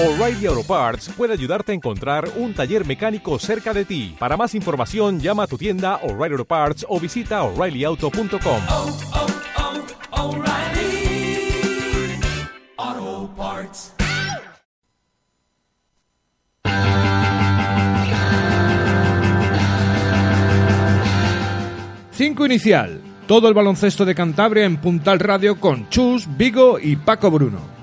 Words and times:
O'Reilly 0.00 0.46
Auto 0.46 0.62
Parts 0.62 1.08
puede 1.16 1.32
ayudarte 1.32 1.72
a 1.72 1.74
encontrar 1.74 2.30
un 2.36 2.54
taller 2.54 2.86
mecánico 2.86 3.36
cerca 3.40 3.74
de 3.74 3.84
ti. 3.84 4.14
Para 4.16 4.36
más 4.36 4.54
información, 4.54 5.18
llama 5.18 5.42
a 5.42 5.46
tu 5.48 5.58
tienda 5.58 5.96
O'Reilly 6.04 6.34
Auto 6.34 6.44
Parts 6.44 6.86
o 6.88 7.00
visita 7.00 7.42
oreillyauto.com. 7.42 8.60
oh, 8.68 8.96
oh, 10.12 10.36
O'Reilly 10.36 11.50
Auto 12.76 13.34
Parts. 13.36 13.92
Cinco 22.12 22.46
inicial. 22.46 23.00
Todo 23.26 23.48
el 23.48 23.54
baloncesto 23.54 24.04
de 24.04 24.14
Cantabria 24.14 24.64
en 24.64 24.76
Puntal 24.76 25.18
Radio 25.18 25.58
con 25.58 25.88
Chus, 25.88 26.28
Vigo 26.36 26.78
y 26.78 26.94
Paco 26.94 27.32
Bruno. 27.32 27.77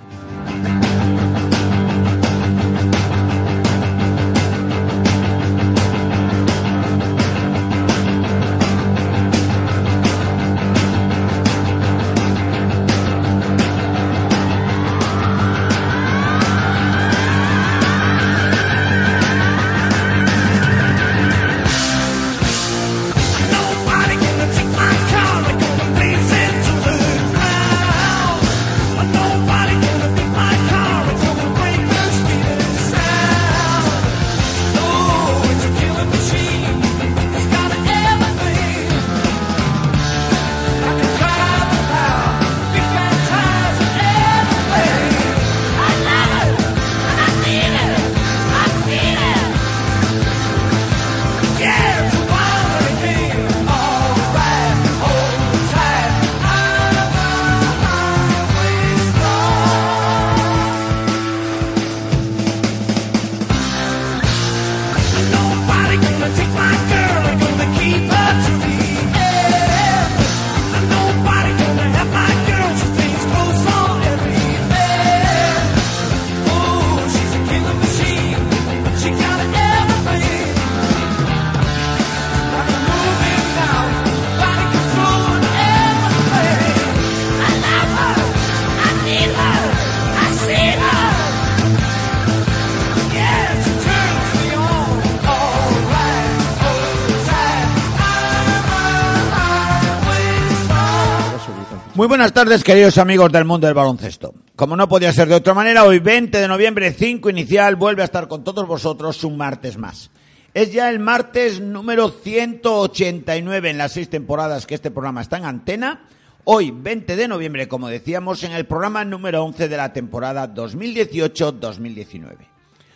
Buenas 102.25 102.43
tardes, 102.43 102.63
queridos 102.63 102.97
amigos 102.97 103.31
del 103.31 103.45
mundo 103.45 103.67
del 103.67 103.75
baloncesto. 103.75 104.33
Como 104.55 104.75
no 104.75 104.89
podía 104.89 105.13
ser 105.13 105.27
de 105.27 105.35
otra 105.35 105.53
manera, 105.53 105.83
hoy 105.83 105.99
20 105.99 106.39
de 106.39 106.47
noviembre, 106.47 106.91
5 106.91 107.29
inicial, 107.29 107.75
vuelve 107.75 108.01
a 108.01 108.05
estar 108.05 108.27
con 108.27 108.43
todos 108.43 108.67
vosotros 108.67 109.23
un 109.23 109.37
martes 109.37 109.77
más. 109.77 110.09
Es 110.51 110.73
ya 110.73 110.89
el 110.89 110.97
martes 110.97 111.61
número 111.61 112.09
189 112.09 113.69
en 113.69 113.77
las 113.77 113.91
seis 113.91 114.09
temporadas 114.09 114.65
que 114.65 114.73
este 114.73 114.89
programa 114.89 115.21
está 115.21 115.37
en 115.37 115.45
antena. 115.45 116.07
Hoy, 116.45 116.71
20 116.71 117.15
de 117.15 117.27
noviembre, 117.27 117.67
como 117.67 117.89
decíamos, 117.89 118.43
en 118.43 118.53
el 118.53 118.65
programa 118.65 119.05
número 119.05 119.43
11 119.43 119.69
de 119.69 119.77
la 119.77 119.93
temporada 119.93 120.51
2018-2019. 120.51 122.37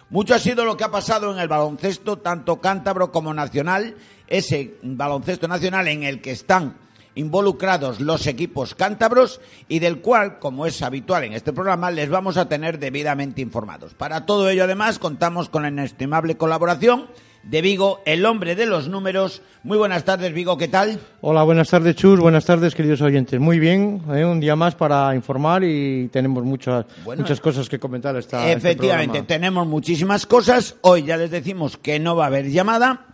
Mucho 0.09 0.33
ha 0.33 0.39
sido 0.39 0.65
lo 0.65 0.75
que 0.75 0.85
ha 0.85 0.91
pasado 0.91 1.31
en 1.31 1.37
el 1.37 1.47
baloncesto, 1.47 2.17
tanto 2.17 2.59
cántabro 2.59 3.11
como 3.11 3.31
nacional, 3.31 3.95
ese 4.25 4.79
baloncesto 4.81 5.47
nacional 5.47 5.87
en 5.87 6.01
el 6.01 6.19
que 6.19 6.31
están 6.31 6.88
involucrados 7.19 7.99
los 7.99 8.25
equipos 8.27 8.75
cántabros 8.75 9.41
y 9.67 9.79
del 9.79 9.99
cual, 9.99 10.39
como 10.39 10.65
es 10.65 10.81
habitual 10.81 11.25
en 11.25 11.33
este 11.33 11.53
programa, 11.53 11.91
les 11.91 12.09
vamos 12.09 12.37
a 12.37 12.47
tener 12.47 12.79
debidamente 12.79 13.41
informados. 13.41 13.93
Para 13.93 14.25
todo 14.25 14.49
ello, 14.49 14.63
además, 14.63 14.99
contamos 14.99 15.49
con 15.49 15.63
la 15.63 15.69
inestimable 15.69 16.37
colaboración 16.37 17.07
de 17.43 17.61
Vigo, 17.61 18.01
el 18.05 18.25
hombre 18.25 18.55
de 18.55 18.65
los 18.65 18.87
números. 18.87 19.41
Muy 19.63 19.77
buenas 19.77 20.03
tardes, 20.03 20.33
Vigo, 20.33 20.57
¿qué 20.57 20.67
tal? 20.67 20.99
Hola, 21.21 21.43
buenas 21.43 21.69
tardes, 21.69 21.95
Chus. 21.95 22.19
Buenas 22.19 22.45
tardes, 22.45 22.73
queridos 22.73 23.01
oyentes. 23.01 23.39
Muy 23.39 23.59
bien, 23.59 24.01
¿eh? 24.13 24.23
un 24.23 24.39
día 24.39 24.55
más 24.55 24.75
para 24.75 25.13
informar 25.15 25.63
y 25.63 26.07
tenemos 26.09 26.43
muchas, 26.43 26.85
Bueno, 27.03 27.21
muchas 27.21 27.39
cosas 27.39 27.67
que 27.67 27.79
comentar. 27.79 28.15
Esta, 28.15 28.49
este 28.49 28.69
Efectivamente, 28.69 29.23
tenemos 29.23 29.67
muchísimas 29.67 30.25
cosas. 30.25 30.75
Hoy 30.81 31.03
ya 31.03 31.17
les 31.17 31.31
decimos 31.31 31.77
que 31.77 31.99
no 31.99 32.15
va 32.15 32.25
a 32.25 32.27
haber 32.27 32.49
llamada, 32.49 33.07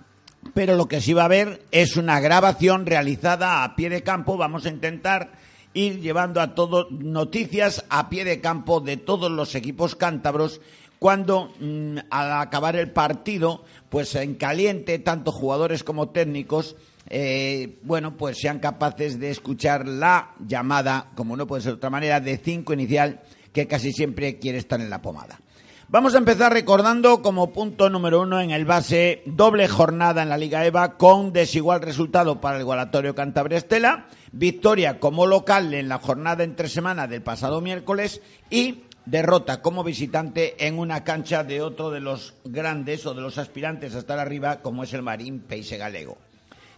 pero 0.54 0.76
lo 0.76 0.88
que 0.88 1.02
sí 1.02 1.14
va 1.14 1.24
a 1.24 1.26
haber 1.26 1.64
es 1.72 1.98
una 1.98 2.20
grabación 2.20 2.86
realizada 2.86 3.64
a 3.64 3.76
pie 3.76 3.90
de 3.90 4.04
campo. 4.04 4.38
Vamos 4.38 4.66
a 4.66 4.70
intentar 4.70 5.34
ir 5.74 6.00
llevando 6.00 6.40
a 6.42 6.56
todos 6.56 6.92
noticias 6.92 7.86
a 7.90 8.10
pie 8.10 8.24
de 8.24 8.40
campo 8.40 8.80
de 8.80 8.98
todos 8.98 9.30
los 9.30 9.56
equipos 9.56 9.96
cántabros 9.96 10.62
cuando 11.00 11.54
mm, 11.60 11.98
al 12.10 12.42
acabar 12.42 12.76
el 12.76 12.92
partido, 12.92 13.64
pues 13.90 14.16
en 14.16 14.36
caliente, 14.36 14.98
tanto 15.00 15.32
jugadores 15.32 15.84
como 15.84 16.10
técnicos, 16.10 16.76
eh, 17.10 17.78
bueno, 17.84 18.18
pues 18.18 18.40
sean 18.40 18.60
capaces 18.60 19.20
de 19.20 19.30
escuchar 19.30 19.88
la 19.88 20.34
llamada, 20.40 21.12
como 21.16 21.36
no 21.38 21.46
puede 21.46 21.62
ser 21.62 21.74
de 21.74 21.78
otra 21.78 21.90
manera, 21.90 22.20
de 22.20 22.38
cinco 22.38 22.74
inicial, 22.74 23.22
que 23.54 23.68
casi 23.68 23.92
siempre 23.92 24.40
quiere 24.40 24.58
estar 24.58 24.82
en 24.82 24.90
la 24.90 25.02
pomada. 25.02 25.40
Vamos 25.88 26.16
a 26.16 26.18
empezar 26.18 26.52
recordando 26.52 27.22
como 27.22 27.54
punto 27.54 27.92
número 27.92 28.22
uno 28.22 28.42
en 28.42 28.50
el 28.50 28.66
base 28.66 29.22
doble 29.28 29.68
jornada 29.68 30.24
en 30.24 30.30
la 30.30 30.38
Liga 30.38 30.66
EVA 30.66 30.98
con 30.98 31.32
desigual 31.32 31.84
resultado 31.84 32.42
para 32.42 32.56
el 32.56 32.64
Igualatorio 32.64 33.14
Cantabria 33.14 33.60
Estela, 33.60 34.08
victoria 34.32 35.00
como 35.00 35.28
local 35.28 35.76
en 35.76 35.88
la 35.88 36.00
jornada 36.00 36.44
entre 36.44 36.70
semana 36.70 37.06
del 37.06 37.22
pasado 37.22 37.62
miércoles 37.62 38.22
y 38.50 38.86
derrota 39.06 39.62
como 39.62 39.84
visitante 39.84 40.66
en 40.66 40.80
una 40.80 41.04
cancha 41.04 41.44
de 41.44 41.62
otro 41.62 41.92
de 41.92 42.00
los 42.00 42.34
grandes 42.44 43.06
o 43.06 43.14
de 43.14 43.22
los 43.22 43.38
aspirantes 43.38 43.94
a 43.94 44.00
estar 44.00 44.18
arriba 44.18 44.64
como 44.64 44.84
es 44.84 44.94
el 44.94 45.04
Marín 45.04 45.40
Peise 45.40 45.78
Galego. 45.78 46.18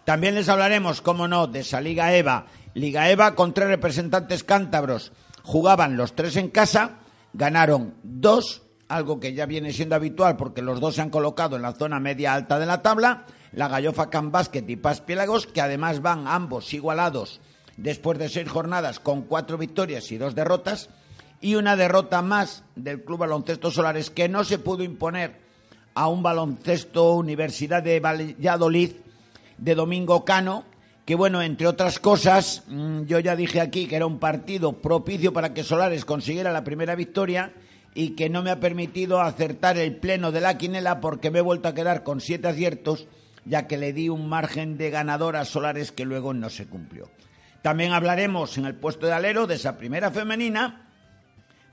También 0.03 0.35
les 0.35 0.49
hablaremos, 0.49 1.01
como 1.01 1.29
no, 1.29 1.47
de 1.47 1.61
esa 1.61 1.79
Liga 1.79 2.13
EVA. 2.13 2.47
Liga 2.73 3.09
EVA 3.09 3.35
con 3.35 3.53
tres 3.53 3.69
representantes 3.69 4.43
cántabros. 4.43 5.13
Jugaban 5.43 5.95
los 5.95 6.13
tres 6.13 6.35
en 6.35 6.49
casa, 6.49 6.99
ganaron 7.33 7.95
dos, 8.03 8.66
algo 8.89 9.19
que 9.19 9.33
ya 9.33 9.45
viene 9.45 9.73
siendo 9.73 9.95
habitual 9.95 10.37
porque 10.37 10.61
los 10.61 10.79
dos 10.79 10.95
se 10.95 11.01
han 11.01 11.09
colocado 11.09 11.55
en 11.55 11.61
la 11.61 11.73
zona 11.73 11.99
media 11.99 12.33
alta 12.33 12.59
de 12.59 12.65
la 12.65 12.81
tabla. 12.81 13.25
La 13.51 13.67
Gallofa 13.67 14.09
Can 14.09 14.31
Basket 14.31 14.65
y 14.67 14.75
Paz 14.75 15.01
Piélagos, 15.01 15.47
que 15.47 15.61
además 15.61 16.01
van 16.01 16.27
ambos 16.27 16.73
igualados 16.73 17.39
después 17.77 18.17
de 18.17 18.29
seis 18.29 18.49
jornadas 18.49 18.99
con 18.99 19.23
cuatro 19.23 19.57
victorias 19.57 20.11
y 20.11 20.17
dos 20.17 20.35
derrotas. 20.35 20.89
Y 21.39 21.55
una 21.55 21.75
derrota 21.75 22.21
más 22.21 22.63
del 22.75 23.03
Club 23.03 23.19
Baloncesto 23.19 23.71
Solares 23.71 24.09
que 24.09 24.27
no 24.27 24.43
se 24.43 24.59
pudo 24.59 24.83
imponer 24.83 25.39
a 25.93 26.07
un 26.07 26.23
baloncesto 26.23 27.13
Universidad 27.13 27.83
de 27.83 27.99
Valladolid 27.99 28.91
de 29.57 29.75
Domingo 29.75 30.25
Cano, 30.25 30.63
que 31.05 31.15
bueno, 31.15 31.41
entre 31.41 31.67
otras 31.67 31.99
cosas, 31.99 32.63
mm, 32.67 33.03
yo 33.03 33.19
ya 33.19 33.35
dije 33.35 33.61
aquí 33.61 33.87
que 33.87 33.95
era 33.95 34.05
un 34.05 34.19
partido 34.19 34.73
propicio 34.73 35.31
para 35.31 35.53
que 35.53 35.63
Solares 35.63 36.05
consiguiera 36.05 36.51
la 36.51 36.63
primera 36.63 36.95
victoria 36.95 37.53
y 37.93 38.11
que 38.11 38.29
no 38.29 38.43
me 38.43 38.51
ha 38.51 38.59
permitido 38.59 39.21
acertar 39.21 39.77
el 39.77 39.95
pleno 39.95 40.31
de 40.31 40.41
la 40.41 40.57
quinela 40.57 40.99
porque 40.99 41.31
me 41.31 41.39
he 41.39 41.41
vuelto 41.41 41.67
a 41.67 41.73
quedar 41.73 42.03
con 42.03 42.21
siete 42.21 42.47
aciertos, 42.47 43.07
ya 43.45 43.67
que 43.67 43.77
le 43.77 43.93
di 43.93 44.09
un 44.09 44.29
margen 44.29 44.77
de 44.77 44.89
ganador 44.89 45.35
a 45.35 45.45
Solares 45.45 45.91
que 45.91 46.05
luego 46.05 46.33
no 46.33 46.49
se 46.49 46.67
cumplió. 46.67 47.09
También 47.61 47.93
hablaremos 47.93 48.57
en 48.57 48.65
el 48.65 48.75
puesto 48.75 49.07
de 49.07 49.13
alero 49.13 49.47
de 49.47 49.55
esa 49.55 49.77
primera 49.77 50.11
femenina 50.11 50.87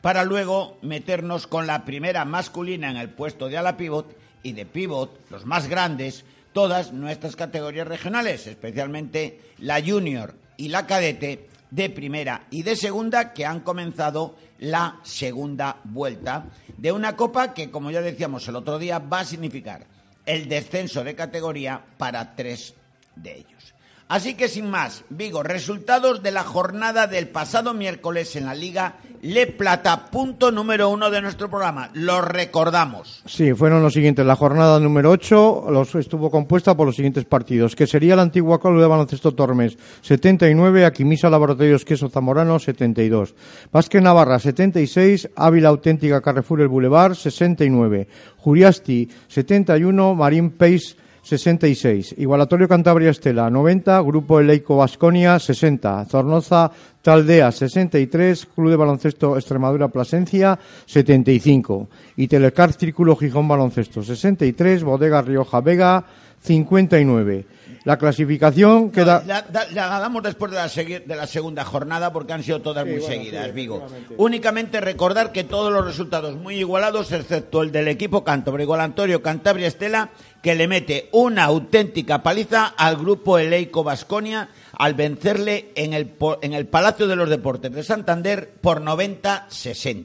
para 0.00 0.24
luego 0.24 0.78
meternos 0.82 1.46
con 1.46 1.66
la 1.66 1.84
primera 1.84 2.24
masculina 2.24 2.90
en 2.90 2.96
el 2.96 3.08
puesto 3.08 3.48
de 3.48 3.56
ala 3.56 3.76
pivot 3.76 4.16
y 4.42 4.52
de 4.52 4.66
pivot, 4.66 5.18
los 5.30 5.46
más 5.46 5.68
grandes, 5.68 6.24
todas 6.52 6.92
nuestras 6.92 7.36
categorías 7.36 7.88
regionales, 7.88 8.46
especialmente 8.46 9.40
la 9.58 9.82
junior 9.82 10.34
y 10.56 10.68
la 10.68 10.86
cadete, 10.86 11.48
de 11.74 11.90
primera 11.90 12.46
y 12.50 12.62
de 12.62 12.76
segunda 12.76 13.32
que 13.32 13.44
han 13.44 13.60
comenzado 13.60 14.36
la 14.60 15.00
segunda 15.02 15.80
vuelta 15.82 16.46
de 16.78 16.92
una 16.92 17.16
copa 17.16 17.52
que, 17.52 17.68
como 17.68 17.90
ya 17.90 18.00
decíamos 18.00 18.46
el 18.46 18.54
otro 18.54 18.78
día, 18.78 19.00
va 19.00 19.20
a 19.20 19.24
significar 19.24 19.84
el 20.24 20.48
descenso 20.48 21.02
de 21.02 21.16
categoría 21.16 21.84
para 21.98 22.36
tres 22.36 22.74
de 23.16 23.38
ellos. 23.38 23.73
Así 24.06 24.34
que 24.34 24.48
sin 24.48 24.68
más, 24.68 25.02
Vigo, 25.08 25.42
resultados 25.42 26.22
de 26.22 26.30
la 26.30 26.44
jornada 26.44 27.06
del 27.06 27.28
pasado 27.28 27.72
miércoles 27.72 28.36
en 28.36 28.44
la 28.44 28.54
Liga 28.54 28.96
Le 29.22 29.46
Plata, 29.46 30.10
punto 30.10 30.52
número 30.52 30.90
uno 30.90 31.10
de 31.10 31.22
nuestro 31.22 31.48
programa. 31.48 31.88
Lo 31.94 32.20
recordamos. 32.20 33.22
Sí, 33.24 33.54
fueron 33.54 33.82
los 33.82 33.94
siguientes. 33.94 34.26
La 34.26 34.36
jornada 34.36 34.78
número 34.78 35.10
8 35.10 35.68
los, 35.70 35.94
estuvo 35.94 36.30
compuesta 36.30 36.76
por 36.76 36.86
los 36.86 36.96
siguientes 36.96 37.24
partidos, 37.24 37.74
que 37.74 37.86
sería 37.86 38.14
la 38.14 38.22
antigua 38.22 38.60
Club 38.60 38.78
de 38.78 38.86
Baloncesto 38.86 39.32
Tormes 39.32 39.78
79, 40.02 40.84
Aquimisa 40.84 41.30
Laboratorios 41.30 41.86
Queso 41.86 42.10
Zamorano 42.10 42.58
72, 42.58 43.34
Vázquez 43.72 44.02
Navarra 44.02 44.38
76, 44.38 45.30
Ávila 45.34 45.70
Auténtica 45.70 46.20
Carrefour 46.20 46.60
El 46.60 46.68
Boulevard 46.68 47.14
69, 47.14 48.06
Juriasti 48.36 49.08
71, 49.28 50.14
Marín 50.14 50.50
Pace 50.50 50.96
66, 51.24 52.14
Igualatorio 52.18 52.68
Cantabria 52.68 53.10
Estela 53.10 53.48
90, 53.48 53.98
Grupo 54.02 54.40
Eleico 54.40 54.76
Vasconia 54.76 55.38
60, 55.38 56.04
Zornoza 56.04 56.70
Taldea 57.00 57.50
63, 57.50 58.46
Club 58.54 58.70
de 58.70 58.76
Baloncesto 58.76 59.36
Extremadura 59.36 59.88
Plasencia 59.88 60.58
75 60.84 61.88
y 62.16 62.28
Telecar 62.28 62.72
Círculo 62.74 63.16
Gijón 63.16 63.48
Baloncesto 63.48 64.02
63, 64.02 64.84
Bodega 64.84 65.22
Rioja 65.22 65.60
Vega 65.62 66.04
59. 66.42 67.46
La 67.84 67.98
clasificación 67.98 68.90
queda... 68.90 69.20
No, 69.20 69.26
la, 69.26 69.44
la- 69.52 69.70
la 69.70 69.98
damos 70.00 70.22
después 70.22 70.50
de 70.50 70.56
la, 70.56 70.68
de 70.68 71.16
la 71.16 71.26
segunda 71.26 71.64
jornada 71.66 72.12
porque 72.14 72.32
han 72.32 72.42
sido 72.42 72.62
todas 72.62 72.86
muy 72.86 73.00
seguidas, 73.02 73.52
Vigo. 73.52 73.86
Únicamente 74.16 74.80
recordar 74.80 75.32
que 75.32 75.44
todos 75.44 75.70
los 75.70 75.84
resultados 75.84 76.34
muy 76.36 76.56
igualados, 76.56 77.12
excepto 77.12 77.62
el 77.62 77.72
del 77.72 77.88
equipo 77.88 78.24
cántabro, 78.24 78.62
Igualantorio 78.62 79.22
Cantabria 79.22 79.66
Estela, 79.68 80.10
que 80.44 80.54
le 80.54 80.68
mete 80.68 81.08
una 81.12 81.44
auténtica 81.44 82.22
paliza 82.22 82.66
al 82.76 82.98
grupo 82.98 83.38
Eleico 83.38 83.82
Vasconia 83.82 84.50
al 84.76 84.92
vencerle 84.92 85.72
en 85.74 85.94
el, 85.94 86.16
en 86.42 86.52
el 86.52 86.66
Palacio 86.66 87.06
de 87.06 87.16
los 87.16 87.30
Deportes 87.30 87.72
de 87.72 87.82
Santander 87.82 88.52
por 88.60 88.82
90-60. 88.82 90.04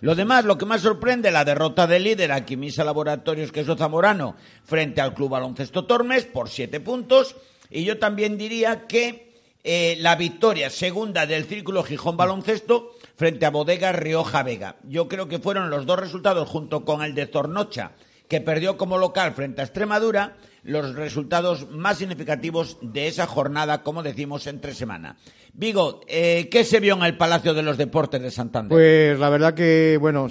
Lo 0.00 0.16
demás, 0.16 0.44
lo 0.44 0.58
que 0.58 0.66
más 0.66 0.80
sorprende, 0.80 1.30
la 1.30 1.44
derrota 1.44 1.86
del 1.86 2.02
líder 2.02 2.32
Aquimisa 2.32 2.82
Laboratorios 2.82 3.52
Queso 3.52 3.76
Zamorano 3.76 4.34
frente 4.64 5.00
al 5.00 5.14
Club 5.14 5.30
Baloncesto 5.30 5.84
Tormes 5.84 6.24
por 6.24 6.48
siete 6.48 6.80
puntos. 6.80 7.36
Y 7.70 7.84
yo 7.84 8.00
también 8.00 8.36
diría 8.36 8.88
que 8.88 9.32
eh, 9.62 9.96
la 10.00 10.16
victoria 10.16 10.70
segunda 10.70 11.24
del 11.24 11.44
Círculo 11.44 11.84
Gijón 11.84 12.16
Baloncesto 12.16 12.96
frente 13.14 13.46
a 13.46 13.50
Bodega 13.50 13.92
Rioja 13.92 14.42
Vega. 14.42 14.74
Yo 14.82 15.06
creo 15.06 15.28
que 15.28 15.38
fueron 15.38 15.70
los 15.70 15.86
dos 15.86 16.00
resultados 16.00 16.48
junto 16.48 16.84
con 16.84 17.04
el 17.04 17.14
de 17.14 17.26
Zornocha, 17.26 17.92
que 18.28 18.40
perdió 18.40 18.76
como 18.76 18.98
local 18.98 19.32
frente 19.32 19.62
a 19.62 19.64
Extremadura, 19.64 20.36
los 20.62 20.94
resultados 20.94 21.70
más 21.70 21.98
significativos 21.98 22.78
de 22.82 23.08
esa 23.08 23.26
jornada, 23.26 23.82
como 23.82 24.02
decimos, 24.02 24.46
entre 24.46 24.74
semana. 24.74 25.16
Vigo, 25.54 26.02
eh, 26.06 26.48
¿qué 26.50 26.62
se 26.62 26.78
vio 26.78 26.94
en 26.94 27.02
el 27.02 27.16
Palacio 27.16 27.54
de 27.54 27.62
los 27.62 27.78
Deportes 27.78 28.20
de 28.20 28.30
Santander? 28.30 28.68
Pues 28.68 29.18
la 29.18 29.30
verdad 29.30 29.54
que, 29.54 29.96
bueno, 29.98 30.28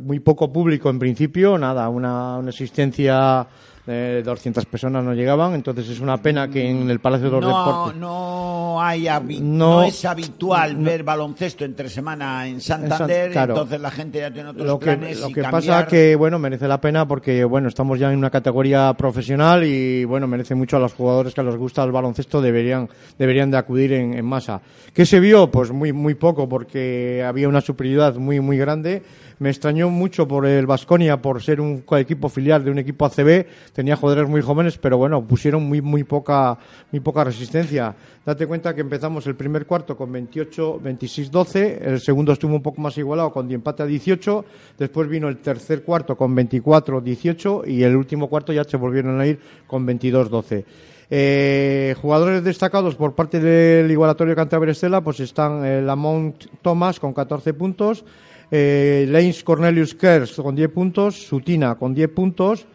muy 0.00 0.20
poco 0.20 0.52
público 0.52 0.88
en 0.88 0.98
principio, 0.98 1.58
nada, 1.58 1.88
una, 1.90 2.38
una 2.38 2.48
asistencia 2.48 3.46
200 3.86 4.64
personas 4.66 5.04
no 5.04 5.12
llegaban, 5.12 5.54
entonces 5.54 5.88
es 5.90 6.00
una 6.00 6.16
pena 6.16 6.48
que 6.48 6.68
en 6.68 6.88
el 6.88 7.00
Palacio 7.00 7.26
de 7.26 7.32
los 7.32 7.40
no, 7.42 7.48
Deportes... 7.66 8.00
no 8.00 8.82
hay 8.82 9.04
habi- 9.04 9.40
No. 9.40 9.80
no, 9.80 9.82
es 9.82 10.04
habitual 10.06 10.76
ver 10.76 11.02
baloncesto 11.02 11.64
entre 11.64 11.88
semana 11.90 12.46
en 12.48 12.60
Santander, 12.60 13.30
claro. 13.32 13.52
entonces 13.54 13.80
la 13.80 13.90
gente 13.90 14.18
ya 14.20 14.30
tiene 14.32 14.48
otros 14.50 14.66
Lo 14.66 14.78
que, 14.78 14.84
planes 14.86 15.20
lo 15.20 15.28
y 15.28 15.32
que 15.34 15.42
cambiar- 15.42 15.50
pasa 15.82 15.86
que, 15.86 16.16
bueno, 16.16 16.38
merece 16.38 16.66
la 16.66 16.80
pena 16.80 17.06
porque, 17.06 17.44
bueno, 17.44 17.68
estamos 17.68 17.98
ya 17.98 18.10
en 18.10 18.18
una 18.18 18.30
categoría 18.30 18.94
profesional 18.94 19.64
y, 19.64 20.04
bueno, 20.04 20.26
merece 20.26 20.54
mucho 20.54 20.78
a 20.78 20.80
los 20.80 20.94
jugadores 20.94 21.34
que 21.34 21.42
les 21.42 21.56
gusta 21.56 21.84
el 21.84 21.92
baloncesto 21.92 22.40
deberían, 22.40 22.88
deberían 23.18 23.50
de 23.50 23.58
acudir 23.58 23.92
en, 23.92 24.14
en 24.14 24.24
masa. 24.24 24.62
¿Qué 24.94 25.04
se 25.04 25.20
vio? 25.20 25.50
Pues 25.50 25.70
muy, 25.72 25.92
muy 25.92 26.14
poco 26.14 26.48
porque 26.48 27.22
había 27.26 27.48
una 27.48 27.60
superioridad 27.60 28.14
muy, 28.16 28.40
muy 28.40 28.56
grande. 28.56 29.02
Me 29.44 29.50
extrañó 29.50 29.90
mucho 29.90 30.26
por 30.26 30.46
el 30.46 30.64
Vasconia, 30.64 31.20
por 31.20 31.42
ser 31.42 31.60
un 31.60 31.84
equipo 31.98 32.30
filial 32.30 32.64
de 32.64 32.70
un 32.70 32.78
equipo 32.78 33.04
ACB. 33.04 33.44
Tenía 33.74 33.94
jugadores 33.94 34.26
muy 34.26 34.40
jóvenes, 34.40 34.78
pero 34.78 34.96
bueno, 34.96 35.22
pusieron 35.26 35.64
muy, 35.64 35.82
muy 35.82 36.02
poca, 36.02 36.56
muy 36.90 37.00
poca 37.00 37.24
resistencia. 37.24 37.94
Date 38.24 38.46
cuenta 38.46 38.74
que 38.74 38.80
empezamos 38.80 39.26
el 39.26 39.36
primer 39.36 39.66
cuarto 39.66 39.98
con 39.98 40.10
28, 40.10 40.80
26, 40.82 41.30
12. 41.30 41.78
El 41.84 42.00
segundo 42.00 42.32
estuvo 42.32 42.54
un 42.54 42.62
poco 42.62 42.80
más 42.80 42.96
igualado 42.96 43.32
con 43.34 43.52
empate 43.52 43.82
a 43.82 43.86
18. 43.86 44.46
Después 44.78 45.10
vino 45.10 45.28
el 45.28 45.36
tercer 45.36 45.82
cuarto 45.82 46.16
con 46.16 46.34
24, 46.34 47.02
18. 47.02 47.64
Y 47.66 47.82
el 47.82 47.94
último 47.96 48.30
cuarto 48.30 48.50
ya 48.50 48.64
se 48.64 48.78
volvieron 48.78 49.20
a 49.20 49.26
ir 49.26 49.38
con 49.66 49.84
22, 49.84 50.30
12. 50.30 50.64
Eh, 51.10 51.94
jugadores 52.00 52.42
destacados 52.42 52.94
por 52.94 53.14
parte 53.14 53.38
del 53.40 53.90
Igualatorio 53.90 54.34
Cantabria 54.34 54.72
Estela, 54.72 55.02
pues 55.02 55.20
están 55.20 55.64
eh, 55.64 55.82
Lamont 55.82 56.44
Thomas 56.62 56.98
con 56.98 57.12
14 57.12 57.52
puntos, 57.54 58.04
eh, 58.50 59.06
Lanes 59.08 59.44
Cornelius 59.44 59.94
Kers 59.94 60.34
con 60.36 60.54
10 60.54 60.70
puntos, 60.70 61.26
Sutina 61.26 61.74
con 61.74 61.94
10 61.94 62.08
puntos, 62.10 62.66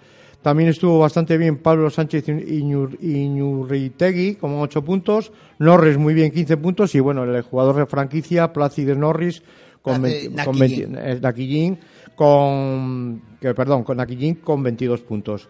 también 0.42 0.70
estuvo 0.70 1.00
bastante 1.00 1.38
bien 1.38 1.58
Pablo 1.58 1.90
Sánchez 1.90 2.28
Iñur- 2.30 2.98
Iñurritegui 3.02 4.36
con 4.36 4.60
8 4.60 4.84
puntos, 4.84 5.32
Norris 5.58 5.98
muy 5.98 6.14
bien 6.14 6.32
15 6.32 6.58
puntos 6.58 6.96
y 6.96 7.00
bueno, 7.00 7.24
el 7.24 7.42
jugador 7.42 7.76
de 7.76 7.86
franquicia 7.88 8.54
Plácido 8.54 8.96
Norris 8.96 9.44
con, 9.82 10.06
Hace 10.06 10.30
20 10.30 10.46
con 10.46 10.60
Nakijin. 10.60 10.92
20 10.94 11.12
eh, 11.12 11.20
Nakijin 11.22 11.80
con 12.16 13.22
que, 13.42 13.54
perdón, 13.54 13.84
con 13.84 13.98
Nakijin 13.98 14.36
con 14.36 14.62
22 14.64 15.02
puntos. 15.02 15.50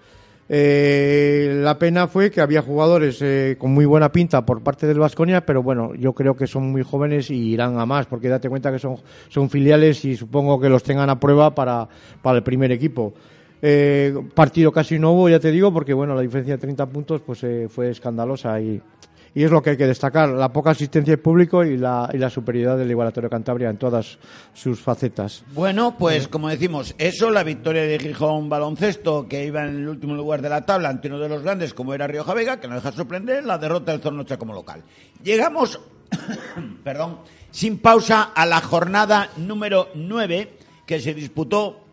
Eh, 0.52 1.60
la 1.62 1.78
pena 1.78 2.08
fue 2.08 2.32
que 2.32 2.42
había 2.42 2.64
jugadores 2.64 3.22
eh, 3.22 3.56
con 3.60 3.72
muy 3.72 3.86
buena 3.86 4.12
pinta 4.12 4.44
por 4.46 4.64
parte 4.64 4.88
del 4.88 4.98
Vasconia, 4.98 5.46
pero 5.46 5.62
bueno, 5.62 5.94
yo 5.94 6.14
creo 6.14 6.36
que 6.36 6.48
son 6.48 6.72
muy 6.72 6.82
jóvenes 6.82 7.30
y 7.30 7.36
irán 7.36 7.80
a 7.80 7.86
más, 7.86 8.08
porque 8.08 8.30
date 8.30 8.50
cuenta 8.50 8.72
que 8.72 8.80
son, 8.80 8.98
son 9.30 9.50
filiales 9.50 10.04
y 10.06 10.16
supongo 10.16 10.60
que 10.60 10.68
los 10.68 10.82
tengan 10.82 11.10
a 11.12 11.20
prueba 11.20 11.54
para, 11.54 11.88
para 12.24 12.38
el 12.38 12.44
primer 12.44 12.72
equipo. 12.72 13.14
Eh, 13.62 14.14
partido 14.34 14.72
casi 14.72 14.98
hubo, 14.98 15.30
ya 15.30 15.40
te 15.40 15.52
digo, 15.52 15.72
porque 15.74 15.94
bueno, 15.94 16.16
la 16.16 16.22
diferencia 16.22 16.56
de 16.56 16.62
30 16.62 16.86
puntos 16.88 17.22
pues 17.22 17.44
eh, 17.44 17.68
fue 17.70 17.90
escandalosa 17.90 18.60
y, 18.60 18.82
y 19.34 19.44
es 19.44 19.52
lo 19.52 19.62
que 19.62 19.72
hay 19.72 19.78
que 19.78 19.88
destacar, 19.88 20.30
la 20.30 20.52
poca 20.52 20.72
asistencia 20.72 21.14
del 21.14 21.22
público 21.22 21.64
y 21.64 21.78
la, 21.78 22.10
y 22.14 22.18
la 22.18 22.30
superioridad 22.30 22.78
del 22.78 22.90
Igualatorio 22.90 23.30
Cantabria 23.30 23.70
en 23.70 23.78
todas 23.78 24.18
sus 24.54 24.80
facetas. 24.80 25.44
Bueno, 25.54 25.96
pues 25.98 26.28
como 26.28 26.50
decimos, 26.50 26.96
eso, 26.98 27.30
la 27.30 27.44
victoria 27.44 27.84
de 27.84 28.00
Gijón 28.00 28.50
Baloncesto, 28.50 29.28
que 29.28 29.46
iba 29.46 29.64
en 29.64 29.78
el 29.78 29.88
último 29.88 30.16
lugar 30.16 30.42
de 30.42 30.50
la 30.50 30.66
tabla 30.66 30.90
ante 30.90 31.08
uno 31.08 31.20
de 31.20 31.30
los 31.30 31.44
grandes 31.44 31.74
como 31.74 31.94
era 31.94 32.08
Rioja 32.08 32.34
Vega, 32.34 32.60
que 32.60 32.68
no 32.68 32.76
deja 32.76 32.92
sorprender, 32.92 33.46
la 33.46 33.58
derrota 33.58 33.92
del 33.92 34.02
Zornocha 34.02 34.38
como 34.38 34.54
local. 34.54 34.84
Llegamos, 35.24 35.80
perdón, 36.84 37.20
sin 37.52 37.80
pausa 37.80 38.32
a 38.36 38.46
la 38.46 38.62
jornada 38.62 39.30
número 39.38 39.90
9 39.96 40.58
que 40.86 41.00
se 41.00 41.14
disputó 41.14 41.86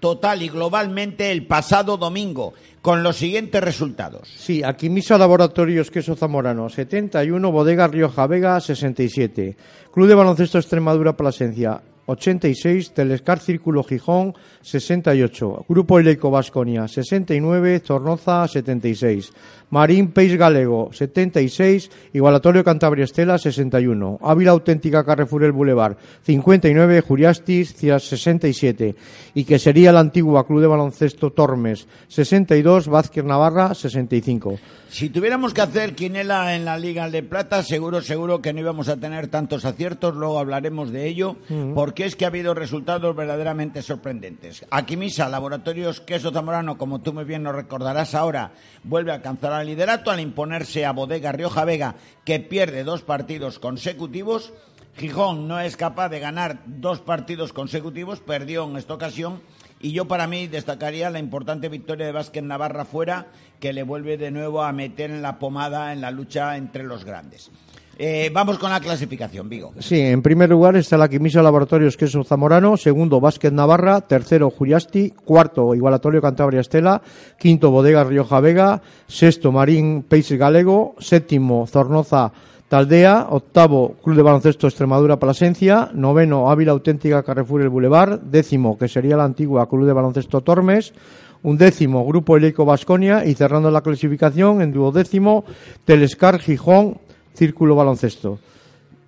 total 0.00 0.42
y 0.42 0.48
globalmente 0.48 1.30
el 1.30 1.46
pasado 1.46 1.96
domingo, 1.96 2.54
con 2.82 3.02
los 3.02 3.16
siguientes 3.16 3.62
resultados. 3.62 4.28
Sí, 4.36 4.62
aquí 4.64 4.88
Misa 4.88 5.18
Laboratorios 5.18 5.90
Queso 5.90 6.16
Zamorano, 6.16 6.68
71, 6.68 7.52
Bodega 7.52 7.88
Rioja 7.88 8.26
Vega, 8.26 8.60
67. 8.60 9.56
Club 9.92 10.08
de 10.08 10.14
Baloncesto 10.14 10.58
Extremadura 10.58 11.16
Plasencia, 11.16 11.82
86, 12.06 12.92
Telescar 12.92 13.38
Círculo 13.38 13.84
Gijón, 13.84 14.34
68. 14.62 15.66
Grupo 15.68 15.98
Eleico 15.98 16.30
Vasconia, 16.30 16.88
69, 16.88 17.80
Zornoza, 17.80 18.46
76. 18.48 19.32
Marín 19.70 20.10
País 20.10 20.36
Galego, 20.36 20.90
76, 20.92 21.90
Igualatorio 22.12 22.64
Cantabria 22.64 23.04
Estela, 23.04 23.38
61. 23.38 24.18
Ávila 24.20 24.50
Auténtica 24.50 25.04
Carrefour 25.04 25.44
El 25.44 25.52
Boulevard, 25.52 25.96
59, 26.24 27.00
Juriastis, 27.02 27.74
67. 27.76 28.96
Y 29.34 29.44
que 29.44 29.60
sería 29.60 29.92
la 29.92 30.00
antigua 30.00 30.46
Club 30.46 30.60
de 30.60 30.66
Baloncesto 30.66 31.30
Tormes, 31.30 31.86
62, 32.08 32.88
Vázquez 32.88 33.24
Navarra, 33.24 33.74
65. 33.74 34.58
Si 34.88 35.08
tuviéramos 35.08 35.54
que 35.54 35.60
hacer 35.60 35.94
quinela 35.94 36.56
en 36.56 36.64
la 36.64 36.76
Liga 36.76 37.08
de 37.08 37.22
Plata, 37.22 37.62
seguro, 37.62 38.02
seguro 38.02 38.42
que 38.42 38.52
no 38.52 38.58
íbamos 38.58 38.88
a 38.88 38.96
tener 38.96 39.28
tantos 39.28 39.64
aciertos, 39.64 40.16
luego 40.16 40.40
hablaremos 40.40 40.90
de 40.90 41.06
ello, 41.06 41.36
porque 41.76 41.89
es 41.96 42.16
que 42.16 42.24
ha 42.24 42.28
habido 42.28 42.54
resultados 42.54 43.14
verdaderamente 43.14 43.82
sorprendentes. 43.82 44.64
Aquí 44.70 44.96
Misa, 44.96 45.28
Laboratorios 45.28 46.00
Queso 46.00 46.32
Zamorano, 46.32 46.78
como 46.78 47.00
tú 47.00 47.12
muy 47.12 47.24
bien 47.24 47.42
nos 47.42 47.54
recordarás 47.54 48.14
ahora, 48.14 48.52
vuelve 48.84 49.12
a 49.12 49.16
alcanzar 49.16 49.60
el 49.60 49.68
liderato 49.68 50.10
al 50.10 50.20
imponerse 50.20 50.86
a 50.86 50.92
Bodega 50.92 51.32
Rioja 51.32 51.64
Vega, 51.64 51.96
que 52.24 52.40
pierde 52.40 52.84
dos 52.84 53.02
partidos 53.02 53.58
consecutivos. 53.58 54.52
Gijón 54.96 55.48
no 55.48 55.60
es 55.60 55.76
capaz 55.76 56.08
de 56.08 56.20
ganar 56.20 56.62
dos 56.66 57.00
partidos 57.00 57.52
consecutivos, 57.52 58.20
perdió 58.20 58.68
en 58.68 58.76
esta 58.76 58.94
ocasión 58.94 59.40
y 59.80 59.92
yo 59.92 60.06
para 60.06 60.26
mí 60.26 60.46
destacaría 60.46 61.08
la 61.08 61.18
importante 61.18 61.70
victoria 61.70 62.06
de 62.06 62.12
Vázquez 62.12 62.42
Navarra 62.42 62.84
fuera, 62.84 63.28
que 63.60 63.72
le 63.72 63.82
vuelve 63.82 64.18
de 64.18 64.30
nuevo 64.30 64.62
a 64.62 64.72
meter 64.72 65.10
en 65.10 65.22
la 65.22 65.38
pomada 65.38 65.92
en 65.92 66.02
la 66.02 66.10
lucha 66.10 66.56
entre 66.56 66.84
los 66.84 67.04
grandes. 67.04 67.50
Eh, 67.98 68.30
vamos 68.32 68.58
con 68.58 68.70
la 68.70 68.80
clasificación, 68.80 69.48
Vigo. 69.48 69.74
Sí, 69.78 70.00
en 70.00 70.22
primer 70.22 70.48
lugar 70.48 70.74
está 70.76 70.96
la 70.96 71.08
Quimisa 71.08 71.42
Laboratorios 71.42 71.98
Queso 71.98 72.24
Zamorano, 72.24 72.78
segundo 72.78 73.20
Vázquez 73.20 73.52
Navarra, 73.52 74.00
tercero 74.00 74.50
Juriasti, 74.50 75.10
cuarto 75.10 75.74
Igualatorio 75.74 76.22
Cantabria 76.22 76.60
Estela, 76.60 77.02
quinto 77.38 77.70
Bodega 77.70 78.04
Rioja 78.04 78.40
Vega, 78.40 78.80
sexto 79.06 79.52
Marín 79.52 80.02
Peixes 80.02 80.38
Galego, 80.38 80.94
séptimo 80.98 81.66
Zornoza 81.66 82.32
Taldea, 82.70 83.26
octavo 83.30 83.96
Club 84.02 84.16
de 84.16 84.22
Baloncesto 84.22 84.68
Extremadura 84.68 85.18
Plasencia, 85.18 85.90
noveno 85.92 86.50
Ávila 86.50 86.70
Auténtica 86.72 87.22
Carrefour 87.22 87.62
El 87.62 87.68
Boulevard, 87.68 88.20
décimo 88.20 88.78
que 88.78 88.86
sería 88.86 89.16
la 89.16 89.24
antigua 89.24 89.68
Club 89.68 89.86
de 89.86 89.92
Baloncesto 89.92 90.40
Tormes, 90.40 90.94
un 91.42 91.58
décimo 91.58 92.06
Grupo 92.06 92.36
Eleico 92.36 92.64
Basconia 92.64 93.24
y 93.24 93.34
cerrando 93.34 93.70
la 93.70 93.80
clasificación 93.80 94.62
en 94.62 94.72
duodécimo 94.72 95.44
Telescar 95.84 96.38
Gijón 96.38 96.98
Círculo 97.40 97.74
Baloncesto. 97.74 98.38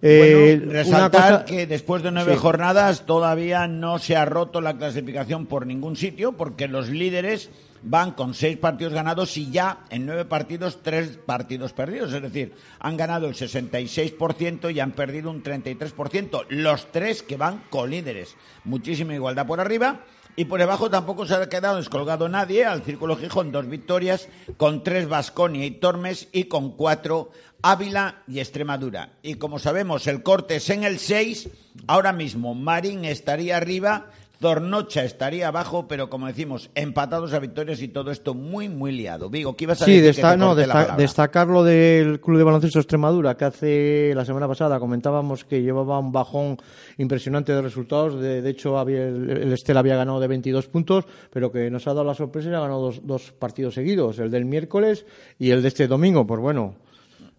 Eh, 0.00 0.56
bueno, 0.58 0.72
resaltar 0.72 1.10
cosa- 1.32 1.44
que 1.44 1.66
después 1.66 2.02
de 2.02 2.10
nueve 2.10 2.32
Sí. 2.32 2.38
jornadas 2.40 3.04
todavía 3.04 3.68
no 3.68 3.98
se 3.98 4.16
ha 4.16 4.24
roto 4.24 4.62
la 4.62 4.76
clasificación 4.78 5.44
por 5.44 5.66
ningún 5.66 5.96
sitio 5.96 6.32
porque 6.32 6.66
los 6.66 6.88
líderes 6.88 7.50
van 7.82 8.12
con 8.12 8.32
seis 8.32 8.56
partidos 8.56 8.94
ganados 8.94 9.36
y 9.36 9.50
ya 9.50 9.80
en 9.90 10.06
nueve 10.06 10.24
partidos 10.24 10.78
tres 10.82 11.18
partidos 11.24 11.74
perdidos. 11.74 12.12
Es 12.14 12.22
decir, 12.22 12.54
han 12.80 12.96
ganado 12.96 13.28
el 13.28 13.34
66% 13.34 14.70
y 14.70 14.80
han 14.80 14.92
perdido 14.92 15.30
un 15.30 15.42
33%. 15.42 16.46
Los 16.48 16.90
tres 16.90 17.22
que 17.22 17.36
van 17.36 17.62
con 17.70 17.90
líderes. 17.90 18.34
Muchísima 18.64 19.14
igualdad 19.14 19.46
por 19.46 19.60
arriba. 19.60 20.00
Y 20.34 20.46
por 20.46 20.60
debajo 20.60 20.88
tampoco 20.88 21.26
se 21.26 21.34
ha 21.34 21.48
quedado 21.48 21.76
descolgado 21.76 22.28
nadie. 22.28 22.64
Al 22.64 22.82
Círculo 22.82 23.16
Gijón 23.16 23.52
dos 23.52 23.68
victorias, 23.68 24.28
con 24.56 24.82
tres 24.82 25.08
Vasconia 25.08 25.66
y 25.66 25.72
Tormes 25.72 26.28
y 26.32 26.44
con 26.44 26.72
cuatro 26.72 27.30
Ávila 27.60 28.22
y 28.26 28.40
Extremadura. 28.40 29.12
Y 29.22 29.34
como 29.34 29.58
sabemos, 29.58 30.06
el 30.06 30.22
corte 30.22 30.56
es 30.56 30.70
en 30.70 30.84
el 30.84 30.98
6. 30.98 31.48
Ahora 31.86 32.12
mismo 32.12 32.54
Marín 32.54 33.04
estaría 33.04 33.56
arriba, 33.56 34.10
Zornocha 34.42 35.04
estaría 35.04 35.46
abajo, 35.46 35.86
pero 35.86 36.10
como 36.10 36.26
decimos, 36.26 36.68
empatados 36.74 37.32
a 37.32 37.38
victorias 37.38 37.80
y 37.80 37.86
todo 37.86 38.10
esto 38.10 38.34
muy, 38.34 38.68
muy 38.68 38.90
liado. 38.90 39.30
Vigo, 39.30 39.54
¿qué 39.56 39.64
ibas 39.64 39.80
a 39.80 39.84
Sí, 39.84 39.92
decir? 40.00 40.16
desta- 40.16 40.36
no, 40.36 40.56
desta- 40.56 40.96
destacar 40.96 41.46
lo 41.46 41.62
del 41.62 42.20
Club 42.20 42.38
de 42.38 42.42
Baloncesto 42.44 42.80
Extremadura, 42.80 43.36
que 43.36 43.44
hace 43.44 44.12
la 44.16 44.24
semana 44.24 44.48
pasada 44.48 44.80
comentábamos 44.80 45.44
que 45.44 45.62
llevaba 45.62 46.00
un 46.00 46.10
bajón 46.10 46.56
impresionante 46.98 47.52
de 47.52 47.62
resultados. 47.62 48.20
De, 48.20 48.42
de 48.42 48.50
hecho, 48.50 48.78
había- 48.78 49.06
el, 49.06 49.30
el 49.30 49.52
Estela 49.52 49.78
había 49.78 49.94
ganado 49.94 50.18
de 50.18 50.26
22 50.26 50.66
puntos, 50.66 51.04
pero 51.30 51.52
que 51.52 51.70
nos 51.70 51.86
ha 51.86 51.90
dado 51.90 52.02
la 52.04 52.14
sorpresa 52.14 52.50
y 52.50 52.54
ha 52.54 52.58
ganado 52.60 52.80
dos, 52.80 53.00
dos 53.06 53.30
partidos 53.30 53.74
seguidos, 53.74 54.18
el 54.18 54.32
del 54.32 54.44
miércoles 54.44 55.06
y 55.38 55.50
el 55.50 55.62
de 55.62 55.68
este 55.68 55.86
domingo. 55.86 56.26
Pues 56.26 56.40
bueno, 56.40 56.74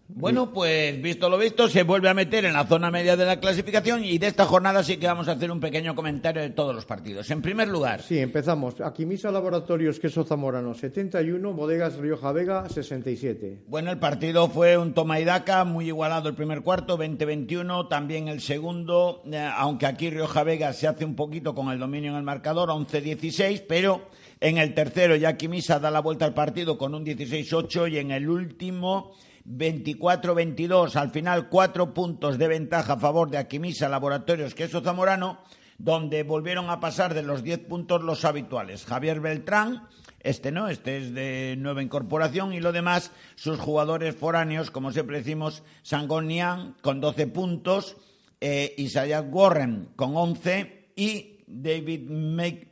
Bueno, 0.06 0.52
pues 0.52 1.00
visto 1.00 1.30
lo 1.30 1.38
visto, 1.38 1.66
se 1.66 1.82
vuelve 1.82 2.10
a 2.10 2.14
meter 2.14 2.44
en 2.44 2.52
la 2.52 2.66
zona 2.66 2.90
media 2.90 3.16
de 3.16 3.24
la 3.24 3.40
clasificación 3.40 4.04
y 4.04 4.18
de 4.18 4.26
esta 4.26 4.44
jornada 4.44 4.84
sí 4.84 4.98
que 4.98 5.06
vamos 5.06 5.28
a 5.28 5.32
hacer 5.32 5.50
un 5.50 5.60
pequeño 5.60 5.94
comentario 5.94 6.42
de 6.42 6.50
todos 6.50 6.74
los 6.74 6.84
partidos. 6.84 7.30
En 7.30 7.40
primer 7.40 7.68
lugar, 7.68 8.02
sí, 8.02 8.18
empezamos. 8.18 8.82
Aquimisa 8.82 9.30
Laboratorios 9.30 9.98
Queso 9.98 10.24
Zamorano, 10.24 10.74
71, 10.74 11.54
Bodegas 11.54 11.96
Rioja 11.96 12.32
Vega, 12.32 12.68
67. 12.68 13.62
Bueno, 13.66 13.90
el 13.90 13.98
partido 13.98 14.48
fue 14.48 14.76
un 14.76 14.92
toma 14.92 15.20
y 15.20 15.24
daca, 15.24 15.64
muy 15.64 15.86
igualado 15.86 16.28
el 16.28 16.34
primer 16.34 16.60
cuarto, 16.60 16.98
20-21, 16.98 17.88
también 17.88 18.28
el 18.28 18.42
segundo, 18.42 19.22
eh, 19.32 19.50
aunque 19.56 19.86
aquí 19.86 20.10
Rioja 20.10 20.44
Vega 20.44 20.74
se 20.74 20.86
hace 20.86 21.06
un 21.06 21.16
poquito 21.16 21.54
con 21.54 21.72
el 21.72 21.78
dominio 21.78 22.10
en 22.10 22.18
el 22.18 22.24
marcador, 22.24 22.68
11-16, 22.68 23.64
pero 23.66 24.02
en 24.38 24.58
el 24.58 24.74
tercero 24.74 25.16
ya 25.16 25.38
Quimisa 25.38 25.78
da 25.78 25.90
la 25.90 26.00
vuelta 26.00 26.26
al 26.26 26.34
partido 26.34 26.76
con 26.76 26.94
un 26.94 27.06
16-8 27.06 27.90
y 27.90 27.98
en 27.98 28.10
el 28.10 28.28
último 28.28 29.12
24-22, 29.46 30.96
al 30.96 31.10
final 31.10 31.48
cuatro 31.48 31.92
puntos 31.92 32.38
de 32.38 32.48
ventaja 32.48 32.94
a 32.94 32.98
favor 32.98 33.30
de 33.30 33.38
Aquimisa 33.38 33.88
Laboratorios 33.88 34.54
Queso 34.54 34.80
Zamorano, 34.80 35.40
donde 35.78 36.22
volvieron 36.22 36.70
a 36.70 36.80
pasar 36.80 37.14
de 37.14 37.22
los 37.22 37.42
10 37.42 37.60
puntos 37.60 38.02
los 38.02 38.24
habituales. 38.24 38.86
Javier 38.86 39.20
Beltrán, 39.20 39.88
este 40.20 40.50
no, 40.50 40.68
este 40.68 40.96
es 40.96 41.14
de 41.14 41.56
nueva 41.58 41.82
incorporación 41.82 42.54
y 42.54 42.60
lo 42.60 42.72
demás, 42.72 43.10
sus 43.34 43.58
jugadores 43.58 44.16
foráneos, 44.16 44.70
como 44.70 44.92
siempre 44.92 45.18
decimos, 45.18 45.62
Sangonian 45.82 46.76
con 46.80 47.00
12 47.00 47.26
puntos, 47.26 47.96
eh, 48.40 48.74
Isaiah 48.78 49.20
Warren 49.20 49.90
con 49.96 50.16
11 50.16 50.92
y 50.96 51.34
David 51.46 52.08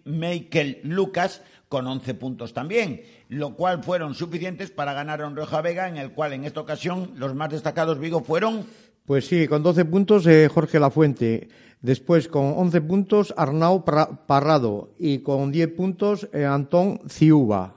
Michael 0.05 0.81
Lucas 0.85 1.43
con 1.73 1.87
11 1.87 2.13
puntos 2.17 2.53
también, 2.53 3.01
lo 3.31 3.55
cual 3.55 3.83
fueron 3.83 4.15
suficientes 4.15 4.71
para 4.71 4.93
ganar 4.93 5.23
a 5.23 5.27
un 5.27 5.35
Rioja 5.35 5.63
Vega, 5.63 5.89
en 5.89 5.97
el 5.97 6.13
cual 6.13 6.35
en 6.35 6.45
esta 6.45 6.61
ocasión 6.61 7.13
los 7.17 7.35
más 7.35 7.49
destacados 7.49 7.99
Vigo 7.99 8.23
fueron 8.23 8.67
Pues 9.07 9.27
sí, 9.27 9.49
con 9.49 9.63
12 9.63 9.87
puntos 9.87 10.27
eh, 10.27 10.51
Jorge 10.53 10.79
Lafuente. 10.79 11.49
Después 11.81 12.29
con 12.29 12.53
11 12.59 12.83
puntos 12.83 13.33
Arnau 13.39 13.87
Parrado. 13.87 14.91
Y 14.99 15.21
con 15.21 15.51
10 15.51 15.75
puntos 15.75 16.29
eh, 16.35 16.45
Antón 16.45 17.01
Ciuba. 17.09 17.77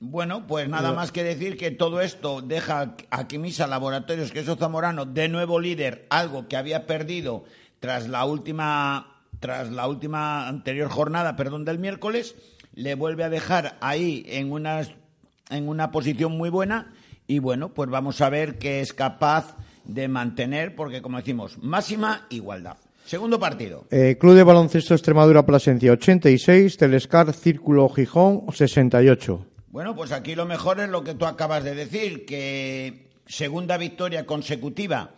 Bueno, 0.00 0.48
pues 0.48 0.68
nada 0.68 0.92
más 0.92 1.12
que 1.12 1.22
decir 1.22 1.56
que 1.56 1.70
todo 1.70 2.00
esto 2.00 2.42
deja 2.42 2.96
a 3.10 3.28
Quimisa 3.28 3.68
Laboratorios 3.68 4.32
Queso 4.32 4.56
Zamorano 4.56 5.06
de 5.06 5.28
nuevo 5.28 5.60
líder, 5.60 6.04
algo 6.10 6.48
que 6.48 6.56
había 6.56 6.84
perdido 6.88 7.44
tras 7.78 8.08
la 8.08 8.24
última 8.24 9.18
tras 9.40 9.70
la 9.70 9.86
última 9.86 10.48
anterior 10.48 10.88
jornada, 10.88 11.36
perdón, 11.36 11.64
del 11.64 11.78
miércoles, 11.78 12.34
le 12.78 12.94
vuelve 12.94 13.24
a 13.24 13.28
dejar 13.28 13.76
ahí 13.80 14.24
en 14.28 14.52
una 14.52 14.82
en 15.50 15.68
una 15.68 15.90
posición 15.90 16.36
muy 16.36 16.48
buena 16.48 16.92
y 17.26 17.40
bueno, 17.40 17.74
pues 17.74 17.90
vamos 17.90 18.20
a 18.20 18.30
ver 18.30 18.56
qué 18.58 18.80
es 18.80 18.92
capaz 18.92 19.56
de 19.84 20.06
mantener 20.06 20.76
porque 20.76 21.02
como 21.02 21.16
decimos, 21.16 21.58
máxima 21.58 22.26
igualdad. 22.30 22.76
Segundo 23.04 23.40
partido. 23.40 23.86
Eh, 23.90 24.16
Club 24.20 24.34
de 24.34 24.44
Baloncesto 24.44 24.94
Extremadura 24.94 25.44
Plasencia 25.44 25.90
86. 25.90 26.76
Telescar 26.76 27.32
Círculo 27.32 27.88
Gijón 27.88 28.44
68. 28.52 29.46
Bueno, 29.70 29.96
pues 29.96 30.12
aquí 30.12 30.36
lo 30.36 30.46
mejor 30.46 30.78
es 30.78 30.88
lo 30.88 31.02
que 31.02 31.14
tú 31.14 31.26
acabas 31.26 31.64
de 31.64 31.74
decir, 31.74 32.26
que 32.26 33.08
segunda 33.26 33.76
victoria 33.76 34.24
consecutiva 34.24 35.14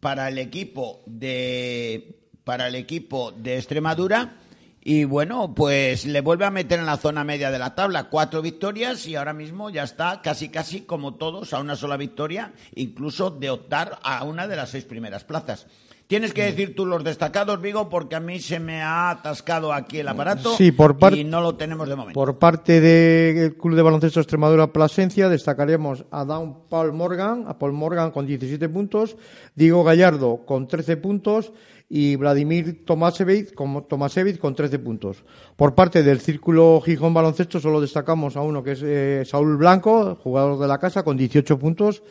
para 0.00 0.28
el 0.28 0.38
equipo 0.38 1.02
de 1.06 2.16
para 2.44 2.68
el 2.68 2.76
equipo 2.76 3.32
de 3.32 3.56
Extremadura 3.56 4.36
y 4.86 5.04
bueno, 5.04 5.54
pues 5.54 6.04
le 6.04 6.20
vuelve 6.20 6.44
a 6.44 6.50
meter 6.50 6.78
en 6.78 6.84
la 6.84 6.98
zona 6.98 7.24
media 7.24 7.50
de 7.50 7.58
la 7.58 7.74
tabla, 7.74 8.10
cuatro 8.10 8.42
victorias 8.42 9.06
y 9.06 9.16
ahora 9.16 9.32
mismo 9.32 9.70
ya 9.70 9.82
está 9.82 10.20
casi 10.20 10.50
casi 10.50 10.82
como 10.82 11.14
todos 11.14 11.54
a 11.54 11.60
una 11.60 11.74
sola 11.74 11.96
victoria, 11.96 12.52
incluso 12.74 13.30
de 13.30 13.48
optar 13.48 13.98
a 14.02 14.22
una 14.24 14.46
de 14.46 14.56
las 14.56 14.68
seis 14.68 14.84
primeras 14.84 15.24
plazas. 15.24 15.66
Tienes 16.06 16.34
que 16.34 16.44
decir 16.44 16.74
tú 16.74 16.84
los 16.84 17.02
destacados, 17.02 17.62
Vigo, 17.62 17.88
porque 17.88 18.14
a 18.14 18.20
mí 18.20 18.38
se 18.38 18.60
me 18.60 18.82
ha 18.82 19.08
atascado 19.10 19.72
aquí 19.72 19.98
el 20.00 20.08
aparato 20.08 20.54
Sí, 20.54 20.70
por 20.70 20.98
par- 20.98 21.14
y 21.16 21.24
no 21.24 21.40
lo 21.40 21.54
tenemos 21.56 21.88
de 21.88 21.96
momento. 21.96 22.14
Por 22.20 22.38
parte 22.38 22.80
del 22.80 23.56
Club 23.56 23.74
de 23.74 23.82
Baloncesto 23.82 24.20
Extremadura 24.20 24.72
Plasencia 24.72 25.30
destacaríamos 25.30 26.04
a 26.10 26.26
Dan 26.26 26.68
Paul 26.68 26.92
Morgan, 26.92 27.44
a 27.48 27.58
Paul 27.58 27.72
Morgan 27.72 28.10
con 28.10 28.26
17 28.26 28.68
puntos, 28.68 29.16
Diego 29.54 29.82
Gallardo 29.82 30.44
con 30.44 30.68
13 30.68 30.98
puntos 30.98 31.52
y 31.88 32.16
Vladimir 32.16 32.84
Tomasevich 32.84 33.54
con, 33.54 33.88
Tomasevich 33.88 34.38
con 34.38 34.54
13 34.54 34.78
puntos. 34.80 35.24
Por 35.56 35.74
parte 35.74 36.02
del 36.02 36.20
Círculo 36.20 36.82
Gijón 36.84 37.14
Baloncesto 37.14 37.60
solo 37.60 37.80
destacamos 37.80 38.36
a 38.36 38.42
uno 38.42 38.62
que 38.62 38.72
es 38.72 38.82
eh, 38.82 39.22
Saúl 39.24 39.56
Blanco, 39.56 40.16
jugador 40.22 40.58
de 40.58 40.68
la 40.68 40.78
casa, 40.78 41.02
con 41.02 41.16
18 41.16 41.58
puntos 41.58 42.02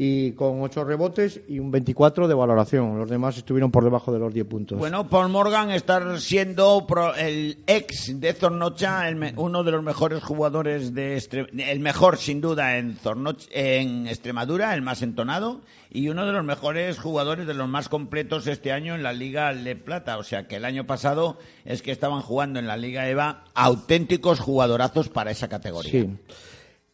y 0.00 0.30
con 0.32 0.62
8 0.62 0.84
rebotes 0.84 1.40
y 1.48 1.58
un 1.58 1.72
24 1.72 2.28
de 2.28 2.34
valoración. 2.34 2.96
Los 3.00 3.10
demás 3.10 3.36
estuvieron 3.36 3.72
por 3.72 3.82
debajo 3.82 4.12
de 4.12 4.20
los 4.20 4.32
10 4.32 4.46
puntos. 4.46 4.78
Bueno, 4.78 5.08
Paul 5.08 5.28
Morgan 5.28 5.72
está 5.72 6.18
siendo 6.20 6.86
el 7.18 7.58
ex 7.66 8.20
de 8.20 8.32
Zornocha, 8.32 9.08
el 9.08 9.16
me- 9.16 9.32
uno 9.36 9.64
de 9.64 9.72
los 9.72 9.82
mejores 9.82 10.22
jugadores 10.22 10.94
de 10.94 11.16
Estre- 11.16 11.48
el 11.68 11.80
mejor 11.80 12.16
sin 12.18 12.40
duda 12.40 12.78
en 12.78 12.96
Zornoch- 12.96 13.48
en 13.50 14.06
Extremadura, 14.06 14.72
el 14.74 14.82
más 14.82 15.02
entonado 15.02 15.62
y 15.90 16.08
uno 16.10 16.26
de 16.26 16.32
los 16.32 16.44
mejores 16.44 17.00
jugadores 17.00 17.48
de 17.48 17.54
los 17.54 17.68
más 17.68 17.88
completos 17.88 18.46
este 18.46 18.70
año 18.70 18.94
en 18.94 19.02
la 19.02 19.12
Liga 19.12 19.52
Le 19.52 19.74
Plata, 19.74 20.18
o 20.18 20.22
sea 20.22 20.46
que 20.46 20.54
el 20.56 20.64
año 20.64 20.86
pasado 20.86 21.38
es 21.64 21.82
que 21.82 21.90
estaban 21.90 22.22
jugando 22.22 22.60
en 22.60 22.68
la 22.68 22.76
Liga 22.76 23.08
EVA 23.08 23.42
auténticos 23.52 24.38
jugadorazos 24.38 25.08
para 25.08 25.32
esa 25.32 25.48
categoría. 25.48 25.90
Sí. 25.90 26.08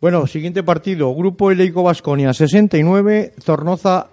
Bueno, 0.04 0.26
siguiente 0.26 0.62
partido. 0.62 1.14
Grupo 1.14 1.50
Eleico 1.50 1.82
Basconia 1.82 2.34
69, 2.34 3.32
Zornoza 3.40 4.08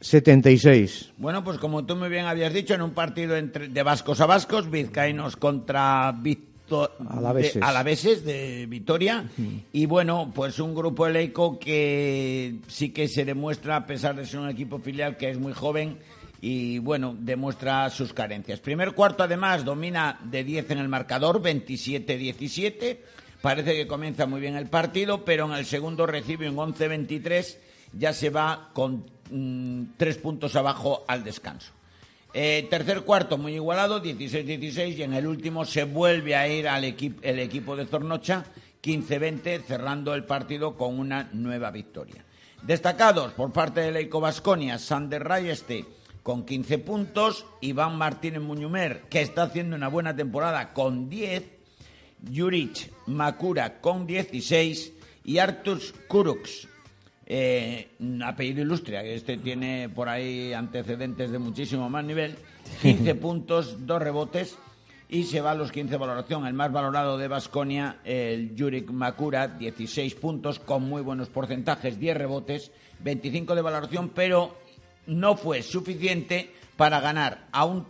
76. 0.00 1.12
Bueno, 1.16 1.44
pues 1.44 1.58
como 1.58 1.86
tú 1.86 1.94
muy 1.94 2.08
bien 2.08 2.24
habías 2.26 2.52
dicho, 2.52 2.74
en 2.74 2.82
un 2.82 2.90
partido 2.90 3.36
entre, 3.36 3.68
de 3.68 3.82
vascos 3.84 4.20
a 4.20 4.26
vascos, 4.26 4.68
vizcaínos 4.68 5.36
contra 5.36 6.10
Victo- 6.10 6.90
Alaveses. 7.08 7.54
de, 7.54 7.60
alaveses 7.62 8.24
de 8.24 8.66
Vitoria. 8.68 9.26
Y 9.72 9.86
bueno, 9.86 10.32
pues 10.34 10.58
un 10.58 10.74
grupo 10.74 11.06
eleico 11.06 11.56
que 11.56 12.56
sí 12.66 12.90
que 12.90 13.06
se 13.06 13.24
demuestra, 13.24 13.76
a 13.76 13.86
pesar 13.86 14.16
de 14.16 14.26
ser 14.26 14.40
un 14.40 14.48
equipo 14.48 14.80
filial 14.80 15.16
que 15.16 15.30
es 15.30 15.38
muy 15.38 15.52
joven, 15.52 15.98
y 16.40 16.80
bueno, 16.80 17.14
demuestra 17.16 17.88
sus 17.90 18.12
carencias. 18.12 18.58
Primer 18.58 18.90
cuarto, 18.90 19.22
además, 19.22 19.64
domina 19.64 20.18
de 20.24 20.42
10 20.42 20.72
en 20.72 20.78
el 20.78 20.88
marcador, 20.88 21.40
27-17. 21.40 22.98
Parece 23.40 23.74
que 23.74 23.86
comienza 23.86 24.26
muy 24.26 24.40
bien 24.40 24.56
el 24.56 24.68
partido, 24.68 25.24
pero 25.24 25.46
en 25.46 25.52
el 25.52 25.64
segundo 25.64 26.06
recibe 26.06 26.50
un 26.50 26.56
11-23 26.56 27.58
ya 27.92 28.12
se 28.12 28.30
va 28.30 28.70
con 28.72 29.06
mm, 29.30 29.94
tres 29.96 30.18
puntos 30.18 30.56
abajo 30.56 31.04
al 31.08 31.24
descanso. 31.24 31.72
Eh, 32.34 32.66
tercer 32.68 33.02
cuarto 33.02 33.38
muy 33.38 33.54
igualado, 33.54 34.02
16-16 34.02 34.96
y 34.96 35.02
en 35.02 35.14
el 35.14 35.26
último 35.26 35.64
se 35.64 35.84
vuelve 35.84 36.36
a 36.36 36.46
ir 36.46 36.68
al 36.68 36.84
el 36.84 37.38
equipo 37.38 37.74
de 37.74 37.86
Zornocha, 37.86 38.44
15-20, 38.82 39.62
cerrando 39.62 40.14
el 40.14 40.24
partido 40.24 40.76
con 40.76 40.98
una 40.98 41.30
nueva 41.32 41.70
victoria. 41.70 42.24
Destacados 42.62 43.32
por 43.32 43.52
parte 43.52 43.80
de 43.80 43.92
Leico 43.92 44.20
Basconia, 44.20 44.78
Sander 44.78 45.24
Rayeste 45.24 45.86
con 46.22 46.44
15 46.44 46.78
puntos, 46.78 47.46
Iván 47.62 47.96
Martínez 47.96 48.42
Muñumer, 48.42 49.02
que 49.08 49.22
está 49.22 49.44
haciendo 49.44 49.76
una 49.76 49.88
buena 49.88 50.14
temporada 50.14 50.74
con 50.74 51.08
10, 51.08 51.57
Juric 52.34 52.90
Makura 53.06 53.80
con 53.80 54.06
16 54.06 54.92
y 55.24 55.38
Artus 55.38 55.94
Kuruks, 56.08 56.68
eh, 57.26 57.90
apellido 58.24 58.62
ilustre, 58.62 59.02
que 59.02 59.14
este 59.14 59.36
tiene 59.36 59.88
por 59.88 60.08
ahí 60.08 60.52
antecedentes 60.52 61.30
de 61.30 61.38
muchísimo 61.38 61.90
más 61.90 62.04
nivel, 62.04 62.36
15 62.82 63.14
puntos, 63.16 63.86
dos 63.86 64.00
rebotes 64.00 64.58
y 65.08 65.24
se 65.24 65.40
va 65.40 65.52
a 65.52 65.54
los 65.54 65.72
15 65.72 65.92
de 65.92 65.96
valoración. 65.96 66.46
El 66.46 66.54
más 66.54 66.70
valorado 66.70 67.16
de 67.16 67.28
Basconia, 67.28 67.98
el 68.04 68.54
Juric 68.58 68.90
Makura, 68.90 69.48
16 69.48 70.14
puntos 70.16 70.58
con 70.58 70.82
muy 70.82 71.02
buenos 71.02 71.28
porcentajes, 71.28 71.98
10 71.98 72.16
rebotes, 72.16 72.70
25 73.00 73.54
de 73.54 73.62
valoración, 73.62 74.10
pero 74.10 74.56
no 75.06 75.36
fue 75.36 75.62
suficiente 75.62 76.52
para 76.76 77.00
ganar 77.00 77.48
a 77.52 77.64
un 77.64 77.86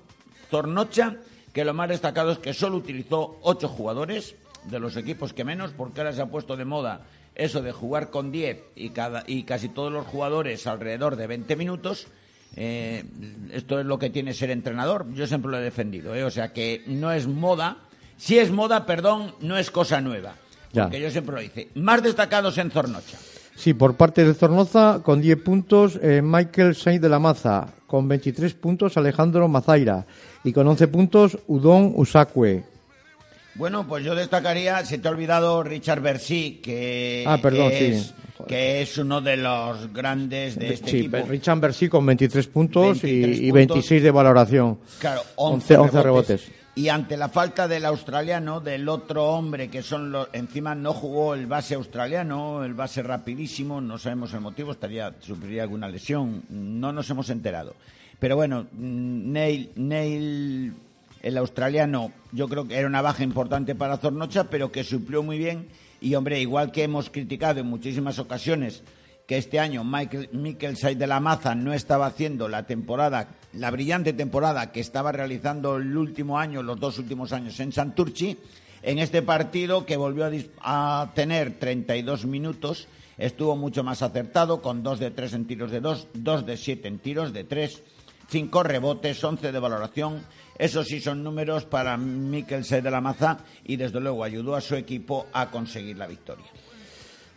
Zornocha 0.51 1.17
que 1.59 1.65
lo 1.65 1.75
más 1.75 1.89
destacado 1.89 2.31
es 2.31 2.39
que 2.39 2.55
solo 2.55 2.77
utilizó 2.77 3.37
8 3.43 3.67
jugadores 3.67 4.37
de 4.71 4.79
los 4.79 4.97
equipos 4.97 5.33
que 5.33 5.43
menos, 5.43 5.73
porque 5.77 6.01
ahora 6.01 6.13
se 6.13 6.23
ha 6.23 6.27
puesto 6.27 6.57
de 6.57 6.65
moda 6.65 7.01
eso 7.35 7.63
de 7.63 7.73
jugar 7.73 8.11
con 8.11 8.31
10 8.31 8.61
y, 8.77 8.91
cada, 8.91 9.25
y 9.27 9.43
casi 9.43 9.69
todos 9.69 9.93
los 9.93 10.07
jugadores 10.07 10.69
alrededor 10.69 11.17
de 11.17 11.27
20 11.27 11.57
minutos. 11.57 12.07
Eh, 12.55 13.03
esto 13.51 13.81
es 13.81 13.87
lo 13.87 13.99
que 13.99 14.09
tiene 14.09 14.35
ser 14.35 14.53
entrenador. 14.53 15.13
Yo 15.15 15.27
siempre 15.27 15.51
lo 15.51 15.59
he 15.59 15.63
defendido. 15.63 16.15
¿eh? 16.15 16.23
O 16.23 16.31
sea 16.31 16.53
que 16.53 16.85
no 16.87 17.11
es 17.11 17.27
moda. 17.27 17.79
Si 18.17 18.39
es 18.39 18.53
moda, 18.53 18.87
perdón, 18.87 19.35
no 19.41 19.59
es 19.59 19.73
cosa 19.73 20.01
nueva. 20.01 20.37
Ya. 20.73 20.85
Porque 20.85 21.01
yo 21.01 21.11
siempre 21.11 21.35
lo 21.35 21.43
hice. 21.43 21.71
Más 21.75 22.05
destacados 22.05 22.57
en 22.59 22.71
Zornocha. 22.71 23.19
Sí, 23.59 23.75
por 23.75 23.97
parte 23.97 24.25
de 24.25 24.35
Zornoza, 24.35 25.01
con 25.03 25.21
10 25.21 25.43
puntos, 25.43 25.99
eh, 26.01 26.23
Michael 26.23 26.77
Sainz 26.77 27.01
de 27.03 27.09
la 27.09 27.19
Maza. 27.19 27.67
Con 27.89 28.07
23 28.07 28.55
puntos, 28.55 28.97
Alejandro 28.97 29.49
Mazaira. 29.49 30.07
Y 30.45 30.53
con 30.53 30.69
11 30.69 30.87
puntos, 30.87 31.37
Udon 31.49 31.93
Usakwe. 31.97 32.63
Bueno, 33.57 33.85
pues 33.89 34.05
yo 34.05 34.15
destacaría, 34.15 34.85
se 34.85 34.99
te 34.99 35.09
ha 35.09 35.11
olvidado 35.11 35.65
Richard 35.65 36.01
Bercy, 36.01 36.61
que, 36.63 37.25
Ah, 37.27 37.39
perdón, 37.43 37.73
es, 37.73 38.03
sí. 38.07 38.15
que 38.47 38.83
es 38.83 38.97
uno 38.99 39.21
de 39.21 39.37
los 39.39 39.93
grandes 39.93 40.57
de 40.57 40.75
este 40.75 40.91
sí, 40.93 40.99
equipo. 40.99 41.17
Richard 41.29 41.59
Bercy 41.59 41.89
con 41.89 42.07
23 42.07 42.47
puntos 42.47 42.99
y- 43.03 43.21
23 43.23 43.37
y, 43.39 43.41
puntos. 43.51 43.55
26 43.55 44.03
de 44.05 44.11
valoración. 44.13 44.79
Claro, 45.01 45.23
11 45.35 45.77
11, 45.77 46.01
rebotes. 46.03 46.49
Y 46.79 46.91
ante 46.91 47.17
la 47.17 47.29
falta 47.29 47.67
del 47.67 47.85
australiano, 47.85 48.61
del 48.61 48.89
otro 48.89 49.31
hombre 49.31 49.69
que 49.69 49.83
son 49.83 50.13
los. 50.13 50.29
Encima 50.33 50.77
no 50.77 50.93
jugó 50.95 51.35
el 51.35 51.47
base 51.47 51.75
australiano, 51.75 52.63
el 52.63 52.75
base 52.75 53.03
rapidísimo, 53.03 53.81
no 53.81 53.99
sabemos 53.99 54.33
el 54.33 54.43
motivo, 54.43 54.71
estaría 54.71 55.13
sufriría 55.19 55.65
alguna 55.65 55.89
lesión, 55.89 56.45
no 56.49 56.93
nos 56.93 57.11
hemos 57.11 57.31
enterado. 57.31 57.75
Pero 58.21 58.37
bueno, 58.37 58.69
mm, 58.71 59.33
Neil, 59.33 59.73
Neil, 59.75 60.73
el 61.21 61.37
australiano, 61.37 62.13
yo 62.31 62.49
creo 62.49 62.69
que 62.69 62.77
era 62.77 62.87
una 62.87 63.03
baja 63.03 63.25
importante 63.25 63.75
para 63.75 63.97
Zornocha, 63.97 64.45
pero 64.45 64.71
que 64.71 64.85
suplió 64.85 65.25
muy 65.25 65.37
bien. 65.37 65.67
Y 66.01 66.15
hombre, 66.15 66.41
igual 66.41 66.71
que 66.71 66.85
hemos 66.85 67.11
criticado 67.11 67.59
en 67.59 67.67
muchísimas 67.67 68.21
ocasiones 68.21 68.85
que 69.29 69.37
este 69.37 69.61
año 69.61 69.85
Michael, 69.85 70.31
Mikel 70.33 70.79
Said 70.79 70.97
de 70.97 71.07
la 71.07 71.21
Maza 71.21 71.55
no 71.55 71.75
estaba 71.75 72.07
haciendo 72.07 72.49
la 72.49 72.65
temporada, 72.65 73.29
la 73.53 73.71
brillante 73.71 74.15
temporada 74.15 74.73
que 74.73 74.81
estaba 74.81 75.13
realizando 75.13 75.77
el 75.77 75.95
último 75.95 76.39
año, 76.39 76.63
los 76.63 76.81
dos 76.81 76.99
últimos 76.99 77.35
años 77.35 77.61
en 77.61 77.71
Santurchi, 77.71 78.39
en 78.83 78.99
este 78.99 79.21
partido 79.21 79.85
que 79.85 79.99
volvió 79.99 80.25
a, 80.25 81.03
a 81.03 81.13
tener 81.13 81.59
32 81.59 82.25
minutos, 82.25 82.89
estuvo 83.19 83.55
mucho 83.55 83.85
más 83.85 84.01
acertado, 84.01 84.63
con 84.63 84.83
2 84.83 84.99
de 84.99 85.11
3 85.11 85.35
en 85.35 85.47
tiros 85.47 85.71
de 85.73 85.81
2, 85.81 86.09
2 86.15 86.47
de 86.47 86.57
7 86.57 86.89
en 86.89 86.99
tiros 86.99 87.35
de 87.35 87.45
3, 87.45 87.83
5 88.31 88.63
rebotes, 88.63 89.23
11 89.23 89.53
de 89.53 89.59
valoración. 89.59 90.25
Esos 90.57 90.87
sí 90.87 91.01
son 91.01 91.23
números 91.23 91.67
para 91.67 91.99
Mikel 91.99 92.65
Said 92.65 92.83
de 92.83 92.91
la 92.91 93.03
Maza 93.03 93.45
y 93.63 93.77
desde 93.77 94.01
luego 94.01 94.25
ayudó 94.25 94.57
a 94.57 94.63
su 94.63 94.75
equipo 94.75 95.27
a 95.35 95.51
conseguir 95.51 95.99
la 95.99 96.07
victoria. 96.07 96.47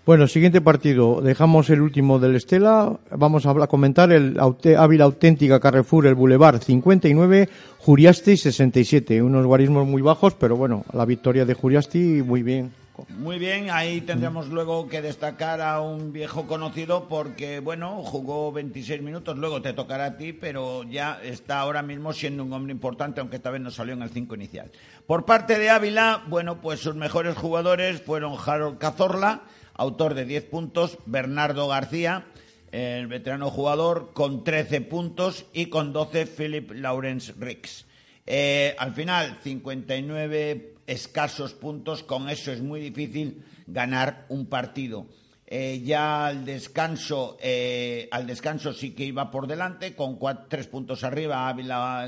Bueno, 0.04 0.26
siguiente 0.28 0.62
partido. 0.62 1.22
Dejamos 1.22 1.70
el 1.70 1.80
último 1.80 2.18
del 2.18 2.36
Estela. 2.36 2.98
Vamos 3.12 3.46
a 3.46 3.68
comentar 3.68 4.12
el 4.12 4.36
Ávila 4.40 5.04
Auténtica 5.04 5.60
Carrefour, 5.60 6.08
el 6.08 6.16
Boulevard 6.16 6.60
59, 6.60 7.48
Juriasti 7.78 8.36
67. 8.36 9.22
Unos 9.22 9.46
guarismos 9.46 9.88
muy 9.88 10.02
bajos, 10.02 10.34
pero 10.34 10.58
bueno, 10.58 10.86
la 10.92 11.06
victoria 11.06 11.46
de 11.46 11.54
Juriasti 11.54 12.24
muy 12.26 12.42
bien. 12.42 12.72
Muy 13.10 13.38
bien, 13.38 13.70
ahí 13.72 14.02
tendremos 14.02 14.50
luego 14.50 14.88
que 14.88 15.02
destacar 15.02 15.62
a 15.62 15.82
un 15.82 16.12
viejo 16.12 16.48
conocido 16.48 17.08
porque, 17.08 17.60
bueno, 17.60 18.02
jugó 18.04 18.52
26 18.52 19.02
minutos, 19.02 19.38
luego 19.38 19.62
te 19.62 19.74
tocará 19.74 20.06
a 20.06 20.18
ti, 20.18 20.34
pero 20.34 20.84
ya 20.84 21.20
está 21.24 21.60
ahora 21.60 21.84
mismo 21.84 22.12
siendo 22.12 22.44
un 22.44 22.54
hombre 22.54 22.74
importante, 22.74 23.20
aunque 23.20 23.38
esta 23.38 23.50
vez 23.50 23.62
no 23.62 23.72
salió 23.72 23.94
en 23.94 24.02
el 24.02 24.10
5 24.10 24.36
inicial. 24.36 24.72
Por 25.06 25.26
parte 25.26 25.58
de 25.58 25.70
Ávila, 25.70 26.24
bueno, 26.28 26.60
pues 26.60 26.80
sus 26.80 26.96
mejores 26.96 27.36
jugadores 27.36 28.02
fueron 28.02 28.36
Harold 28.44 28.78
Cazorla, 28.78 29.44
autor 29.82 30.14
de 30.14 30.26
10 30.26 30.46
puntos, 30.46 30.98
Bernardo 31.06 31.68
García, 31.68 32.26
el 32.72 33.08
veterano 33.08 33.50
jugador, 33.50 34.12
con 34.14 34.44
13 34.44 34.82
puntos, 34.82 35.46
y 35.54 35.66
con 35.66 35.92
12 35.92 36.26
Philip 36.28 36.72
Lawrence 36.72 37.34
Ricks. 37.38 37.86
Eh, 38.28 38.76
al 38.78 38.94
final, 38.94 39.40
59 39.44 40.76
escasos 40.88 41.54
puntos, 41.54 42.04
con 42.04 42.30
eso 42.30 42.52
es 42.52 42.62
muy 42.62 42.80
difícil 42.80 43.44
ganar 43.68 44.26
un 44.30 44.46
partido. 44.46 45.08
Eh, 45.48 45.82
ya 45.84 46.28
al 46.28 46.46
descanso, 46.46 47.38
eh, 47.42 48.08
al 48.12 48.26
descanso 48.28 48.72
sí 48.74 48.92
que 48.92 49.04
iba 49.06 49.32
por 49.32 49.48
delante, 49.48 49.96
con 49.96 50.18
cuat- 50.18 50.46
tres 50.48 50.68
puntos 50.68 51.04
arriba 51.04 51.50
Ávila 51.50 52.02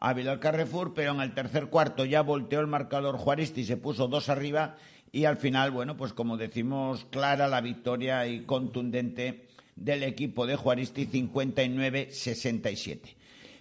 al 0.00 0.40
Carrefour, 0.40 0.94
pero 0.94 1.12
en 1.12 1.20
el 1.20 1.34
tercer 1.34 1.66
cuarto 1.66 2.04
ya 2.04 2.22
volteó 2.22 2.60
el 2.60 2.66
marcador 2.66 3.18
Juaristi 3.18 3.62
y 3.62 3.64
se 3.64 3.76
puso 3.76 4.06
dos 4.08 4.28
arriba 4.30 4.76
y 5.12 5.24
al 5.24 5.36
final, 5.36 5.70
bueno, 5.70 5.96
pues 5.96 6.12
como 6.12 6.36
decimos, 6.36 7.06
clara 7.10 7.48
la 7.48 7.60
victoria 7.60 8.26
y 8.26 8.40
contundente 8.40 9.46
del 9.76 10.02
equipo 10.02 10.46
de 10.46 10.56
Juaristi 10.56 11.06
59-67. 11.06 12.98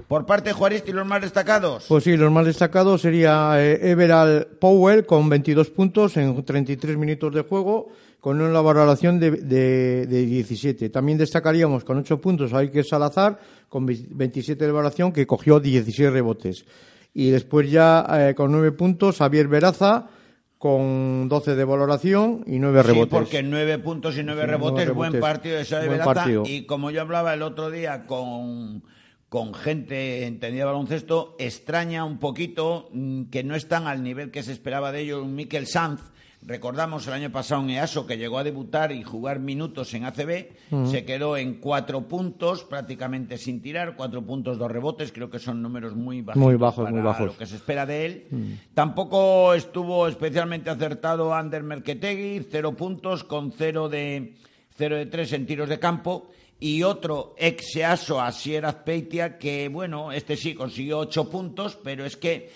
Por 0.07 0.25
parte 0.25 0.49
de 0.49 0.53
Juaristi, 0.53 0.91
los 0.91 1.07
más 1.07 1.21
destacados. 1.21 1.85
Pues 1.87 2.03
sí, 2.03 2.15
los 2.15 2.31
más 2.31 2.45
destacados 2.45 3.01
sería 3.01 3.53
eh, 3.57 3.91
Everal 3.91 4.47
Powell 4.59 5.05
con 5.05 5.27
22 5.27 5.71
puntos 5.71 6.17
en 6.17 6.43
33 6.43 6.97
minutos 6.97 7.33
de 7.33 7.41
juego, 7.41 7.89
con 8.19 8.39
una 8.39 8.61
valoración 8.61 9.19
de, 9.19 9.31
de, 9.31 10.05
de 10.05 10.25
17. 10.25 10.89
También 10.89 11.17
destacaríamos 11.17 11.83
con 11.83 11.97
8 11.97 12.21
puntos 12.21 12.53
a 12.53 12.59
Iker 12.59 12.85
Salazar, 12.85 13.39
con 13.69 13.85
27 13.85 14.65
de 14.65 14.71
valoración, 14.71 15.11
que 15.11 15.25
cogió 15.25 15.59
16 15.59 16.11
rebotes. 16.11 16.65
Y 17.13 17.31
después 17.31 17.69
ya 17.69 18.05
eh, 18.11 18.35
con 18.35 18.51
9 18.51 18.73
puntos 18.73 19.17
Javier 19.17 19.47
Veraza, 19.47 20.09
con 20.57 21.29
12 21.29 21.55
de 21.55 21.63
valoración 21.65 22.43
y 22.47 22.59
9 22.59 22.81
Sí, 22.81 22.87
rebotes. 22.87 23.13
porque 23.13 23.43
nueve 23.43 23.77
puntos 23.77 24.17
y 24.17 24.23
nueve 24.23 24.41
Sí, 24.41 24.47
nueve 24.49 24.57
rebotes, 24.57 24.93
buen 24.93 25.19
partido 25.19 25.57
de 25.57 25.65
Xavi 25.65 25.87
partido. 26.03 26.43
Y 26.45 26.65
como 26.65 26.89
yo 26.91 27.01
hablaba 27.01 27.33
el 27.33 27.43
otro 27.43 27.69
día 27.69 28.05
con, 28.07 28.83
con 29.29 29.53
gente 29.53 30.25
entendida 30.25 30.63
de 30.63 30.71
baloncesto, 30.71 31.35
extraña 31.37 32.05
un 32.05 32.17
poquito 32.17 32.89
mm, 32.91 33.25
que 33.25 33.43
no 33.43 33.55
están 33.55 33.85
al 33.87 34.01
nivel 34.03 34.31
que 34.31 34.41
se 34.41 34.51
esperaba 34.51 34.91
de 34.91 35.01
ellos. 35.01 35.27
Mikel 35.27 35.67
Sanz, 35.67 36.01
recordamos 36.47 37.05
el 37.07 37.13
año 37.13 37.29
pasado 37.29 37.61
en 37.61 37.71
EASO 37.71 38.07
que 38.07 38.17
llegó 38.17 38.39
a 38.39 38.43
debutar 38.43 38.93
y 38.93 39.03
jugar 39.03 39.39
minutos 39.39 39.93
en 39.93 40.05
ACB, 40.05 40.47
se 40.85 41.03
quedó 41.03 41.35
en 41.35 41.55
cuatro 41.55 42.07
puntos, 42.07 42.63
prácticamente 42.63 43.37
sin 43.37 43.61
tirar, 43.61 43.95
cuatro 43.97 44.25
puntos, 44.25 44.57
dos 44.57 44.71
rebotes, 44.71 45.11
creo 45.11 45.29
que 45.29 45.39
son 45.39 45.61
números 45.61 45.93
muy 45.95 46.21
bajos. 46.21 46.41
Muy 46.41 46.55
bajos, 46.55 46.85
para 46.85 46.95
muy 46.95 47.03
bajos. 47.03 47.27
lo 47.27 47.37
que 47.37 47.45
se 47.45 47.57
espera 47.57 47.85
de 47.85 48.05
él. 48.05 48.59
Tampoco 48.73 49.53
estuvo 49.53 50.07
especialmente 50.07 50.69
acertado 50.69 51.35
Ander 51.35 51.63
Merketegui, 51.63 52.47
cero 52.49 52.73
puntos 52.75 53.25
con 53.25 53.51
cero 53.51 53.89
de, 53.89 54.35
cero 54.69 54.95
de 54.95 55.05
tres 55.05 55.33
en 55.33 55.45
tiros 55.45 55.67
de 55.67 55.79
campo. 55.79 56.29
Y 56.59 56.81
otro 56.81 57.35
ex 57.37 57.71
Seaso, 57.71 58.19
Asier 58.19 58.65
Azpeitia, 58.65 59.37
que 59.37 59.69
bueno, 59.69 60.11
este 60.11 60.35
sí 60.35 60.55
consiguió 60.55 60.99
ocho 60.99 61.29
puntos, 61.29 61.77
pero 61.83 62.03
es 62.03 62.17
que 62.17 62.51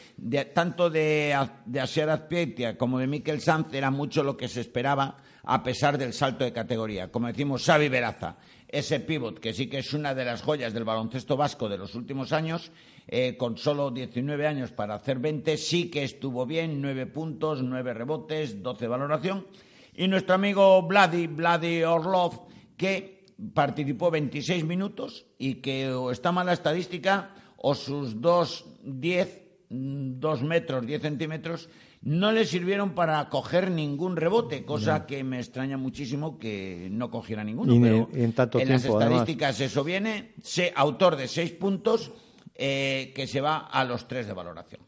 tanto 0.53 0.89
de, 0.89 1.37
de 1.65 1.79
Asier 1.79 2.09
Azpeitia 2.09 2.77
como 2.77 2.97
de 2.97 3.05
Mikel 3.05 3.41
Sanz 3.41 3.71
era 3.73 3.91
mucho 3.91 4.23
lo 4.23 4.35
que 4.35 4.47
se 4.47 4.61
esperaba 4.61 5.17
a 5.43 5.63
pesar 5.63 5.97
del 5.97 6.13
salto 6.13 6.43
de 6.43 6.53
categoría. 6.53 7.11
Como 7.11 7.27
decimos, 7.27 7.63
Xavi 7.63 7.89
Veraza, 7.89 8.37
ese 8.67 8.99
pívot 9.01 9.39
que 9.39 9.53
sí 9.53 9.67
que 9.67 9.79
es 9.79 9.93
una 9.93 10.15
de 10.15 10.25
las 10.25 10.41
joyas 10.41 10.73
del 10.73 10.83
baloncesto 10.83 11.37
vasco 11.37 11.69
de 11.69 11.77
los 11.77 11.93
últimos 11.93 12.31
años, 12.31 12.71
eh, 13.07 13.35
con 13.37 13.57
solo 13.57 13.91
19 13.91 14.47
años 14.47 14.71
para 14.71 14.95
hacer 14.95 15.19
20, 15.19 15.57
sí 15.57 15.89
que 15.91 16.03
estuvo 16.03 16.45
bien, 16.45 16.81
9 16.81 17.05
puntos, 17.07 17.61
9 17.61 17.93
rebotes, 17.93 18.63
12 18.63 18.87
valoración. 18.87 19.47
Y 19.93 20.07
nuestro 20.07 20.35
amigo 20.35 20.81
Vladi, 20.83 21.27
Vladi 21.27 21.83
Orlov, 21.83 22.47
que 22.77 23.20
participó 23.53 24.11
26 24.11 24.63
minutos 24.65 25.25
y 25.37 25.55
que 25.55 25.91
o 25.91 26.11
está 26.11 26.31
mala 26.31 26.53
estadística 26.53 27.33
o 27.57 27.75
sus 27.75 28.21
dos 28.21 28.65
10, 28.83 29.41
mm, 29.69 30.19
dos 30.19 30.43
metros, 30.43 30.85
10 30.85 31.01
centímetros, 31.01 31.69
no 32.01 32.31
le 32.31 32.45
sirvieron 32.45 32.95
para 32.95 33.29
coger 33.29 33.69
ningún 33.69 34.15
rebote, 34.15 34.65
cosa 34.65 35.05
que 35.05 35.23
me 35.23 35.39
extraña 35.39 35.77
muchísimo 35.77 36.39
que 36.39 36.87
no 36.91 37.11
cogiera 37.11 37.43
ninguno. 37.43 37.73
En- 37.73 37.81
pero 37.81 38.09
en 38.13 38.33
tanto 38.33 38.57
las 38.69 38.81
tiempo, 38.81 38.99
estadísticas 38.99 39.59
eso 39.61 39.83
viene, 39.83 40.33
se, 40.41 40.73
autor 40.75 41.15
de 41.15 41.27
seis 41.27 41.51
puntos, 41.51 42.11
eh, 42.55 43.11
que 43.15 43.27
se 43.27 43.41
va 43.41 43.57
a 43.57 43.83
los 43.85 44.07
tres 44.07 44.25
de 44.27 44.33
valoración. 44.33 44.81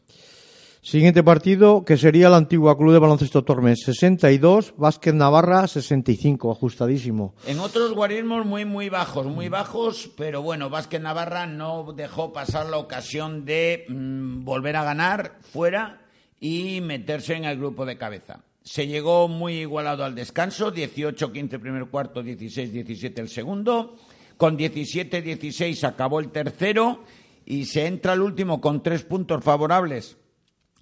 Siguiente 0.84 1.22
partido, 1.22 1.82
que 1.82 1.96
sería 1.96 2.28
la 2.28 2.36
antigua 2.36 2.76
Club 2.76 2.92
de 2.92 2.98
Baloncesto 2.98 3.42
Tormes, 3.42 3.80
62, 3.84 4.74
Vázquez 4.76 5.14
Navarra, 5.14 5.66
65, 5.66 6.52
ajustadísimo. 6.52 7.34
En 7.46 7.58
otros 7.60 7.94
guarismos 7.94 8.44
muy, 8.44 8.66
muy 8.66 8.90
bajos, 8.90 9.24
muy 9.24 9.48
bajos, 9.48 10.10
pero 10.14 10.42
bueno, 10.42 10.68
Vázquez 10.68 11.00
Navarra 11.00 11.46
no 11.46 11.94
dejó 11.94 12.34
pasar 12.34 12.66
la 12.66 12.76
ocasión 12.76 13.46
de 13.46 13.86
mm, 13.88 14.44
volver 14.44 14.76
a 14.76 14.84
ganar 14.84 15.38
fuera 15.40 16.02
y 16.38 16.82
meterse 16.82 17.32
en 17.32 17.46
el 17.46 17.56
grupo 17.56 17.86
de 17.86 17.96
cabeza. 17.96 18.44
Se 18.62 18.86
llegó 18.86 19.26
muy 19.26 19.60
igualado 19.60 20.04
al 20.04 20.14
descanso, 20.14 20.70
18-15 20.70 21.60
primer 21.60 21.86
cuarto, 21.86 22.22
16-17 22.22 23.20
el 23.20 23.30
segundo. 23.30 23.96
Con 24.36 24.58
17-16 24.58 25.82
acabó 25.84 26.20
el 26.20 26.28
tercero 26.28 27.04
y 27.46 27.64
se 27.64 27.86
entra 27.86 28.12
el 28.12 28.20
último 28.20 28.60
con 28.60 28.82
tres 28.82 29.02
puntos 29.02 29.42
favorables 29.42 30.18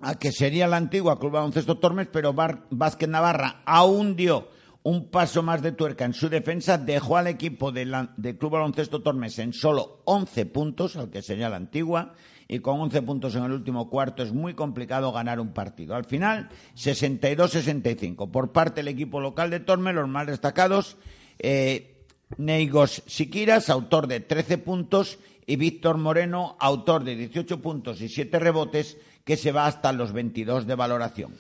a 0.00 0.16
que 0.18 0.32
sería 0.32 0.66
la 0.66 0.76
antigua 0.78 1.18
Club 1.18 1.32
Baloncesto 1.32 1.78
Tormes, 1.78 2.08
pero 2.12 2.32
Bar- 2.32 2.64
Vázquez 2.70 3.08
Navarra 3.08 3.62
aún 3.64 4.16
dio 4.16 4.48
un 4.84 5.10
paso 5.10 5.44
más 5.44 5.62
de 5.62 5.70
tuerca 5.72 6.04
en 6.04 6.12
su 6.12 6.28
defensa, 6.28 6.76
dejó 6.76 7.16
al 7.16 7.28
equipo 7.28 7.70
de 7.70 7.84
la- 7.84 8.12
del 8.16 8.36
Club 8.36 8.52
Baloncesto 8.52 9.00
Tormes 9.00 9.38
en 9.38 9.52
solo 9.52 10.00
11 10.06 10.46
puntos, 10.46 10.96
al 10.96 11.08
que 11.10 11.22
sería 11.22 11.48
la 11.48 11.56
antigua, 11.56 12.14
y 12.48 12.58
con 12.58 12.80
11 12.80 13.00
puntos 13.02 13.34
en 13.36 13.44
el 13.44 13.52
último 13.52 13.88
cuarto 13.88 14.22
es 14.24 14.32
muy 14.32 14.54
complicado 14.54 15.12
ganar 15.12 15.38
un 15.38 15.52
partido. 15.52 15.94
Al 15.94 16.04
final, 16.04 16.48
62-65. 16.74 18.30
Por 18.30 18.52
parte 18.52 18.80
del 18.82 18.88
equipo 18.88 19.20
local 19.20 19.50
de 19.50 19.60
Tormes, 19.60 19.94
los 19.94 20.08
más 20.08 20.26
destacados, 20.26 20.96
eh, 21.38 22.04
Neigos 22.38 23.02
Siquiras, 23.06 23.70
autor 23.70 24.06
de 24.06 24.20
13 24.20 24.58
puntos, 24.58 25.18
y 25.46 25.56
Víctor 25.56 25.98
Moreno, 25.98 26.56
autor 26.60 27.04
de 27.04 27.16
18 27.16 27.60
puntos 27.60 28.00
y 28.00 28.08
7 28.08 28.38
rebotes, 28.38 28.96
que 29.24 29.36
se 29.36 29.52
va 29.52 29.66
hasta 29.66 29.92
los 29.92 30.12
22 30.12 30.66
de 30.66 30.74
valoración. 30.74 31.32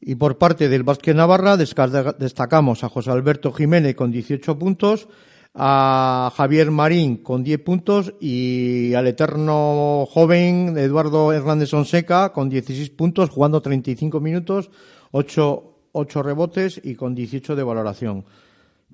Y 0.00 0.16
por 0.16 0.36
parte 0.36 0.68
del 0.68 0.82
Vázquez 0.82 1.14
Navarra 1.14 1.56
destacamos 1.56 2.84
a 2.84 2.88
José 2.88 3.10
Alberto 3.10 3.52
Jiménez 3.52 3.94
con 3.94 4.10
18 4.10 4.58
puntos, 4.58 5.08
a 5.54 6.32
Javier 6.36 6.70
Marín 6.70 7.18
con 7.18 7.44
10 7.44 7.60
puntos 7.62 8.12
y 8.20 8.92
al 8.94 9.06
eterno 9.06 10.04
joven 10.10 10.76
Eduardo 10.76 11.32
Hernández 11.32 11.72
Onseca 11.72 12.32
con 12.32 12.50
16 12.50 12.90
puntos, 12.90 13.30
jugando 13.30 13.62
35 13.62 14.20
minutos, 14.20 14.70
8, 15.12 15.74
8 15.92 16.22
rebotes 16.22 16.80
y 16.82 16.96
con 16.96 17.14
18 17.14 17.54
de 17.54 17.62
valoración. 17.62 18.24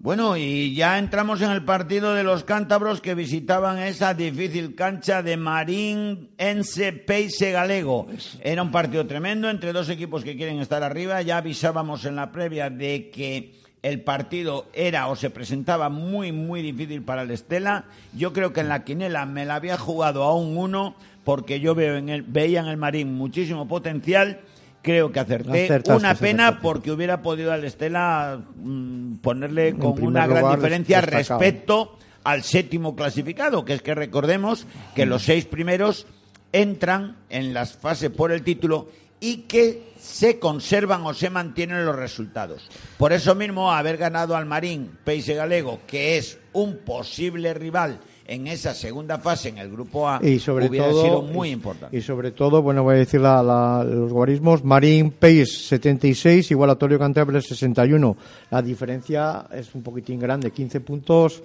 Bueno, 0.02 0.34
y 0.38 0.74
ya 0.74 0.98
entramos 0.98 1.42
en 1.42 1.50
el 1.50 1.62
partido 1.62 2.14
de 2.14 2.24
los 2.24 2.42
cántabros 2.42 3.02
que 3.02 3.14
visitaban 3.14 3.78
esa 3.78 4.14
difícil 4.14 4.74
cancha 4.74 5.22
de 5.22 5.36
Marín 5.36 6.30
Ense 6.38 6.94
Peise 6.94 7.52
Galego. 7.52 8.06
Era 8.40 8.62
un 8.62 8.70
partido 8.70 9.06
tremendo 9.06 9.50
entre 9.50 9.74
dos 9.74 9.90
equipos 9.90 10.24
que 10.24 10.38
quieren 10.38 10.58
estar 10.58 10.82
arriba. 10.82 11.20
Ya 11.20 11.36
avisábamos 11.36 12.06
en 12.06 12.16
la 12.16 12.32
previa 12.32 12.70
de 12.70 13.10
que 13.10 13.52
el 13.82 14.00
partido 14.00 14.68
era 14.72 15.06
o 15.08 15.16
se 15.16 15.28
presentaba 15.28 15.90
muy, 15.90 16.32
muy 16.32 16.62
difícil 16.62 17.02
para 17.02 17.20
el 17.20 17.30
Estela. 17.30 17.84
Yo 18.14 18.32
creo 18.32 18.54
que 18.54 18.60
en 18.60 18.70
la 18.70 18.84
quinela 18.84 19.26
me 19.26 19.44
la 19.44 19.56
había 19.56 19.76
jugado 19.76 20.24
a 20.24 20.34
un 20.34 20.56
1 20.56 20.96
porque 21.24 21.60
yo 21.60 21.74
veo 21.74 21.98
en 21.98 22.08
el, 22.08 22.22
veía 22.22 22.60
en 22.60 22.68
el 22.68 22.78
Marín 22.78 23.12
muchísimo 23.12 23.68
potencial. 23.68 24.40
Creo 24.82 25.12
que 25.12 25.20
acerté. 25.20 25.64
Acertaste, 25.64 25.98
una 25.98 26.14
pena 26.14 26.44
acertaste. 26.44 26.62
porque 26.62 26.90
hubiera 26.90 27.22
podido 27.22 27.52
al 27.52 27.64
Estela 27.64 28.40
mm, 28.56 29.16
ponerle 29.16 29.74
con 29.74 30.02
una 30.02 30.26
gran 30.26 30.54
diferencia 30.54 31.00
destacado. 31.00 31.40
respecto 31.40 31.98
al 32.24 32.42
séptimo 32.42 32.96
clasificado, 32.96 33.64
que 33.64 33.74
es 33.74 33.82
que 33.82 33.94
recordemos 33.94 34.66
que 34.94 35.06
los 35.06 35.22
seis 35.22 35.44
primeros 35.44 36.06
entran 36.52 37.16
en 37.28 37.54
las 37.54 37.76
fases 37.76 38.10
por 38.10 38.32
el 38.32 38.42
título 38.42 38.88
y 39.20 39.42
que 39.42 39.92
se 39.98 40.38
conservan 40.38 41.02
o 41.06 41.12
se 41.12 41.28
mantienen 41.28 41.84
los 41.84 41.96
resultados. 41.96 42.68
Por 42.96 43.12
eso 43.12 43.34
mismo, 43.34 43.70
haber 43.70 43.98
ganado 43.98 44.34
al 44.34 44.46
Marín 44.46 44.98
Peise 45.04 45.34
Galego, 45.34 45.80
que 45.86 46.16
es 46.16 46.38
un 46.52 46.78
posible 46.78 47.52
rival 47.52 48.00
en 48.30 48.46
esa 48.46 48.72
segunda 48.74 49.18
fase 49.18 49.48
en 49.48 49.58
el 49.58 49.70
grupo 49.70 50.08
A, 50.08 50.20
y 50.22 50.38
sobre 50.38 50.68
hubiera 50.68 50.88
todo 50.88 51.02
sido 51.02 51.22
muy 51.22 51.50
importante. 51.50 51.96
y 51.96 52.00
sobre 52.00 52.30
todo 52.30 52.62
bueno 52.62 52.82
voy 52.84 52.94
a 52.94 52.98
decir 52.98 53.20
la- 53.20 53.42
la- 53.42 53.82
los 53.84 54.12
guarismos 54.12 54.64
Marín 54.64 55.10
Pace 55.10 55.46
76 55.46 56.50
igualatorio 56.52 56.98
Cantabria 56.98 57.40
61 57.42 58.16
la 58.50 58.62
diferencia 58.62 59.46
es 59.52 59.74
un 59.74 59.82
poquitín 59.82 60.20
grande 60.20 60.52
15 60.52 60.80
puntos 60.80 61.42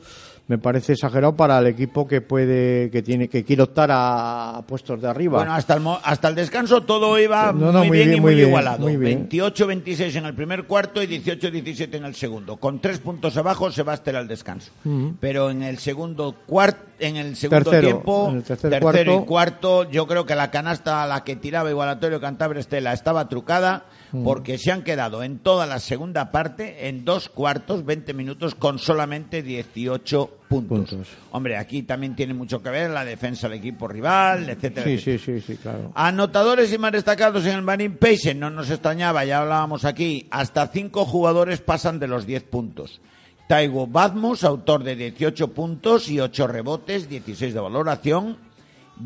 me 0.47 0.57
parece 0.59 0.93
exagerado 0.93 1.35
para 1.35 1.57
el 1.57 1.67
equipo 1.67 2.07
que 2.07 2.21
puede 2.21 2.91
que 2.91 3.01
tiene 3.01 3.27
que 3.27 3.43
quiere 3.43 3.63
optar 3.63 3.89
a, 3.91 4.63
puestos 4.67 5.01
de 5.01 5.07
arriba 5.07 5.39
Bueno, 5.39 5.53
hasta 5.53 5.73
el, 5.75 5.83
hasta 6.03 6.27
el 6.27 6.35
descanso 6.35 6.81
todo 6.81 7.17
iba 7.19 7.51
No, 7.51 7.71
no, 7.71 7.79
muy, 7.79 7.87
muy 7.87 7.97
bien, 7.97 8.09
bien, 8.09 8.17
y 8.17 8.21
muy, 8.21 8.41
igualado. 8.41 8.79
muy 8.79 8.97
bien. 8.97 9.27
28-26 9.27 10.15
en 10.17 10.25
el 10.25 10.35
primer 10.35 10.65
cuarto 10.65 11.01
y 11.01 11.07
18-17 11.07 11.95
en 11.95 12.05
el 12.05 12.15
segundo. 12.15 12.57
Con 12.57 12.79
tres 12.79 12.99
puntos 12.99 13.35
abajo 13.37 13.71
se 13.71 13.83
va 13.83 13.93
a 13.93 13.95
estar 13.95 14.15
al 14.15 14.27
descanso. 14.27 14.71
Pero 15.19 15.49
en 15.49 15.63
el 15.63 15.79
segundo 15.79 16.35
cuarto, 16.45 16.83
en 16.99 17.17
el 17.17 17.35
segundo 17.35 17.71
Tercero, 17.71 17.87
tiempo, 17.87 18.31
el 18.31 18.43
tercer 18.43 18.69
tercero 18.69 18.81
cuarto. 18.81 19.23
y 19.23 19.25
cuarto, 19.25 19.91
yo 19.91 20.07
creo 20.07 20.25
que 20.25 20.35
la 20.35 20.51
canasta 20.51 21.03
a 21.03 21.07
la 21.07 21.23
que 21.23 21.35
tiraba 21.35 21.69
Igualatorio 21.69 22.21
Cantabria 22.21 22.59
Estela 22.59 22.93
estaba 22.93 23.27
trucada 23.27 23.85
porque 24.23 24.57
se 24.57 24.71
han 24.71 24.83
quedado 24.83 25.23
en 25.23 25.39
toda 25.39 25.65
la 25.65 25.79
segunda 25.79 26.31
parte, 26.31 26.87
en 26.87 27.05
dos 27.05 27.29
cuartos, 27.29 27.85
20 27.85 28.13
minutos, 28.13 28.55
con 28.55 28.79
solamente 28.79 29.41
18 29.41 30.39
puntos. 30.47 30.89
Puntos. 30.89 31.07
Hombre, 31.31 31.57
aquí 31.57 31.83
también 31.83 32.15
tiene 32.15 32.33
mucho 32.33 32.61
que 32.61 32.69
ver 32.69 32.89
la 32.91 33.03
defensa 33.03 33.49
del 33.49 33.59
equipo 33.59 33.87
rival, 33.87 34.49
etcétera. 34.49 34.85
sí 34.85 34.93
etcétera. 34.93 35.19
sí 35.19 35.41
sí 35.41 35.53
sí 35.53 35.57
claro 35.57 35.91
Anotadores 35.95 36.71
y 36.71 36.77
más 36.77 36.91
destacados 36.91 37.45
en 37.45 37.55
el 37.55 37.61
Marín 37.61 37.97
Paysen, 37.97 38.39
no 38.39 38.49
nos 38.49 38.69
extrañaba, 38.69 39.25
ya 39.25 39.41
hablábamos 39.41 39.85
aquí, 39.85 40.27
hasta 40.31 40.67
cinco 40.67 41.05
jugadores 41.05 41.61
pasan 41.61 41.99
de 41.99 42.07
los 42.07 42.25
10 42.25 42.43
puntos. 42.43 43.01
Taigo 43.47 43.85
Badmus, 43.85 44.43
autor 44.43 44.83
de 44.83 44.95
18 44.95 45.49
puntos 45.49 46.09
y 46.09 46.19
8 46.19 46.47
rebotes, 46.47 47.09
16 47.09 47.53
de 47.53 47.59
valoración. 47.59 48.37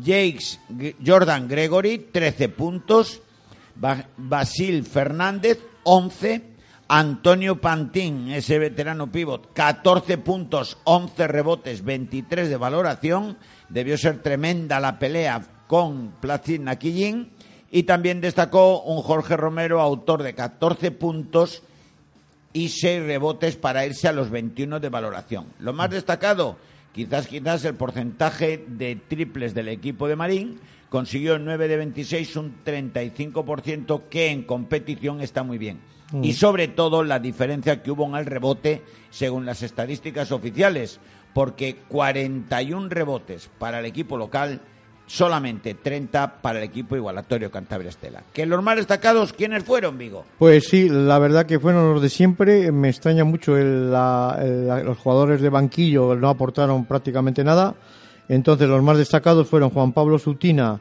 Jakes 0.04 0.60
Jordan 1.04 1.48
Gregory, 1.48 1.98
13 1.98 2.48
puntos. 2.48 3.22
Ba- 3.80 4.06
Basil 4.16 4.84
Fernández, 4.84 5.58
11. 5.84 6.50
Antonio 6.92 7.60
Pantín, 7.60 8.30
ese 8.32 8.58
veterano 8.58 9.12
pivot, 9.12 9.52
14 9.52 10.18
puntos, 10.18 10.76
11 10.82 11.28
rebotes, 11.28 11.84
23 11.84 12.48
de 12.48 12.56
valoración. 12.56 13.38
Debió 13.68 13.96
ser 13.96 14.20
tremenda 14.22 14.80
la 14.80 14.98
pelea 14.98 15.40
con 15.68 16.10
Placid 16.20 16.58
Naquillín. 16.60 17.30
Y 17.70 17.84
también 17.84 18.20
destacó 18.20 18.82
un 18.82 19.02
Jorge 19.02 19.36
Romero, 19.36 19.80
autor 19.80 20.24
de 20.24 20.34
14 20.34 20.90
puntos 20.90 21.62
y 22.52 22.70
6 22.70 23.04
rebotes 23.04 23.54
para 23.54 23.86
irse 23.86 24.08
a 24.08 24.12
los 24.12 24.28
21 24.28 24.80
de 24.80 24.88
valoración. 24.88 25.46
Lo 25.60 25.72
más 25.72 25.90
destacado, 25.90 26.56
quizás 26.92 27.28
quizás 27.28 27.64
el 27.64 27.76
porcentaje 27.76 28.64
de 28.66 28.96
triples 28.96 29.54
del 29.54 29.68
equipo 29.68 30.08
de 30.08 30.16
Marín, 30.16 30.58
consiguió 30.90 31.38
9 31.38 31.66
de 31.68 31.76
26, 31.78 32.36
un 32.36 32.54
35% 32.64 34.02
que 34.10 34.30
en 34.30 34.42
competición 34.42 35.20
está 35.22 35.42
muy 35.42 35.56
bien. 35.56 35.78
Y 36.22 36.32
sobre 36.32 36.66
todo 36.66 37.04
la 37.04 37.20
diferencia 37.20 37.82
que 37.84 37.92
hubo 37.92 38.04
en 38.04 38.16
el 38.16 38.26
rebote 38.26 38.82
según 39.10 39.46
las 39.46 39.62
estadísticas 39.62 40.32
oficiales, 40.32 40.98
porque 41.32 41.76
41 41.88 42.88
rebotes 42.88 43.48
para 43.60 43.78
el 43.78 43.86
equipo 43.86 44.16
local, 44.16 44.60
solamente 45.06 45.74
30 45.74 46.40
para 46.42 46.58
el 46.58 46.64
equipo 46.64 46.96
igualatorio 46.96 47.50
Cantabria 47.52 47.90
Estela. 47.90 48.24
Que 48.32 48.44
los 48.44 48.60
más 48.60 48.74
destacados, 48.76 49.32
¿quiénes 49.32 49.62
fueron, 49.62 49.98
Vigo? 49.98 50.24
Pues 50.38 50.66
sí, 50.68 50.88
la 50.88 51.20
verdad 51.20 51.46
que 51.46 51.60
fueron 51.60 51.92
los 51.92 52.02
de 52.02 52.08
siempre. 52.08 52.72
Me 52.72 52.88
extraña 52.88 53.22
mucho 53.22 53.56
el, 53.56 53.92
la- 53.92 54.36
el- 54.42 54.66
la- 54.66 54.82
los 54.82 54.98
jugadores 54.98 55.40
de 55.40 55.48
banquillo, 55.48 56.16
no 56.16 56.28
aportaron 56.28 56.84
prácticamente 56.86 57.44
nada. 57.44 57.74
Entonces 58.30 58.68
los 58.68 58.80
más 58.80 58.96
destacados 58.96 59.48
fueron 59.48 59.70
Juan 59.70 59.90
Pablo 59.90 60.16
Sutina 60.16 60.78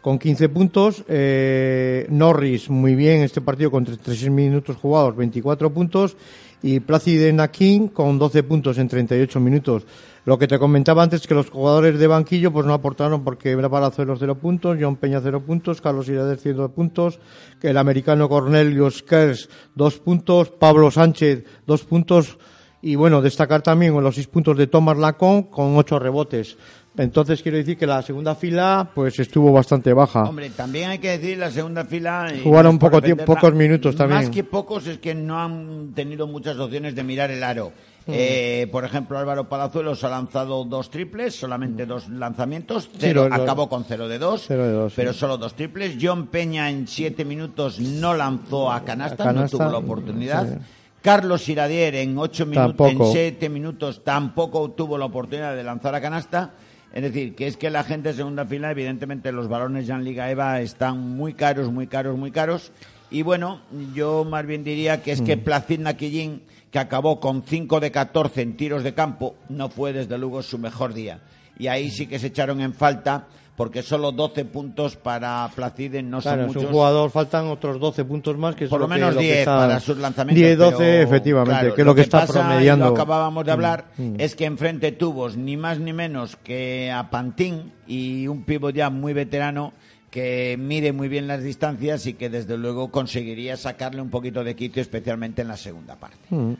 con 0.00 0.20
15 0.20 0.48
puntos, 0.48 1.04
eh, 1.08 2.06
Norris 2.10 2.70
muy 2.70 2.94
bien 2.94 3.22
este 3.22 3.40
partido 3.40 3.72
con 3.72 3.84
36 3.84 4.30
minutos 4.30 4.76
jugados, 4.76 5.16
24 5.16 5.70
puntos 5.72 6.16
y 6.62 6.78
Plácide 6.78 7.32
Naquín 7.32 7.88
con 7.88 8.20
12 8.20 8.44
puntos 8.44 8.78
en 8.78 8.86
38 8.86 9.40
minutos. 9.40 9.84
Lo 10.24 10.38
que 10.38 10.46
te 10.46 10.60
comentaba 10.60 11.02
antes 11.02 11.26
que 11.26 11.34
los 11.34 11.50
jugadores 11.50 11.98
de 11.98 12.06
banquillo 12.06 12.52
pues 12.52 12.66
no 12.66 12.72
aportaron 12.72 13.24
porque 13.24 13.56
Barazo 13.56 14.04
los 14.04 14.20
0 14.20 14.36
puntos, 14.36 14.78
John 14.80 14.94
Peña 14.94 15.20
0 15.20 15.40
puntos, 15.40 15.80
Carlos 15.80 16.08
Irades 16.08 16.38
0 16.40 16.70
puntos, 16.72 17.18
que 17.60 17.70
el 17.70 17.78
americano 17.78 18.28
Cornelius 18.28 19.02
Kers 19.02 19.48
2 19.74 19.98
puntos, 19.98 20.50
Pablo 20.50 20.92
Sánchez 20.92 21.42
2 21.66 21.82
puntos 21.82 22.38
Y 22.84 22.96
bueno, 22.96 23.22
destacar 23.22 23.62
también 23.62 23.94
los 24.02 24.16
seis 24.16 24.26
puntos 24.26 24.58
de 24.58 24.66
Thomas 24.66 24.98
Lacón 24.98 25.44
con 25.44 25.76
ocho 25.78 26.00
rebotes. 26.00 26.58
Entonces 26.96 27.42
quiero 27.42 27.56
decir 27.56 27.78
que 27.78 27.86
la 27.86 28.02
segunda 28.02 28.34
fila 28.34 28.90
pues 28.94 29.18
estuvo 29.18 29.50
bastante 29.52 29.92
baja. 29.94 30.24
Hombre, 30.24 30.50
también 30.50 30.90
hay 30.90 30.98
que 30.98 31.16
decir 31.18 31.38
la 31.38 31.50
segunda 31.50 31.84
fila. 31.86 32.30
Jugaron 32.44 32.74
no 32.74 32.78
poco 32.78 33.00
tiempo- 33.00 33.24
pocos 33.24 33.54
minutos 33.54 33.96
también. 33.96 34.20
Más 34.20 34.30
que 34.30 34.44
pocos 34.44 34.86
es 34.86 34.98
que 34.98 35.14
no 35.14 35.40
han 35.40 35.92
tenido 35.94 36.26
muchas 36.26 36.58
opciones 36.58 36.94
de 36.94 37.02
mirar 37.02 37.30
el 37.30 37.42
aro. 37.42 37.72
Mm. 38.04 38.10
Eh, 38.14 38.68
por 38.72 38.84
ejemplo, 38.84 39.16
Álvaro 39.16 39.48
Palazuelos 39.48 40.02
ha 40.04 40.08
lanzado 40.10 40.64
dos 40.64 40.90
triples, 40.90 41.34
solamente 41.36 41.86
dos 41.86 42.08
lanzamientos, 42.10 42.90
cero, 42.98 43.28
Mm. 43.30 43.32
acabó 43.32 43.68
con 43.68 43.84
0 43.88 44.08
de 44.08 44.18
2, 44.18 44.44
Cero 44.48 44.64
de 44.66 44.72
dos, 44.72 44.92
pero 44.94 45.12
sí. 45.14 45.20
solo 45.20 45.38
dos 45.38 45.54
triples. 45.54 45.96
John 46.02 46.26
Peña 46.26 46.68
en 46.68 46.88
siete 46.88 47.24
minutos 47.24 47.78
no 47.78 48.12
lanzó 48.12 48.70
a 48.72 48.84
canasta, 48.84 49.22
A 49.22 49.26
canasta, 49.28 49.56
no 49.56 49.64
tuvo 49.64 49.72
la 49.72 49.78
oportunidad. 49.78 50.46
sí. 50.48 50.54
Carlos 51.00 51.48
Iradier 51.48 51.94
en 51.96 52.18
ocho 52.18 52.44
minutos, 52.44 52.90
en 52.90 52.98
siete 53.12 53.48
minutos 53.48 54.02
tampoco 54.04 54.70
tuvo 54.72 54.98
la 54.98 55.06
oportunidad 55.06 55.54
de 55.56 55.62
lanzar 55.64 55.94
a 55.94 56.00
canasta. 56.00 56.50
Es 56.92 57.02
decir, 57.02 57.34
que 57.34 57.46
es 57.46 57.56
que 57.56 57.70
la 57.70 57.84
gente 57.84 58.10
de 58.10 58.14
segunda 58.16 58.44
fila, 58.44 58.70
evidentemente 58.70 59.32
los 59.32 59.48
balones 59.48 59.86
ya 59.86 59.94
en 59.94 60.04
Liga 60.04 60.30
EVA 60.30 60.60
están 60.60 61.00
muy 61.16 61.32
caros, 61.32 61.72
muy 61.72 61.86
caros, 61.86 62.18
muy 62.18 62.30
caros. 62.30 62.70
Y 63.10 63.22
bueno, 63.22 63.60
yo 63.94 64.24
más 64.24 64.46
bien 64.46 64.62
diría 64.64 65.02
que 65.02 65.12
es 65.12 65.22
que 65.22 65.36
Mm. 65.36 65.40
Placid 65.40 65.80
Naquillín, 65.80 66.42
que 66.70 66.78
acabó 66.78 67.20
con 67.20 67.42
5 67.42 67.80
de 67.80 67.90
14 67.90 68.42
en 68.42 68.56
tiros 68.56 68.82
de 68.82 68.94
campo, 68.94 69.36
no 69.48 69.68
fue 69.68 69.92
desde 69.92 70.18
luego 70.18 70.42
su 70.42 70.58
mejor 70.58 70.94
día. 70.94 71.20
Y 71.62 71.68
ahí 71.68 71.90
sí 71.90 72.06
que 72.06 72.18
se 72.18 72.26
echaron 72.28 72.60
en 72.60 72.74
falta, 72.74 73.26
porque 73.56 73.82
solo 73.82 74.10
12 74.10 74.44
puntos 74.46 74.96
para 74.96 75.48
Placide 75.54 76.02
no 76.02 76.20
Claro, 76.20 76.42
son 76.42 76.50
es 76.50 76.56
un 76.56 76.62
muchos. 76.62 76.72
jugador, 76.72 77.10
faltan 77.10 77.46
otros 77.48 77.78
12 77.78 78.04
puntos 78.04 78.36
más 78.36 78.56
que 78.56 78.66
Por 78.66 78.80
lo 78.80 78.88
menos 78.88 79.14
que 79.14 79.22
10 79.22 79.38
está- 79.40 79.56
para 79.58 79.78
sus 79.80 79.96
lanzamientos. 79.98 80.40
10, 80.42 80.58
12, 80.58 80.76
pero, 80.78 81.02
efectivamente, 81.02 81.60
claro, 81.60 81.74
que 81.74 81.80
es 81.82 81.86
lo 81.86 81.94
que, 81.94 82.00
está 82.00 82.20
pasa, 82.22 82.40
promediando. 82.40 82.86
lo 82.86 82.90
acabábamos 82.92 83.44
de 83.44 83.52
hablar, 83.52 83.84
Mm. 83.96 84.14
es 84.18 84.34
que 84.34 84.44
enfrente 84.46 84.90
tuvo 84.92 85.28
ni 85.30 85.56
más 85.56 85.78
ni 85.78 85.92
menos 85.92 86.34
que 86.36 86.90
a 86.90 87.10
Pantín 87.10 87.72
y 87.86 88.26
un 88.26 88.42
pívot 88.44 88.74
ya 88.74 88.90
muy 88.90 89.12
veterano 89.12 89.72
que 90.10 90.56
mide 90.58 90.92
muy 90.92 91.08
bien 91.08 91.26
las 91.26 91.42
distancias 91.42 92.06
y 92.06 92.14
que 92.14 92.28
desde 92.28 92.58
luego 92.58 92.90
conseguiría 92.90 93.56
sacarle 93.56 94.02
un 94.02 94.10
poquito 94.10 94.42
de 94.44 94.54
quicio, 94.56 94.82
especialmente 94.82 95.40
en 95.42 95.48
la 95.48 95.56
segunda 95.56 95.94
parte. 95.96 96.18
Mm. 96.30 96.52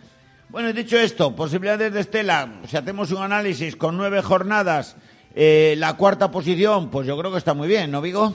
Bueno, 0.52 0.70
dicho 0.74 0.98
esto, 0.98 1.34
posibilidades 1.34 1.94
de 1.94 2.00
Estela, 2.00 2.60
si 2.68 2.76
hacemos 2.76 3.10
un 3.10 3.22
análisis 3.22 3.74
con 3.74 3.96
nueve 3.96 4.20
jornadas, 4.20 4.96
eh, 5.34 5.74
la 5.78 5.96
cuarta 5.96 6.30
posición, 6.30 6.90
pues 6.90 7.06
yo 7.06 7.16
creo 7.16 7.32
que 7.32 7.38
está 7.38 7.54
muy 7.54 7.68
bien, 7.68 7.90
¿no, 7.90 8.02
Vigo? 8.02 8.34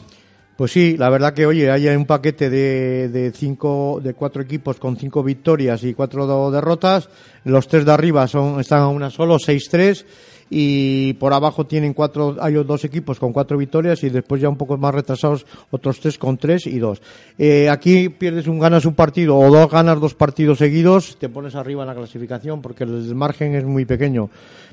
Pues 0.55 0.71
sí, 0.71 0.97
la 0.97 1.11
verdad 1.11 1.35
que 1.35 1.45
oye, 1.45 1.69
hay 1.69 1.85
un 1.89 2.07
paquete 2.07 2.49
de, 2.49 3.09
de 3.09 3.31
cinco, 3.33 3.99
de 4.03 4.15
cuatro 4.15 4.41
equipos 4.41 4.79
con 4.79 4.97
cinco 4.97 5.21
victorias 5.21 5.83
y 5.83 5.93
cuatro 5.93 6.49
derrotas. 6.49 7.07
Los 7.43 7.67
tres 7.67 7.85
de 7.85 7.91
arriba 7.91 8.27
son, 8.27 8.59
están 8.59 8.79
a 8.79 8.87
una 8.87 9.11
solo, 9.11 9.35
6-3. 9.35 10.03
Y 10.49 11.13
por 11.13 11.33
abajo 11.33 11.65
tienen 11.65 11.93
cuatro, 11.93 12.37
hay 12.39 12.53
dos 12.53 12.85
equipos 12.85 13.19
con 13.19 13.33
cuatro 13.33 13.57
victorias 13.57 14.03
y 14.03 14.09
después 14.09 14.41
ya 14.41 14.49
un 14.49 14.57
poco 14.57 14.77
más 14.77 14.95
retrasados 14.95 15.45
otros 15.71 15.99
tres 15.99 16.17
con 16.17 16.37
tres 16.37 16.67
y 16.67 16.79
dos. 16.79 17.01
Eh, 17.37 17.69
aquí 17.69 18.09
pierdes 18.09 18.47
un, 18.47 18.59
ganas 18.59 18.85
un 18.85 18.95
partido 18.95 19.37
o 19.37 19.51
dos 19.51 19.69
ganas 19.69 19.99
dos 19.99 20.13
partidos 20.13 20.59
seguidos, 20.59 21.17
te 21.19 21.29
pones 21.29 21.55
arriba 21.55 21.83
en 21.83 21.87
la 21.87 21.95
clasificación 21.95 22.61
porque 22.61 22.83
el 22.83 23.13
margen 23.15 23.55
es 23.55 23.65
muy 23.65 23.85
pequeño. 23.85 24.29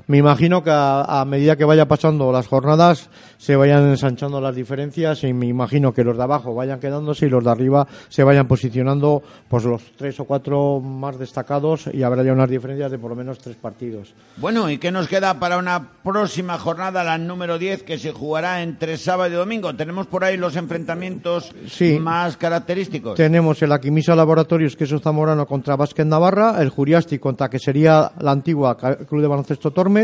Me 0.07 0.17
imagino 0.17 0.63
que 0.63 0.69
a, 0.71 1.01
a 1.21 1.25
medida 1.25 1.55
que 1.55 1.65
vaya 1.65 1.87
pasando 1.87 2.31
las 2.31 2.47
jornadas 2.47 3.09
se 3.37 3.55
vayan 3.55 3.87
ensanchando 3.89 4.39
las 4.39 4.55
diferencias 4.55 5.23
y 5.23 5.33
me 5.33 5.47
imagino 5.47 5.93
que 5.93 6.03
los 6.03 6.15
de 6.17 6.23
abajo 6.23 6.53
vayan 6.55 6.79
quedándose 6.79 7.25
y 7.25 7.29
los 7.29 7.43
de 7.43 7.49
arriba 7.51 7.87
se 8.09 8.23
vayan 8.23 8.47
posicionando 8.47 9.23
pues 9.47 9.63
los 9.65 9.81
tres 9.97 10.19
o 10.19 10.25
cuatro 10.25 10.79
más 10.79 11.17
destacados 11.19 11.87
y 11.91 12.03
habrá 12.03 12.23
ya 12.23 12.33
unas 12.33 12.49
diferencias 12.49 12.91
de 12.91 12.97
por 12.99 13.09
lo 13.09 13.15
menos 13.15 13.39
tres 13.39 13.55
partidos. 13.55 14.13
Bueno, 14.37 14.69
¿y 14.69 14.77
qué 14.77 14.91
nos 14.91 15.07
queda 15.07 15.39
para 15.39 15.57
una 15.57 15.89
próxima 16.03 16.57
jornada, 16.57 17.03
la 17.03 17.17
número 17.17 17.57
10, 17.57 17.83
que 17.83 17.97
se 17.97 18.11
jugará 18.11 18.61
entre 18.61 18.97
sábado 18.97 19.31
y 19.31 19.35
domingo? 19.35 19.75
Tenemos 19.75 20.07
por 20.07 20.23
ahí 20.23 20.37
los 20.37 20.55
enfrentamientos 20.55 21.51
Sí. 21.67 21.99
más 21.99 22.37
característicos. 22.37 23.15
Tenemos 23.15 23.61
el 23.61 23.71
Aquimisa 23.71 24.15
Laboratorios, 24.15 24.75
que 24.75 24.83
es 24.85 24.93
Zamorano 25.01 25.45
contra 25.45 25.75
Vázquez 25.75 26.05
Navarra, 26.05 26.61
el 26.61 26.69
Juriasti 26.69 27.19
contra 27.19 27.49
que 27.49 27.59
sería 27.59 28.11
la 28.19 28.31
antigua 28.31 28.77
Club 28.77 29.21
de 29.21 29.27
Baloncesto 29.27 29.71
Tormes, 29.71 29.94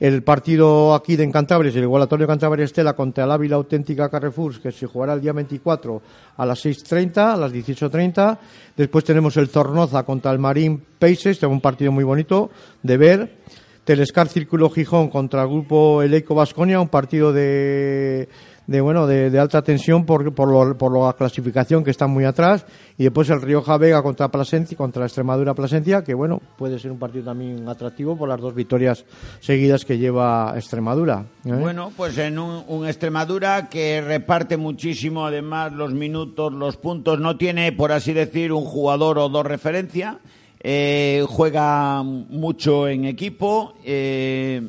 el 0.00 0.22
partido 0.22 0.94
aquí 0.94 1.16
de 1.16 1.24
en 1.24 1.32
Cantabria, 1.32 1.70
el 1.70 1.82
Igualatorio 1.82 2.26
Cantabria 2.26 2.64
Estela 2.64 2.94
contra 2.94 3.24
el 3.24 3.30
Ávila 3.30 3.56
Auténtica 3.56 4.08
Carrefour, 4.08 4.60
que 4.60 4.72
se 4.72 4.86
jugará 4.86 5.14
el 5.14 5.20
día 5.20 5.32
24 5.32 6.02
a 6.36 6.46
las 6.46 6.64
6.30, 6.64 7.34
a 7.34 7.36
las 7.36 7.52
18.30. 7.52 8.38
Después 8.76 9.04
tenemos 9.04 9.36
el 9.36 9.48
Zornoza 9.48 10.02
contra 10.04 10.32
el 10.32 10.38
Marín 10.38 10.82
Peises, 10.98 11.42
un 11.42 11.60
partido 11.60 11.92
muy 11.92 12.04
bonito 12.04 12.50
de 12.82 12.96
ver. 12.96 13.36
Telescar 13.84 14.28
Círculo 14.28 14.68
Gijón 14.68 15.08
contra 15.08 15.42
el 15.42 15.48
grupo 15.48 16.02
Eleico 16.02 16.34
Vasconia, 16.34 16.80
un 16.80 16.88
partido 16.88 17.32
de, 17.32 18.28
de 18.66 18.80
bueno 18.80 19.06
de, 19.06 19.30
de 19.30 19.38
alta 19.38 19.62
tensión 19.62 20.04
por, 20.04 20.34
por, 20.34 20.48
lo- 20.48 20.76
por 20.76 20.98
la 20.98 21.12
clasificación 21.12 21.84
que 21.84 21.90
está 21.90 22.06
muy 22.06 22.24
atrás 22.24 22.66
y 22.98 23.04
después 23.04 23.30
el 23.30 23.40
Rioja 23.42 23.76
Vega 23.78 24.02
contra 24.02 24.28
Plasencia 24.28 24.76
contra 24.76 25.04
Extremadura 25.04 25.54
Plasencia 25.54 26.02
que 26.02 26.14
bueno 26.14 26.40
puede 26.58 26.78
ser 26.78 26.90
un 26.92 26.98
partido 26.98 27.24
también 27.26 27.68
atractivo 27.68 28.16
por 28.16 28.28
las 28.28 28.40
dos 28.40 28.54
victorias 28.54 29.04
seguidas 29.40 29.84
que 29.84 29.98
lleva 29.98 30.52
Extremadura 30.56 31.26
¿eh? 31.44 31.52
Bueno, 31.52 31.92
pues 31.96 32.18
en 32.18 32.38
un, 32.38 32.64
un 32.68 32.86
Extremadura 32.86 33.68
que 33.68 34.00
reparte 34.00 34.56
muchísimo, 34.56 35.26
además, 35.26 35.72
los 35.72 35.92
minutos, 35.92 36.52
los 36.52 36.76
puntos. 36.76 37.20
No 37.20 37.36
tiene, 37.36 37.72
por 37.72 37.92
así 37.92 38.12
decir, 38.12 38.52
un 38.52 38.64
jugador 38.64 39.18
o 39.18 39.28
dos 39.28 39.46
referencia. 39.46 40.18
Eh, 40.60 41.24
juega 41.28 42.02
mucho 42.02 42.88
en 42.88 43.04
equipo. 43.04 43.74
eh, 43.84 44.62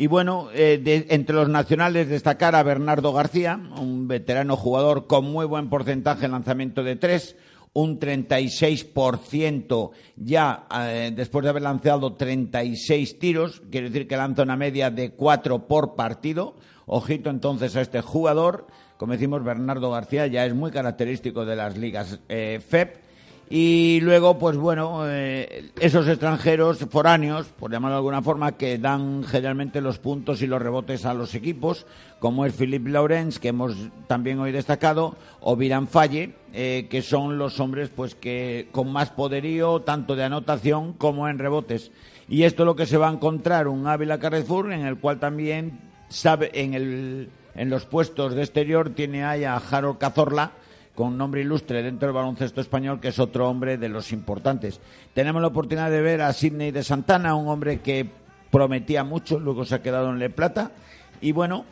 y 0.00 0.06
bueno, 0.06 0.48
eh, 0.54 0.80
de- 0.82 1.06
entre 1.10 1.36
los 1.36 1.48
nacionales 1.50 2.08
destacar 2.08 2.54
a 2.54 2.62
Bernardo 2.62 3.12
García, 3.12 3.60
un 3.78 4.08
veterano 4.08 4.56
jugador 4.56 5.06
con 5.06 5.26
muy 5.30 5.44
buen 5.44 5.68
porcentaje 5.68 6.24
en 6.24 6.32
lanzamiento 6.32 6.82
de 6.82 6.96
tres, 6.96 7.36
un 7.74 8.00
36% 8.00 9.90
ya 10.16 10.66
eh, 10.74 11.12
después 11.14 11.42
de 11.44 11.50
haber 11.50 11.62
lanzado 11.62 12.14
36 12.14 13.18
tiros, 13.18 13.60
quiere 13.70 13.90
decir 13.90 14.08
que 14.08 14.16
lanza 14.16 14.42
una 14.42 14.56
media 14.56 14.90
de 14.90 15.10
4 15.10 15.66
por 15.68 15.94
partido. 15.96 16.54
Ojito 16.86 17.28
entonces 17.30 17.76
a 17.76 17.82
este 17.82 18.00
jugador, 18.00 18.66
como 18.96 19.12
decimos, 19.12 19.44
Bernardo 19.44 19.90
García 19.90 20.26
ya 20.28 20.46
es 20.46 20.54
muy 20.54 20.70
característico 20.70 21.44
de 21.44 21.56
las 21.56 21.76
ligas 21.76 22.20
eh, 22.28 22.58
FEP. 22.66 23.09
Y 23.52 23.98
luego, 24.02 24.38
pues 24.38 24.56
bueno, 24.56 25.02
eh, 25.08 25.72
esos 25.80 26.06
extranjeros 26.06 26.78
foráneos, 26.88 27.48
por 27.48 27.72
llamarlo 27.72 27.96
de 27.96 27.98
alguna 27.98 28.22
forma, 28.22 28.52
que 28.52 28.78
dan 28.78 29.24
generalmente 29.24 29.80
los 29.80 29.98
puntos 29.98 30.40
y 30.40 30.46
los 30.46 30.62
rebotes 30.62 31.04
a 31.04 31.14
los 31.14 31.34
equipos, 31.34 31.84
como 32.20 32.46
es 32.46 32.54
Philippe 32.54 32.90
Laurens, 32.90 33.40
que 33.40 33.48
hemos 33.48 33.74
también 34.06 34.38
hoy 34.38 34.52
destacado, 34.52 35.16
o 35.40 35.56
Viran 35.56 35.88
Falle, 35.88 36.36
eh, 36.52 36.86
que 36.88 37.02
son 37.02 37.38
los 37.38 37.58
hombres 37.58 37.88
pues 37.88 38.14
que 38.14 38.68
con 38.70 38.92
más 38.92 39.10
poderío, 39.10 39.80
tanto 39.80 40.14
de 40.14 40.22
anotación 40.22 40.92
como 40.92 41.28
en 41.28 41.40
rebotes. 41.40 41.90
Y 42.28 42.44
esto 42.44 42.62
es 42.62 42.66
lo 42.66 42.76
que 42.76 42.86
se 42.86 42.98
va 42.98 43.08
a 43.08 43.12
encontrar 43.12 43.66
un 43.66 43.88
Ávila 43.88 44.20
Carrefour, 44.20 44.72
en 44.72 44.86
el 44.86 44.98
cual 44.98 45.18
también 45.18 45.80
sabe, 46.08 46.52
en, 46.54 46.74
el, 46.74 47.30
en 47.56 47.68
los 47.68 47.84
puestos 47.84 48.36
de 48.36 48.42
exterior 48.42 48.90
tiene 48.90 49.24
ahí 49.24 49.42
a 49.42 49.56
Harold 49.56 49.98
Cazorla, 49.98 50.52
con 50.94 51.16
nombre 51.16 51.40
ilustre 51.40 51.82
dentro 51.82 52.08
del 52.08 52.14
baloncesto 52.14 52.60
español, 52.60 53.00
que 53.00 53.08
es 53.08 53.18
otro 53.18 53.48
hombre 53.48 53.78
de 53.78 53.88
los 53.88 54.12
importantes. 54.12 54.80
Tenemos 55.14 55.40
la 55.40 55.48
oportunidad 55.48 55.90
de 55.90 56.00
ver 56.00 56.20
a 56.20 56.32
Sidney 56.32 56.70
de 56.70 56.82
Santana, 56.82 57.34
un 57.34 57.48
hombre 57.48 57.80
que 57.80 58.08
prometía 58.50 59.04
mucho, 59.04 59.38
luego 59.38 59.64
se 59.64 59.76
ha 59.76 59.82
quedado 59.82 60.10
en 60.10 60.18
Le 60.18 60.30
Plata. 60.30 60.72
Y 61.20 61.32
bueno, 61.32 61.64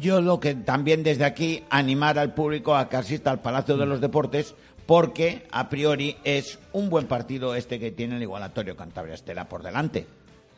yo 0.00 0.20
lo 0.20 0.40
que 0.40 0.54
también 0.54 1.02
desde 1.02 1.24
aquí 1.24 1.64
animar 1.70 2.18
al 2.18 2.34
público 2.34 2.76
a 2.76 2.88
que 2.88 2.96
asista 2.96 3.30
al 3.30 3.40
Palacio 3.40 3.76
de 3.76 3.86
los 3.86 4.00
Deportes, 4.00 4.54
porque 4.86 5.46
a 5.50 5.68
priori 5.68 6.16
es 6.24 6.58
un 6.72 6.90
buen 6.90 7.06
partido 7.06 7.54
este 7.54 7.78
que 7.78 7.92
tiene 7.92 8.16
el 8.16 8.22
igualatorio 8.22 8.76
Cantabria 8.76 9.14
Estela 9.14 9.48
por 9.48 9.62
delante. 9.62 10.06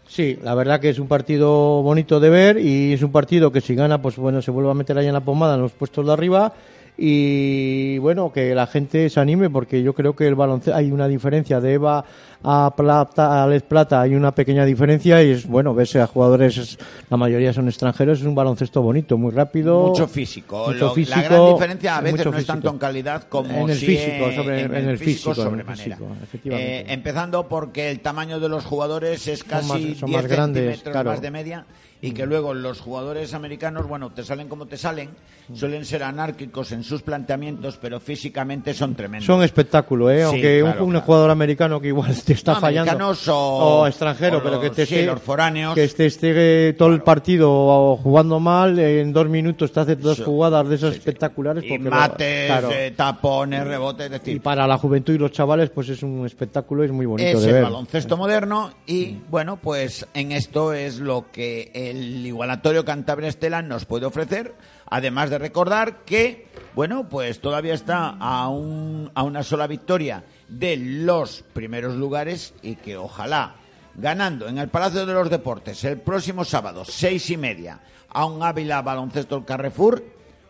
Sí, 0.06 0.38
la 0.42 0.54
verdad 0.54 0.80
que 0.80 0.90
es 0.90 0.98
un 0.98 1.08
partido 1.08 1.82
bonito 1.82 2.20
de 2.20 2.28
ver 2.28 2.58
y 2.58 2.92
es 2.92 3.02
un 3.02 3.10
partido 3.10 3.50
que 3.50 3.60
si 3.60 3.74
gana, 3.74 4.02
pues 4.02 4.16
bueno, 4.16 4.42
se 4.42 4.50
vuelve 4.50 4.70
a 4.70 4.74
meter 4.74 4.98
ahí 4.98 5.06
en 5.06 5.14
la 5.14 5.20
pomada 5.20 5.54
en 5.54 5.62
los 5.62 5.72
puestos 5.72 6.04
de 6.06 6.12
arriba 6.12 6.52
y 6.96 7.98
bueno, 7.98 8.32
que 8.32 8.54
la 8.54 8.66
gente 8.66 9.10
se 9.10 9.18
anime 9.20 9.50
porque 9.50 9.82
yo 9.82 9.94
creo 9.94 10.14
que 10.14 10.26
el 10.28 10.34
baloncesto 10.34 10.76
hay 10.76 10.92
una 10.92 11.08
diferencia 11.08 11.60
de 11.60 11.72
Eva 11.74 12.04
a 12.46 12.72
Plata, 12.76 13.42
a 13.42 13.46
Les 13.48 13.62
Plata 13.62 14.00
hay 14.02 14.14
una 14.14 14.32
pequeña 14.34 14.64
diferencia 14.64 15.22
y 15.22 15.30
es 15.30 15.46
bueno, 15.46 15.74
ves 15.74 15.96
a 15.96 16.06
jugadores, 16.06 16.56
es- 16.58 16.78
la 17.10 17.16
mayoría 17.16 17.52
son 17.52 17.68
extranjeros, 17.68 18.20
es 18.20 18.24
un 18.26 18.34
baloncesto 18.34 18.82
bonito, 18.82 19.16
muy 19.16 19.32
rápido. 19.32 19.88
Mucho 19.88 20.06
físico. 20.06 20.66
mucho 20.68 20.78
Lo- 20.86 20.94
físico, 20.94 21.16
la 21.18 21.22
gran 21.28 21.52
diferencia 21.54 21.96
a 21.96 22.00
veces 22.02 22.26
no 22.26 22.36
es 22.36 22.46
tanto 22.46 22.70
en 22.70 22.78
calidad 22.78 23.22
como 23.28 23.48
en 23.50 23.70
el 23.70 23.76
sí 23.78 23.86
físico, 23.86 24.26
en, 24.28 24.36
sobre- 24.36 24.60
en 24.62 24.74
en 24.74 24.88
el 24.90 24.98
físico, 24.98 25.30
en 25.32 25.38
el 25.38 25.44
sobremanera. 25.44 25.96
físico, 25.96 26.16
efectivamente. 26.22 26.80
Eh, 26.80 26.84
empezando 26.88 27.48
porque 27.48 27.90
el 27.90 28.00
tamaño 28.00 28.38
de 28.38 28.48
los 28.48 28.64
jugadores 28.64 29.26
es 29.26 29.38
Son 29.40 29.48
casi 29.48 29.68
más- 29.68 29.98
son 29.98 30.10
10 30.10 30.22
más 30.22 30.30
grandes, 30.30 30.62
centímetros 30.64 30.92
claro. 30.92 31.10
más 31.10 31.20
de 31.22 31.30
media 31.30 31.64
y 32.08 32.12
que 32.12 32.26
luego 32.26 32.54
los 32.54 32.80
jugadores 32.80 33.34
americanos, 33.34 33.86
bueno, 33.88 34.10
te 34.10 34.22
salen 34.24 34.48
como 34.48 34.66
te 34.66 34.76
salen, 34.76 35.10
suelen 35.54 35.84
ser 35.84 36.02
anárquicos 36.02 36.72
en 36.72 36.82
sus 36.84 37.02
planteamientos, 37.02 37.78
pero 37.80 38.00
físicamente 38.00 38.72
son 38.74 38.94
tremendos. 38.94 39.26
Son 39.26 39.42
espectáculo, 39.42 40.10
¿eh? 40.10 40.18
Sí, 40.18 40.22
Aunque 40.24 40.62
un- 40.62 40.70
claro, 40.70 40.84
un, 40.84 40.90
claro. 40.92 41.06
jugador 41.06 41.30
americano 41.30 41.80
que 41.80 41.88
igual 41.88 42.14
te 42.24 42.32
está 42.34 42.54
No, 42.54 42.60
fallando. 42.60 42.90
americanos 42.92 43.28
o- 43.28 43.86
extranjero, 43.86 44.38
o 44.38 44.42
pero 44.42 44.60
que 44.60 44.66
los- 44.68 44.76
te 44.76 44.86
sí, 44.86 44.94
esté, 44.96 45.06
los 45.06 45.20
foráneos. 45.20 45.74
que 45.74 45.84
esté, 45.84 46.06
esté 46.06 46.72
todo 46.74 46.88
el 46.90 47.02
partido 47.02 47.96
jugando 47.96 48.40
mal, 48.40 48.78
eh, 48.78 49.00
en 49.00 49.12
dos 49.12 49.28
minutos 49.28 49.72
te 49.72 49.80
hace 49.80 49.96
dos 49.96 50.18
Sí. 50.18 50.22
jugadas 50.24 50.68
de 50.68 50.74
esas 50.76 50.94
espectaculares. 50.94 51.64
y 51.64 51.68
porque 51.68 51.90
mates, 51.90 52.46
claro. 52.46 52.70
eh, 52.72 52.92
tapones, 52.96 53.64
rebotes, 53.66 54.06
es 54.06 54.12
decir, 54.12 54.36
y 54.36 54.40
para 54.40 54.66
la 54.66 54.78
juventud 54.78 55.14
y 55.14 55.18
los 55.18 55.32
chavales, 55.32 55.70
pues 55.70 55.88
es 55.88 56.02
un 56.02 56.24
espectáculo 56.26 56.82
y 56.82 56.86
es 56.86 56.92
muy 56.92 57.06
bonito 57.06 57.28
es 57.30 57.40
de 57.42 57.48
el 57.48 57.54
ver. 57.54 57.62
baloncesto 57.64 58.16
moderno 58.16 58.72
y 58.86 59.16
bueno 59.30 59.56
pues 59.56 60.06
en 60.14 60.32
esto 60.32 60.72
es 60.72 60.98
lo 60.98 61.26
que 61.32 61.70
el 61.94 62.26
igualatorio 62.26 62.84
Cantabria 62.84 63.28
Estela 63.28 63.62
nos 63.62 63.84
puede 63.84 64.06
ofrecer 64.06 64.54
además 64.86 65.30
de 65.30 65.38
recordar 65.38 66.04
que 66.04 66.48
bueno 66.74 67.08
pues 67.08 67.40
todavía 67.40 67.74
está 67.74 68.16
a, 68.18 68.48
un, 68.48 69.10
a 69.14 69.22
una 69.22 69.42
sola 69.42 69.66
victoria 69.66 70.24
de 70.48 70.76
los 70.76 71.42
primeros 71.52 71.94
lugares 71.94 72.54
y 72.62 72.76
que 72.76 72.96
ojalá 72.96 73.56
ganando 73.94 74.48
en 74.48 74.58
el 74.58 74.68
Palacio 74.68 75.06
de 75.06 75.14
los 75.14 75.30
Deportes 75.30 75.84
el 75.84 76.00
próximo 76.00 76.44
sábado 76.44 76.84
seis 76.84 77.30
y 77.30 77.36
media 77.36 77.80
a 78.08 78.26
un 78.26 78.42
Ávila 78.42 78.82
baloncesto 78.82 79.44
Carrefour 79.44 80.04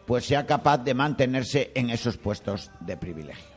pues 0.06 0.26
sea 0.26 0.46
capaz 0.46 0.78
de 0.78 0.94
mantenerse 0.94 1.70
en 1.74 1.90
esos 1.90 2.16
puestos 2.16 2.70
de 2.80 2.96
privilegio. 2.96 3.54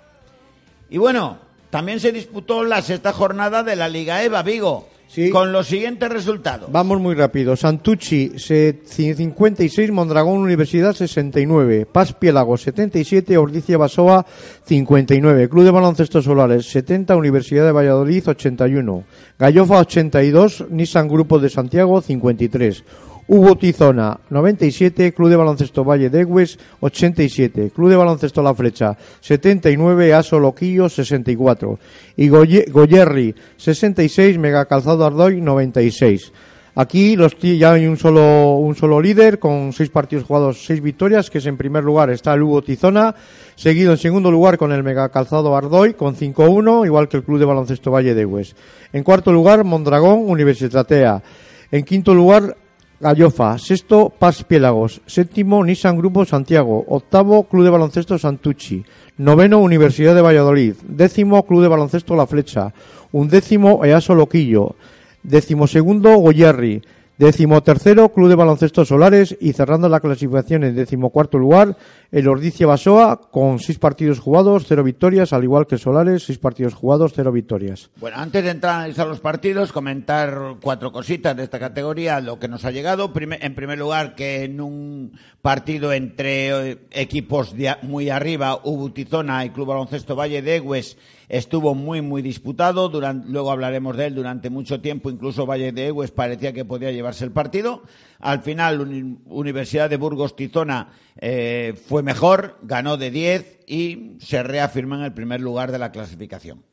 Y 0.89 0.97
bueno, 0.97 1.39
también 1.69 1.99
se 1.99 2.11
disputó 2.11 2.63
la 2.63 2.81
sexta 2.81 3.11
jornada 3.11 3.63
de 3.63 3.75
la 3.75 3.89
Liga 3.89 4.23
EVA 4.23 4.43
Vigo, 4.43 4.87
Sí. 5.07 5.29
con 5.29 5.51
los 5.51 5.67
siguientes 5.67 6.09
resultados. 6.09 6.69
Vamos 6.71 6.99
muy 6.99 7.15
rápido. 7.15 7.55
Santucci 7.55 8.33
se- 8.37 8.81
56, 8.85 9.91
Mondragón 9.91 10.39
Universidad 10.39 10.93
69, 10.93 11.85
Paz 11.91 12.13
Piélago 12.13 12.57
77, 12.57 13.37
Ordicia 13.37 13.77
Basoa 13.77 14.25
59, 14.65 15.49
Club 15.49 15.63
de 15.63 15.71
Baloncesto 15.71 16.21
Solares 16.21 16.65
70, 16.69 17.15
Universidad 17.15 17.65
de 17.65 17.71
Valladolid 17.71 18.27
81, 18.27 19.03
Gallofa 19.39 19.79
82, 19.79 20.65
Nissan 20.69 21.07
Grupo 21.07 21.39
de 21.39 21.49
Santiago 21.49 22.01
53. 22.01 22.83
Hugo 23.29 23.57
Tizona, 23.57 24.19
97, 24.29 25.13
Club 25.13 25.29
de 25.29 25.35
Baloncesto 25.35 25.83
Valle 25.83 26.09
de 26.09 26.21
Egües, 26.21 26.57
87, 26.79 27.71
Club 27.75 27.89
de 27.89 27.95
Baloncesto 27.97 28.41
La 28.41 28.53
Flecha, 28.55 28.97
79, 29.19 30.13
Aso 30.13 30.39
Loquillo, 30.39 30.87
64, 30.87 31.77
y 32.15 32.29
Goye- 32.29 32.71
Goyerri, 32.71 33.35
66, 33.57 34.37
Mega 34.37 34.65
Calzado 34.65 35.05
Ardoy, 35.05 35.41
96. 35.41 36.31
Aquí 36.75 37.15
los 37.15 37.35
ya 37.39 37.73
hay 37.73 37.87
un 37.87 37.97
solo, 37.97 38.57
un 38.57 38.75
solo 38.75 39.01
líder 39.01 39.39
con 39.39 39.73
seis 39.73 39.89
partidos 39.89 40.25
jugados, 40.25 40.63
seis 40.63 40.79
victorias, 40.79 41.29
que 41.31 41.39
es 41.39 41.45
en 41.47 41.57
primer 41.57 41.83
lugar 41.83 42.11
está 42.11 42.35
el 42.35 42.43
Hugo 42.43 42.61
Tizona, 42.61 43.15
seguido 43.55 43.91
en 43.91 43.97
segundo 43.97 44.29
lugar 44.29 44.59
con 44.59 44.71
el 44.71 44.83
Mega 44.83 45.09
Calzado 45.09 45.55
Ardoy 45.57 45.95
con 45.95 46.15
5-1, 46.15 46.85
igual 46.85 47.09
que 47.09 47.17
el 47.17 47.23
Club 47.23 47.39
de 47.39 47.45
Baloncesto 47.45 47.89
Valle 47.89 48.13
de 48.13 48.21
Egües. 48.21 48.55
En 48.93 49.03
cuarto 49.03 49.33
lugar, 49.33 49.63
Mondragón, 49.63 50.29
Universitatea. 50.29 51.23
En 51.71 51.83
quinto 51.83 52.13
lugar, 52.13 52.55
Gallofa, 52.99 53.59
sexto 53.59 54.09
Paz 54.09 54.43
Piélagos, 54.43 55.01
séptimo 55.05 55.63
Nissan 55.63 55.97
Grupo 55.97 56.25
Santiago, 56.25 56.83
octavo 56.87 57.43
Club 57.43 57.65
de 57.65 57.69
Baloncesto 57.69 58.17
Santucci, 58.17 58.83
noveno 59.17 59.59
Universidad 59.59 60.15
de 60.15 60.21
Valladolid, 60.21 60.73
décimo 60.81 61.45
Club 61.45 61.61
de 61.61 61.67
Baloncesto 61.67 62.15
La 62.15 62.25
Flecha, 62.25 62.73
undécimo 63.11 63.85
Easo 63.85 64.15
Loquillo, 64.15 64.75
décimo 65.21 65.67
segundo 65.67 66.17
Goyerri, 66.17 66.81
décimo 67.19 67.61
tercero 67.61 68.09
Club 68.09 68.29
de 68.29 68.35
Baloncesto 68.35 68.83
Solares 68.83 69.37
y 69.39 69.53
cerrando 69.53 69.89
la 69.89 69.99
clasificación 69.99 70.63
en 70.63 70.75
décimo 70.75 71.11
cuarto 71.11 71.37
lugar 71.37 71.77
el 72.11 72.27
Ordicia 72.27 72.65
Basoa 72.67 73.19
con 73.31 73.59
seis 73.59 73.79
partidos 73.79 74.19
jugados, 74.19 74.65
cero 74.67 74.83
victorias, 74.83 75.33
al 75.33 75.43
igual 75.43 75.67
que 75.67 75.77
Solares, 75.77 76.23
seis 76.23 76.37
partidos 76.37 76.73
jugados, 76.73 77.11
cero 77.15 77.31
victorias. 77.31 77.89
Bueno, 77.99 78.17
antes 78.17 78.43
de 78.43 78.51
entrar 78.51 78.73
a 78.73 78.77
analizar 78.79 79.07
los 79.07 79.19
partidos, 79.19 79.71
comentar 79.71 80.55
cuatro 80.61 80.91
cositas 80.91 81.35
de 81.35 81.43
esta 81.43 81.59
categoría, 81.59 82.19
lo 82.21 82.39
que 82.39 82.47
nos 82.47 82.63
ha 82.65 82.71
llegado. 82.71 83.11
En 83.41 83.55
primer 83.55 83.77
lugar, 83.79 84.15
que 84.15 84.43
en 84.45 84.61
un 84.61 85.11
partido 85.41 85.91
entre 85.93 86.71
eh, 86.71 86.77
equipos 86.91 87.53
muy 87.83 88.09
arriba, 88.09 88.59
Ubutizona 88.63 89.45
y 89.45 89.49
Club 89.49 89.67
Baloncesto 89.67 90.15
Valle 90.15 90.41
de 90.41 90.57
Egües, 90.57 90.97
estuvo 91.29 91.75
muy, 91.75 92.01
muy 92.01 92.21
disputado. 92.21 92.89
Duran- 92.89 93.25
luego 93.27 93.51
hablaremos 93.51 93.97
de 93.97 94.07
él 94.07 94.15
durante 94.15 94.49
mucho 94.49 94.79
tiempo. 94.81 95.09
Incluso 95.09 95.45
Valle 95.45 95.71
de 95.73 95.87
Egües 95.87 96.11
parecía 96.11 96.53
que 96.53 96.63
podía 96.65 96.91
llevarse 96.91 97.25
el 97.25 97.31
partido. 97.31 97.83
Al 98.19 98.41
final, 98.41 98.81
Uni- 98.81 99.17
Universidad 99.25 99.89
de 99.89 99.97
Burgos 99.97 100.35
Tizona 100.35 100.89
eh, 101.17 101.73
fue 101.87 102.03
mejor, 102.03 102.57
ganó 102.63 102.97
de 102.97 103.11
10 103.11 103.59
y 103.67 104.13
se 104.19 104.41
reafirmó 104.43 104.95
en 104.95 105.01
el 105.03 105.13
primer 105.13 105.41
lugar 105.41 105.71
de 105.71 105.79
la 105.79 105.91
clasificación. 105.91 106.63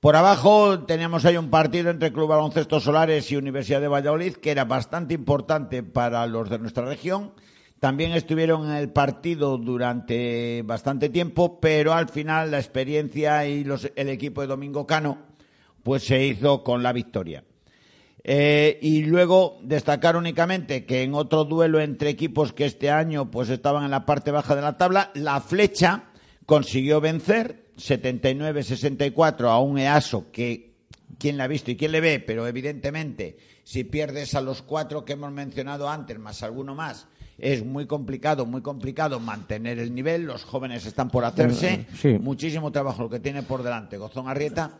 Por 0.00 0.14
abajo 0.14 0.84
teníamos 0.84 1.24
ahí 1.24 1.36
un 1.36 1.50
partido 1.50 1.90
entre 1.90 2.12
Club 2.12 2.28
Baloncesto 2.28 2.78
Solares 2.78 3.30
y 3.32 3.36
Universidad 3.36 3.80
de 3.80 3.88
Valladolid 3.88 4.34
que 4.34 4.52
era 4.52 4.64
bastante 4.64 5.12
importante 5.14 5.82
para 5.82 6.26
los 6.26 6.48
de 6.48 6.58
nuestra 6.60 6.84
región. 6.84 7.32
También 7.80 8.12
estuvieron 8.12 8.66
en 8.70 8.76
el 8.76 8.90
partido 8.90 9.58
durante 9.58 10.62
bastante 10.64 11.08
tiempo, 11.08 11.58
pero 11.60 11.92
al 11.94 12.08
final 12.08 12.50
la 12.52 12.58
experiencia 12.58 13.46
y 13.46 13.64
los- 13.64 13.90
el 13.96 14.08
equipo 14.08 14.40
de 14.40 14.46
Domingo 14.46 14.86
Cano 14.86 15.18
pues 15.82 16.04
se 16.04 16.24
hizo 16.26 16.62
con 16.62 16.82
la 16.82 16.92
victoria. 16.92 17.42
Eh, 18.30 18.78
y 18.82 19.04
luego 19.04 19.58
destacar 19.62 20.14
únicamente 20.14 20.84
que 20.84 21.02
en 21.02 21.14
otro 21.14 21.44
duelo 21.44 21.80
entre 21.80 22.10
equipos 22.10 22.52
que 22.52 22.66
este 22.66 22.90
año 22.90 23.30
pues 23.30 23.48
estaban 23.48 23.84
en 23.84 23.90
la 23.90 24.04
parte 24.04 24.30
baja 24.30 24.54
de 24.54 24.60
la 24.60 24.76
tabla, 24.76 25.10
la 25.14 25.40
flecha 25.40 26.10
consiguió 26.44 27.00
vencer 27.00 27.68
79-64 27.78 29.48
a 29.48 29.58
un 29.60 29.78
EASO 29.78 30.30
que 30.30 30.74
quién 31.18 31.38
la 31.38 31.44
ha 31.44 31.48
visto 31.48 31.70
y 31.70 31.76
quién 31.76 31.92
le 31.92 32.02
ve, 32.02 32.20
pero 32.20 32.46
evidentemente 32.46 33.38
si 33.64 33.84
pierdes 33.84 34.34
a 34.34 34.42
los 34.42 34.60
cuatro 34.60 35.06
que 35.06 35.14
hemos 35.14 35.32
mencionado 35.32 35.88
antes 35.88 36.18
más 36.18 36.42
alguno 36.42 36.74
más 36.74 37.06
es 37.38 37.64
muy 37.64 37.86
complicado, 37.86 38.44
muy 38.44 38.60
complicado 38.62 39.20
mantener 39.20 39.78
el 39.78 39.94
nivel. 39.94 40.24
Los 40.24 40.42
jóvenes 40.44 40.84
están 40.84 41.08
por 41.08 41.24
hacerse, 41.24 41.86
Sí. 41.94 42.18
muchísimo 42.18 42.72
trabajo 42.72 43.04
lo 43.04 43.08
que 43.10 43.20
tiene 43.20 43.42
por 43.44 43.62
delante 43.62 43.96
Gozón 43.96 44.28
Arrieta. 44.28 44.72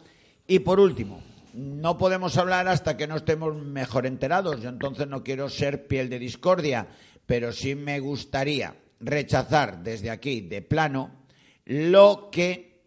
Y 0.47 0.59
por 0.59 0.81
último, 0.81 1.23
no 1.59 1.99
podemos 1.99 2.37
hablar 2.37 2.69
hasta 2.69 2.97
que 2.97 3.09
no 3.09 3.17
estemos 3.17 3.57
mejor 3.57 4.07
enterados. 4.07 4.63
Yo 4.63 4.69
entonces 4.69 5.09
no 5.09 5.25
quiero 5.25 5.49
ser 5.49 5.89
piel 5.89 6.09
de 6.09 6.21
discordia, 6.21 6.87
pero 7.27 7.53
sí 7.53 7.75
me 7.75 7.99
gustaría 7.99 8.77
rechazar 9.01 9.83
desde 9.83 10.11
aquí 10.11 10.41
de 10.41 10.63
plano 10.63 11.25
lo 11.65 12.29
que 12.31 12.79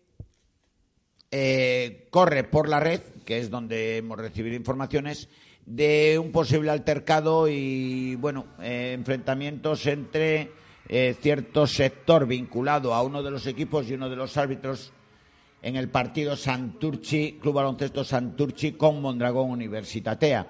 eh, 1.32 2.08
corre 2.12 2.46
por 2.46 2.70
la 2.70 2.80
red, 2.80 3.02
que 3.26 3.40
es 3.40 3.50
donde 3.50 3.98
hemos 3.98 4.18
recibido 4.18 4.56
informaciones, 4.56 5.28
de 5.66 6.18
un 6.18 6.32
posible 6.32 6.72
altercado 6.72 7.50
y, 7.50 8.16
bueno, 8.16 8.48
eh, 8.62 8.94
enfrentamientos 8.94 9.86
entre 9.86 10.52
eh, 10.88 11.16
cierto 11.22 11.68
sector 11.68 12.26
vinculado 12.26 12.94
a 12.94 13.04
uno 13.04 13.22
de 13.22 13.32
los 13.32 13.46
equipos 13.48 13.90
y 13.90 13.96
uno 13.96 14.10
de 14.10 14.16
los 14.16 14.38
árbitros 14.38 14.94
en 15.62 15.76
el 15.76 15.90
partido 15.90 16.36
Santurchi, 16.36 17.34
Club 17.42 17.56
Baloncesto 17.56 18.04
Santurchi 18.04 18.74
con 18.74 19.02
Mondragón 19.02 19.52
Universitatea. 19.52 20.48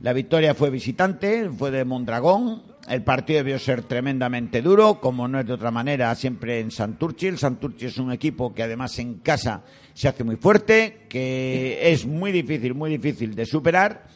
La 0.00 0.12
victoria 0.12 0.54
fue 0.54 0.70
visitante, 0.70 1.48
fue 1.50 1.70
de 1.70 1.84
Mondragón. 1.84 2.62
El 2.88 3.02
partido 3.02 3.38
debió 3.38 3.58
ser 3.58 3.82
tremendamente 3.82 4.60
duro, 4.60 5.00
como 5.00 5.28
no 5.28 5.40
es 5.40 5.46
de 5.46 5.52
otra 5.52 5.70
manera, 5.70 6.14
siempre 6.14 6.60
en 6.60 6.70
Santurchi. 6.70 7.28
El 7.28 7.38
Santurchi 7.38 7.86
es 7.86 7.98
un 7.98 8.12
equipo 8.12 8.52
que 8.52 8.62
además 8.62 8.98
en 8.98 9.20
casa 9.20 9.62
se 9.94 10.08
hace 10.08 10.24
muy 10.24 10.36
fuerte, 10.36 11.06
que 11.08 11.78
es 11.92 12.04
muy 12.04 12.32
difícil, 12.32 12.74
muy 12.74 12.90
difícil 12.90 13.34
de 13.34 13.46
superar. 13.46 14.06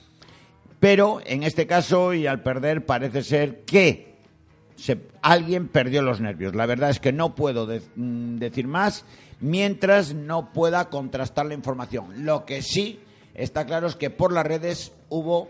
Pero 0.80 1.20
en 1.24 1.42
este 1.42 1.66
caso, 1.66 2.12
y 2.12 2.26
al 2.26 2.42
perder, 2.42 2.84
parece 2.84 3.22
ser 3.22 3.64
que 3.64 4.07
se- 4.78 5.00
alguien 5.22 5.68
perdió 5.68 6.00
los 6.02 6.20
nervios. 6.20 6.54
La 6.54 6.64
verdad 6.66 6.88
es 6.90 7.00
que 7.00 7.12
no 7.12 7.34
puedo 7.34 7.66
de- 7.66 7.82
mm, 7.96 8.36
decir 8.36 8.66
más 8.66 9.04
mientras 9.40 10.14
no 10.14 10.52
pueda 10.52 10.88
contrastar 10.88 11.46
la 11.46 11.54
información. 11.54 12.24
Lo 12.24 12.44
que 12.44 12.62
sí 12.62 13.00
está 13.34 13.66
claro 13.66 13.86
es 13.86 13.96
que 13.96 14.10
por 14.10 14.32
las 14.32 14.46
redes 14.46 14.92
hubo, 15.08 15.48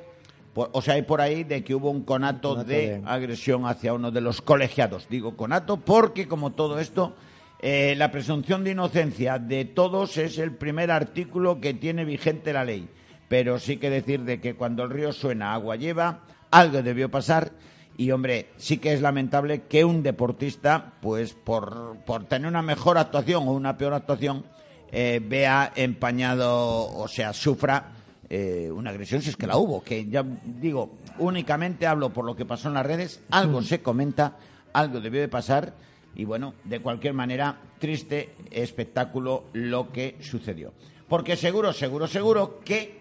por- 0.55 0.71
o 0.73 0.83
sea, 0.83 0.95
hay 0.95 1.03
por 1.03 1.21
ahí 1.21 1.45
de 1.45 1.63
que 1.65 1.75
hubo 1.75 1.91
un 1.91 2.03
conato, 2.05 2.51
Conato 2.51 2.69
de, 2.69 2.99
de- 2.99 3.03
agresión 3.07 3.67
hacia 3.67 3.95
uno 3.95 4.11
de 4.11 4.21
los 4.21 4.43
colegiados. 4.43 5.07
Digo 5.09 5.37
conato 5.37 5.79
porque, 5.79 6.27
como 6.29 6.53
todo 6.53 6.79
esto, 6.79 7.15
eh, 7.61 7.95
la 7.97 8.11
presunción 8.11 8.63
de 8.65 8.71
inocencia 8.73 9.39
de 9.39 9.65
todos 9.65 10.17
es 10.17 10.39
el 10.39 10.53
primer 10.55 10.91
artículo 10.91 11.61
que 11.61 11.75
tiene 11.75 12.05
vigente 12.05 12.53
la 12.53 12.65
ley. 12.65 12.89
Pero 13.29 13.59
sí 13.59 13.77
que 13.77 13.91
decir 13.91 14.23
de 14.23 14.41
que 14.41 14.55
cuando 14.55 14.85
el 14.85 14.91
río 14.91 15.13
suena, 15.13 15.53
agua 15.53 15.77
lleva, 15.77 16.21
algo 16.51 16.83
debió 16.83 17.11
pasar. 17.11 17.53
Y 17.99 18.13
hombre, 18.13 18.53
sí 18.59 18.79
que 18.79 18.93
es 18.93 19.03
lamentable 19.03 19.63
que 19.63 19.85
un 19.85 20.05
deportista, 20.05 20.93
pues 21.03 21.35
por, 21.35 21.97
por 22.07 22.27
tener 22.27 22.49
una 22.49 22.63
mejor 22.63 22.97
actuación 22.97 23.49
o 23.49 23.53
una 23.53 23.77
peor 23.77 23.93
actuación, 23.93 24.45
eh, 24.93 25.21
vea 25.23 25.73
empañado, 25.75 26.87
o 26.97 27.09
sea, 27.09 27.33
sufra 27.33 27.93
eh, 28.31 28.71
una 28.73 28.91
agresión 28.91 29.21
si 29.21 29.31
es 29.31 29.37
que 29.37 29.49
la 29.49 29.57
hubo, 29.57 29.83
que 29.83 30.07
ya 30.07 30.25
digo, 30.45 30.97
únicamente 31.19 31.89
hablo 31.89 32.13
por 32.13 32.25
lo 32.25 32.37
que 32.37 32.45
pasó 32.45 32.69
en 32.69 32.75
las 32.75 32.87
redes, 32.87 33.21
algo 33.31 33.63
se 33.63 33.83
comenta, 33.83 34.37
algo 34.73 35.01
debió 35.01 35.21
de 35.21 35.29
pasar 35.29 35.75
y 36.15 36.25
bueno, 36.25 36.55
de 36.63 36.79
cualquier 36.79 37.15
manera, 37.15 37.59
triste 37.81 38.33
espectáculo 38.53 39.47
lo 39.55 39.91
que 39.91 40.19
sucedió. 40.21 40.73
Porque 41.09 41.37
seguro, 41.37 41.73
seguro, 41.73 42.07
seguro 42.07 42.61
que 42.65 43.01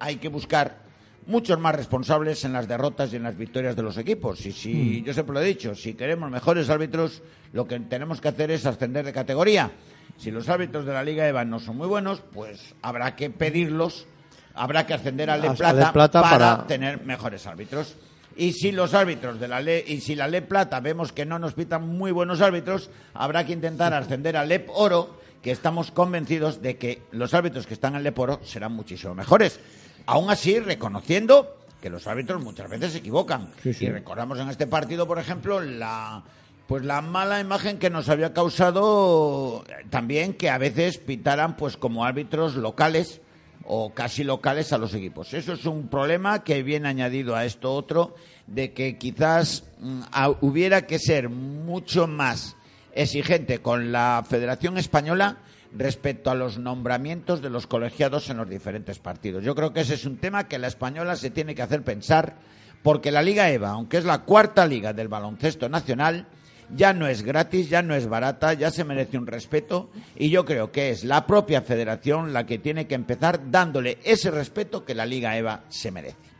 hay 0.00 0.16
que 0.16 0.28
buscar 0.28 0.82
muchos 1.26 1.58
más 1.58 1.74
responsables 1.74 2.44
en 2.44 2.52
las 2.52 2.66
derrotas 2.68 3.12
y 3.12 3.16
en 3.16 3.22
las 3.22 3.36
victorias 3.36 3.76
de 3.76 3.82
los 3.82 3.96
equipos. 3.98 4.44
Y 4.46 4.52
si, 4.52 5.02
yo 5.02 5.12
siempre 5.14 5.34
lo 5.34 5.40
he 5.40 5.44
dicho, 5.46 5.74
si 5.74 5.94
queremos 5.94 6.30
mejores 6.30 6.68
árbitros, 6.70 7.22
lo 7.52 7.66
que 7.66 7.78
tenemos 7.80 8.20
que 8.20 8.28
hacer 8.28 8.50
es 8.50 8.66
ascender 8.66 9.04
de 9.04 9.12
categoría. 9.12 9.70
Si 10.16 10.30
los 10.30 10.48
árbitros 10.48 10.84
de 10.84 10.92
la 10.92 11.02
Liga 11.02 11.26
EVA 11.28 11.44
no 11.44 11.58
son 11.60 11.76
muy 11.76 11.86
buenos, 11.88 12.20
pues 12.32 12.74
habrá 12.82 13.16
que 13.16 13.30
pedirlos, 13.30 14.06
habrá 14.54 14.86
que 14.86 14.94
ascender 14.94 15.30
al 15.30 15.40
A- 15.44 15.50
de 15.50 15.56
Plata, 15.56 15.86
de 15.86 15.92
Plata 15.92 16.22
para, 16.22 16.38
para- 16.56 16.66
tener 16.66 17.02
mejores 17.04 17.46
árbitros. 17.46 17.96
Y 18.36 18.52
si 18.52 18.72
los 18.72 18.94
árbitros 18.94 19.38
de 19.38 19.46
la 19.48 19.60
LE 19.60 19.84
y 19.86 20.00
si 20.00 20.14
la 20.14 20.26
LEP 20.26 20.48
Plata 20.48 20.80
vemos 20.80 21.12
que 21.12 21.26
no 21.26 21.38
nos 21.38 21.52
pitan 21.52 21.86
muy 21.86 22.12
buenos 22.12 22.40
árbitros, 22.40 22.90
habrá 23.12 23.44
que 23.44 23.52
intentar 23.52 23.92
ascender 23.92 24.36
al 24.38 24.48
LEP 24.48 24.68
Oro, 24.72 25.20
que 25.42 25.50
estamos 25.50 25.90
convencidos 25.90 26.62
de 26.62 26.78
que 26.78 27.02
los 27.10 27.34
árbitros 27.34 27.66
que 27.66 27.74
están 27.74 27.94
en 27.94 28.02
LEP 28.04 28.18
Oro 28.18 28.40
serán 28.42 28.72
muchísimo 28.72 29.14
mejores. 29.14 29.60
Aún 30.06 30.30
así, 30.30 30.58
reconociendo 30.58 31.56
que 31.80 31.90
los 31.90 32.06
árbitros 32.06 32.42
muchas 32.42 32.68
veces 32.70 32.92
se 32.92 32.98
equivocan. 32.98 33.50
Sí, 33.62 33.72
sí. 33.74 33.86
Y 33.86 33.88
recordamos 33.90 34.38
en 34.38 34.48
este 34.48 34.66
partido, 34.66 35.06
por 35.06 35.18
ejemplo, 35.18 35.60
la 35.60 36.22
pues 36.68 36.84
la 36.84 37.02
mala 37.02 37.40
imagen 37.40 37.78
que 37.78 37.90
nos 37.90 38.08
había 38.08 38.32
causado 38.32 39.64
eh, 39.68 39.84
también 39.90 40.32
que 40.34 40.48
a 40.48 40.58
veces 40.58 40.98
pitaran 40.98 41.56
pues 41.56 41.76
como 41.76 42.04
árbitros 42.04 42.54
locales 42.54 43.20
o 43.64 43.92
casi 43.92 44.24
locales 44.24 44.72
a 44.72 44.78
los 44.78 44.94
equipos. 44.94 45.34
Eso 45.34 45.52
es 45.52 45.66
un 45.66 45.88
problema 45.88 46.42
que 46.44 46.62
viene 46.62 46.88
añadido 46.88 47.36
a 47.36 47.44
esto 47.44 47.72
otro 47.74 48.14
de 48.46 48.72
que 48.72 48.96
quizás 48.96 49.64
mm, 49.80 50.00
a- 50.12 50.30
hubiera 50.40 50.86
que 50.86 50.98
ser 50.98 51.28
mucho 51.28 52.06
más 52.06 52.56
exigente 52.94 53.58
con 53.60 53.92
la 53.92 54.24
Federación 54.28 54.78
Española 54.78 55.38
respecto 55.76 56.30
a 56.30 56.34
los 56.34 56.58
nombramientos 56.58 57.42
de 57.42 57.50
los 57.50 57.66
colegiados 57.66 58.28
en 58.30 58.36
los 58.36 58.48
diferentes 58.48 58.98
partidos. 58.98 59.44
Yo 59.44 59.54
creo 59.54 59.72
que 59.72 59.80
ese 59.80 59.94
es 59.94 60.04
un 60.04 60.18
tema 60.18 60.48
que 60.48 60.58
la 60.58 60.68
española 60.68 61.16
se 61.16 61.30
tiene 61.30 61.54
que 61.54 61.62
hacer 61.62 61.82
pensar 61.82 62.36
porque 62.82 63.12
la 63.12 63.22
Liga 63.22 63.50
EVA, 63.50 63.70
aunque 63.70 63.98
es 63.98 64.04
la 64.04 64.22
cuarta 64.22 64.66
liga 64.66 64.92
del 64.92 65.08
baloncesto 65.08 65.68
nacional, 65.68 66.26
ya 66.74 66.92
no 66.92 67.06
es 67.06 67.22
gratis, 67.22 67.68
ya 67.68 67.82
no 67.82 67.94
es 67.94 68.08
barata, 68.08 68.54
ya 68.54 68.70
se 68.70 68.84
merece 68.84 69.18
un 69.18 69.26
respeto 69.26 69.90
y 70.16 70.30
yo 70.30 70.44
creo 70.44 70.72
que 70.72 70.90
es 70.90 71.04
la 71.04 71.26
propia 71.26 71.62
federación 71.62 72.32
la 72.32 72.46
que 72.46 72.58
tiene 72.58 72.86
que 72.86 72.94
empezar 72.94 73.50
dándole 73.50 73.98
ese 74.04 74.30
respeto 74.30 74.84
que 74.84 74.94
la 74.94 75.06
Liga 75.06 75.36
EVA 75.36 75.64
se 75.68 75.90
merece. 75.90 76.31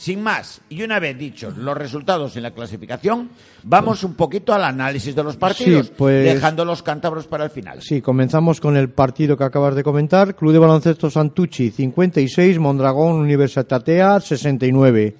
Sin 0.00 0.22
más, 0.22 0.62
y 0.70 0.82
una 0.82 0.98
vez 0.98 1.18
dichos 1.18 1.58
los 1.58 1.76
resultados 1.76 2.34
en 2.34 2.42
la 2.42 2.52
clasificación, 2.52 3.28
vamos 3.64 4.02
un 4.02 4.14
poquito 4.14 4.54
al 4.54 4.64
análisis 4.64 5.14
de 5.14 5.22
los 5.22 5.36
partidos, 5.36 5.88
Sí, 5.88 5.92
pues- 5.94 6.24
dejando 6.24 6.64
los 6.64 6.82
cántabros 6.82 7.26
para 7.26 7.44
el 7.44 7.50
final. 7.50 7.82
Sí, 7.82 8.00
comenzamos 8.00 8.62
con 8.62 8.78
el 8.78 8.88
partido 8.88 9.36
que 9.36 9.44
acabas 9.44 9.74
de 9.74 9.82
comentar. 9.82 10.34
Club 10.34 10.54
de 10.54 10.58
Baloncesto 10.58 11.10
Santucci 11.10 11.70
56, 11.70 12.58
Mondragón 12.58 13.16
Universitatea 13.16 14.20
69. 14.20 15.16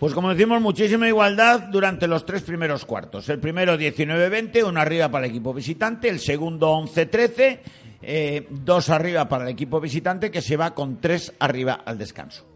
Pues 0.00 0.12
como 0.12 0.30
decimos, 0.30 0.60
muchísima 0.60 1.06
igualdad 1.06 1.68
durante 1.70 2.08
los 2.08 2.26
tres 2.26 2.42
primeros 2.42 2.84
cuartos. 2.84 3.28
El 3.28 3.38
primero 3.38 3.78
19-20, 3.78 4.64
uno 4.64 4.80
arriba 4.80 5.08
para 5.10 5.26
el 5.26 5.30
equipo 5.30 5.54
visitante. 5.54 6.08
El 6.08 6.18
segundo 6.18 6.72
11-13, 6.72 7.60
eh, 8.02 8.48
dos 8.50 8.90
arriba 8.90 9.28
para 9.28 9.44
el 9.44 9.50
equipo 9.50 9.80
visitante 9.80 10.32
que 10.32 10.42
se 10.42 10.56
va 10.56 10.74
con 10.74 11.00
tres 11.00 11.32
arriba 11.38 11.82
al 11.86 11.98
descanso. 11.98 12.53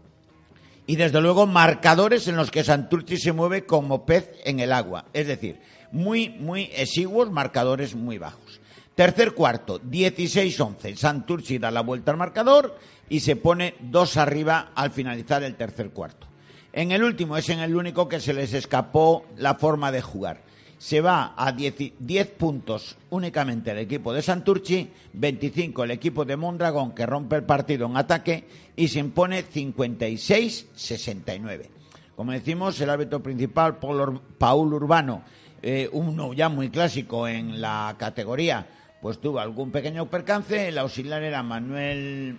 Y 0.89 0.95
desde 0.95 1.21
luego 1.21 1.45
marcadores 1.45 2.27
en 2.27 2.35
los 2.35 2.49
que 2.49 2.63
Santurci 2.63 3.17
se 3.17 3.31
mueve 3.31 3.63
como 3.63 4.07
pez 4.07 4.31
en 4.43 4.59
el 4.59 4.73
agua. 4.73 5.05
Es 5.13 5.27
decir, 5.27 5.59
muy, 5.91 6.29
muy 6.29 6.71
exiguos, 6.75 7.29
marcadores 7.29 7.93
muy 7.93 8.17
bajos. 8.17 8.59
Tercer 8.95 9.35
cuarto, 9.35 9.79
16-11. 9.79 10.95
Santurci 10.95 11.59
da 11.59 11.69
la 11.69 11.81
vuelta 11.81 12.09
al 12.09 12.17
marcador 12.17 12.75
y 13.07 13.19
se 13.19 13.35
pone 13.35 13.75
dos 13.81 14.17
arriba 14.17 14.71
al 14.73 14.89
finalizar 14.89 15.43
el 15.43 15.53
tercer 15.53 15.91
cuarto. 15.91 16.25
En 16.73 16.91
el 16.91 17.03
último 17.03 17.37
es 17.37 17.47
en 17.49 17.59
el 17.59 17.75
único 17.75 18.09
que 18.09 18.19
se 18.19 18.33
les 18.33 18.55
escapó 18.55 19.27
la 19.37 19.53
forma 19.53 19.91
de 19.91 20.01
jugar. 20.01 20.41
Se 20.79 21.01
va 21.01 21.33
a 21.35 21.51
10, 21.51 21.75
10 21.99 22.27
puntos 22.31 22.95
únicamente 23.09 23.71
el 23.71 23.79
equipo 23.79 24.13
de 24.13 24.21
Santurci, 24.21 24.89
25 25.11 25.83
el 25.83 25.91
equipo 25.91 26.23
de 26.23 26.37
Mondragón 26.37 26.95
que 26.95 27.05
rompe 27.05 27.35
el 27.35 27.43
partido 27.43 27.85
en 27.85 27.97
ataque 27.97 28.45
y 28.77 28.87
se 28.87 28.99
impone 28.99 29.43
56-69. 29.43 31.67
Como 32.15 32.31
decimos, 32.31 32.79
el 32.79 32.89
árbitro 32.89 33.21
principal, 33.21 33.77
Paul, 33.77 33.97
Ur- 33.99 34.21
Paul 34.37 34.73
Urbano, 34.73 35.23
eh, 35.61 35.89
uno 35.91 36.31
ya 36.33 36.47
muy 36.49 36.69
clásico 36.69 37.27
en 37.27 37.59
la 37.59 37.95
categoría, 37.99 38.65
pues 39.01 39.19
tuvo 39.19 39.39
algún 39.39 39.71
pequeño 39.71 40.09
percance. 40.09 40.69
El 40.69 40.77
auxiliar 40.77 41.21
era 41.23 41.43
Manuel 41.43 42.37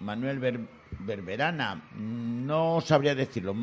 Manuel 0.00 0.38
Ber- 0.38 0.66
Berberana, 1.00 1.90
no 1.94 2.80
sabría 2.80 3.14
decirlo. 3.14 3.54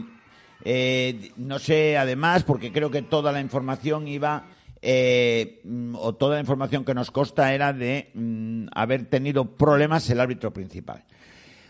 Eh, 0.64 1.32
no 1.38 1.60
sé, 1.60 1.98
además, 1.98 2.44
porque 2.44 2.72
creo 2.72 2.92
que 2.92 3.02
toda 3.02 3.32
la 3.32 3.42
información 3.42 4.08
iba, 4.08 4.48
eh, 4.82 5.62
mm, 5.64 5.96
o 5.96 6.14
toda 6.14 6.36
la 6.36 6.42
información 6.42 6.86
que 6.86 6.94
nos 6.94 7.12
consta 7.12 7.54
era 7.54 7.74
de 7.74 8.12
mm, 8.14 8.68
haber 8.74 9.06
tenido 9.06 9.46
problemas 9.46 10.10
el 10.10 10.20
árbitro 10.20 10.52
principal. 10.52 11.04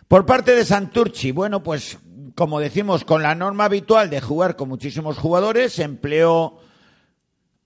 Por 0.08 0.26
parte 0.26 0.56
de 0.56 0.66
Santurci, 0.66 1.32
bueno, 1.32 1.64
pues 1.64 1.98
como 2.36 2.60
decimos, 2.60 3.04
con 3.06 3.22
la 3.24 3.36
norma 3.36 3.66
habitual 3.66 4.10
de 4.10 4.22
jugar 4.22 4.56
con 4.56 4.70
muchísimos 4.70 5.18
jugadores, 5.18 5.80
empleó 5.80 6.60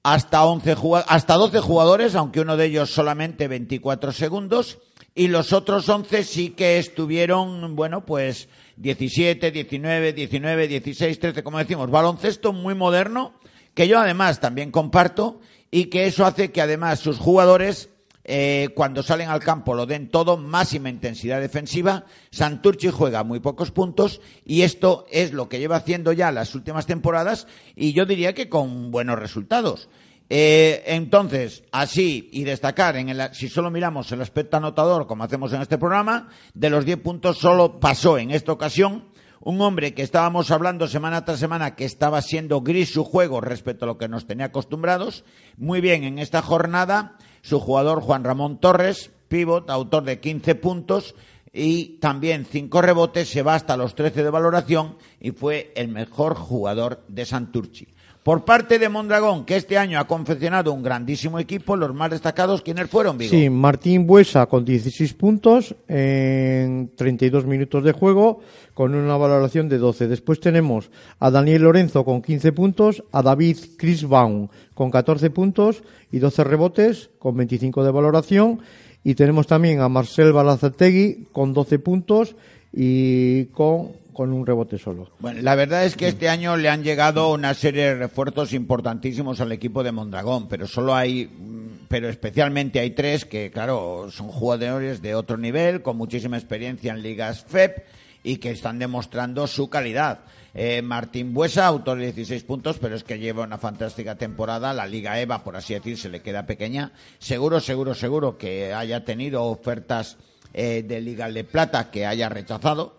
hasta 0.03 0.43
11 0.45 0.75
jugua- 0.75 1.05
hasta 1.07 1.35
12 1.35 1.59
jugadores, 1.59 2.15
aunque 2.15 2.41
uno 2.41 2.57
de 2.57 2.65
ellos 2.65 2.91
solamente 2.91 3.47
24 3.47 4.11
segundos, 4.11 4.77
y 5.15 5.27
los 5.27 5.53
otros 5.53 5.87
11 5.89 6.23
sí 6.23 6.49
que 6.51 6.77
estuvieron, 6.77 7.75
bueno, 7.75 8.05
pues 8.05 8.49
17, 8.77 9.51
19, 9.51 10.13
19, 10.13 10.67
16, 10.67 11.19
13, 11.19 11.43
como 11.43 11.59
decimos, 11.59 11.89
baloncesto 11.89 12.53
muy 12.53 12.75
moderno, 12.75 13.33
que 13.73 13.87
yo 13.87 13.99
además 13.99 14.39
también 14.39 14.71
comparto, 14.71 15.39
y 15.71 15.85
que 15.85 16.05
eso 16.05 16.25
hace 16.25 16.51
que 16.51 16.61
además 16.61 16.99
sus 16.99 17.17
jugadores 17.17 17.89
eh, 18.27 18.69
cuando 18.73 19.03
salen 19.03 19.29
al 19.29 19.39
campo 19.39 19.75
lo 19.75 19.85
den 19.85 20.09
todo, 20.09 20.35
máxima 20.35 20.89
intensidad 20.89 21.39
defensiva. 21.39 22.05
Santurci 22.31 22.89
juega 22.89 23.23
muy 23.23 23.39
pocos 23.39 23.69
puntos 23.69 24.19
y 24.43 24.63
esto 24.63 25.05
es 25.11 25.31
lo 25.31 25.47
que 25.47 25.59
lleva 25.59 25.75
haciendo 25.75 26.11
ya 26.11 26.31
las 26.31 26.55
últimas 26.55 26.87
temporadas 26.87 27.45
y 27.75 27.93
yo 27.93 28.07
diría 28.07 28.33
que 28.33 28.49
con 28.49 28.89
buenos 28.89 29.19
resultados. 29.19 29.89
Eh, 30.29 30.83
entonces, 30.87 31.63
así 31.71 32.29
y 32.31 32.43
destacar, 32.43 32.97
en 32.97 33.09
el, 33.09 33.33
si 33.33 33.47
solo 33.47 33.69
miramos 33.69 34.11
el 34.11 34.21
aspecto 34.21 34.57
anotador, 34.57 35.05
como 35.05 35.23
hacemos 35.23 35.53
en 35.53 35.61
este 35.61 35.77
programa, 35.77 36.29
de 36.53 36.69
los 36.69 36.85
10 36.85 36.99
puntos 36.99 37.37
solo 37.37 37.79
pasó 37.79 38.17
en 38.17 38.31
esta 38.31 38.51
ocasión 38.51 39.05
un 39.45 39.61
hombre 39.61 39.93
que 39.93 40.01
estábamos 40.01 40.49
hablando 40.49 40.87
semana 40.87 41.23
tras 41.23 41.39
semana 41.39 41.75
que 41.75 41.85
estaba 41.85 42.23
siendo 42.23 42.61
gris 42.61 42.91
su 42.91 43.03
juego 43.03 43.41
respecto 43.41 43.85
a 43.85 43.87
lo 43.87 43.97
que 43.99 44.07
nos 44.07 44.25
tenía 44.25 44.47
acostumbrados. 44.47 45.23
Muy 45.57 45.81
bien, 45.81 46.03
en 46.03 46.17
esta 46.17 46.41
jornada, 46.41 47.17
su 47.43 47.59
jugador 47.59 48.01
Juan 48.01 48.23
Ramón 48.23 48.59
Torres, 48.59 49.11
pivot, 49.27 49.69
autor 49.69 50.03
de 50.03 50.19
15 50.19 50.55
puntos 50.55 51.13
y 51.53 51.99
también 51.99 52.47
5 52.49 52.81
rebotes, 52.81 53.29
se 53.29 53.43
va 53.43 53.53
hasta 53.53 53.77
los 53.77 53.93
13 53.93 54.23
de 54.23 54.29
valoración 54.31 54.97
y 55.19 55.29
fue 55.29 55.71
el 55.75 55.89
mejor 55.89 56.33
jugador 56.33 57.03
de 57.07 57.25
Santurci. 57.25 57.87
Por 58.25 58.43
parte 58.43 58.79
de 58.79 58.89
Mondragón, 58.89 59.45
que 59.45 59.55
este 59.55 59.77
año 59.77 59.99
ha 59.99 60.07
confeccionado 60.07 60.73
un 60.73 60.81
grandísimo 60.81 61.37
equipo, 61.37 61.75
los 61.75 61.93
más 61.93 62.09
destacados, 62.09 62.63
¿quiénes 62.63 62.89
fueron, 62.89 63.19
Vigo? 63.19 63.29
Sí, 63.29 63.51
Martín 63.51 64.07
Buesa 64.07 64.47
con 64.47 64.65
16 64.65 65.13
puntos 65.13 65.75
en 65.87 66.89
32 66.95 67.45
minutos 67.45 67.83
de 67.83 67.91
juego 67.91 68.39
con 68.73 68.95
una 68.95 69.15
valoración 69.15 69.69
de 69.69 69.77
12. 69.77 70.07
Después 70.07 70.39
tenemos 70.39 70.89
a 71.19 71.29
Daniel 71.29 71.61
Lorenzo 71.61 72.03
con 72.03 72.23
15 72.23 72.51
puntos, 72.51 73.03
a 73.11 73.21
David 73.21 73.57
Crisbaum 73.77 74.47
con 74.73 74.89
14 74.89 75.29
puntos 75.29 75.83
y 76.11 76.17
12 76.17 76.45
rebotes 76.45 77.11
con 77.19 77.37
25 77.37 77.83
de 77.83 77.91
valoración 77.91 78.59
y 79.03 79.13
tenemos 79.13 79.45
también 79.45 79.81
a 79.81 79.87
Marcel 79.87 80.33
Balazategui 80.33 81.27
con 81.31 81.53
12 81.53 81.77
puntos 81.77 82.35
y 82.73 83.45
con, 83.53 83.89
con 84.15 84.33
un 84.33 84.45
rebote 84.45 84.79
solo. 84.79 85.11
Bueno, 85.19 85.41
la 85.43 85.53
verdad 85.53 85.85
es 85.85 85.95
que 85.95 86.07
este 86.07 86.29
año 86.29 86.57
le 86.57 86.69
han 86.69 86.83
llegado 86.83 87.31
una 87.31 87.53
serie 87.53 87.83
de 87.83 87.95
refuerzos 87.95 88.53
importantísimos 88.53 89.41
al 89.41 89.51
equipo 89.51 89.83
de 89.83 89.91
Mondragón, 89.91 90.47
pero 90.47 90.65
solo 90.65 90.95
hay, 90.95 91.25
mm, 91.25 91.85
pero 91.87 92.09
especialmente 92.09 92.79
hay 92.79 92.91
tres 92.91 93.25
que, 93.25 93.51
claro, 93.51 94.07
son 94.09 94.29
jugadores 94.29 95.01
de 95.01 95.13
otro 95.13 95.37
nivel, 95.37 95.83
con 95.83 95.97
muchísima 95.97 96.37
experiencia 96.37 96.93
en 96.93 97.03
ligas 97.03 97.43
FEP 97.43 97.85
y 98.23 98.37
que 98.37 98.51
están 98.51 98.79
demostrando 98.79 99.45
su 99.45 99.69
calidad. 99.69 100.21
Eh, 100.53 100.81
Martín 100.81 101.33
Buesa, 101.33 101.67
autor 101.67 101.97
de 101.99 102.13
16 102.13 102.43
puntos, 102.45 102.77
pero 102.79 102.95
es 102.95 103.03
que 103.03 103.19
lleva 103.19 103.43
una 103.43 103.57
fantástica 103.57 104.15
temporada. 104.15 104.73
La 104.73 104.87
Liga 104.87 105.19
EVA, 105.19 105.43
por 105.43 105.57
así 105.57 105.73
decir, 105.73 105.97
se 105.97 106.09
le 106.09 106.21
queda 106.21 106.45
pequeña. 106.45 106.93
Seguro, 107.19 107.59
seguro, 107.59 107.93
seguro 107.93 108.37
que 108.37 108.73
haya 108.73 109.03
tenido 109.03 109.43
ofertas 109.43 110.17
eh, 110.53 110.83
de 110.87 111.01
Liga 111.01 111.29
de 111.29 111.43
Plata 111.43 111.91
que 111.91 112.05
haya 112.05 112.29
rechazado. 112.29 112.95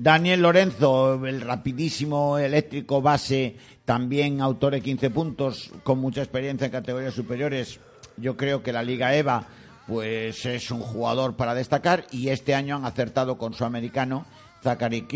Daniel 0.00 0.42
Lorenzo, 0.42 1.26
el 1.26 1.40
rapidísimo 1.40 2.38
eléctrico 2.38 3.02
base, 3.02 3.56
también 3.84 4.40
autor 4.40 4.74
de 4.74 4.80
15 4.80 5.10
puntos, 5.10 5.72
con 5.82 5.98
mucha 5.98 6.22
experiencia 6.22 6.66
en 6.66 6.70
categorías 6.70 7.14
superiores. 7.14 7.80
Yo 8.16 8.36
creo 8.36 8.62
que 8.62 8.72
la 8.72 8.84
Liga 8.84 9.16
EVA 9.16 9.48
pues 9.88 10.46
es 10.46 10.70
un 10.70 10.82
jugador 10.82 11.34
para 11.34 11.52
destacar 11.52 12.06
y 12.12 12.28
este 12.28 12.54
año 12.54 12.76
han 12.76 12.84
acertado 12.84 13.36
con 13.38 13.54
su 13.54 13.64
americano 13.64 14.24
Zachary 14.62 15.08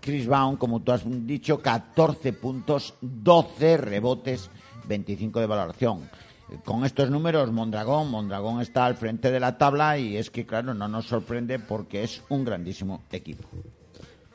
Crisbaum, 0.00 0.56
como 0.58 0.82
tú 0.82 0.92
has 0.92 1.04
dicho, 1.26 1.62
14 1.62 2.34
puntos, 2.34 2.92
12 3.00 3.78
rebotes, 3.78 4.50
25 4.86 5.40
de 5.40 5.46
valoración. 5.46 6.10
Con 6.62 6.84
estos 6.84 7.08
números, 7.08 7.50
Mondragón, 7.52 8.10
Mondragón 8.10 8.60
está 8.60 8.84
al 8.84 8.96
frente 8.96 9.30
de 9.30 9.40
la 9.40 9.56
tabla 9.56 9.96
y 9.96 10.18
es 10.18 10.30
que, 10.30 10.44
claro, 10.44 10.74
no 10.74 10.88
nos 10.88 11.06
sorprende 11.06 11.58
porque 11.58 12.04
es 12.04 12.22
un 12.28 12.44
grandísimo 12.44 13.02
equipo. 13.10 13.48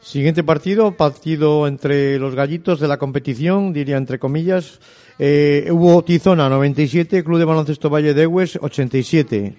Siguiente 0.01 0.43
partido, 0.43 0.97
partido 0.97 1.67
entre 1.67 2.17
los 2.17 2.33
gallitos 2.33 2.79
de 2.79 2.87
la 2.87 2.97
competición, 2.97 3.71
diría 3.71 3.97
entre 3.97 4.17
comillas. 4.17 4.79
Eh, 5.19 5.67
hubo 5.71 6.03
Tizona 6.03 6.49
97, 6.49 7.23
Club 7.23 7.37
de 7.37 7.45
Baloncesto 7.45 7.89
Valle 7.89 8.15
de 8.15 8.25
Hues 8.25 8.57
87. 8.59 9.55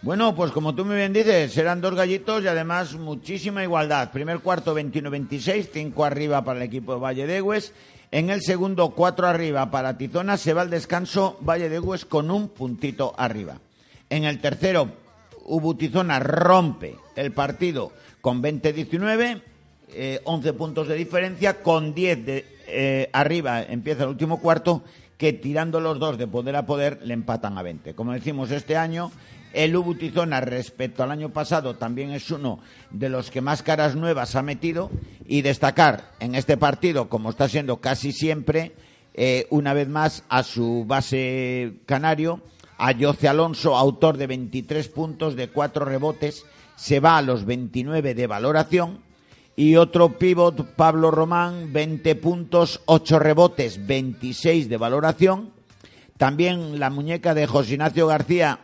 Bueno, 0.00 0.34
pues 0.34 0.50
como 0.50 0.74
tú 0.74 0.86
muy 0.86 0.96
bien 0.96 1.12
dices, 1.12 1.56
eran 1.58 1.82
dos 1.82 1.94
gallitos 1.94 2.42
y 2.42 2.48
además 2.48 2.94
muchísima 2.94 3.62
igualdad. 3.62 4.10
Primer 4.10 4.40
cuarto 4.40 4.74
21-26, 4.74 5.68
5 5.70 6.04
arriba 6.04 6.42
para 6.42 6.58
el 6.58 6.64
equipo 6.64 6.94
de 6.94 7.00
Valle 7.00 7.26
de 7.26 7.42
Hues. 7.42 7.74
En 8.10 8.30
el 8.30 8.40
segundo, 8.40 8.90
4 8.90 9.26
arriba 9.26 9.70
para 9.70 9.98
Tizona. 9.98 10.38
Se 10.38 10.54
va 10.54 10.62
al 10.62 10.70
descanso 10.70 11.38
Valle 11.46 11.68
de 11.68 11.78
Hues 11.78 12.06
con 12.06 12.30
un 12.30 12.48
puntito 12.48 13.14
arriba. 13.18 13.58
En 14.08 14.24
el 14.24 14.40
tercero, 14.40 14.88
Ubutizona 15.44 16.18
rompe 16.18 16.96
el 17.14 17.32
partido 17.32 17.92
con 18.20 18.42
20-19, 18.42 19.42
eh, 19.94 20.20
11 20.24 20.52
puntos 20.54 20.88
de 20.88 20.94
diferencia, 20.94 21.62
con 21.62 21.94
10 21.94 22.26
de, 22.26 22.46
eh, 22.66 23.10
arriba 23.12 23.62
empieza 23.62 24.04
el 24.04 24.10
último 24.10 24.40
cuarto, 24.40 24.82
que 25.16 25.32
tirando 25.32 25.80
los 25.80 25.98
dos 25.98 26.18
de 26.18 26.26
poder 26.26 26.56
a 26.56 26.66
poder 26.66 27.00
le 27.04 27.14
empatan 27.14 27.56
a 27.56 27.62
20. 27.62 27.94
Como 27.94 28.12
decimos, 28.12 28.50
este 28.50 28.76
año 28.76 29.12
el 29.52 29.76
Ubutizona 29.76 30.40
respecto 30.40 31.02
al 31.02 31.10
año 31.10 31.28
pasado 31.28 31.76
también 31.76 32.10
es 32.10 32.30
uno 32.30 32.58
de 32.90 33.08
los 33.08 33.30
que 33.30 33.40
más 33.40 33.62
caras 33.62 33.94
nuevas 33.94 34.34
ha 34.34 34.42
metido 34.42 34.90
y 35.26 35.42
destacar 35.42 36.12
en 36.20 36.34
este 36.34 36.56
partido, 36.56 37.08
como 37.08 37.30
está 37.30 37.48
siendo 37.48 37.76
casi 37.80 38.12
siempre, 38.12 38.72
eh, 39.14 39.46
una 39.50 39.74
vez 39.74 39.88
más 39.88 40.24
a 40.28 40.42
su 40.42 40.84
base 40.86 41.74
canario, 41.86 42.40
a 42.78 42.94
Jose 42.98 43.28
Alonso, 43.28 43.76
autor 43.76 44.16
de 44.16 44.26
23 44.26 44.88
puntos, 44.88 45.36
de 45.36 45.48
4 45.48 45.84
rebotes, 45.84 46.44
se 46.76 46.98
va 46.98 47.18
a 47.18 47.22
los 47.22 47.44
29 47.44 48.14
de 48.14 48.26
valoración. 48.26 48.98
Y 49.54 49.76
otro 49.76 50.18
pívot, 50.18 50.64
Pablo 50.76 51.10
Román, 51.10 51.72
20 51.72 52.14
puntos, 52.16 52.80
8 52.86 53.18
rebotes, 53.18 53.86
26 53.86 54.68
de 54.68 54.76
valoración. 54.78 55.50
También 56.16 56.80
la 56.80 56.88
muñeca 56.88 57.34
de 57.34 57.46
José 57.46 57.74
Ignacio 57.74 58.06
García, 58.06 58.60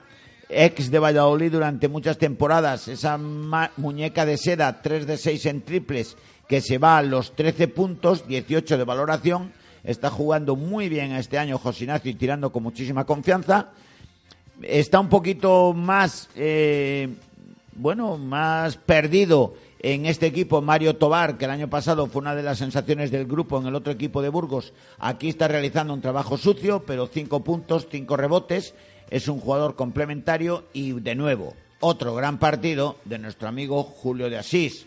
ex 0.49 0.91
de 0.91 0.99
Valladolid 0.99 1.53
durante 1.53 1.89
muchas 1.89 2.17
temporadas, 2.17 2.89
esa 2.89 3.19
muñeca 3.19 4.25
de 4.25 4.39
seda, 4.39 4.81
3 4.81 5.07
de 5.07 5.19
6 5.19 5.47
en 5.47 5.63
triples, 5.63 6.17
que 6.49 6.63
se 6.63 6.79
va 6.79 6.97
a 6.97 7.03
los 7.03 7.37
13 7.37 7.69
puntos, 7.69 8.27
18 8.27 8.79
de 8.79 8.85
valoración. 8.85 9.53
Está 9.85 10.09
jugando 10.09 10.57
muy 10.57 10.89
bien 10.89 11.13
este 11.13 11.39
año 11.39 11.59
José 11.59 11.85
Ignacio 11.85 12.11
y 12.11 12.15
tirando 12.15 12.51
con 12.51 12.63
muchísima 12.63 13.05
confianza. 13.05 13.73
Está 14.63 15.01
un 15.01 15.09
poquito 15.11 15.75
más, 15.75 16.31
eh, 16.35 17.09
bueno, 17.75 18.17
más 18.17 18.77
perdido 18.77 19.55
en 19.81 20.07
este 20.07 20.27
equipo 20.27 20.61
Mario 20.61 20.97
Tobar, 20.97 21.39
que 21.39 21.45
el 21.45 21.51
año 21.51 21.71
pasado 21.71 22.07
fue 22.07 22.23
una 22.23 22.35
de 22.35 22.43
las 22.43 22.59
sensaciones 22.59 23.11
del 23.11 23.27
grupo 23.27 23.59
en 23.59 23.67
el 23.67 23.75
otro 23.75 23.93
equipo 23.93 24.23
de 24.23 24.29
Burgos. 24.29 24.73
Aquí 24.99 25.29
está 25.29 25.49
realizando 25.49 25.95
un 25.95 26.01
trabajo 26.01 26.37
sucio, 26.37 26.85
pero 26.85 27.07
cinco 27.07 27.45
puntos, 27.45 27.87
cinco 27.91 28.17
rebotes. 28.17 28.75
Es 29.11 29.29
un 29.29 29.41
jugador 29.41 29.77
complementario 29.77 30.65
y, 30.73 30.93
de 30.93 31.15
nuevo, 31.15 31.55
otro 31.81 32.15
gran 32.15 32.39
partido 32.39 32.97
de 33.05 33.19
nuestro 33.19 33.49
amigo 33.49 33.83
Julio 33.85 34.29
de 34.29 34.39
Asís. 34.39 34.87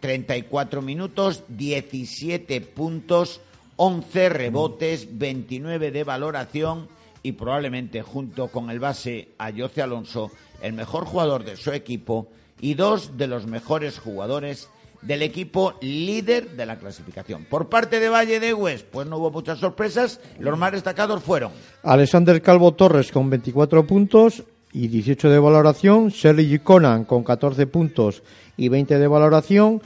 34 0.00 0.80
minutos, 0.80 1.44
17 1.48 2.60
puntos, 2.62 3.42
11 3.76 4.28
rebotes, 4.30 5.18
29 5.18 5.90
de 5.90 6.04
valoración 6.04 6.88
y 7.22 7.32
probablemente 7.32 8.02
junto 8.02 8.48
con 8.48 8.70
el 8.70 8.80
base 8.80 9.28
Ayoce 9.38 9.82
Alonso, 9.82 10.30
el 10.62 10.72
mejor 10.72 11.04
jugador 11.04 11.44
de 11.44 11.56
su 11.56 11.72
equipo 11.72 12.28
y 12.60 12.74
dos 12.74 13.16
de 13.16 13.26
los 13.26 13.46
mejores 13.46 13.98
jugadores 13.98 14.68
del 15.02 15.22
equipo 15.22 15.74
líder 15.82 16.50
de 16.52 16.66
la 16.66 16.78
clasificación. 16.78 17.44
Por 17.44 17.68
parte 17.68 18.00
de 18.00 18.08
Valle 18.08 18.40
de 18.40 18.54
Hues, 18.54 18.84
pues 18.84 19.06
no 19.06 19.18
hubo 19.18 19.30
muchas 19.30 19.58
sorpresas, 19.58 20.20
los 20.38 20.58
más 20.58 20.72
destacados 20.72 21.22
fueron 21.22 21.52
Alexander 21.82 22.40
Calvo 22.40 22.72
Torres 22.72 23.12
con 23.12 23.28
24 23.28 23.86
puntos 23.86 24.44
y 24.74 24.88
18 24.88 25.30
de 25.30 25.38
valoración. 25.38 26.10
Sergi 26.10 26.58
Conan 26.58 27.04
con 27.04 27.22
14 27.22 27.66
puntos 27.66 28.22
y 28.56 28.68
20 28.68 28.98
de 28.98 29.06
valoración. 29.06 29.80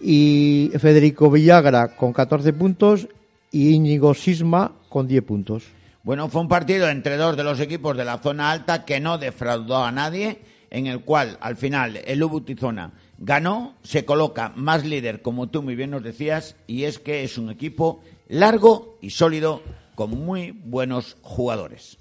Y 0.00 0.72
Federico 0.78 1.30
Villagra 1.30 1.94
con 1.94 2.12
14 2.12 2.54
puntos 2.54 3.06
y 3.52 3.70
Íñigo 3.70 4.14
Sisma 4.14 4.72
con 4.88 5.06
10 5.06 5.22
puntos. 5.24 5.64
Bueno, 6.02 6.28
fue 6.28 6.40
un 6.40 6.48
partido 6.48 6.88
entre 6.88 7.18
dos 7.18 7.36
de 7.36 7.44
los 7.44 7.60
equipos 7.60 7.94
de 7.96 8.06
la 8.06 8.18
zona 8.18 8.50
alta 8.50 8.86
que 8.86 8.98
no 8.98 9.18
defraudó 9.18 9.84
a 9.84 9.92
nadie, 9.92 10.38
en 10.70 10.86
el 10.86 11.00
cual 11.00 11.36
al 11.40 11.56
final 11.56 12.00
el 12.04 12.22
Ubutizona 12.22 12.92
ganó, 13.18 13.74
se 13.82 14.04
coloca 14.04 14.52
más 14.56 14.84
líder, 14.84 15.22
como 15.22 15.48
tú 15.48 15.62
muy 15.62 15.74
bien 15.76 15.90
nos 15.90 16.02
decías, 16.02 16.56
y 16.66 16.84
es 16.84 16.98
que 16.98 17.22
es 17.24 17.36
un 17.38 17.50
equipo 17.50 18.00
largo 18.28 18.96
y 19.00 19.10
sólido 19.10 19.62
con 19.94 20.10
muy 20.10 20.52
buenos 20.52 21.16
jugadores. 21.22 21.98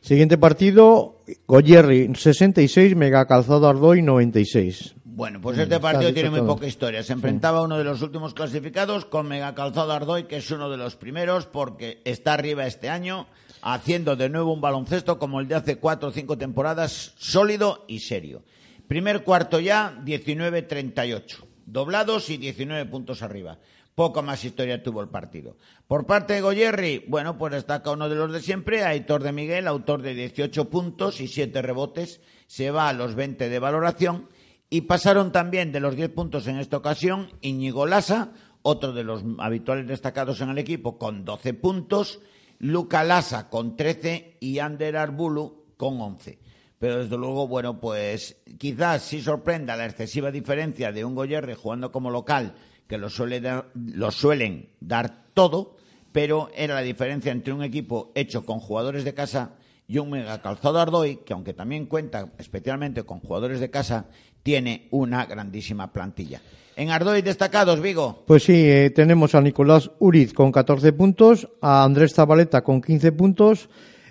Siguiente 0.00 0.38
partido, 0.38 1.22
Goyerri 1.46 2.12
66, 2.14 2.94
Mega 2.94 3.26
Calzado 3.26 3.68
Ardoy 3.68 4.02
96. 4.02 4.94
Bueno, 5.04 5.40
pues 5.40 5.58
este 5.58 5.80
partido 5.80 6.12
tiene 6.12 6.30
muy 6.30 6.42
poca 6.42 6.66
historia. 6.66 7.02
Se 7.02 7.12
enfrentaba 7.12 7.58
a 7.58 7.62
uno 7.62 7.78
de 7.78 7.84
los 7.84 8.02
últimos 8.02 8.34
clasificados 8.34 9.06
con 9.06 9.26
Mega 9.26 9.54
Calzado 9.54 9.92
Ardoy, 9.92 10.24
que 10.24 10.36
es 10.36 10.50
uno 10.50 10.70
de 10.70 10.76
los 10.76 10.94
primeros 10.96 11.46
porque 11.46 12.02
está 12.04 12.34
arriba 12.34 12.66
este 12.66 12.88
año, 12.88 13.26
haciendo 13.74 14.14
de 14.14 14.28
nuevo 14.28 14.52
un 14.52 14.60
baloncesto 14.60 15.18
como 15.18 15.40
el 15.40 15.48
de 15.48 15.56
hace 15.56 15.76
cuatro 15.76 16.10
o 16.10 16.12
cinco 16.12 16.38
temporadas, 16.38 17.14
sólido 17.18 17.84
y 17.88 17.98
serio. 17.98 18.44
Primer 18.86 19.24
cuarto 19.24 19.58
ya, 19.58 20.00
19-38. 20.04 21.44
Doblados 21.66 22.30
y 22.30 22.36
19 22.36 22.86
puntos 22.86 23.22
arriba. 23.22 23.58
Poco 23.96 24.22
más 24.22 24.44
historia 24.44 24.84
tuvo 24.84 25.00
el 25.00 25.08
partido. 25.08 25.56
Por 25.88 26.06
parte 26.06 26.34
de 26.34 26.42
Goyerri, 26.42 27.04
bueno, 27.08 27.38
pues 27.38 27.54
destaca 27.54 27.90
uno 27.90 28.08
de 28.08 28.14
los 28.14 28.32
de 28.32 28.40
siempre, 28.40 28.84
Aitor 28.84 29.24
de 29.24 29.32
Miguel, 29.32 29.66
autor 29.66 30.02
de 30.02 30.14
18 30.14 30.70
puntos 30.70 31.20
y 31.20 31.26
7 31.26 31.60
rebotes, 31.60 32.20
se 32.46 32.70
va 32.70 32.88
a 32.88 32.92
los 32.92 33.16
20 33.16 33.48
de 33.48 33.58
valoración. 33.58 34.28
Y 34.70 34.82
pasaron 34.82 35.32
también 35.32 35.72
de 35.72 35.80
los 35.80 35.96
10 35.96 36.10
puntos 36.10 36.46
en 36.46 36.58
esta 36.58 36.76
ocasión 36.76 37.30
Íñigo 37.40 37.86
Lasa, 37.86 38.32
otro 38.62 38.92
de 38.92 39.02
los 39.02 39.24
habituales 39.38 39.88
destacados 39.88 40.40
en 40.40 40.50
el 40.50 40.58
equipo, 40.58 40.98
con 40.98 41.24
12 41.24 41.54
puntos, 41.54 42.20
Luca 42.58 43.04
Lasa 43.04 43.48
con 43.48 43.76
13 43.76 44.36
y 44.40 44.58
Ander 44.58 44.96
Arbulu 44.96 45.64
con 45.76 46.00
11. 46.00 46.38
Pero 46.78 47.02
desde 47.02 47.16
luego, 47.16 47.48
bueno, 47.48 47.80
pues 47.80 48.36
quizás 48.58 49.02
sí 49.02 49.22
sorprenda 49.22 49.76
la 49.76 49.86
excesiva 49.86 50.30
diferencia 50.30 50.92
de 50.92 51.04
un 51.04 51.14
Goyerre 51.14 51.54
jugando 51.54 51.90
como 51.90 52.10
local, 52.10 52.54
que 52.86 52.98
lo, 52.98 53.08
suele 53.08 53.40
dar- 53.40 53.70
lo 53.74 54.10
suelen 54.10 54.68
dar 54.80 55.24
todo, 55.34 55.76
pero 56.12 56.50
era 56.54 56.74
la 56.74 56.82
diferencia 56.82 57.32
entre 57.32 57.52
un 57.52 57.62
equipo 57.62 58.12
hecho 58.14 58.44
con 58.44 58.58
jugadores 58.60 59.04
de 59.04 59.14
casa 59.14 59.54
y 59.88 59.98
un 59.98 60.10
mega 60.10 60.40
calzado 60.42 60.80
Ardoy, 60.80 61.16
que 61.24 61.32
aunque 61.32 61.52
también 61.54 61.86
cuenta 61.86 62.28
especialmente 62.38 63.04
con 63.04 63.20
jugadores 63.20 63.60
de 63.60 63.70
casa, 63.70 64.06
tiene 64.42 64.88
una 64.90 65.26
grandísima 65.26 65.92
plantilla. 65.92 66.40
En 66.76 66.90
Ardoy 66.90 67.22
destacados, 67.22 67.80
Vigo. 67.80 68.24
Pues 68.26 68.42
sí, 68.44 68.52
eh, 68.54 68.90
tenemos 68.94 69.34
a 69.34 69.40
Nicolás 69.40 69.90
Uriz 69.98 70.32
con 70.34 70.52
14 70.52 70.92
puntos, 70.92 71.48
a 71.62 71.84
Andrés 71.84 72.12
Zabaleta 72.14 72.62
con 72.62 72.82
15 72.82 73.12
puntos, 73.12 73.68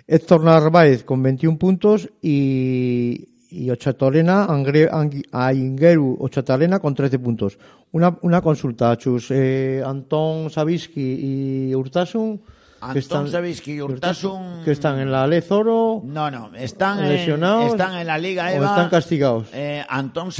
Héctor 0.08 0.42
Narváez 0.44 1.04
con 1.04 1.22
21 1.22 1.58
puntos 1.58 2.08
y, 2.22 3.28
y 3.50 3.70
Ochatorena, 3.70 4.44
Angre- 4.46 4.90
Angui- 4.90 5.24
Aingeru 5.32 6.16
Ochatorena 6.20 6.78
con 6.80 6.94
13 6.94 7.18
puntos. 7.18 7.58
Una, 7.92 8.18
una 8.22 8.40
consulta, 8.40 8.96
Chus. 8.98 9.28
Eh, 9.30 9.82
Antón 9.84 10.50
Sabiski 10.50 11.68
y 11.70 11.74
Urtasun. 11.74 12.40
Antón 12.80 13.30
Sabiski 13.30 13.72
y 13.74 13.78
Urtasun- 13.78 14.64
Que 14.64 14.72
están 14.72 14.98
en 14.98 15.10
la 15.10 15.26
Lez 15.26 15.50
Oro. 15.50 16.02
No, 16.04 16.30
no, 16.30 16.50
están 16.54 17.02
en, 17.02 17.08
¿Lesionados? 17.10 17.72
están 17.72 17.94
en 17.98 18.06
la 18.06 18.18
Liga 18.18 18.46
¿O 18.46 18.48
EVA. 18.50 18.66
están 18.66 18.90
castigados? 18.90 19.48
Eh, 19.52 19.84
Antón 19.88 20.30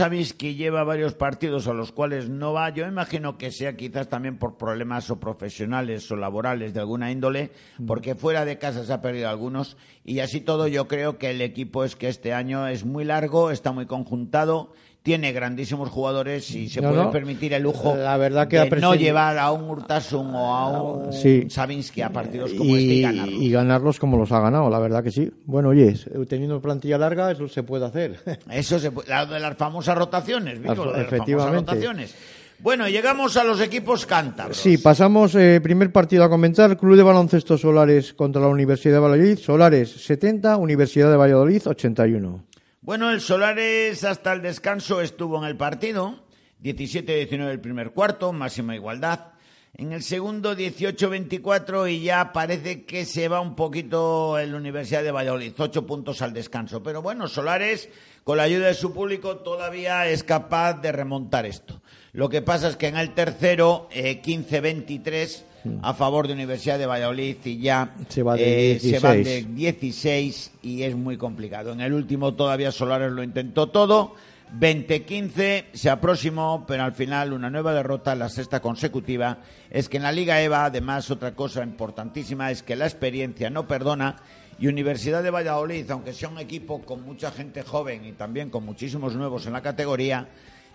lleva 0.54 0.84
varios 0.84 1.14
partidos 1.14 1.66
a 1.68 1.72
los 1.72 1.92
cuales 1.92 2.28
no 2.28 2.52
va. 2.52 2.70
Yo 2.70 2.86
imagino 2.86 3.38
que 3.38 3.50
sea 3.50 3.76
quizás 3.76 4.08
también 4.08 4.38
por 4.38 4.56
problemas 4.56 5.10
o 5.10 5.18
profesionales 5.18 6.10
o 6.10 6.16
laborales 6.16 6.74
de 6.74 6.80
alguna 6.80 7.10
índole, 7.10 7.52
porque 7.86 8.14
fuera 8.14 8.44
de 8.44 8.58
casa 8.58 8.84
se 8.84 8.92
ha 8.92 9.00
perdido 9.00 9.28
algunos. 9.28 9.76
Y 10.04 10.20
así 10.20 10.40
todo, 10.40 10.68
yo 10.68 10.86
creo 10.88 11.18
que 11.18 11.30
el 11.30 11.40
equipo 11.40 11.84
es 11.84 11.96
que 11.96 12.08
este 12.08 12.32
año 12.32 12.66
es 12.68 12.84
muy 12.84 13.04
largo, 13.04 13.50
está 13.50 13.72
muy 13.72 13.86
conjuntado, 13.86 14.72
tiene 15.06 15.30
grandísimos 15.32 15.88
jugadores 15.88 16.50
y 16.50 16.68
se 16.68 16.80
No, 16.82 16.88
puede 16.90 17.04
no. 17.04 17.10
permitir 17.12 17.54
el 17.54 17.62
lujo 17.62 17.94
La 17.96 18.16
verdad 18.16 18.48
que 18.48 18.58
de 18.58 18.80
no 18.80 18.96
llevar 18.96 19.38
a 19.38 19.52
un 19.52 19.70
Urtasun 19.70 20.34
o 20.34 20.52
a 20.56 20.82
un 20.82 21.12
Sí. 21.12 21.46
Sabinsky 21.48 22.02
a 22.02 22.10
partidos 22.10 22.52
como 22.54 22.76
este 22.76 22.82
y 22.92 22.98
y, 22.98 23.02
ganarlos. 23.02 23.40
y 23.42 23.50
ganarlos 23.52 23.98
como 24.00 24.16
los 24.18 24.32
ha 24.32 24.40
ganado, 24.40 24.68
la 24.68 24.80
verdad 24.80 25.04
que 25.04 25.12
sí. 25.12 25.30
Bueno, 25.44 25.68
oye, 25.68 25.94
teniendo 26.28 26.60
plantilla 26.60 26.98
larga, 26.98 27.30
eso 27.30 27.46
se 27.46 27.62
puede 27.62 27.86
hacer. 27.86 28.16
Eso 28.50 28.80
se 28.80 28.90
puede, 28.90 29.08
la 29.08 29.24
de 29.26 29.38
las 29.38 29.56
famosas 29.56 29.96
rotaciones, 29.96 30.58
Vico, 30.58 30.74
Las- 30.74 30.76
lo 30.78 30.84
de 30.86 30.90
las 30.90 31.06
famosas 31.06 31.12
efectivamente. 31.12 31.70
rotaciones. 31.72 32.14
Bueno, 32.58 32.88
llegamos 32.88 33.36
a 33.36 33.44
los 33.44 33.60
equipos 33.60 34.06
cántabros. 34.06 34.56
Sí, 34.56 34.78
pasamos, 34.78 35.34
eh, 35.36 35.60
primer 35.62 35.92
partido 35.92 36.24
a 36.24 36.28
comentar, 36.28 36.76
Club 36.76 36.96
de 36.96 37.02
Baloncesto 37.04 37.56
Solares 37.56 38.12
contra 38.14 38.40
la 38.42 38.48
Universidad 38.48 38.94
de 38.94 38.98
Valladolid, 39.00 39.38
Solares 39.38 39.90
70, 40.04 40.56
Universidad 40.56 41.10
de 41.10 41.16
Valladolid 41.16 41.62
81. 41.64 42.44
Bueno, 42.86 43.10
el 43.10 43.20
Solares 43.20 44.04
hasta 44.04 44.32
el 44.32 44.42
descanso 44.42 45.00
estuvo 45.00 45.38
en 45.38 45.48
el 45.48 45.56
partido. 45.56 46.20
17-19 46.62 47.50
el 47.50 47.60
primer 47.60 47.90
cuarto, 47.90 48.32
máxima 48.32 48.76
igualdad. 48.76 49.32
En 49.74 49.92
el 49.92 50.04
segundo 50.04 50.56
18-24 50.56 51.92
y 51.92 52.04
ya 52.04 52.32
parece 52.32 52.84
que 52.84 53.04
se 53.04 53.26
va 53.26 53.40
un 53.40 53.56
poquito 53.56 54.38
el 54.38 54.54
Universidad 54.54 55.02
de 55.02 55.10
Valladolid. 55.10 55.52
Ocho 55.58 55.84
puntos 55.84 56.22
al 56.22 56.32
descanso. 56.32 56.80
Pero 56.84 57.02
bueno, 57.02 57.26
Solares, 57.26 57.88
con 58.22 58.36
la 58.36 58.44
ayuda 58.44 58.68
de 58.68 58.74
su 58.74 58.94
público, 58.94 59.38
todavía 59.38 60.06
es 60.06 60.22
capaz 60.22 60.74
de 60.74 60.92
remontar 60.92 61.44
esto. 61.44 61.82
Lo 62.12 62.28
que 62.28 62.40
pasa 62.40 62.68
es 62.68 62.76
que 62.76 62.86
en 62.86 62.98
el 62.98 63.14
tercero, 63.14 63.88
eh, 63.90 64.22
15-23 64.22 65.42
a 65.82 65.94
favor 65.94 66.26
de 66.26 66.34
Universidad 66.34 66.78
de 66.78 66.86
Valladolid 66.86 67.36
y 67.44 67.58
ya 67.58 67.94
Se 68.08 68.22
va 68.22 68.36
de 68.36 68.72
eh, 68.72 68.80
se 68.80 68.98
van 68.98 69.22
16. 69.22 69.46
de 69.46 69.54
16 69.54 70.52
y 70.62 70.82
es 70.82 70.94
muy 70.96 71.16
complicado. 71.16 71.72
En 71.72 71.80
el 71.80 71.92
último 71.92 72.34
todavía 72.34 72.72
Solares 72.72 73.12
lo 73.12 73.22
intentó 73.22 73.68
todo. 73.68 74.14
20-15 74.58 75.64
se 75.72 75.90
aproximó, 75.90 76.64
pero 76.66 76.84
al 76.84 76.92
final 76.92 77.32
una 77.32 77.50
nueva 77.50 77.74
derrota, 77.74 78.14
la 78.14 78.28
sexta 78.28 78.60
consecutiva. 78.60 79.38
Es 79.70 79.88
que 79.88 79.96
en 79.96 80.04
la 80.04 80.12
Liga 80.12 80.40
EVA, 80.40 80.66
además, 80.66 81.10
otra 81.10 81.34
cosa 81.34 81.62
importantísima 81.62 82.50
es 82.50 82.62
que 82.62 82.76
la 82.76 82.86
experiencia 82.86 83.50
no 83.50 83.66
perdona 83.66 84.16
y 84.58 84.68
Universidad 84.68 85.22
de 85.22 85.30
Valladolid, 85.30 85.90
aunque 85.90 86.12
sea 86.12 86.28
un 86.28 86.38
equipo 86.38 86.80
con 86.82 87.02
mucha 87.02 87.30
gente 87.30 87.62
joven 87.62 88.04
y 88.06 88.12
también 88.12 88.48
con 88.48 88.64
muchísimos 88.64 89.14
nuevos 89.14 89.46
en 89.46 89.52
la 89.52 89.60
categoría, 89.60 90.28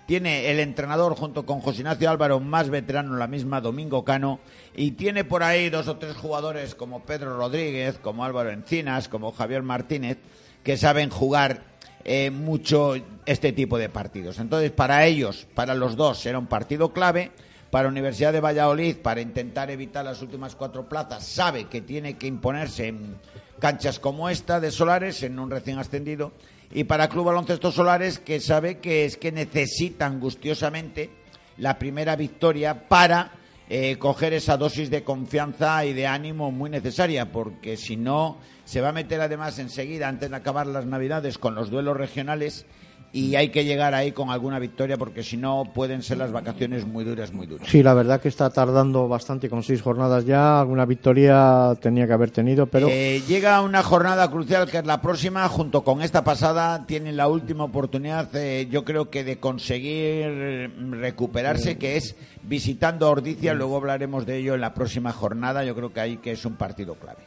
tiene 0.06 0.52
el 0.52 0.60
entrenador 0.60 1.16
junto 1.16 1.46
con 1.46 1.60
José 1.60 1.80
Ignacio 1.80 2.10
Álvaro 2.10 2.40
más 2.40 2.70
veterano 2.70 3.16
la 3.16 3.28
misma, 3.28 3.62
Domingo 3.62 4.04
Cano, 4.04 4.40
y 4.76 4.92
tiene 4.92 5.24
por 5.24 5.44
ahí 5.44 5.70
dos 5.70 5.88
o 5.88 5.98
tres 5.98 6.16
jugadores 6.16 6.76
como 6.76 7.04
Pedro 7.04 7.38
Rodríguez, 7.38 7.98
como 7.98 8.26
Álvaro 8.26 8.52
Encinas, 8.52 9.08
como 9.08 9.32
Javier 9.32 9.64
Martínez, 9.64 10.18
que 10.64 10.78
saben 10.78 11.10
jugar 11.10 11.64
eh, 12.04 12.32
mucho 12.32 12.96
este 13.26 13.52
tipo 13.54 13.78
de 13.78 13.90
partidos. 13.90 14.40
Entonces, 14.40 14.72
para 14.72 15.06
ellos, 15.06 15.48
para 15.54 15.76
los 15.76 15.96
dos, 15.96 16.26
era 16.26 16.40
un 16.40 16.48
partido 16.48 16.94
clave. 16.94 17.32
Para 17.70 17.88
Universidad 17.88 18.34
de 18.34 18.42
Valladolid, 18.42 18.98
para 18.98 19.22
intentar 19.22 19.72
evitar 19.72 20.04
las 20.04 20.22
últimas 20.22 20.58
cuatro 20.58 20.90
plazas, 20.90 21.26
sabe 21.26 21.70
que 21.70 21.80
tiene 21.80 22.18
que 22.18 22.28
imponerse 22.28 22.88
en 22.88 23.16
canchas 23.60 23.98
como 23.98 24.28
esta 24.28 24.60
de 24.60 24.72
Solares, 24.72 25.24
en 25.24 25.40
un 25.40 25.50
recién 25.50 25.80
ascendido. 25.80 26.34
Y 26.74 26.86
para 26.86 27.10
Club 27.10 27.26
Baloncesto 27.26 27.72
Solares, 27.72 28.20
que 28.20 28.40
sabe 28.40 28.80
que 28.80 29.06
es 29.06 29.18
que 29.18 29.32
necesita 29.32 30.06
angustiosamente 30.06 31.10
la 31.58 31.78
primera 31.78 32.16
victoria 32.16 32.88
para 32.88 33.32
eh, 33.70 33.98
coger 33.98 34.34
esa 34.34 34.58
dosis 34.58 34.90
de 34.90 35.04
confianza 35.04 35.86
y 35.86 35.94
de 35.94 36.08
ánimo 36.08 36.52
muy 36.52 36.70
necesaria, 36.70 37.32
porque 37.32 37.78
si 37.78 37.98
no, 37.98 38.38
se 38.66 38.82
va 38.82 38.90
a 38.90 38.94
meter 38.94 39.22
además 39.22 39.60
enseguida, 39.60 40.08
antes 40.08 40.30
de 40.30 40.36
acabar 40.36 40.68
las 40.68 40.86
Navidades, 40.86 41.38
con 41.38 41.56
los 41.56 41.70
duelos 41.70 41.98
regionales 41.98 42.66
y 43.14 43.36
hay 43.36 43.50
que 43.50 43.66
llegar 43.66 43.94
ahí 43.94 44.12
con 44.12 44.30
alguna 44.30 44.58
victoria, 44.60 44.98
porque 44.98 45.24
si 45.24 45.36
no, 45.38 45.66
pueden 45.74 46.02
ser 46.02 46.18
las 46.18 46.32
vacaciones 46.32 46.86
muy 46.86 47.04
duras, 47.04 47.34
muy 47.34 47.46
duras. 47.46 47.68
Sí, 47.70 47.84
la 47.84 47.94
verdad 47.94 48.22
que 48.22 48.30
está 48.30 48.50
tardando 48.50 49.08
bastante 49.08 49.50
con 49.50 49.64
seis 49.64 49.82
jornadas 49.82 50.26
ya. 50.26 50.62
Alguna 50.62 50.86
victoria 50.86 51.76
tenía 51.82 52.08
que 52.08 52.14
haber 52.14 52.32
tenido, 52.32 52.68
pero 52.68 52.88
Eh, 52.90 53.22
llega 53.28 53.62
una 53.62 53.84
jornada 53.84 54.30
crucial 54.32 54.70
que 54.70 54.78
es 54.78 54.86
la 54.86 55.02
próxima, 55.02 55.48
junto 55.50 55.84
con 55.84 56.02
esta 56.02 56.24
pasada, 56.24 56.86
tienen 56.86 57.18
la 57.18 57.28
última 57.28 57.66
oportunidad, 57.66 58.34
eh, 58.36 58.68
yo 58.72 58.86
creo 58.86 59.10
que 59.10 59.24
de 59.24 59.40
conseguir 59.40 60.26
eh, 60.28 60.70
recuperarse, 60.92 61.78
que 61.78 61.98
es 61.98 62.16
visitando 62.44 63.08
a 63.08 63.10
Ordicia, 63.10 63.54
luego 63.54 63.78
hablaremos 63.78 64.26
de 64.26 64.38
ello 64.38 64.56
en 64.56 64.62
la 64.62 64.74
próxima 64.74 65.12
jornada, 65.12 65.64
yo 65.64 65.76
creo 65.76 65.94
que 65.94 66.00
ahí 66.00 66.18
que 66.18 66.32
es 66.32 66.46
un 66.46 66.56
partido 66.56 66.96
clave. 66.96 67.20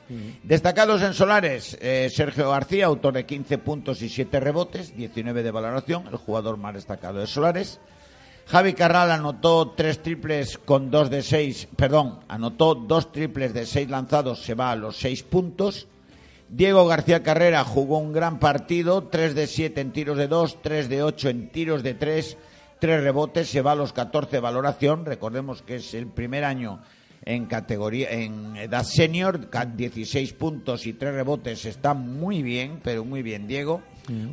Destacados 0.43 1.03
en 1.03 1.15
Solares, 1.15 1.79
eh, 1.81 2.09
Sergio 2.11 2.51
García, 2.51 2.87
autor 2.87 3.15
de 3.15 3.25
15 3.25 3.59
puntos 3.59 4.03
y 4.03 4.09
7 4.09 4.41
rebotes, 4.41 4.97
19 4.97 5.43
de 5.43 5.51
valoración, 5.51 5.74
el 6.11 6.17
jugador 6.17 6.57
más 6.57 6.75
destacado 6.75 7.19
de 7.21 7.27
Solares. 7.27 7.81
Javi 8.47 8.75
Carral 8.75 9.11
anotó 9.11 9.71
tres 9.71 10.03
triples 10.03 10.59
con 10.59 10.91
dos 10.91 11.09
de 11.09 11.23
seis, 11.23 11.67
perdón, 11.77 12.21
anotó 12.29 12.75
dos 12.75 13.11
triples 13.11 13.55
de 13.55 13.65
seis 13.65 13.89
lanzados, 13.89 14.43
se 14.43 14.55
va 14.55 14.71
a 14.71 14.77
los 14.77 14.97
seis 14.99 15.23
puntos. 15.23 15.89
Diego 16.51 16.87
García 16.87 17.23
Carrera 17.23 17.65
jugó 17.65 17.99
un 17.99 18.13
gran 18.13 18.39
partido, 18.39 19.05
3 19.05 19.35
de 19.35 19.47
7 19.47 19.81
en 19.81 19.93
tiros 19.93 20.19
de 20.19 20.29
2, 20.29 20.61
3 20.63 20.89
de 20.91 21.03
8 21.03 21.29
en 21.31 21.49
tiros 21.49 21.83
de 21.83 21.95
3, 21.95 22.37
3 22.79 23.03
rebotes, 23.03 23.49
se 23.49 23.63
va 23.63 23.73
a 23.73 23.75
los 23.75 23.95
14 23.95 24.31
de 24.37 24.41
valoración. 24.41 25.07
Recordemos 25.07 25.63
que 25.63 25.77
es 25.77 25.95
el 25.95 26.07
primer 26.07 26.45
año 26.45 26.81
en 27.25 27.47
categoría 27.47 28.11
en 28.11 28.57
edad 28.57 28.85
senior, 28.85 29.49
ca- 29.49 29.65
16 29.65 30.35
puntos 30.35 30.87
y 30.87 30.93
3 30.93 31.15
rebotes, 31.15 31.65
está 31.65 31.95
muy 31.95 32.43
bien, 32.43 32.79
pero 32.85 33.07
muy 33.07 33.23
bien 33.23 33.49
Diego. 33.49 33.81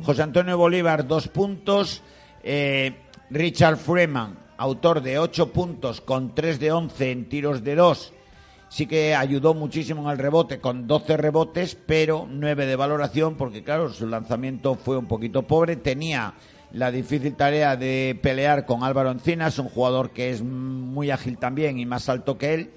José 0.02 0.22
Antonio 0.22 0.58
Bolívar, 0.58 1.06
2 1.06 1.28
puntos. 1.28 2.02
Eh, 2.42 2.94
Richard 3.30 3.78
Freeman, 3.78 4.38
autor 4.56 5.00
de 5.00 5.18
8 5.18 5.52
puntos 5.52 6.00
con 6.00 6.34
3 6.34 6.60
de 6.60 6.72
11 6.72 7.10
en 7.10 7.28
tiros 7.28 7.64
de 7.64 7.74
2 7.74 8.12
sí 8.72 8.86
que 8.86 9.14
ayudó 9.14 9.52
muchísimo 9.52 10.02
en 10.02 10.08
el 10.08 10.18
rebote 10.18 10.58
con 10.58 10.86
12 10.86 11.18
rebotes, 11.18 11.76
pero 11.86 12.26
9 12.26 12.64
de 12.64 12.74
valoración 12.74 13.34
porque 13.34 13.62
claro, 13.62 13.92
su 13.92 14.06
lanzamiento 14.06 14.76
fue 14.76 14.96
un 14.96 15.04
poquito 15.04 15.42
pobre, 15.42 15.76
tenía 15.76 16.32
la 16.72 16.90
difícil 16.90 17.34
tarea 17.34 17.76
de 17.76 18.18
pelear 18.22 18.64
con 18.64 18.82
Álvaro 18.82 19.10
Encinas, 19.10 19.58
un 19.58 19.68
jugador 19.68 20.10
que 20.10 20.30
es 20.30 20.42
muy 20.42 21.10
ágil 21.10 21.36
también 21.36 21.78
y 21.78 21.84
más 21.84 22.08
alto 22.08 22.38
que 22.38 22.54
él. 22.54 22.70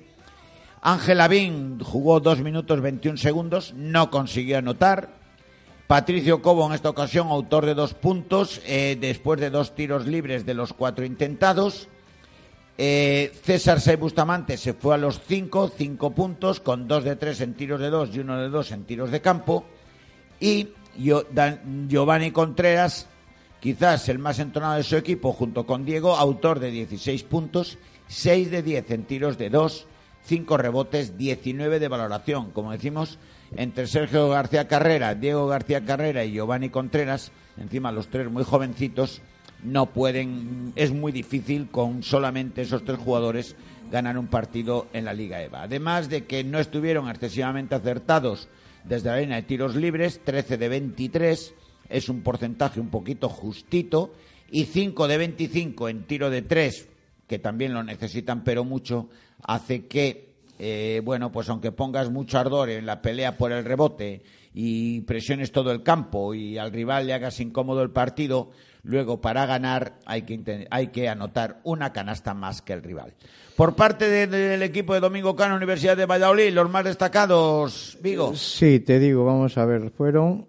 Ángel 0.81 1.17
Lavín 1.17 1.79
jugó 1.79 2.19
2 2.19 2.41
minutos 2.41 2.81
21 2.81 3.17
segundos, 3.17 3.73
no 3.73 4.11
consiguió 4.11 4.57
anotar. 4.57 5.24
Patricio 5.87 6.41
Cobo 6.41 6.65
en 6.65 6.73
esta 6.73 6.89
ocasión, 6.89 7.27
autor 7.27 7.67
de 7.67 7.75
dos 7.75 7.93
puntos, 7.93 8.59
eh, 8.65 8.97
después 8.99 9.39
de 9.39 9.51
dos 9.51 9.75
tiros 9.75 10.07
libres 10.07 10.43
de 10.43 10.55
los 10.55 10.73
cuatro 10.73 11.05
intentados. 11.05 11.89
Eh, 12.75 13.31
César 13.43 13.79
Say 13.79 13.95
Bustamante 13.95 14.57
se 14.57 14.73
fue 14.73 14.95
a 14.95 14.97
los 14.97 15.21
5, 15.27 15.71
5 15.77 16.11
puntos, 16.11 16.59
con 16.59 16.87
2 16.87 17.03
de 17.03 17.15
3 17.15 17.41
en 17.41 17.53
tiros 17.53 17.79
de 17.79 17.91
2 17.91 18.09
y 18.15 18.19
1 18.19 18.41
de 18.41 18.49
2 18.49 18.71
en 18.71 18.83
tiros 18.85 19.11
de 19.11 19.21
campo. 19.21 19.65
Y 20.39 20.69
Giovanni 20.97 22.31
Contreras, 22.31 23.07
quizás 23.59 24.09
el 24.09 24.17
más 24.17 24.39
entonado 24.39 24.77
de 24.77 24.83
su 24.83 24.97
equipo, 24.97 25.33
junto 25.33 25.67
con 25.67 25.85
Diego, 25.85 26.15
autor 26.15 26.59
de 26.59 26.71
16 26.71 27.23
puntos, 27.23 27.77
6 28.07 28.49
de 28.49 28.63
10 28.63 28.89
en 28.89 29.03
tiros 29.03 29.37
de 29.37 29.51
2, 29.51 29.85
5 30.23 30.57
rebotes, 30.57 31.15
19 31.15 31.79
de 31.79 31.87
valoración. 31.87 32.49
Como 32.49 32.71
decimos, 32.71 33.19
entre 33.55 33.87
Sergio 33.87 34.29
García 34.29 34.67
Carrera, 34.67 35.15
Diego 35.15 35.47
García 35.47 35.83
Carrera 35.85 36.25
y 36.25 36.33
Giovanni 36.33 36.69
Contreras, 36.69 37.31
encima 37.57 37.91
los 37.91 38.07
tres 38.07 38.29
muy 38.29 38.43
jovencitos, 38.43 39.21
no 39.63 39.87
pueden, 39.87 40.73
es 40.75 40.91
muy 40.91 41.11
difícil 41.11 41.69
con 41.69 42.03
solamente 42.03 42.61
esos 42.61 42.83
tres 42.83 42.99
jugadores 42.99 43.55
ganar 43.91 44.17
un 44.17 44.27
partido 44.27 44.87
en 44.93 45.05
la 45.05 45.13
Liga 45.13 45.41
EVA. 45.41 45.63
Además 45.63 46.09
de 46.09 46.25
que 46.25 46.43
no 46.43 46.59
estuvieron 46.59 47.09
excesivamente 47.09 47.75
acertados 47.75 48.47
desde 48.83 49.09
la 49.09 49.17
línea 49.19 49.37
de 49.37 49.43
tiros 49.43 49.75
libres, 49.75 50.21
13 50.23 50.57
de 50.57 50.69
23, 50.69 51.53
es 51.89 52.09
un 52.09 52.21
porcentaje 52.21 52.79
un 52.79 52.89
poquito 52.89 53.29
justito, 53.29 54.13
y 54.51 54.65
5 54.65 55.07
de 55.07 55.17
25 55.17 55.89
en 55.89 56.03
tiro 56.03 56.29
de 56.29 56.41
3, 56.41 56.87
que 57.27 57.39
también 57.39 57.73
lo 57.73 57.83
necesitan, 57.83 58.43
pero 58.43 58.63
mucho, 58.63 59.09
hace 59.41 59.87
que, 59.87 60.34
eh, 60.59 61.01
bueno, 61.03 61.31
pues 61.31 61.49
aunque 61.49 61.71
pongas 61.71 62.09
mucho 62.09 62.37
ardor 62.39 62.69
en 62.69 62.85
la 62.85 63.01
pelea 63.01 63.37
por 63.37 63.51
el 63.51 63.65
rebote 63.65 64.23
y 64.53 65.01
presiones 65.01 65.51
todo 65.51 65.71
el 65.71 65.83
campo 65.83 66.33
y 66.33 66.57
al 66.57 66.71
rival 66.71 67.07
le 67.07 67.13
hagas 67.13 67.39
incómodo 67.41 67.81
el 67.81 67.91
partido, 67.91 68.51
luego 68.83 69.19
para 69.19 69.45
ganar 69.45 69.99
hay 70.05 70.21
que, 70.21 70.67
hay 70.69 70.87
que 70.87 71.09
anotar 71.09 71.59
una 71.63 71.91
canasta 71.91 72.33
más 72.33 72.61
que 72.61 72.73
el 72.73 72.81
rival. 72.83 73.13
Por 73.57 73.75
parte 73.75 74.07
de- 74.09 74.27
del 74.27 74.63
equipo 74.63 74.93
de 74.93 74.99
Domingo 75.01 75.35
Cano, 75.35 75.55
Universidad 75.55 75.97
de 75.97 76.05
Valladolid, 76.05 76.53
los 76.53 76.69
más 76.69 76.85
destacados, 76.85 77.97
Vigo. 78.01 78.33
Sí, 78.35 78.79
te 78.79 78.99
digo, 78.99 79.25
vamos 79.25 79.57
a 79.57 79.65
ver, 79.65 79.89
fueron, 79.91 80.47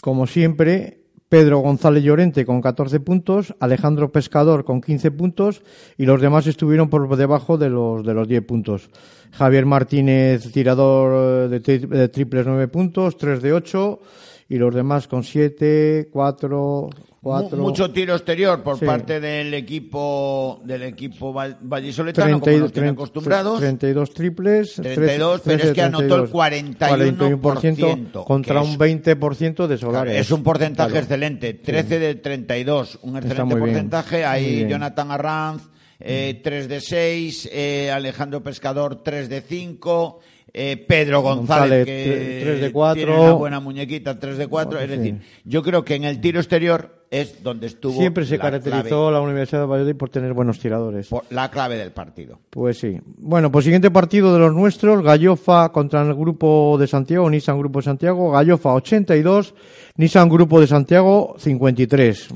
como 0.00 0.26
siempre, 0.26 1.00
Pedro 1.28 1.58
González 1.58 2.04
Llorente 2.04 2.46
con 2.46 2.60
14 2.60 3.00
puntos, 3.00 3.54
Alejandro 3.58 4.12
Pescador 4.12 4.64
con 4.64 4.80
15 4.80 5.10
puntos 5.10 5.62
y 5.98 6.06
los 6.06 6.20
demás 6.20 6.46
estuvieron 6.46 6.88
por 6.88 7.16
debajo 7.16 7.58
de 7.58 7.68
los, 7.68 8.04
de 8.06 8.14
los 8.14 8.28
10 8.28 8.42
puntos. 8.44 8.90
Javier 9.32 9.66
Martínez, 9.66 10.50
tirador 10.52 11.48
de, 11.48 11.60
tri- 11.62 11.88
de 11.88 12.08
triples 12.08 12.46
9 12.46 12.68
puntos, 12.68 13.16
3 13.16 13.42
de 13.42 13.52
8 13.52 14.00
y 14.48 14.56
los 14.56 14.74
demás 14.74 15.08
con 15.08 15.24
7, 15.24 16.08
4, 16.12 16.88
Mu- 16.88 16.90
4. 17.20 17.58
Mucho 17.58 17.90
tiro 17.90 18.14
exterior 18.14 18.62
por 18.62 18.78
Sí. 18.78 18.84
parte 18.84 19.18
del 19.18 19.52
equipo 19.54 20.60
del 20.64 20.84
equipo 20.84 21.32
val- 21.32 21.58
vallisoletano, 21.60 22.38
como 22.40 22.56
nos 22.58 22.72
acostumbrados. 22.78 23.58
32 23.58 24.12
triples, 24.14 24.74
32, 24.76 25.40
pero 25.44 25.64
es 25.64 25.72
que 25.72 25.82
anotó 25.82 26.14
el 26.22 26.30
41% 26.30 28.24
contra 28.24 28.60
que 28.60 28.60
es- 28.66 28.72
un 28.72 28.78
20% 28.78 29.66
de 29.68 29.78
Solares. 29.78 30.16
Es 30.20 30.30
un 30.30 30.42
porcentaje 30.42 30.90
Claro. 30.90 31.02
excelente, 31.04 31.54
13 31.54 31.98
de 31.98 32.14
32, 32.14 32.98
un 33.02 33.16
excelente 33.16 33.56
porcentaje. 33.56 34.24
Ahí. 34.24 34.66
Jonathan 34.68 35.10
Arranz, 35.10 35.62
eh, 35.98 36.40
3 36.42 36.68
de 36.68 36.80
6, 36.80 37.48
eh, 37.52 37.90
Alejandro 37.90 38.42
Pescador, 38.42 39.02
3 39.02 39.28
de 39.28 39.40
5, 39.40 40.20
eh, 40.58 40.76
Pedro 40.88 41.20
González, 41.20 41.84
González, 41.84 41.86
que 41.86 42.40
tre- 42.40 42.44
tres 42.44 42.60
de 42.62 42.72
cuatro. 42.72 43.04
tiene 43.04 43.20
una 43.20 43.32
buena 43.34 43.60
muñequita, 43.60 44.18
3 44.18 44.38
de 44.38 44.46
4. 44.46 44.78
Es 44.80 44.90
Sí. 44.90 44.96
decir, 44.96 45.20
yo 45.44 45.62
creo 45.62 45.84
que 45.84 45.94
en 45.96 46.04
el 46.04 46.18
tiro 46.20 46.40
exterior 46.40 47.04
es 47.10 47.42
donde 47.42 47.66
estuvo 47.66 47.98
Siempre 48.00 48.24
se 48.24 48.36
la 48.38 48.42
caracterizó 48.44 49.10
la 49.10 49.20
Universidad 49.20 49.60
de 49.60 49.66
Valladolid 49.66 49.96
por 49.96 50.08
tener 50.08 50.32
buenos 50.32 50.58
tiradores. 50.58 51.08
por- 51.08 51.24
la 51.30 51.50
clave 51.50 51.76
del 51.76 51.92
partido. 51.92 52.38
Pues 52.50 52.78
sí. 52.78 52.98
Bueno, 53.18 53.52
pues 53.52 53.64
siguiente 53.66 53.90
partido 53.90 54.32
de 54.32 54.38
los 54.40 54.54
nuestros, 54.54 55.02
Gallofa 55.04 55.68
contra 55.72 56.00
el 56.02 56.14
grupo 56.14 56.76
de 56.80 56.86
Santiago, 56.86 57.28
Nissan 57.28 57.58
Grupo 57.58 57.80
de 57.80 57.84
Santiago, 57.84 58.30
Gallofa 58.30 58.72
82, 58.72 59.54
Nissan 59.96 60.28
Grupo 60.30 60.58
de 60.58 60.66
Santiago 60.66 61.36
53. 61.38 62.28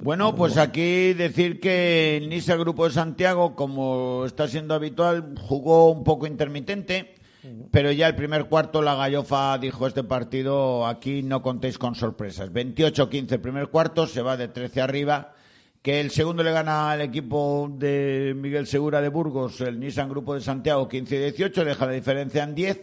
Bueno, 0.00 0.34
pues 0.36 0.56
aquí 0.58 1.12
decir 1.14 1.58
que 1.60 2.16
el 2.18 2.28
Nisa 2.28 2.54
Grupo 2.56 2.84
de 2.86 2.92
Santiago, 2.94 3.56
como 3.56 4.24
está 4.26 4.46
siendo 4.46 4.74
habitual, 4.74 5.34
jugó 5.40 5.90
un 5.90 6.04
poco 6.04 6.26
intermitente, 6.26 7.14
pero 7.70 7.92
ya 7.92 8.08
el 8.08 8.16
primer 8.16 8.46
cuarto 8.46 8.82
la 8.82 8.94
Gallofa 8.94 9.56
dijo 9.58 9.86
este 9.86 10.02
partido, 10.02 10.86
aquí 10.86 11.22
no 11.22 11.42
contéis 11.42 11.78
con 11.78 11.94
sorpresas. 11.94 12.52
28-15 12.52 13.32
el 13.32 13.40
primer 13.40 13.68
cuarto, 13.68 14.06
se 14.06 14.22
va 14.22 14.36
de 14.36 14.48
13 14.48 14.80
arriba, 14.80 15.34
que 15.82 16.00
el 16.00 16.10
segundo 16.10 16.42
le 16.42 16.52
gana 16.52 16.90
al 16.90 17.00
equipo 17.00 17.70
de 17.72 18.34
Miguel 18.36 18.66
Segura 18.66 19.00
de 19.00 19.08
Burgos, 19.08 19.60
el 19.60 19.78
Nissan 19.78 20.08
Grupo 20.08 20.34
de 20.34 20.40
Santiago 20.40 20.88
15-18, 20.88 21.64
deja 21.64 21.86
la 21.86 21.92
diferencia 21.92 22.42
en 22.42 22.54
10. 22.54 22.80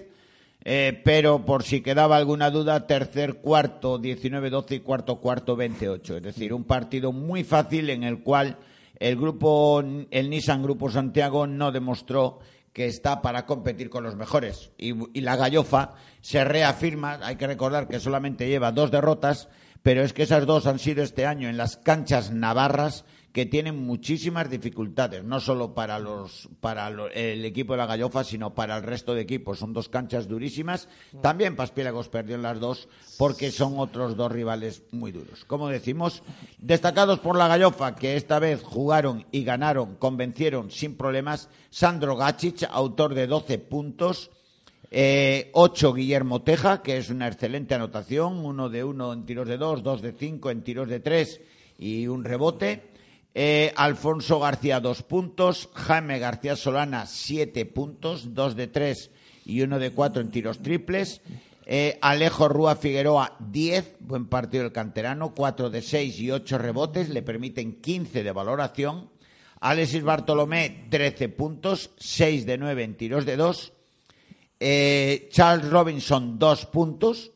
Eh, 0.68 1.00
pero 1.04 1.46
por 1.46 1.62
si 1.62 1.82
quedaba 1.82 2.18
alguna 2.18 2.50
duda, 2.50 2.88
tercer 2.88 3.36
cuarto 3.36 4.00
19-12 4.00 4.78
y 4.78 4.80
cuarto 4.80 5.18
cuarto 5.18 5.56
28. 5.56 6.18
Es 6.18 6.24
decir, 6.24 6.54
un 6.54 6.64
partido 6.64 7.12
muy 7.12 7.44
fácil 7.44 7.92
en 7.92 8.04
el 8.04 8.24
cual 8.24 8.58
el 9.00 9.16
grupo, 9.16 9.84
el 10.10 10.30
Nissan 10.30 10.64
Grupo 10.64 10.90
Santiago 10.90 11.46
no 11.46 11.72
demostró 11.72 12.40
que 12.76 12.88
está 12.88 13.22
para 13.22 13.46
competir 13.46 13.90
con 13.90 14.04
los 14.04 14.18
mejores. 14.18 14.70
Y, 14.78 15.22
la 15.22 15.38
Gallofa 15.38 15.94
se 16.20 16.44
reafirma, 16.44 17.20
hay 17.24 17.38
que 17.38 17.48
recordar 17.48 17.88
que 17.88 18.02
solamente 18.02 18.50
lleva 18.50 18.74
dos 18.74 18.92
derrotas, 18.92 19.48
pero 19.82 20.04
es 20.04 20.12
que 20.12 20.24
esas 20.24 20.46
dos 20.46 20.68
han 20.68 20.78
sido 20.78 21.02
este 21.02 21.26
año 21.26 21.48
en 21.48 21.56
las 21.56 21.78
canchas 21.78 22.32
navarras 22.32 23.06
que 23.36 23.46
tienen 23.46 23.86
muchísimas 23.86 24.50
dificultades, 24.50 25.22
no 25.26 25.42
solo 25.42 25.74
para 25.74 26.00
los 26.00 26.48
para 26.62 26.88
el 26.88 27.44
equipo 27.44 27.74
de 27.74 27.80
la 27.80 27.86
Gallofa, 27.86 28.24
sino 28.24 28.56
para 28.56 28.78
el 28.78 28.84
resto 28.84 29.14
de 29.14 29.24
equipos. 29.24 29.60
Son 29.60 29.74
dos 29.74 29.90
canchas 29.90 30.30
durísimas. 30.30 30.88
También 31.22 31.58
Paspiélagos 31.58 32.08
perdió 32.08 32.36
en 32.38 32.44
las 32.44 32.62
dos 32.62 32.88
porque 33.18 33.52
son 33.52 33.78
otros 33.78 34.16
dos 34.16 34.32
rivales 34.32 34.84
muy 34.92 35.12
duros. 35.12 35.44
Como 35.44 35.68
decimos, 35.68 36.24
destacados 36.60 37.20
por 37.20 37.38
la 37.38 37.50
Gallofa, 37.50 37.98
que 37.98 38.16
esta 38.16 38.40
vez 38.40 38.64
jugaron 38.64 39.26
y 39.34 39.44
ganaron, 39.44 39.96
convencieron 39.96 40.72
sin 40.72 40.96
problemas. 40.96 41.50
Sandro 41.72 42.16
Gacic, 42.16 42.66
autor 42.72 43.16
de 43.16 43.28
12 43.28 43.58
puntos. 43.60 44.32
Eh, 44.92 45.50
8 45.52 45.94
Guillermo 45.94 46.42
Teja, 46.42 46.82
que 46.82 46.96
es 46.96 47.10
una 47.10 47.28
excelente 47.28 47.76
anotación, 47.76 48.46
uno 48.46 48.70
de 48.70 48.86
uno 48.86 49.12
en 49.12 49.26
tiros 49.26 49.46
de 49.46 49.58
dos, 49.58 49.84
dos 49.84 50.02
de 50.02 50.14
cinco 50.14 50.52
en 50.52 50.64
tiros 50.64 50.88
de 50.88 51.02
tres 51.02 51.42
y 51.78 52.08
un 52.08 52.24
rebote. 52.24 52.95
Eh, 53.38 53.74
Alfonso 53.76 54.40
García, 54.40 54.80
dos 54.80 55.04
puntos. 55.04 55.70
Jaime 55.74 56.20
García 56.20 56.56
Solana, 56.56 57.06
siete 57.06 57.66
puntos, 57.66 58.34
dos 58.34 58.56
de 58.56 58.68
tres 58.68 59.12
y 59.44 59.62
uno 59.62 59.78
de 59.78 59.92
cuatro 59.92 60.22
en 60.22 60.32
tiros 60.32 60.60
triples. 60.60 61.22
Eh, 61.66 62.00
Alejo 62.02 62.48
Rúa 62.48 62.78
Figueroa, 62.78 63.36
10, 63.40 63.98
buen 64.00 64.28
partido 64.28 64.64
del 64.64 64.72
canterano, 64.72 65.34
4 65.34 65.70
de 65.70 65.82
6 65.82 66.20
y 66.20 66.32
8 66.32 66.60
rebotes, 66.60 67.10
le 67.10 67.24
permiten 67.24 67.82
15 67.82 68.24
de 68.24 68.32
valoración. 68.32 69.10
Alexis 69.60 70.04
Bartolomé, 70.04 70.86
13 70.92 71.30
puntos, 71.30 71.90
6 71.98 72.46
de 72.46 72.58
9 72.58 72.84
en 72.84 72.96
tiros 72.96 73.26
de 73.26 73.36
2. 73.36 73.74
Eh, 74.60 75.28
Charles 75.32 75.70
Robinson, 75.70 76.38
2 76.38 76.66
puntos, 76.68 77.32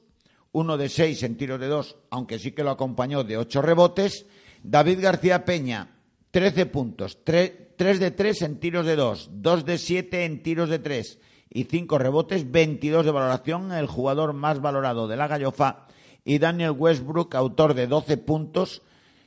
1 0.52 0.78
de 0.78 0.90
6 0.90 1.24
en 1.24 1.36
tiros 1.36 1.60
de 1.60 1.68
2, 1.68 1.98
aunque 2.12 2.38
sí 2.38 2.52
que 2.52 2.64
lo 2.64 2.70
acompañó 2.70 3.24
de 3.24 3.38
8 3.38 3.62
rebotes. 3.64 4.28
David 4.64 5.00
García 5.02 5.46
Peña, 5.46 5.96
13 6.32 6.66
puntos, 6.68 7.24
3, 7.24 7.78
de 7.78 8.12
3 8.12 8.42
en 8.44 8.60
tiros 8.60 8.86
de 8.86 8.96
2, 8.96 9.30
2 9.34 9.66
de 9.66 9.78
7 9.78 10.26
en 10.26 10.44
tiros 10.44 10.70
de 10.70 10.80
3 10.80 11.20
y 11.50 11.64
5 11.64 11.98
rebotes, 11.98 12.52
22 12.52 13.06
de 13.06 13.12
valoración, 13.12 13.72
el 13.72 13.88
jugador 13.88 14.34
más 14.34 14.62
valorado 14.62 15.08
de 15.08 15.18
la 15.18 15.28
Gallofa. 15.28 15.88
Y 16.26 16.38
Daniel 16.38 16.72
Westbrook, 16.72 17.34
autor 17.36 17.74
de 17.74 17.88
12 17.88 18.18
puntos, 18.18 18.84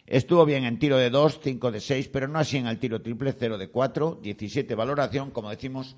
estuvo 0.06 0.44
bien 0.44 0.64
en 0.64 0.78
tiro 0.78 0.98
de 0.98 1.10
2, 1.10 1.40
5 1.42 1.72
de 1.72 1.80
6, 1.80 2.08
pero 2.08 2.28
no 2.28 2.38
así 2.38 2.58
en 2.58 2.66
el 2.66 2.78
tiro 2.78 3.00
triple, 3.02 3.34
0 3.36 3.58
de 3.58 3.68
4, 3.68 4.20
17 4.22 4.74
valoración, 4.74 5.30
como 5.30 5.50
decimos, 5.50 5.96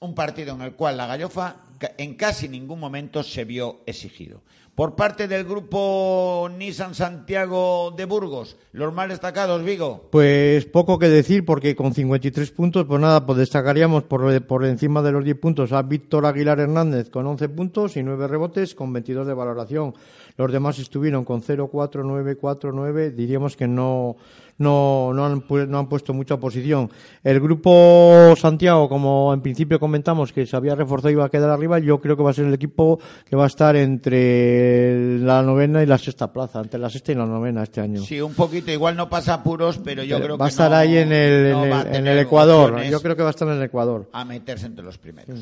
un 0.00 0.14
partido 0.14 0.54
en 0.54 0.62
el 0.62 0.74
cual 0.74 0.96
la 0.96 1.06
Gallofa 1.06 1.62
en 1.96 2.14
casi 2.16 2.48
ningún 2.48 2.80
momento 2.80 3.22
se 3.22 3.44
vio 3.44 3.82
exigido. 3.86 4.42
Por 4.74 4.96
parte 4.96 5.28
del 5.28 5.44
grupo 5.44 6.48
Nissan 6.56 6.94
Santiago 6.94 7.92
de 7.94 8.06
Burgos, 8.06 8.56
los 8.72 8.94
más 8.94 9.10
destacados, 9.10 9.62
Vigo. 9.62 10.08
Pues 10.10 10.64
poco 10.64 10.98
que 10.98 11.10
decir, 11.10 11.44
porque 11.44 11.76
con 11.76 11.92
53 11.92 12.50
puntos, 12.52 12.86
pues 12.86 12.98
nada, 12.98 13.26
pues 13.26 13.36
destacaríamos 13.36 14.04
por, 14.04 14.46
por 14.46 14.64
encima 14.64 15.02
de 15.02 15.12
los 15.12 15.24
10 15.24 15.38
puntos 15.38 15.72
a 15.72 15.82
Víctor 15.82 16.24
Aguilar 16.24 16.58
Hernández 16.58 17.10
con 17.10 17.26
11 17.26 17.50
puntos 17.50 17.98
y 17.98 18.02
9 18.02 18.26
rebotes 18.28 18.74
con 18.74 18.94
22 18.94 19.26
de 19.26 19.34
valoración. 19.34 19.92
Los 20.38 20.50
demás 20.50 20.78
estuvieron 20.78 21.26
con 21.26 21.42
0, 21.42 21.68
4, 21.70 22.02
9, 22.02 22.36
4, 22.36 22.72
9. 22.72 23.10
Diríamos 23.10 23.58
que 23.58 23.68
no, 23.68 24.16
no, 24.58 25.12
no, 25.14 25.26
han, 25.26 25.44
no 25.68 25.78
han 25.78 25.88
puesto 25.88 26.12
mucha 26.14 26.36
posición. 26.38 26.90
El 27.24 27.40
grupo 27.40 28.34
Santiago, 28.36 28.88
como 28.88 29.32
en 29.34 29.40
principio 29.40 29.80
comentamos 29.80 30.32
que 30.32 30.46
se 30.46 30.56
había 30.56 30.74
reforzado 30.74 31.10
y 31.10 31.12
iba 31.14 31.24
a 31.24 31.28
quedar 31.30 31.50
arriba, 31.50 31.78
yo 31.78 32.00
creo 32.00 32.16
que 32.16 32.22
va 32.22 32.30
a 32.30 32.34
ser 32.34 32.46
el 32.46 32.54
equipo 32.54 32.98
que 33.28 33.36
va 33.36 33.44
a 33.44 33.46
estar 33.48 33.74
entre 33.76 35.18
la 35.20 35.42
novena 35.42 35.82
y 35.82 35.86
la 35.86 35.98
sexta 35.98 36.32
plaza, 36.32 36.60
entre 36.60 36.78
la 36.80 36.90
sexta 36.90 37.12
y 37.12 37.14
la 37.14 37.26
novena 37.26 37.62
este 37.62 37.80
año. 37.80 38.02
Sí, 38.02 38.20
un 38.20 38.34
poquito, 38.34 38.70
igual 38.70 38.96
no 38.96 39.08
pasa 39.08 39.34
apuros, 39.34 39.78
pero 39.82 40.02
yo 40.02 40.16
Pero 40.16 40.24
creo 40.26 40.38
va 40.38 40.46
a 40.46 40.48
que 40.48 40.52
estar 40.52 40.70
no- 40.70 40.76
ahí 40.76 40.96
en 40.96 41.12
el, 41.12 41.52
no 41.52 41.64
en 41.64 41.72
va 41.72 41.78
a 41.78 41.80
el, 41.82 41.86
en 41.88 41.92
tener 41.92 42.12
el 42.18 42.18
Ecuador. 42.24 42.82
Yo 42.84 43.00
creo 43.00 43.16
que 43.16 43.22
va 43.22 43.28
a 43.28 43.30
estar 43.30 43.48
en 43.48 43.54
el 43.54 43.62
Ecuador. 43.62 44.08
a 44.12 44.24
meterse 44.24 44.66
entre 44.66 44.84
los 44.84 44.98
primeros. 44.98 45.38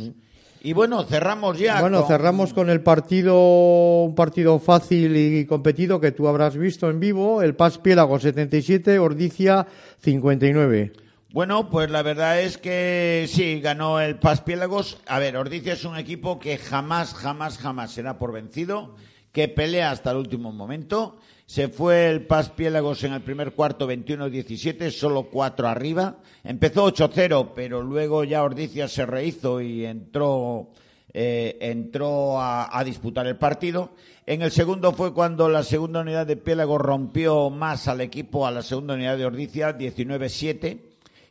Y 0.63 0.73
bueno, 0.75 1.05
cerramos 1.05 1.59
ya. 1.59 1.81
Bueno, 1.81 2.01
con- 2.01 2.09
cerramos 2.09 2.53
con 2.53 2.69
el 2.69 2.83
partido, 2.83 4.03
un 4.05 4.15
partido 4.15 4.59
fácil 4.59 5.17
y 5.17 5.47
competido 5.47 6.01
que 6.01 6.13
tú 6.13 6.29
habrás 6.29 6.57
visto 6.57 6.91
en 6.91 7.01
vivo, 7.01 7.41
el 7.43 7.55
Paz 7.57 7.79
Piélago 7.79 8.19
77, 8.19 8.99
Ordicia 8.99 9.67
59. 10.01 10.93
Bueno, 11.33 11.71
pues 11.71 11.91
la 11.91 12.03
verdad 12.03 12.41
es 12.43 12.59
que 12.59 13.27
sí, 13.29 13.61
ganó 13.61 14.01
el 14.01 14.19
Paspiélagos. 14.19 14.99
A 15.07 15.19
ver, 15.21 15.37
Ordicia 15.37 15.75
es 15.75 15.85
un 15.85 15.97
equipo 15.97 16.39
que 16.41 16.59
jamás, 16.59 17.15
jamás, 17.15 17.57
jamás 17.57 17.93
será 17.93 18.19
por 18.19 18.33
vencido, 18.33 18.97
que 19.33 19.47
pelea 19.49 19.93
hasta 19.93 20.11
el 20.11 20.17
último 20.17 20.53
momento. 20.53 21.19
Se 21.51 21.67
fue 21.67 22.09
el 22.09 22.27
Paspiélagos 22.27 23.03
en 23.03 23.13
el 23.13 23.23
primer 23.23 23.55
cuarto 23.55 23.91
21-17, 23.91 24.89
solo 24.93 25.25
cuatro 25.25 25.67
arriba. 25.67 26.19
Empezó 26.45 26.87
8-0, 26.87 27.51
pero 27.57 27.83
luego 27.83 28.23
ya 28.23 28.45
Ordicia 28.45 28.87
se 28.87 29.05
rehizo 29.05 29.61
y 29.61 29.85
entró, 29.85 30.71
eh, 31.13 31.59
entró 31.61 32.41
a, 32.41 32.81
disputar 32.85 33.27
el 33.27 33.37
partido. 33.37 33.91
En 34.27 34.43
el 34.43 34.53
segundo 34.53 34.93
fue 34.93 35.13
cuando 35.13 35.49
la 35.49 35.65
segunda 35.65 36.03
unidad 36.03 36.25
de 36.25 36.37
Piélago 36.37 36.79
rompió 36.79 37.51
más 37.51 37.89
al 37.89 38.01
equipo, 38.01 38.47
a 38.47 38.53
la 38.53 38.63
segunda 38.63 38.95
unidad 38.95 39.19
de 39.19 39.27
Ordicia, 39.27 39.77
19-7. 39.77 40.83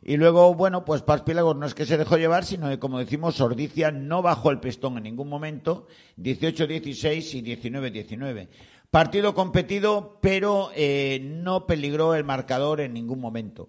Y 0.02 0.18
luego, 0.18 0.54
bueno, 0.54 0.84
pues 0.84 1.00
Paspílagos 1.00 1.56
no 1.56 1.64
es 1.64 1.72
que 1.72 1.86
se 1.86 1.96
dejó 1.96 2.18
llevar, 2.18 2.44
sino 2.44 2.68
que, 2.68 2.78
como 2.78 2.98
decimos, 2.98 3.40
Ordicia 3.40 3.90
no 3.90 4.20
bajó 4.20 4.50
el 4.50 4.60
pistón 4.60 4.98
en 4.98 5.04
ningún 5.04 5.30
momento, 5.30 5.86
18-16 6.18 7.34
y 7.34 7.42
19-19. 7.42 8.48
Partido 8.90 9.34
competido, 9.34 10.18
pero 10.20 10.70
eh, 10.74 11.20
no 11.22 11.64
peligró 11.64 12.16
el 12.16 12.24
marcador 12.24 12.80
en 12.80 12.92
ningún 12.92 13.20
momento. 13.20 13.68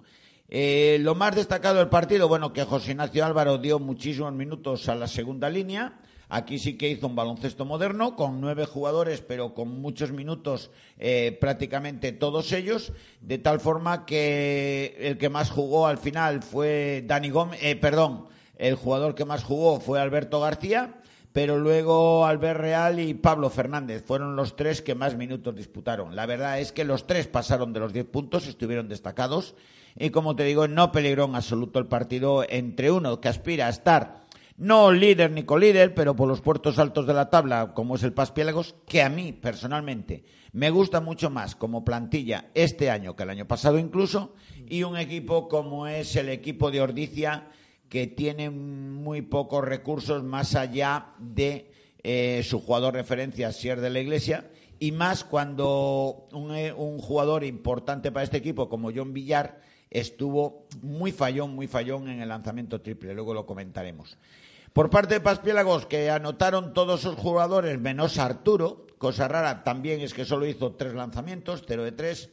Eh, 0.49 0.97
lo 1.01 1.13
más 1.13 1.35
destacado 1.35 1.77
del 1.77 1.89
partido, 1.89 2.27
bueno, 2.27 2.53
que 2.53 2.63
José 2.63 2.91
Ignacio 2.91 3.23
Álvaro 3.23 3.59
dio 3.59 3.77
muchísimos 3.77 4.33
minutos 4.33 4.89
a 4.89 4.95
la 4.95 5.07
segunda 5.07 5.47
línea. 5.47 5.99
Aquí 6.27 6.57
sí 6.57 6.75
que 6.75 6.89
hizo 6.89 7.05
un 7.05 7.15
baloncesto 7.15 7.65
moderno 7.65 8.15
con 8.15 8.41
nueve 8.41 8.65
jugadores, 8.65 9.21
pero 9.21 9.53
con 9.53 9.79
muchos 9.79 10.11
minutos 10.11 10.71
eh, 10.97 11.37
prácticamente 11.39 12.13
todos 12.13 12.51
ellos, 12.51 12.91
de 13.19 13.37
tal 13.37 13.59
forma 13.59 14.07
que 14.07 14.95
el 14.97 15.17
que 15.17 15.29
más 15.29 15.51
jugó 15.51 15.87
al 15.87 15.99
final 15.99 16.41
fue 16.41 17.03
Dani 17.05 17.29
Gómez, 17.29 17.59
eh, 17.61 17.75
perdón, 17.75 18.27
el 18.57 18.75
jugador 18.75 19.13
que 19.13 19.25
más 19.25 19.43
jugó 19.43 19.79
fue 19.79 19.99
Alberto 19.99 20.39
García, 20.39 21.00
pero 21.33 21.57
luego 21.57 22.25
Albert 22.25 22.59
Real 22.59 22.99
y 22.99 23.13
Pablo 23.13 23.49
Fernández 23.49 24.03
fueron 24.05 24.35
los 24.35 24.55
tres 24.55 24.81
que 24.81 24.95
más 24.95 25.15
minutos 25.15 25.55
disputaron. 25.55 26.15
La 26.15 26.25
verdad 26.25 26.59
es 26.59 26.71
que 26.71 26.83
los 26.83 27.07
tres 27.07 27.27
pasaron 27.27 27.73
de 27.73 27.79
los 27.79 27.93
10 27.93 28.05
puntos, 28.05 28.47
estuvieron 28.47 28.89
destacados 28.89 29.55
y 29.97 30.09
como 30.09 30.35
te 30.35 30.43
digo, 30.43 30.67
no 30.67 30.91
peligró 30.91 31.25
en 31.25 31.35
absoluto 31.35 31.79
el 31.79 31.87
partido 31.87 32.45
entre 32.47 32.91
uno 32.91 33.21
que 33.21 33.29
aspira 33.29 33.67
a 33.67 33.69
estar 33.69 34.21
no 34.61 34.91
líder 34.91 35.31
ni 35.31 35.41
colíder, 35.41 35.95
pero 35.95 36.15
por 36.15 36.27
los 36.27 36.41
puertos 36.41 36.77
altos 36.77 37.07
de 37.07 37.15
la 37.15 37.31
tabla, 37.31 37.73
como 37.73 37.95
es 37.95 38.03
el 38.03 38.13
Paspiélagos, 38.13 38.75
que 38.87 39.01
a 39.01 39.09
mí 39.09 39.33
personalmente 39.33 40.23
me 40.51 40.69
gusta 40.69 41.01
mucho 41.01 41.31
más 41.31 41.55
como 41.55 41.83
plantilla 41.83 42.51
este 42.53 42.91
año 42.91 43.15
que 43.15 43.23
el 43.23 43.31
año 43.31 43.47
pasado 43.47 43.79
incluso, 43.79 44.35
y 44.69 44.83
un 44.83 44.97
equipo 44.97 45.47
como 45.47 45.87
es 45.87 46.15
el 46.15 46.29
equipo 46.29 46.69
de 46.69 46.79
Ordicia, 46.79 47.47
que 47.91 48.07
tiene 48.07 48.49
muy 48.49 49.21
pocos 49.21 49.65
recursos 49.65 50.23
más 50.23 50.55
allá 50.55 51.07
de 51.19 51.69
eh, 52.03 52.41
su 52.45 52.61
jugador 52.61 52.93
referencia, 52.93 53.51
Sier 53.51 53.81
de 53.81 53.89
la 53.89 53.99
Iglesia, 53.99 54.49
y 54.79 54.93
más 54.93 55.25
cuando 55.25 56.29
un, 56.31 56.55
eh, 56.55 56.71
un 56.71 56.99
jugador 56.99 57.43
importante 57.43 58.09
para 58.09 58.23
este 58.23 58.37
equipo 58.37 58.69
como 58.69 58.91
John 58.95 59.11
Villar 59.11 59.59
estuvo 59.89 60.67
muy 60.81 61.11
fallón, 61.11 61.53
muy 61.53 61.67
fallón 61.67 62.07
en 62.07 62.21
el 62.21 62.29
lanzamiento 62.29 62.79
triple, 62.79 63.13
luego 63.13 63.33
lo 63.33 63.45
comentaremos. 63.45 64.17
Por 64.71 64.89
parte 64.89 65.15
de 65.15 65.19
Paspiélagos, 65.19 65.85
que 65.85 66.09
anotaron 66.09 66.73
todos 66.73 67.01
sus 67.01 67.15
jugadores 67.15 67.77
menos 67.77 68.17
Arturo, 68.17 68.87
cosa 68.99 69.27
rara 69.27 69.65
también 69.65 69.99
es 69.99 70.13
que 70.13 70.23
solo 70.23 70.45
hizo 70.45 70.75
tres 70.75 70.93
lanzamientos, 70.93 71.65
cero 71.67 71.83
de 71.83 71.91
tres. 71.91 72.29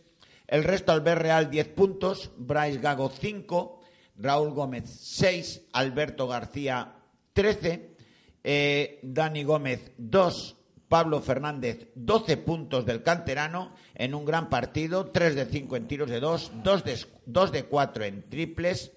El 0.47 0.63
resto, 0.63 0.93
Albert 0.93 1.21
Real, 1.21 1.51
10 1.51 1.69
puntos, 1.71 2.31
Bryce 2.37 2.79
Gago, 2.79 3.11
5, 3.11 3.78
Raúl 4.19 4.51
Gómez, 4.53 4.85
6, 4.89 5.69
Alberto 5.73 6.27
García, 6.27 6.95
13, 7.33 7.97
eh, 8.45 9.01
Dani 9.03 9.45
Gómez, 9.45 9.93
2, 9.97 10.57
Pablo 10.89 11.21
Fernández, 11.21 11.89
12 11.95 12.39
puntos 12.39 12.87
del 12.87 13.03
canterano 13.03 13.73
en 13.95 14.15
un 14.15 14.25
gran 14.25 14.49
partido, 14.49 15.07
3 15.07 15.35
de 15.35 15.47
5 15.47 15.77
en 15.77 15.87
tiros 15.87 16.11
de 16.11 16.19
2, 16.19 16.53
2 16.65 16.85
de, 16.85 16.99
2 17.27 17.53
de 17.53 17.65
4 17.65 18.05
en 18.05 18.29
triples. 18.29 18.93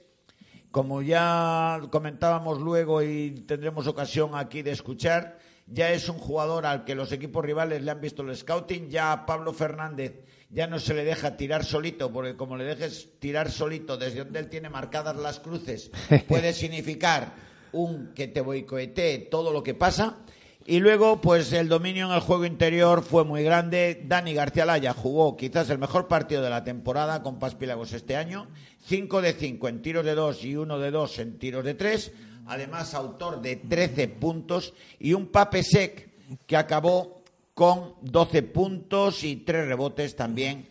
Como 0.71 1.01
ya 1.01 1.81
comentábamos 1.91 2.59
luego 2.59 3.01
y 3.01 3.31
tendremos 3.45 3.87
ocasión 3.87 4.31
aquí 4.35 4.61
de 4.61 4.71
escuchar, 4.71 5.37
ya 5.67 5.91
es 5.91 6.07
un 6.07 6.17
jugador 6.17 6.65
al 6.65 6.85
que 6.85 6.95
los 6.95 7.11
equipos 7.11 7.43
rivales 7.43 7.81
le 7.81 7.91
han 7.91 7.99
visto 7.99 8.23
el 8.23 8.35
scouting, 8.35 8.89
ya 8.89 9.25
Pablo 9.25 9.51
Fernández 9.51 10.23
ya 10.53 10.67
no 10.67 10.79
se 10.79 10.93
le 10.93 11.05
deja 11.05 11.37
tirar 11.37 11.63
solito, 11.63 12.11
porque 12.11 12.35
como 12.35 12.57
le 12.57 12.65
dejes 12.65 13.09
tirar 13.19 13.49
solito 13.49 13.97
desde 13.97 14.23
donde 14.23 14.39
él 14.39 14.49
tiene 14.49 14.69
marcadas 14.69 15.15
las 15.15 15.39
cruces, 15.39 15.91
puede 16.27 16.53
significar 16.53 17.33
un 17.71 18.13
que 18.13 18.27
te 18.27 18.41
boicoetee 18.41 19.29
todo 19.29 19.51
lo 19.53 19.63
que 19.63 19.73
pasa. 19.73 20.17
Y 20.65 20.79
luego, 20.79 21.21
pues 21.21 21.53
el 21.53 21.69
dominio 21.69 22.05
en 22.05 22.11
el 22.11 22.19
juego 22.19 22.45
interior 22.45 23.01
fue 23.01 23.23
muy 23.23 23.43
grande. 23.43 24.03
Dani 24.05 24.33
García 24.33 24.65
Laya 24.65 24.93
jugó 24.93 25.35
quizás 25.35 25.69
el 25.71 25.79
mejor 25.79 26.07
partido 26.07 26.43
de 26.43 26.51
la 26.51 26.63
temporada 26.63 27.23
con 27.23 27.39
Paspílagos 27.39 27.93
este 27.93 28.15
año. 28.15 28.47
5 28.85 29.21
de 29.21 29.33
5 29.33 29.67
en 29.69 29.81
tiros 29.81 30.05
de 30.05 30.13
2 30.13 30.45
y 30.45 30.55
1 30.55 30.79
de 30.79 30.91
2 30.91 31.19
en 31.19 31.39
tiros 31.39 31.65
de 31.65 31.73
3. 31.73 32.11
Además, 32.45 32.93
autor 32.93 33.41
de 33.41 33.55
13 33.55 34.07
puntos 34.09 34.73
y 34.99 35.13
un 35.13 35.27
Pape 35.27 35.63
Sec 35.63 36.09
que 36.45 36.57
acabó 36.57 37.20
con 37.53 37.95
12 38.01 38.43
puntos 38.43 39.23
y 39.23 39.37
3 39.37 39.67
rebotes 39.67 40.15
también. 40.15 40.67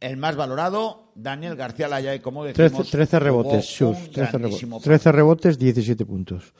El 0.00 0.16
más 0.16 0.36
valorado, 0.36 1.12
Daniel 1.14 1.56
García 1.56 1.88
Laya, 1.88 2.14
y 2.14 2.20
como 2.20 2.44
13, 2.44 2.62
decimos, 2.62 2.90
13 2.90 3.18
rebotes, 3.18 3.76
jugó 3.78 3.92
Chus, 3.92 4.06
un 4.06 4.12
13, 4.12 4.38
grandísimo 4.38 4.76
rebotes, 4.76 4.84
13 4.84 5.12
rebotes, 5.12 5.58
17 5.58 6.06
puntos. 6.06 6.54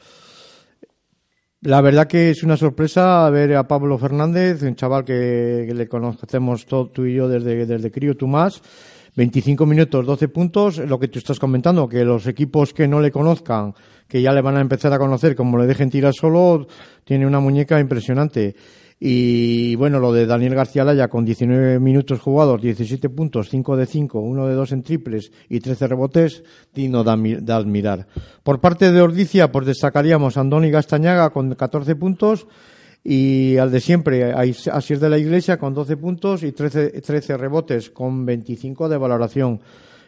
La 1.61 1.81
verdad 1.81 2.07
que 2.07 2.31
es 2.31 2.43
una 2.43 2.57
sorpresa 2.57 3.29
ver 3.31 3.57
a 3.57 3.67
Pablo 3.67 3.99
Fernández, 3.99 4.63
un 4.63 4.77
chaval 4.77 5.05
que, 5.05 5.65
que 5.67 5.75
le 5.75 5.89
conocemos 5.89 6.67
todo, 6.67 6.91
tú 6.91 7.05
y 7.05 7.15
yo 7.15 7.29
desde, 7.29 7.67
desde 7.67 7.91
crío, 7.91 8.17
tú 8.17 8.27
más. 8.27 8.63
25 9.17 9.67
minutos, 9.67 10.07
12 10.07 10.29
puntos, 10.29 10.79
lo 10.79 10.97
que 11.01 11.09
tú 11.09 11.19
estás 11.19 11.41
comentando, 11.41 11.89
que 11.89 12.05
los 12.05 12.29
equipos 12.29 12.73
que 12.73 12.87
no 12.87 13.01
le 13.01 13.11
conozcan, 13.11 13.75
que 14.07 14.23
ya 14.23 14.33
le 14.33 14.43
van 14.43 14.57
a 14.57 14.61
empezar 14.61 14.93
a 14.93 14.99
conocer, 14.99 15.35
como 15.35 15.59
le 15.59 15.67
dejen 15.67 15.91
tirar 15.91 16.15
solo, 16.15 16.69
tiene 17.03 17.27
una 17.27 17.41
muñeca 17.41 17.81
impresionante. 17.81 18.55
Y 19.01 19.77
bueno, 19.77 20.01
lo 20.01 20.13
de 20.13 20.27
Daniel 20.27 20.57
García 20.57 20.83
Laya 20.85 21.07
con 21.09 21.25
19 21.25 21.79
minutos 21.79 22.21
jugados, 22.21 22.61
17 22.61 23.09
puntos, 23.11 23.49
5 23.49 23.77
de 23.77 23.87
5, 23.87 24.19
1 24.21 24.47
de 24.49 24.55
2 24.55 24.73
en 24.73 24.83
triples 24.83 25.31
y 25.49 25.61
13 25.61 25.87
rebotes, 25.87 26.43
digno 26.75 27.05
de, 27.05 27.11
admi- 27.13 27.39
de 27.39 27.53
admirar. 27.53 28.07
Por 28.43 28.61
parte 28.61 28.91
de 28.91 29.01
Ordicia, 29.01 29.53
pues 29.53 29.67
destacaríamos 29.67 30.37
a 30.37 30.41
Andoni 30.41 30.71
Gastañaga 30.71 31.31
con 31.31 31.55
14 31.55 31.95
puntos 31.95 32.49
y 33.05 33.57
al 33.57 33.71
de 33.71 33.81
siempre, 33.81 34.33
a 34.33 34.45
Is- 34.45 34.67
Asier 34.67 34.99
de 34.99 35.09
la 35.11 35.19
Iglesia 35.19 35.59
con 35.59 35.75
12 35.75 35.97
puntos 35.97 36.43
y 36.43 36.51
13, 36.51 37.01
13 37.01 37.37
rebotes 37.37 37.91
con 37.91 38.27
25 38.27 38.89
de 38.89 38.97
valoración. 38.99 39.61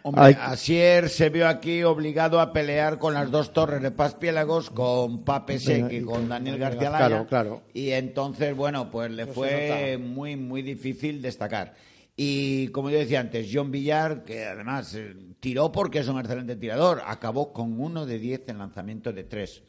Hombre, 0.02 0.22
Hay- 0.24 0.36
Asier 0.38 1.08
se 1.08 1.28
vio 1.30 1.46
aquí 1.48 1.82
obligado 1.82 2.40
a 2.40 2.52
pelear 2.52 2.98
con 2.98 3.14
las 3.14 3.30
dos 3.30 3.52
torres 3.52 3.82
de 3.82 3.90
Paz 3.90 4.14
Piélagos, 4.14 4.70
con 4.70 5.24
Pape 5.24 5.58
Sec 5.58 5.92
y 5.92 6.00
con 6.02 6.28
Daniel 6.28 6.58
García 6.58 6.90
Laya. 6.90 7.06
Claro, 7.08 7.26
claro. 7.26 7.62
Y 7.74 7.90
entonces, 7.90 8.54
bueno, 8.56 8.90
pues 8.90 9.10
le 9.10 9.26
fue 9.26 9.98
muy, 9.98 10.36
muy 10.36 10.62
difícil 10.62 11.20
destacar. 11.20 11.74
Y 12.16 12.68
como 12.68 12.90
yo 12.90 12.98
decía 12.98 13.20
antes, 13.20 13.48
John 13.52 13.70
Villar, 13.70 14.24
que 14.24 14.44
además 14.44 14.94
eh, 14.94 15.14
tiró 15.40 15.72
porque 15.72 16.00
es 16.00 16.08
un 16.08 16.18
excelente 16.18 16.56
tirador, 16.56 17.02
acabó 17.06 17.52
con 17.52 17.80
uno 17.80 18.04
de 18.04 18.18
10 18.18 18.42
en 18.48 18.58
lanzamiento 18.58 19.12
de 19.12 19.24
tres. 19.24 19.62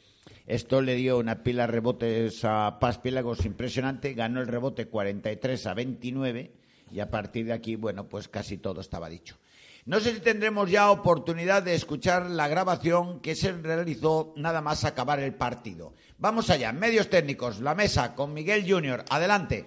Esto 0.47 0.81
le 0.81 0.95
dio 0.95 1.17
una 1.17 1.43
pila 1.43 1.63
de 1.65 1.71
rebotes 1.71 2.43
a 2.43 2.77
Paz 2.79 2.97
Piélagos 2.97 3.45
impresionante, 3.45 4.13
ganó 4.13 4.41
el 4.41 4.47
rebote 4.47 4.87
43 4.87 5.65
a 5.67 5.73
29 5.73 6.51
y 6.91 6.99
a 6.99 7.09
partir 7.09 7.45
de 7.45 7.53
aquí, 7.53 7.75
bueno, 7.77 8.09
pues 8.09 8.27
casi 8.27 8.57
todo 8.57 8.81
estaba 8.81 9.07
dicho. 9.07 9.37
No 9.85 9.99
sé 9.99 10.13
si 10.13 10.19
tendremos 10.19 10.69
ya 10.69 10.91
oportunidad 10.91 11.63
de 11.63 11.73
escuchar 11.73 12.29
la 12.29 12.47
grabación 12.47 13.19
que 13.19 13.33
se 13.33 13.51
realizó 13.51 14.31
nada 14.35 14.61
más 14.61 14.85
acabar 14.85 15.19
el 15.19 15.33
partido. 15.33 15.93
Vamos 16.19 16.51
allá, 16.51 16.71
medios 16.71 17.09
técnicos, 17.09 17.59
la 17.61 17.73
mesa 17.73 18.13
con 18.13 18.31
Miguel 18.31 18.63
Junior. 18.67 19.03
Adelante. 19.09 19.65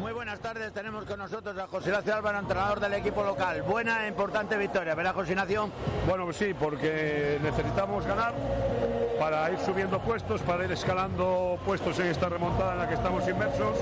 Muy 0.00 0.12
buenas 0.12 0.38
tardes, 0.38 0.72
tenemos 0.72 1.04
con 1.04 1.18
nosotros 1.18 1.58
a 1.58 1.66
José 1.66 1.88
Ignacio 1.88 2.14
Álvaro, 2.14 2.38
entrenador 2.38 2.78
del 2.78 2.94
equipo 2.94 3.24
local. 3.24 3.62
Buena 3.62 4.04
e 4.04 4.08
importante 4.08 4.56
victoria, 4.56 4.94
¿verdad, 4.94 5.12
José 5.12 5.32
Ignacio? 5.32 5.68
Bueno, 6.06 6.24
pues 6.24 6.36
sí, 6.36 6.54
porque 6.54 7.40
necesitamos 7.42 8.06
ganar 8.06 8.34
para 9.18 9.50
ir 9.50 9.58
subiendo 9.58 10.00
puestos, 10.00 10.40
para 10.42 10.64
ir 10.64 10.70
escalando 10.70 11.58
puestos 11.64 11.98
en 11.98 12.06
esta 12.06 12.28
remontada 12.28 12.74
en 12.74 12.78
la 12.78 12.88
que 12.88 12.94
estamos 12.94 13.26
inmersos. 13.28 13.76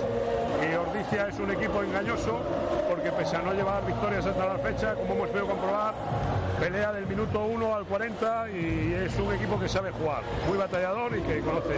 Ordicia 1.11 1.29
es 1.29 1.39
un 1.41 1.51
equipo 1.51 1.83
engañoso 1.83 2.41
porque 2.89 3.11
pese 3.11 3.37
a 3.37 3.43
no 3.43 3.53
llevar 3.53 3.85
victorias 3.85 4.25
hasta 4.27 4.47
la 4.47 4.59
fecha, 4.59 4.95
como 4.95 5.15
hemos 5.15 5.29
podido 5.31 5.47
comprobar, 5.47 5.95
pelea 6.61 6.93
del 6.93 7.07
minuto 7.07 7.45
1 7.45 7.75
al 7.75 7.85
40 7.85 8.51
y 8.51 8.93
es 8.95 9.19
un 9.19 9.33
equipo 9.33 9.59
que 9.59 9.69
sabe 9.69 9.91
jugar, 9.91 10.23
muy 10.47 10.59
batallador 10.59 11.17
y 11.17 11.21
que 11.23 11.41
conoce 11.41 11.75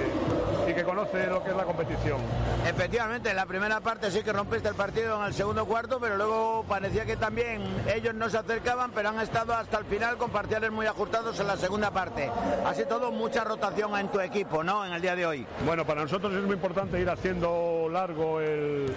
y 0.69 0.75
que 0.75 0.83
conoce 0.83 1.27
lo 1.27 1.43
que 1.43 1.51
es 1.51 1.57
la 1.57 1.65
competición. 1.65 2.19
Efectivamente, 2.67 3.31
en 3.31 3.37
la 3.37 3.47
primera 3.47 3.81
parte 3.81 4.11
sí 4.11 4.23
que 4.23 4.33
rompiste 4.33 4.69
el 4.69 4.75
partido 4.75 5.19
en 5.21 5.27
el 5.27 5.35
segundo 5.35 5.65
cuarto, 5.67 5.99
pero 6.01 6.17
luego 6.17 6.65
parecía 6.69 7.05
que 7.05 7.17
también 7.17 7.63
ellos 7.95 8.15
no 8.15 8.29
se 8.29 8.39
acercaban, 8.39 8.91
pero 8.93 9.11
han 9.11 9.21
estado 9.21 9.55
hasta 9.55 9.79
el 9.79 9.85
final 9.85 10.17
con 10.17 10.31
parciales 10.31 10.71
muy 10.71 10.87
ajustados 10.87 11.39
en 11.41 11.47
la 11.47 11.57
segunda 11.57 11.91
parte. 11.91 12.31
Así 12.67 12.85
todo, 12.85 13.11
mucha 13.13 13.45
rotación 13.45 13.99
en 13.99 14.09
tu 14.09 14.21
equipo, 14.21 14.63
¿no? 14.65 14.85
En 14.85 14.93
el 14.93 15.01
día 15.01 15.17
de 15.17 15.27
hoy. 15.27 15.47
Bueno, 15.65 15.85
para 15.85 16.03
nosotros 16.03 16.33
es 16.35 16.43
muy 16.43 16.55
importante 16.55 17.01
ir 17.01 17.09
haciendo 17.09 17.89
largo 17.91 18.41
el, 18.41 18.93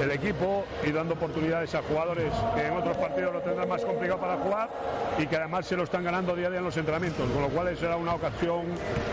el 0.00 0.10
equipo 0.10 0.64
y 0.84 0.92
dando 0.92 1.14
oportunidades 1.14 1.74
a 1.74 1.82
jugadores 1.82 2.32
que 2.54 2.66
en 2.66 2.76
otros 2.76 2.96
partidos 2.96 3.32
lo 3.32 3.40
tendrán 3.40 3.68
más 3.68 3.84
complicado 3.84 4.20
para 4.20 4.36
jugar 4.36 4.70
y 5.18 5.26
que 5.26 5.36
además 5.36 5.66
se 5.66 5.76
lo 5.76 5.84
están 5.84 6.04
ganando 6.04 6.34
día 6.34 6.46
a 6.46 6.50
día 6.50 6.58
en 6.58 6.64
los 6.64 6.76
entrenamientos, 6.76 7.28
con 7.30 7.42
lo 7.42 7.48
cual 7.48 7.76
será 7.76 7.96
una 7.96 8.14
ocasión 8.14 8.66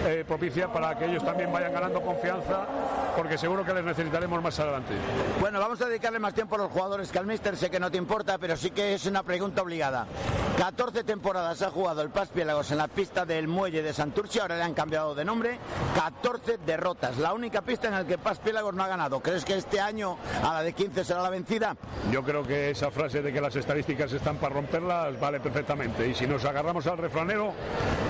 eh, 0.05 0.23
propicia 0.27 0.71
para 0.71 0.97
que 0.97 1.05
ellos 1.05 1.23
también 1.23 1.51
vayan 1.51 1.73
ganando 1.73 2.01
confianza, 2.01 2.65
porque 3.15 3.37
seguro 3.37 3.65
que 3.65 3.73
les 3.73 3.83
necesitaremos 3.83 4.41
más 4.41 4.59
adelante. 4.59 4.93
Bueno, 5.39 5.59
vamos 5.59 5.81
a 5.81 5.87
dedicarle 5.87 6.19
más 6.19 6.33
tiempo 6.33 6.55
a 6.55 6.59
los 6.59 6.71
jugadores 6.71 7.11
que 7.11 7.19
al 7.19 7.25
míster, 7.25 7.57
sé 7.57 7.69
que 7.69 7.79
no 7.79 7.89
te 7.89 7.97
importa, 7.97 8.37
pero 8.37 8.55
sí 8.55 8.71
que 8.71 8.93
es 8.93 9.05
una 9.05 9.23
pregunta 9.23 9.61
obligada. 9.61 10.05
14 10.57 11.03
temporadas 11.03 11.61
ha 11.61 11.71
jugado 11.71 12.01
el 12.01 12.09
Paz 12.09 12.29
Piélagos 12.29 12.71
en 12.71 12.77
la 12.77 12.87
pista 12.87 13.25
del 13.25 13.47
muelle 13.47 13.81
de 13.81 13.93
Santurce, 13.93 14.41
ahora 14.41 14.57
le 14.57 14.63
han 14.63 14.73
cambiado 14.73 15.15
de 15.15 15.25
nombre, 15.25 15.59
14 15.95 16.59
derrotas, 16.65 17.17
la 17.17 17.33
única 17.33 17.61
pista 17.61 17.87
en 17.87 17.93
la 17.95 18.05
que 18.05 18.17
Paz 18.17 18.39
Piélagos 18.39 18.73
no 18.73 18.83
ha 18.83 18.87
ganado. 18.87 19.19
¿Crees 19.21 19.43
que 19.43 19.57
este 19.57 19.79
año 19.79 20.17
a 20.43 20.53
la 20.53 20.63
de 20.63 20.73
15 20.73 21.03
será 21.03 21.21
la 21.21 21.29
vencida? 21.29 21.75
Yo 22.11 22.23
creo 22.23 22.43
que 22.43 22.71
esa 22.71 22.91
frase 22.91 23.21
de 23.21 23.31
que 23.31 23.41
las 23.41 23.55
estadísticas 23.55 24.11
están 24.13 24.37
para 24.37 24.55
romperlas 24.55 25.19
vale 25.19 25.39
perfectamente. 25.39 26.07
Y 26.07 26.13
si 26.13 26.27
nos 26.27 26.43
agarramos 26.45 26.85
al 26.87 26.97
refranero, 26.97 27.53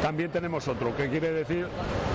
también 0.01 0.31
tenemos 0.31 0.67
otro, 0.67 0.95
que 0.95 1.09
quiere 1.09 1.31
decir 1.31 1.67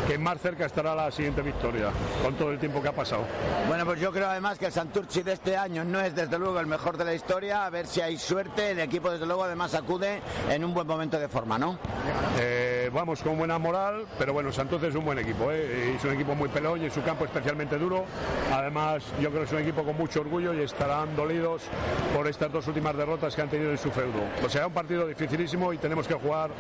que 0.07 0.19
más 0.19 0.41
cerca 0.41 0.67
estará 0.67 0.95
la 0.95 1.11
siguiente 1.11 1.43
victoria, 1.43 1.91
con 2.23 2.35
todo 2.35 2.51
el 2.51 2.59
tiempo 2.59 2.83
que 2.83 2.89
ha 2.89 2.93
pasado. 2.93 3.25
Bueno, 3.69 3.85
pues 3.85 4.01
yo 4.01 4.13
creo 4.13 4.29
además 4.29 4.59
que 4.59 4.67
el 4.67 4.73
Santurci 4.73 5.23
de 5.23 5.33
este 5.33 5.57
año 5.57 5.85
no 5.85 6.01
es 6.01 6.15
desde 6.15 6.39
luego 6.39 6.59
el 6.61 6.67
mejor 6.67 6.97
de 6.97 7.05
la 7.05 7.15
historia, 7.15 7.65
a 7.65 7.71
ver 7.71 7.87
si 7.87 8.01
hay 8.01 8.19
suerte, 8.19 8.73
el 8.73 8.81
equipo 8.81 9.11
desde 9.11 9.27
luego 9.27 9.45
además 9.45 9.75
acude 9.75 10.21
en 10.49 10.65
un 10.65 10.75
buen 10.75 10.87
momento 10.87 11.19
de 11.19 11.29
forma, 11.29 11.59
¿no? 11.59 11.79
Eh, 12.39 12.70
Eh, 12.91 12.93
vamos 12.93 13.23
con 13.23 13.39
buena 13.39 13.59
moral, 13.59 14.07
pero 14.19 14.33
bueno, 14.33 14.53
Santos 14.53 14.83
es 14.83 14.95
un 14.95 15.05
buen 15.05 15.19
equipo, 15.19 15.51
¿eh? 15.53 15.95
es 15.95 16.05
un 16.05 16.13
equipo 16.13 16.35
muy 16.35 16.49
pelón 16.49 16.81
y 16.83 16.87
en 16.87 16.91
su 16.91 17.03
campo 17.03 17.25
especialmente 17.25 17.79
duro. 17.79 18.05
Además, 18.53 19.05
yo 19.21 19.31
creo 19.31 19.43
que 19.43 19.47
es 19.47 19.53
un 19.53 19.59
equipo 19.59 19.85
con 19.85 19.97
mucho 19.97 20.21
orgullo 20.21 20.53
y 20.55 20.61
estarán 20.63 21.15
dolidos 21.15 21.63
por 22.15 22.27
estas 22.27 22.51
dos 22.51 22.67
últimas 22.67 22.97
derrotas 22.97 23.35
que 23.35 23.43
han 23.43 23.49
tenido 23.49 23.71
en 23.71 23.79
su 23.79 23.91
feudo. 23.91 24.21
O 24.45 24.49
sea, 24.49 24.67
un 24.67 24.73
partido 24.73 25.07
dificilísimo 25.07 25.73
y 25.73 25.79
tenemos 25.79 26.07
que 26.07 26.15
jugar 26.15 26.51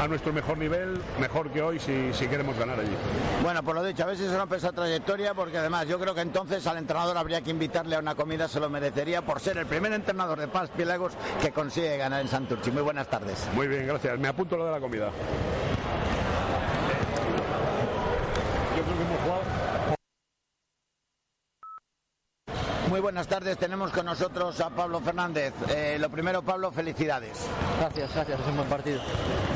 a 0.00 0.08
nuestro 0.08 0.32
mejor 0.32 0.58
nivel, 0.58 1.00
mejor 1.20 1.50
que 1.50 1.62
hoy 1.62 1.78
si, 1.78 2.12
si 2.12 2.26
queremos 2.26 2.58
ganar 2.58 2.78
allí. 2.78 2.96
Bueno, 3.42 3.62
por 3.62 3.74
lo 3.74 3.84
dicho, 3.84 4.02
a 4.02 4.06
ver 4.06 4.16
si 4.16 4.26
se 4.26 4.36
rompe 4.36 4.56
esa 4.56 4.72
trayectoria, 4.72 5.34
porque 5.34 5.58
además 5.58 5.86
yo 5.86 5.98
creo 5.98 6.14
que 6.14 6.20
entonces 6.20 6.66
al 6.66 6.78
entrenador 6.78 7.16
habría 7.16 7.40
que 7.40 7.50
invitarle 7.50 7.96
a 7.96 8.00
una 8.00 8.14
comida, 8.14 8.48
se 8.48 8.60
lo 8.60 8.68
merecería 8.68 9.22
por 9.22 9.40
ser 9.40 9.58
el 9.58 9.66
primer 9.66 9.92
entrenador 9.92 10.38
de 10.38 10.48
Paz 10.48 10.70
Piélagos 10.70 11.12
que 11.40 11.52
consigue 11.52 11.96
ganar 11.96 12.20
en 12.20 12.28
Santurchi. 12.28 12.70
Muy 12.70 12.82
buenas 12.82 13.08
tardes. 13.08 13.48
Muy 13.54 13.68
bien, 13.68 13.86
gracias. 13.86 14.18
Me 14.18 14.28
apunto 14.28 14.56
lo 14.56 14.66
de 14.66 14.72
la 14.72 14.80
comida. 14.80 15.10
Yo 18.76 18.84
creo 18.84 18.96
que 18.96 19.02
hemos 19.02 19.20
jugado. 19.20 19.42
Muy 22.98 23.02
buenas 23.04 23.28
tardes, 23.28 23.56
tenemos 23.56 23.92
con 23.92 24.06
nosotros 24.06 24.60
a 24.60 24.70
Pablo 24.70 24.98
Fernández. 24.98 25.54
Eh, 25.68 25.98
lo 26.00 26.10
primero, 26.10 26.42
Pablo, 26.42 26.72
felicidades. 26.72 27.46
Gracias, 27.78 28.12
gracias, 28.12 28.40
es 28.40 28.46
un 28.48 28.56
buen 28.56 28.68
partido. 28.68 29.00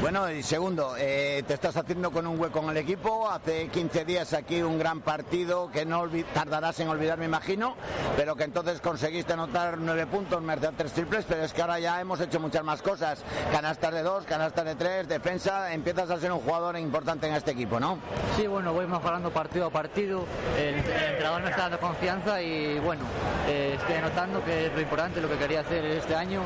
Bueno, 0.00 0.30
y 0.30 0.44
segundo, 0.44 0.94
eh, 0.96 1.42
te 1.44 1.54
estás 1.54 1.76
haciendo 1.76 2.12
con 2.12 2.24
un 2.24 2.38
hueco 2.38 2.60
en 2.60 2.70
el 2.70 2.76
equipo. 2.76 3.28
Hace 3.28 3.66
15 3.66 4.04
días 4.04 4.32
aquí 4.32 4.62
un 4.62 4.78
gran 4.78 5.00
partido 5.00 5.72
que 5.72 5.84
no 5.84 6.08
tardarás 6.32 6.78
en 6.78 6.88
olvidar, 6.88 7.18
me 7.18 7.24
imagino, 7.24 7.74
pero 8.16 8.36
que 8.36 8.44
entonces 8.44 8.80
conseguiste 8.80 9.32
anotar 9.32 9.76
nueve 9.78 10.06
puntos, 10.06 10.40
merced 10.40 10.68
a 10.68 10.72
tres 10.72 10.92
triples, 10.92 11.24
pero 11.28 11.42
es 11.42 11.52
que 11.52 11.62
ahora 11.62 11.80
ya 11.80 12.00
hemos 12.00 12.20
hecho 12.20 12.38
muchas 12.38 12.62
más 12.62 12.80
cosas. 12.80 13.24
Canastas 13.50 13.92
de 13.92 14.02
dos, 14.04 14.24
canastas 14.24 14.66
de 14.66 14.76
tres, 14.76 15.08
defensa. 15.08 15.72
Empiezas 15.72 16.08
a 16.10 16.20
ser 16.20 16.30
un 16.30 16.40
jugador 16.40 16.78
importante 16.78 17.26
en 17.26 17.34
este 17.34 17.50
equipo, 17.50 17.80
¿no? 17.80 17.98
Sí, 18.36 18.46
bueno, 18.46 18.72
voy 18.72 18.86
mejorando 18.86 19.30
partido 19.30 19.66
a 19.66 19.70
partido. 19.70 20.26
El, 20.56 20.76
el 20.76 21.10
entrenador 21.10 21.42
me 21.42 21.50
está 21.50 21.62
dando 21.62 21.80
confianza 21.80 22.40
y 22.40 22.78
bueno, 22.78 23.02
eh, 23.48 23.76
estoy 23.78 24.00
notando 24.00 24.44
que 24.44 24.66
es 24.66 24.72
lo 24.72 24.80
importante, 24.80 25.20
lo 25.20 25.28
que 25.28 25.36
quería 25.36 25.60
hacer 25.60 25.84
este 25.84 26.14
año, 26.14 26.42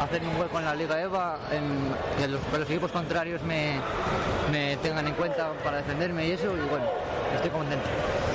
hacer 0.00 0.22
un 0.22 0.36
hueco 0.40 0.58
en 0.58 0.64
la 0.64 0.74
Liga 0.74 1.00
EVA, 1.00 1.38
en, 1.52 1.94
que, 2.18 2.28
los, 2.28 2.40
que 2.40 2.58
los 2.58 2.70
equipos 2.70 2.92
contrarios 2.92 3.42
me, 3.42 3.80
me 4.50 4.76
tengan 4.78 5.06
en 5.06 5.14
cuenta 5.14 5.52
para 5.62 5.78
defenderme 5.78 6.26
y 6.26 6.32
eso, 6.32 6.56
y 6.56 6.68
bueno, 6.68 6.86
estoy 7.34 7.50
contento. 7.50 7.86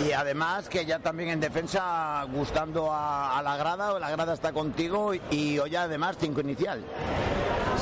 Y 0.08 0.12
además 0.12 0.70
que 0.70 0.86
ya 0.86 1.00
también 1.00 1.30
en 1.30 1.40
defensa 1.40 2.26
gustando 2.32 2.92
a, 2.92 3.38
a 3.38 3.42
la 3.42 3.58
grada, 3.58 3.94
o 3.94 4.00
la 4.00 4.10
grada 4.12 4.34
está 4.34 4.52
contigo 4.54 5.12
y 5.32 5.60
hoy 5.60 5.76
además 5.76 6.18
cinco 6.20 6.42
inicial. 6.42 6.84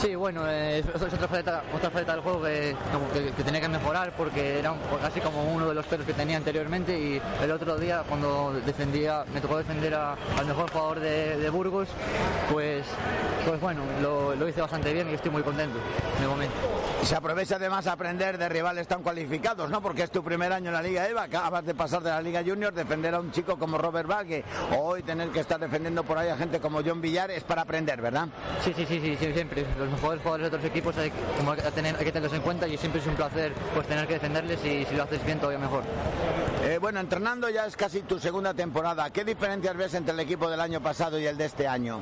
Sí, 0.01 0.13
bueno, 0.15 0.43
eh, 0.47 0.79
es 0.79 1.01
otra 1.01 1.27
faceta, 1.27 1.63
otra 1.73 1.89
faceta 1.89 2.11
del 2.13 2.21
juego 2.21 2.43
que, 2.43 2.75
que- 3.13 3.31
que 3.31 3.43
tenía 3.43 3.59
que 3.61 3.67
mejorar 3.67 4.13
porque 4.15 4.59
era 4.59 4.71
un- 4.71 4.79
casi 5.01 5.19
como 5.21 5.43
uno 5.43 5.67
de 5.67 5.73
los 5.73 5.85
pelos 5.87 6.05
que 6.05 6.13
tenía 6.13 6.37
anteriormente 6.37 6.97
y 6.99 7.21
el 7.41 7.51
otro 7.51 7.77
día 7.77 8.03
cuando 8.07 8.53
defendía, 8.65 9.25
me 9.33 9.41
tocó 9.41 9.57
defender 9.57 9.95
a- 9.95 10.15
al 10.37 10.45
mejor 10.45 10.69
jugador 10.71 10.99
de, 10.99 11.37
de 11.37 11.49
Burgos, 11.49 11.87
pues, 12.51 12.85
pues 13.45 13.59
bueno, 13.59 13.81
lo, 14.01 14.35
lo 14.35 14.47
hice 14.47 14.61
bastante 14.61 14.93
bien 14.93 15.09
y 15.09 15.13
estoy 15.15 15.31
muy 15.31 15.41
contento 15.41 15.79
de 16.21 16.27
momento. 16.27 16.53
Se 17.03 17.15
aprovecha 17.15 17.55
además 17.55 17.87
a 17.87 17.93
aprender 17.93 18.37
de 18.37 18.49
rivales 18.49 18.87
tan 18.87 19.01
cualificados, 19.01 19.69
¿no? 19.69 19.81
Porque 19.81 20.03
es 20.03 20.11
tu 20.11 20.23
primer 20.23 20.51
año 20.51 20.67
en 20.67 20.73
la 20.73 20.81
Liga 20.81 21.07
EVA, 21.07 21.23
acabas 21.23 21.65
de 21.65 21.73
pasar 21.73 22.01
de 22.03 22.09
la 22.09 22.21
Liga 22.21 22.43
Junior, 22.45 22.73
defender 22.73 23.15
a 23.15 23.19
un 23.19 23.31
chico 23.31 23.57
como 23.57 23.77
Robert 23.77 24.07
Vague, 24.07 24.43
o 24.75 24.81
hoy 24.81 25.03
tener 25.03 25.29
que 25.29 25.39
estar 25.39 25.59
defendiendo 25.59 26.03
por 26.03 26.17
ahí 26.17 26.29
a 26.29 26.37
gente 26.37 26.59
como 26.59 26.81
John 26.85 26.99
Villar 27.01 27.31
es 27.31 27.43
para 27.43 27.61
aprender, 27.63 28.01
¿verdad? 28.01 28.27
Sí, 28.63 28.73
sí, 28.75 28.85
sí, 28.85 28.99
sí, 28.99 29.15
sí, 29.19 29.33
siempre. 29.33 29.65
Los 29.77 29.86
mejores 29.91 30.21
jugadores 30.21 30.51
de 30.51 30.57
otros 30.57 30.69
equipos 30.71 30.97
hay, 30.97 31.11
que- 31.11 31.71
tener, 31.71 31.95
que 31.95 32.11
tenerlos 32.11 32.33
en 32.33 32.41
cuenta 32.41 32.67
y 32.67 32.77
siempre 32.77 33.01
es 33.01 33.07
un 33.07 33.15
placer 33.15 33.53
pues 33.73 33.87
tener 33.87 34.07
que 34.07 34.13
defenderles 34.13 34.59
y 34.65 34.85
si 34.85 34.95
lo 34.95 35.03
haces 35.03 35.23
bien 35.25 35.39
todavía 35.39 35.59
mejor. 35.59 35.83
Eh, 36.63 36.77
bueno, 36.81 36.99
entrenando 36.99 37.49
ya 37.49 37.65
es 37.65 37.75
casi 37.75 38.01
tu 38.01 38.19
segunda 38.19 38.53
temporada. 38.53 39.09
¿Qué 39.11 39.23
diferencias 39.23 39.75
ves 39.77 39.93
entre 39.93 40.13
el 40.13 40.19
equipo 40.19 40.49
del 40.49 40.59
año 40.61 40.81
pasado 40.81 41.19
y 41.19 41.25
el 41.25 41.37
de 41.37 41.45
este 41.45 41.67
año? 41.67 42.01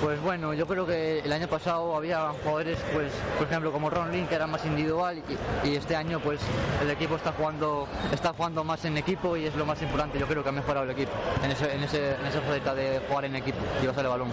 Pues 0.00 0.18
bueno, 0.22 0.54
yo 0.54 0.66
creo 0.66 0.86
que 0.86 1.18
el 1.18 1.30
año 1.30 1.46
pasado 1.46 1.94
había 1.94 2.30
jugadores, 2.42 2.78
pues, 2.94 3.12
por 3.36 3.46
ejemplo, 3.46 3.70
como 3.70 3.90
Ron 3.90 4.10
Lin, 4.10 4.26
que 4.26 4.34
era 4.34 4.46
más 4.46 4.64
individual, 4.64 5.22
y, 5.62 5.74
este 5.74 5.94
año, 5.94 6.20
pues, 6.20 6.40
el 6.82 6.90
equipo 6.90 7.16
está 7.16 7.32
jugando, 7.32 7.86
está 8.10 8.32
jugando 8.32 8.64
más 8.64 8.82
en 8.86 8.96
equipo 8.96 9.36
y 9.36 9.44
es 9.44 9.54
lo 9.54 9.66
más 9.66 9.80
importante. 9.82 10.18
Yo 10.18 10.26
creo 10.26 10.42
que 10.42 10.48
ha 10.48 10.52
mejorado 10.52 10.84
el 10.84 10.92
equipo 10.92 11.12
en, 11.44 11.50
ese, 11.50 11.74
en, 11.74 11.82
ese, 11.82 12.14
en 12.14 12.26
esa 12.26 12.40
faceta 12.40 12.74
de 12.74 13.00
jugar 13.08 13.26
en 13.26 13.36
equipo 13.36 13.58
y 13.82 13.86
pasar 13.86 14.04
el 14.04 14.10
balón. 14.10 14.28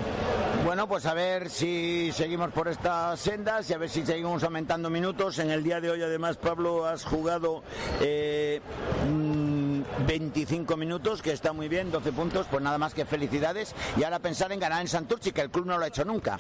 Bueno, 0.64 0.88
pues 0.88 1.06
a 1.06 1.14
ver 1.14 1.50
si 1.50 2.12
seguimos 2.14 2.52
por 2.52 2.68
estas 2.68 3.20
sendas 3.20 3.70
y 3.70 3.74
a 3.74 3.78
ver 3.78 3.90
si 3.90 4.06
seguimos 4.06 4.44
aumentando 4.44 4.90
minutos. 4.90 5.40
En 5.40 5.52
el 5.52 5.64
día 5.64 5.80
de 5.80 5.90
hoy, 5.90 6.02
además, 6.02 6.38
Pablo, 6.38 6.86
has 6.86 7.04
jugado 7.04 7.64
eh, 8.02 8.62
25 10.06 10.78
minutos, 10.78 11.22
que 11.22 11.32
está 11.32 11.54
muy 11.54 11.68
bien, 11.68 11.92
12 11.92 12.12
puntos, 12.12 12.48
pues 12.50 12.62
nada 12.62 12.78
más 12.78 12.94
que 12.94 13.06
felicidades. 13.06 13.74
Y 13.96 14.04
ahora 14.04 14.20
pensar 14.20 14.52
en 14.52 14.60
ganar 14.60 14.82
en 14.82 14.88
Santurchi, 14.88 15.32
que 15.32 15.42
el 15.42 15.50
club 15.50 15.66
no 15.66 15.78
lo 15.78 15.86
ha 15.86 15.88
hecho 15.88 16.06
nunca. 16.06 16.40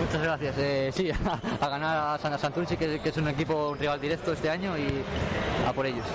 Muchas 0.00 0.22
gracias. 0.22 0.54
Eh, 0.58 0.90
sí, 0.94 1.10
a 1.60 1.68
ganar 1.68 2.14
a 2.14 2.18
San 2.18 2.38
Santurci, 2.38 2.76
que, 2.76 3.00
es 3.02 3.16
un 3.16 3.28
equipo 3.28 3.74
rival 3.74 4.00
directo 4.00 4.32
este 4.32 4.48
año 4.48 4.76
y 4.76 5.02
a 5.66 5.72
por 5.72 5.86
ellos. 5.86 6.06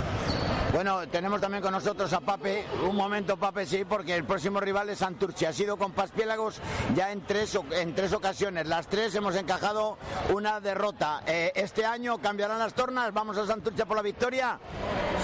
Bueno, 0.74 1.08
tenemos 1.08 1.40
también 1.40 1.62
con 1.62 1.72
nosotros 1.72 2.12
a 2.14 2.20
Pape. 2.20 2.66
Un 2.90 2.96
momento, 2.96 3.38
Pape, 3.38 3.68
sí, 3.68 3.86
porque 3.86 4.16
el 4.16 4.24
próximo 4.24 4.60
rival 4.60 4.90
es 4.90 4.98
Santurchi. 4.98 5.46
Ha 5.46 5.54
sido 5.54 5.78
con 5.78 5.92
Paspiélagos 5.92 6.60
ya 6.96 7.12
en 7.12 7.22
tres, 7.22 7.56
en 7.72 7.94
tres 7.94 8.12
ocasiones. 8.12 8.66
Las 8.66 8.88
tres 8.88 9.14
hemos 9.14 9.36
encajado 9.36 10.00
una 10.34 10.60
derrota. 10.60 11.22
Eh, 11.28 11.52
este 11.54 11.86
año 11.86 12.18
cambiarán 12.18 12.58
las 12.58 12.74
tornas. 12.74 13.14
Vamos 13.14 13.38
a 13.38 13.46
Santurchi 13.46 13.84
por 13.84 13.98
la 13.98 14.02
victoria. 14.02 14.60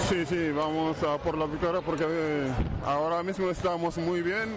Sí, 0.08 0.24
sí, 0.24 0.52
vamos 0.52 1.02
a 1.02 1.18
por 1.18 1.36
la 1.36 1.46
victoria 1.46 1.80
porque 1.80 2.04
eh, 2.08 2.52
ahora 2.86 3.24
mismo 3.24 3.50
estamos 3.50 3.98
muy 3.98 4.22
bien 4.22 4.54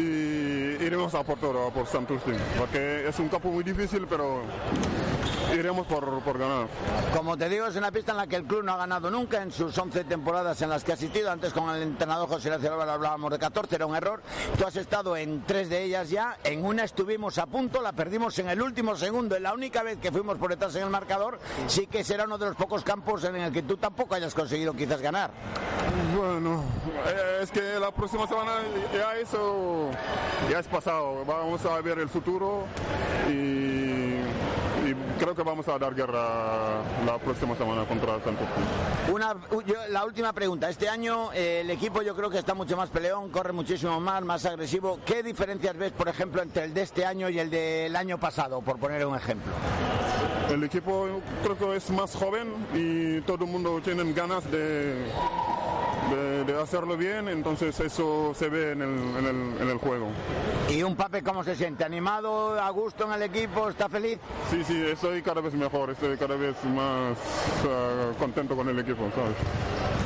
y 0.00 0.84
iremos 0.84 1.14
a 1.14 1.22
por 1.22 1.38
todo, 1.38 1.68
a 1.68 1.70
por 1.70 1.86
Santurce, 1.86 2.32
porque 2.58 3.08
es 3.08 3.18
un 3.20 3.28
campo 3.28 3.50
muy 3.50 3.62
difícil, 3.62 4.06
pero 4.08 4.42
iremos 5.54 5.86
por, 5.86 6.20
por 6.20 6.38
ganar. 6.38 6.68
Como 7.14 7.36
te 7.36 7.48
digo, 7.48 7.66
es 7.66 7.76
una 7.76 7.90
pista 7.90 8.12
en 8.12 8.18
la 8.18 8.26
que 8.26 8.36
el 8.36 8.44
club 8.44 8.62
no 8.64 8.72
ha 8.72 8.76
ganado 8.76 9.10
nunca 9.10 9.42
en 9.42 9.50
sus 9.50 9.76
11 9.76 10.04
temporadas 10.04 10.60
en 10.62 10.70
las 10.70 10.84
que 10.84 10.92
ha 10.92 10.94
asistido. 10.94 11.30
Antes 11.30 11.52
con 11.52 11.70
el 11.70 11.82
entrenador 11.82 12.28
José 12.28 12.48
Ignacio 12.48 12.72
Álvaro 12.72 12.92
hablábamos 12.92 13.30
de 13.30 13.38
14, 13.38 13.76
era 13.76 13.86
un 13.86 13.96
error. 13.96 14.22
Tú 14.58 14.66
has 14.66 14.76
estado 14.76 15.16
en 15.16 15.42
tres 15.44 15.68
de 15.68 15.82
ellas 15.84 16.10
ya. 16.10 16.36
En 16.44 16.64
una 16.64 16.84
estuvimos 16.84 17.38
a 17.38 17.46
punto, 17.46 17.80
la 17.82 17.92
perdimos 17.92 18.38
en 18.38 18.48
el 18.48 18.60
último 18.60 18.96
segundo. 18.96 19.36
En 19.36 19.42
la 19.42 19.54
única 19.54 19.82
vez 19.82 19.98
que 19.98 20.12
fuimos 20.12 20.38
por 20.38 20.50
detrás 20.50 20.74
en 20.76 20.84
el 20.84 20.90
marcador, 20.90 21.38
sí 21.66 21.86
que 21.86 22.04
será 22.04 22.24
uno 22.24 22.38
de 22.38 22.46
los 22.46 22.56
pocos 22.56 22.84
campos 22.84 23.24
en 23.24 23.36
el 23.36 23.52
que 23.52 23.62
tú 23.62 23.76
tampoco 23.76 24.14
hayas 24.14 24.34
conseguido 24.34 24.74
quizás 24.74 25.00
ganar. 25.00 25.30
Bueno, 26.16 26.62
eh, 27.06 27.40
es 27.42 27.50
que 27.50 27.78
la 27.78 27.90
próxima 27.90 28.26
semana 28.26 28.52
ya 28.92 29.16
eso 29.16 29.90
ya 30.50 30.58
es 30.58 30.66
pasado. 30.66 31.24
Vamos 31.24 31.64
a 31.64 31.80
ver 31.80 31.98
el 31.98 32.08
futuro 32.08 32.64
y, 33.28 33.87
y 34.90 34.94
creo 35.18 35.34
que 35.34 35.42
vamos 35.42 35.66
a 35.68 35.78
dar 35.78 35.94
guerra 35.94 36.82
la 37.04 37.18
próxima 37.18 37.54
semana 37.56 37.84
contra 37.84 38.14
Santurce. 38.22 39.12
Una, 39.12 39.34
yo- 39.66 39.74
la 39.90 40.04
última 40.04 40.32
pregunta. 40.32 40.68
Este 40.68 40.88
año 40.88 41.32
eh, 41.32 41.60
el 41.60 41.70
equipo 41.70 42.02
yo 42.02 42.14
creo 42.16 42.30
que 42.30 42.38
está 42.38 42.54
mucho 42.54 42.76
más 42.76 42.90
peleón, 42.90 43.30
corre 43.30 43.52
muchísimo 43.52 44.00
más, 44.00 44.22
más 44.22 44.44
agresivo. 44.46 44.98
¿Qué 45.04 45.22
diferencias 45.22 45.76
ves, 45.76 45.92
por 45.92 46.08
ejemplo, 46.08 46.42
entre 46.42 46.64
el 46.64 46.74
de 46.74 46.82
este 46.82 47.04
año 47.04 47.28
y 47.28 47.38
el 47.38 47.50
del 47.50 47.94
año 47.96 48.18
pasado, 48.18 48.60
por 48.60 48.78
poner 48.78 49.04
un 49.06 49.16
ejemplo? 49.16 49.52
El 50.50 50.64
equipo 50.64 51.06
creo 51.42 51.58
que 51.58 51.76
es 51.76 51.90
más 51.90 52.14
joven 52.14 52.48
y 52.74 53.20
todo 53.22 53.44
el 53.44 53.50
mundo 53.50 53.80
tiene 53.84 54.10
ganas 54.12 54.50
de, 54.50 55.04
de, 56.10 56.44
de 56.44 56.60
hacerlo 56.60 56.96
bien, 56.96 57.28
entonces 57.28 57.78
eso 57.80 58.32
se 58.34 58.48
ve 58.48 58.72
en 58.72 58.82
el, 58.82 58.98
en 59.18 59.26
el, 59.26 59.62
en 59.62 59.68
el 59.68 59.78
juego. 59.78 60.08
¿Y 60.68 60.82
un 60.82 60.96
Pape 60.96 61.22
cómo 61.22 61.44
se 61.44 61.56
siente? 61.56 61.84
¿Animado, 61.84 62.60
a 62.60 62.70
gusto 62.70 63.04
en 63.04 63.12
el 63.12 63.22
equipo? 63.22 63.68
¿Está 63.68 63.88
feliz? 63.88 64.18
Sí, 64.50 64.62
sí, 64.64 64.82
estoy 64.86 65.22
cada 65.22 65.40
vez 65.40 65.54
mejor, 65.54 65.90
estoy 65.90 66.16
cada 66.16 66.36
vez 66.36 66.56
más 66.64 67.16
eh, 67.66 68.12
contento 68.18 68.56
con 68.56 68.68
el 68.68 68.78
equipo, 68.78 69.10
¿sabes? 69.14 69.36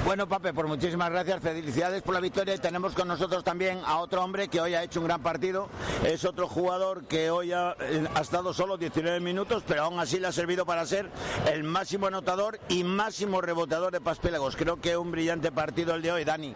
Bueno, 0.04 0.28
Pape, 0.28 0.52
por 0.52 0.66
muchísimas 0.66 1.10
gracias, 1.10 1.40
felicidades 1.40 2.02
por 2.02 2.14
la 2.14 2.20
victoria 2.20 2.56
y 2.56 2.58
tenemos 2.58 2.92
con 2.92 3.06
nosotros 3.06 3.44
también 3.44 3.78
a 3.86 3.98
otro 3.98 4.24
hombre 4.24 4.48
que 4.48 4.60
hoy 4.60 4.74
ha 4.74 4.82
hecho 4.82 4.98
un 4.98 5.06
gran 5.06 5.22
partido. 5.22 5.68
Es 6.04 6.24
otro 6.24 6.48
jugador 6.48 7.04
que 7.04 7.30
hoy 7.30 7.52
ha, 7.52 7.76
eh, 7.78 8.04
ha 8.12 8.20
estado 8.20 8.52
solo 8.52 8.76
19 8.76 9.20
minutos, 9.20 9.62
pero 9.64 9.84
aún 9.84 10.00
así 10.00 10.18
le 10.18 10.26
ha 10.26 10.32
servido 10.32 10.66
para 10.66 10.84
ser 10.86 11.08
el 11.52 11.62
máximo 11.62 12.08
anotador 12.08 12.58
y 12.68 12.82
máximo 12.82 13.40
reboteador 13.40 13.92
de 13.92 14.00
Paspélagos. 14.00 14.56
Creo 14.56 14.80
que 14.80 14.96
un 14.96 15.12
brillante 15.12 15.52
partido 15.52 15.91
el 15.94 16.02
de 16.02 16.12
hoy, 16.12 16.24
Dani. 16.24 16.54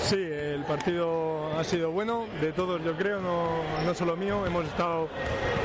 Sí, 0.00 0.16
el 0.16 0.64
partido 0.64 1.58
ha 1.58 1.64
sido 1.64 1.90
bueno, 1.90 2.26
de 2.40 2.52
todos 2.52 2.82
yo 2.84 2.96
creo, 2.96 3.20
no, 3.20 3.62
no 3.84 3.94
solo 3.94 4.16
mío. 4.16 4.46
Hemos 4.46 4.64
estado 4.66 5.08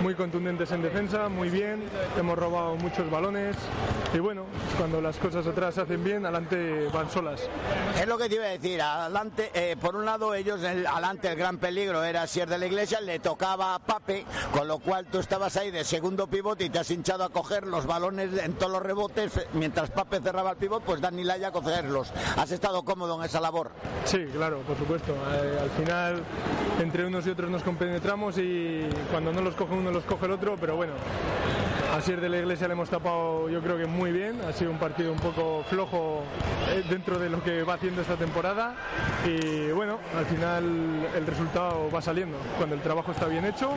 muy 0.01 0.15
contundentes 0.15 0.71
en 0.71 0.81
defensa, 0.81 1.29
muy 1.29 1.49
bien, 1.49 1.83
hemos 2.17 2.37
robado 2.37 2.75
muchos 2.75 3.09
balones 3.09 3.55
y 4.13 4.19
bueno, 4.19 4.45
cuando 4.77 5.01
las 5.01 5.17
cosas 5.17 5.47
atrás 5.47 5.73
se 5.73 5.81
hacen 5.81 6.03
bien, 6.03 6.23
adelante 6.23 6.87
van 6.93 7.09
solas. 7.09 7.41
Es 7.99 8.07
lo 8.07 8.17
que 8.17 8.29
te 8.29 8.35
iba 8.35 8.45
a 8.45 8.49
decir. 8.49 8.79
Adelante, 8.79 9.49
eh, 9.55 9.75
por 9.79 9.95
un 9.95 10.05
lado, 10.05 10.35
ellos, 10.35 10.61
el, 10.61 10.85
adelante, 10.85 11.29
el 11.29 11.35
gran 11.35 11.57
peligro 11.57 12.03
era 12.03 12.27
Sier 12.27 12.47
de 12.47 12.59
la 12.59 12.67
Iglesia, 12.67 13.01
le 13.01 13.17
tocaba 13.19 13.73
a 13.73 13.79
Pape, 13.79 14.25
con 14.51 14.67
lo 14.67 14.77
cual 14.79 15.07
tú 15.07 15.17
estabas 15.17 15.57
ahí 15.57 15.71
de 15.71 15.83
segundo 15.83 16.27
pivote 16.27 16.65
y 16.65 16.69
te 16.69 16.77
has 16.77 16.91
hinchado 16.91 17.23
a 17.23 17.29
coger 17.29 17.65
los 17.65 17.87
balones 17.87 18.37
en 18.37 18.53
todos 18.53 18.73
los 18.73 18.83
rebotes, 18.83 19.31
mientras 19.53 19.89
Pape 19.89 20.21
cerraba 20.21 20.51
el 20.51 20.57
pivote, 20.57 20.85
pues 20.85 21.01
Dani 21.01 21.23
Laya 21.23 21.47
a 21.47 21.51
cogerlos. 21.51 22.11
¿Has 22.37 22.51
estado 22.51 22.82
cómodo 22.83 23.17
en 23.19 23.25
esa 23.25 23.39
labor? 23.39 23.71
Sí, 24.05 24.25
claro, 24.33 24.59
por 24.59 24.77
supuesto. 24.77 25.13
Eh, 25.13 25.59
al 25.61 25.69
final, 25.71 26.23
entre 26.81 27.05
unos 27.05 27.25
y 27.27 27.29
otros 27.29 27.49
nos 27.49 27.63
compenetramos 27.63 28.37
y 28.37 28.81
cuando 29.11 29.31
no 29.31 29.41
los 29.41 29.55
coge 29.55 29.73
uno, 29.73 29.91
los 29.91 30.03
coge 30.03 30.25
el 30.25 30.31
otro, 30.31 30.55
pero 30.59 30.75
bueno. 30.75 30.93
A 31.93 32.01
Sier 32.01 32.19
de 32.19 32.27
la 32.27 32.37
Iglesia 32.37 32.67
le 32.67 32.73
hemos 32.73 32.89
tapado, 32.89 33.49
yo 33.49 33.61
creo 33.61 33.77
que 33.77 33.85
muy 33.85 34.11
bien. 34.11 34.41
Ha 34.49 34.51
sido 34.51 34.71
un 34.71 34.79
partido 34.79 35.11
un 35.11 35.19
poco 35.19 35.63
flojo 35.69 36.23
eh, 36.69 36.83
dentro 36.89 37.19
de 37.19 37.29
lo 37.29 37.43
que 37.43 37.61
va 37.61 37.75
haciendo 37.75 38.01
esta 38.01 38.15
temporada. 38.15 38.73
Y 39.25 39.71
bueno, 39.71 39.99
al 40.17 40.25
final 40.25 40.63
el 41.15 41.27
resultado 41.27 41.91
va 41.93 42.01
saliendo. 42.01 42.37
Cuando 42.57 42.73
el 42.73 42.81
trabajo 42.81 43.11
está 43.11 43.27
bien 43.27 43.45
hecho, 43.45 43.69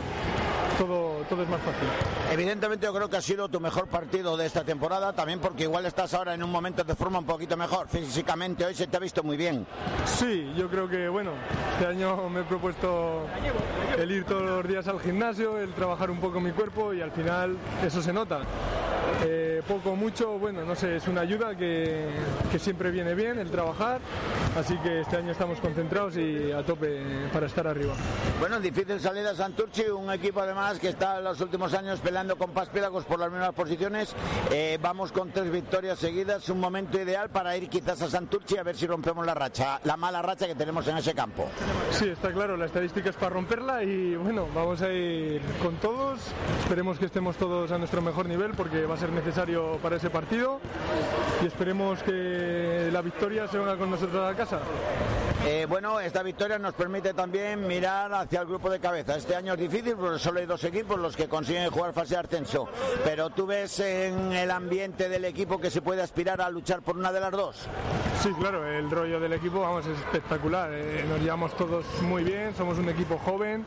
todo, 0.79 1.24
todo 1.29 1.43
es 1.43 1.49
más 1.49 1.61
fácil. 1.61 1.89
Evidentemente 2.33 2.87
yo 2.87 2.95
creo 2.95 3.09
que 3.09 3.16
ha 3.16 3.22
sido 3.22 3.49
tu 3.49 3.61
mejor 3.61 3.87
partido 3.89 4.37
de 4.37 4.47
esta 4.47 4.64
temporada, 4.64 5.12
también 5.12 5.41
porque 5.41 5.64
igual 5.64 5.87
estás 5.87 6.14
ahora 6.14 6.35
en 6.35 6.43
un 6.43 6.51
momento 6.51 6.85
de 6.85 6.95
forma 6.95 7.18
un 7.18 7.27
poquito 7.27 7.57
mejor. 7.57 7.89
Físicamente 7.89 8.64
hoy 8.64 8.74
se 8.74 8.87
te 8.87 8.97
ha 8.97 9.01
visto 9.01 9.22
muy 9.22 9.37
bien. 9.37 9.66
Sí, 10.05 10.53
yo 10.57 10.68
creo 10.68 10.89
que 10.89 11.09
bueno, 11.09 11.33
este 11.72 11.87
año 11.87 12.29
me 12.29 12.41
he 12.41 12.45
propuesto 12.45 13.22
el 13.99 14.11
ir 14.11 14.24
todos 14.24 14.43
los 14.43 14.68
días 14.68 14.87
al 14.89 15.01
gimnasio, 15.01 15.59
el 15.59 15.72
trabajar 15.72 16.11
un 16.11 16.20
poco 16.20 16.41
mi 16.41 16.53
cuerpo 16.53 16.93
y 16.93 17.01
al 17.01 17.12
final 17.12 17.57
eso 17.85 18.03
se 18.03 18.12
nota. 18.12 18.41
Eh, 19.24 19.62
poco 19.66 19.91
o 19.91 19.97
mucho, 19.97 20.39
bueno, 20.39 20.64
no 20.64 20.74
sé, 20.74 20.97
es 20.97 21.07
una 21.09 21.20
ayuda 21.20 21.57
que, 21.57 22.09
que 22.51 22.59
siempre 22.59 22.91
viene 22.91 23.14
bien 23.14 23.39
el 23.39 23.51
trabajar, 23.51 24.01
así 24.59 24.77
que 24.79 25.01
este 25.01 25.16
año 25.16 25.31
estamos 25.31 25.61
concentrados 25.61 26.16
y 26.16 26.51
a 26.53 26.64
tope 26.64 27.01
para 27.33 27.47
estar 27.47 27.66
arriba. 27.66 27.95
Bueno, 28.41 28.61
difícil 28.61 29.01
salida 29.01 29.31
a 29.31 29.35
Santurci, 29.35 29.83
un 29.83 30.11
equipo 30.12 30.41
además 30.41 30.66
que 30.75 30.89
está 30.89 31.19
en 31.19 31.25
los 31.25 31.41
últimos 31.41 31.73
años 31.75 32.01
peleando 32.01 32.37
con 32.37 32.51
Paspélagos 32.51 33.05
por 33.05 33.21
las 33.21 33.31
mismas 33.31 33.53
posiciones. 33.53 34.12
Eh, 34.51 34.79
vamos 34.83 35.12
con 35.12 35.31
tres 35.31 35.49
victorias 35.51 35.97
seguidas, 35.97 36.49
un 36.49 36.59
momento 36.59 37.01
ideal 37.01 37.31
para 37.31 37.57
ir 37.57 37.69
quizás 37.69 38.03
a 38.03 38.11
Santurci 38.11 38.59
a 38.59 38.64
ver 38.64 38.77
si 38.77 38.85
rompemos 38.85 39.25
la 39.25 39.35
racha, 39.35 39.81
la 39.85 39.97
mala 39.97 40.23
racha 40.23 40.49
que 40.49 40.57
tenemos 40.57 40.87
en 40.89 40.97
ese 40.97 41.14
campo. 41.14 41.49
Sí, 41.93 42.09
está 42.09 42.33
claro, 42.33 42.57
la 42.57 42.67
estadística 42.67 43.11
es 43.11 43.17
para 43.17 43.31
romperla 43.31 43.85
y 43.85 44.17
bueno, 44.17 44.49
vamos 44.53 44.83
a 44.83 44.93
ir 44.93 45.41
con 45.62 45.77
todos, 45.77 46.19
esperemos 46.59 46.99
que 46.99 47.07
estemos 47.07 47.37
todos 47.37 47.71
a 47.71 47.79
nuestro 47.79 48.03
mejor 48.03 48.27
nivel 48.27 48.51
porque 48.53 48.87
va 48.87 48.97
a 48.97 48.99
ser 48.99 49.11
necesario 49.11 49.79
para 49.81 49.97
ese 49.97 50.11
partido 50.11 50.61
y 51.43 51.47
esperemos 51.47 52.03
que 52.03 52.91
la 52.93 53.03
victoria 53.03 53.47
se 53.47 53.59
venga 53.59 53.77
con 53.77 53.89
nosotros 53.89 54.35
a 54.35 54.37
casa. 54.37 54.59
Eh, 55.49 55.64
bueno, 55.69 56.01
esta 56.01 56.25
victoria 56.25 56.59
nos 56.59 56.75
permite 56.75 57.14
también 57.14 57.69
mirar 57.69 58.12
hacia 58.12 58.41
el 58.41 58.49
grupo 58.49 58.69
de 58.69 58.81
cabeza. 58.81 59.17
Este 59.17 59.37
año 59.37 59.53
es 59.53 59.61
difícil 59.61 59.95
porque 59.95 60.19
solo 60.19 60.41
hay 60.41 60.47
dos 60.47 60.55
equipos 60.64 60.98
los 60.98 61.16
que 61.16 61.28
consiguen 61.28 61.70
jugar 61.70 61.92
fase 61.92 62.14
de 62.14 62.20
ascenso. 62.20 62.68
Pero 63.04 63.30
tú 63.30 63.46
ves 63.46 63.80
en 63.80 64.32
el 64.32 64.50
ambiente 64.50 65.09
del 65.09 65.24
equipo 65.24 65.59
que 65.61 65.70
se 65.70 65.82
puede 65.82 66.02
aspirar 66.02 66.40
a 66.40 66.50
luchar 66.50 66.82
por 66.82 66.96
una 66.96 67.12
de 67.12 67.20
las 67.20 67.32
dos. 67.32 67.66
Sí, 68.22 68.30
claro, 68.38 68.66
el 68.66 68.90
rollo 68.90 69.20
del 69.20 69.32
equipo 69.34 69.61
vamos, 69.61 69.86
es 69.86 69.98
espectacular. 69.98 70.70
eh, 70.72 71.04
nos 71.09 71.20
llevamos 71.20 71.57
todos 71.57 71.84
muy 72.02 72.24
bien, 72.24 72.54
somos 72.57 72.78
un 72.78 72.88
equipo 72.88 73.18
joven. 73.18 73.64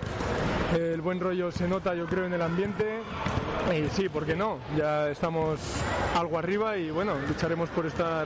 el 0.78 1.02
buen 1.02 1.20
rollo 1.20 1.52
se 1.52 1.68
nota, 1.68 1.96
yo 1.96 2.06
creo, 2.06 2.26
en 2.26 2.34
el 2.34 2.42
ambiente. 2.42 3.00
Y 3.74 3.88
sí, 3.90 4.10
¿por 4.10 4.26
qué 4.26 4.36
no? 4.36 4.58
Ya 4.78 5.10
estamos 5.10 5.60
algo 6.18 6.40
arriba 6.40 6.78
y 6.78 6.90
bueno, 6.90 7.14
lucharemos 7.28 7.70
por 7.70 7.86
estar 7.86 8.26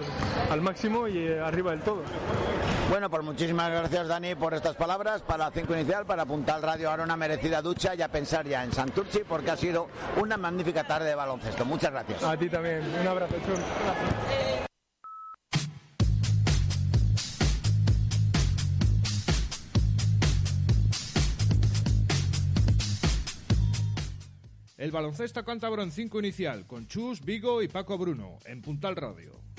al 0.49 0.61
máximo 0.61 1.07
y 1.07 1.17
eh, 1.17 1.39
arriba 1.39 1.71
del 1.71 1.81
todo. 1.81 2.01
Bueno, 2.93 3.09
pues 3.09 3.23
muchísimas 3.23 3.71
gracias 3.71 4.07
Dani 4.07 4.35
por 4.35 4.53
estas 4.53 4.75
palabras. 4.75 5.23
Para 5.23 5.45
la 5.45 5.51
5 5.51 5.73
inicial, 5.73 6.05
para 6.05 6.21
apuntar 6.21 6.61
radio 6.61 6.91
ahora 6.91 7.03
una 7.03 7.17
merecida 7.17 7.59
ducha 7.59 7.95
y 7.95 8.03
a 8.03 8.07
pensar 8.07 8.47
ya 8.47 8.63
en 8.63 8.71
Santurci 8.71 9.21
porque 9.27 9.49
ha 9.49 9.57
sido 9.57 9.87
una 10.21 10.37
magnífica 10.37 10.85
tarde 10.85 11.09
de 11.09 11.15
baloncesto. 11.15 11.65
Muchas 11.65 11.89
gracias. 11.89 12.23
A 12.23 12.37
ti 12.37 12.49
también, 12.49 12.83
un 13.01 13.07
abrazo, 13.07 13.33
Chus. 13.47 13.59
El 24.77 24.91
baloncesto 24.91 25.43
cántabro 25.43 25.81
en 25.81 25.91
5 25.91 26.19
inicial, 26.19 26.67
con 26.67 26.85
Chus, 26.85 27.21
Vigo 27.21 27.63
y 27.63 27.67
Paco 27.67 27.97
Bruno, 27.97 28.37
en 28.45 28.61
Puntal 28.61 28.95
Radio. 28.95 29.52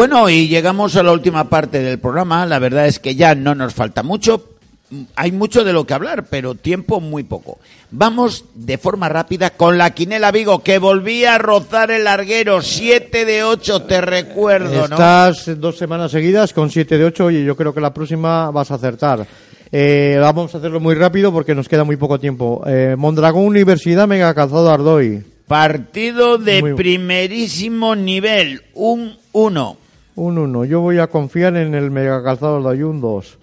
Bueno, 0.00 0.30
y 0.30 0.48
llegamos 0.48 0.96
a 0.96 1.02
la 1.02 1.12
última 1.12 1.50
parte 1.50 1.80
del 1.82 1.98
programa. 1.98 2.46
La 2.46 2.58
verdad 2.58 2.86
es 2.86 2.98
que 2.98 3.16
ya 3.16 3.34
no 3.34 3.54
nos 3.54 3.74
falta 3.74 4.02
mucho. 4.02 4.54
Hay 5.14 5.30
mucho 5.30 5.62
de 5.62 5.74
lo 5.74 5.84
que 5.84 5.92
hablar, 5.92 6.24
pero 6.30 6.54
tiempo 6.54 7.00
muy 7.02 7.22
poco. 7.22 7.58
Vamos 7.90 8.46
de 8.54 8.78
forma 8.78 9.10
rápida 9.10 9.50
con 9.50 9.76
la 9.76 9.90
Quinela 9.90 10.30
Vigo, 10.32 10.62
que 10.62 10.78
volvía 10.78 11.34
a 11.34 11.38
rozar 11.38 11.90
el 11.90 12.04
larguero. 12.04 12.62
7 12.62 13.26
de 13.26 13.44
8, 13.44 13.82
te 13.82 14.00
recuerdo, 14.00 14.88
¿no? 14.88 14.94
Estás 14.94 15.60
dos 15.60 15.76
semanas 15.76 16.12
seguidas 16.12 16.54
con 16.54 16.70
7 16.70 16.96
de 16.96 17.04
8 17.04 17.30
y 17.32 17.44
yo 17.44 17.54
creo 17.54 17.74
que 17.74 17.82
la 17.82 17.92
próxima 17.92 18.50
vas 18.50 18.70
a 18.70 18.76
acertar. 18.76 19.26
Eh, 19.70 20.16
vamos 20.18 20.54
a 20.54 20.58
hacerlo 20.58 20.80
muy 20.80 20.94
rápido 20.94 21.30
porque 21.30 21.54
nos 21.54 21.68
queda 21.68 21.84
muy 21.84 21.96
poco 21.96 22.18
tiempo. 22.18 22.62
Eh, 22.66 22.94
Mondragón 22.96 23.44
Universidad 23.44 24.08
Mega 24.08 24.32
Calzado 24.32 24.70
Ardoy. 24.70 25.22
Partido 25.46 26.38
de 26.38 26.62
Muy- 26.62 26.72
primerísimo 26.74 27.94
nivel, 27.94 28.62
un 28.72 29.18
1. 29.32 29.76
Un 30.20 30.36
1. 30.36 30.66
Yo 30.66 30.80
voy 30.82 30.98
a 30.98 31.06
confiar 31.06 31.56
en 31.56 31.74
el 31.74 31.90
Mega 31.90 32.22
Calzado 32.22 32.56
Ardoy, 32.56 32.82
un 32.82 33.00
2. 33.00 33.38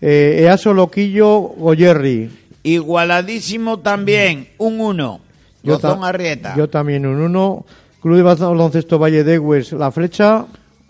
Eh, 0.00 0.40
Easo 0.44 0.72
Loquillo 0.72 1.38
Goyerri. 1.38 2.30
Igualadísimo 2.62 3.80
también, 3.80 4.48
un 4.56 4.80
1. 4.80 5.20
Yo 5.62 5.78
ta- 5.78 5.92
Arrieta, 6.02 6.54
Yo 6.56 6.68
también 6.70 7.04
un 7.04 7.20
1. 7.20 7.66
Club 8.00 8.16
de 8.16 8.22
Baloncesto 8.22 8.98
Valle 8.98 9.22
de 9.22 9.38
Hues, 9.38 9.72
La 9.72 9.90
Flecha, 9.90 10.46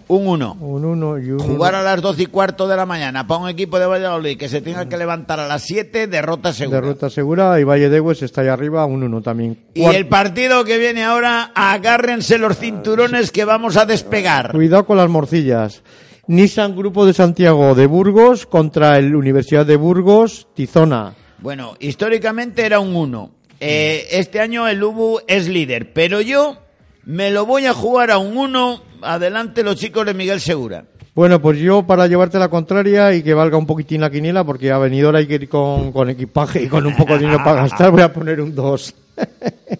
un 0.08 0.26
1. 0.26 0.56
un 0.60 0.84
1 0.84 1.18
y 1.18 1.30
un 1.30 1.38
Jugar 1.38 1.72
uno. 1.72 1.80
a 1.80 1.82
las 1.82 2.02
12 2.02 2.22
y 2.22 2.26
cuarto 2.26 2.68
de 2.68 2.76
la 2.76 2.86
mañana 2.86 3.26
para 3.26 3.40
un 3.40 3.48
equipo 3.48 3.78
de 3.78 3.86
Valladolid 3.86 4.36
que 4.36 4.48
se 4.48 4.60
tenga 4.60 4.88
que 4.88 4.96
levantar 4.96 5.40
a 5.40 5.46
las 5.46 5.62
7, 5.62 6.06
derrota 6.06 6.52
segura. 6.52 6.80
Derrota 6.80 7.10
segura 7.10 7.58
y 7.60 7.64
Valle 7.64 7.88
de 7.88 8.00
Hues 8.00 8.22
está 8.22 8.42
ahí 8.42 8.48
arriba, 8.48 8.84
un 8.86 9.02
1 9.02 9.22
también. 9.22 9.58
Y 9.74 9.84
el 9.84 10.06
partido 10.08 10.64
que 10.64 10.78
viene 10.78 11.04
ahora, 11.04 11.52
agárrense 11.54 12.38
los 12.38 12.58
cinturones 12.58 13.30
que 13.30 13.44
vamos 13.44 13.76
a 13.76 13.86
despegar. 13.86 14.52
Cuidado 14.52 14.86
con 14.86 14.96
las 14.96 15.08
morcillas. 15.08 15.82
Nissan 16.26 16.74
Grupo 16.74 17.04
de 17.04 17.12
Santiago 17.12 17.74
de 17.74 17.86
Burgos 17.86 18.46
contra 18.46 18.98
el 18.98 19.14
Universidad 19.14 19.66
de 19.66 19.76
Burgos, 19.76 20.48
Tizona. 20.54 21.14
Bueno, 21.38 21.74
históricamente 21.80 22.64
era 22.64 22.80
un 22.80 22.96
1. 22.96 23.30
Eh, 23.60 24.06
este 24.10 24.40
año 24.40 24.66
el 24.66 24.82
Ubu 24.82 25.20
es 25.26 25.48
líder, 25.48 25.92
pero 25.92 26.20
yo 26.20 26.56
me 27.04 27.30
lo 27.30 27.44
voy 27.44 27.66
a 27.66 27.74
jugar 27.74 28.10
a 28.10 28.18
un 28.18 28.36
1. 28.36 28.82
Adelante 29.04 29.62
los 29.62 29.76
chicos 29.76 30.04
de 30.06 30.14
Miguel 30.14 30.40
Segura. 30.40 30.84
Bueno, 31.14 31.40
pues 31.40 31.58
yo 31.58 31.84
para 31.86 32.06
llevarte 32.08 32.38
la 32.40 32.48
contraria 32.48 33.14
y 33.14 33.22
que 33.22 33.34
valga 33.34 33.56
un 33.56 33.66
poquitín 33.66 34.00
la 34.00 34.10
quiniela, 34.10 34.42
porque 34.42 34.72
a 34.72 34.78
venidor 34.78 35.14
hay 35.14 35.26
que 35.28 35.34
ir 35.36 35.48
con, 35.48 35.92
con 35.92 36.10
equipaje 36.10 36.62
y 36.64 36.66
con 36.68 36.84
un 36.86 36.96
poco 36.96 37.12
de 37.12 37.20
dinero 37.20 37.38
para 37.44 37.62
gastar, 37.62 37.90
voy 37.92 38.02
a 38.02 38.12
poner 38.12 38.40
un 38.40 38.52
2. 38.54 38.94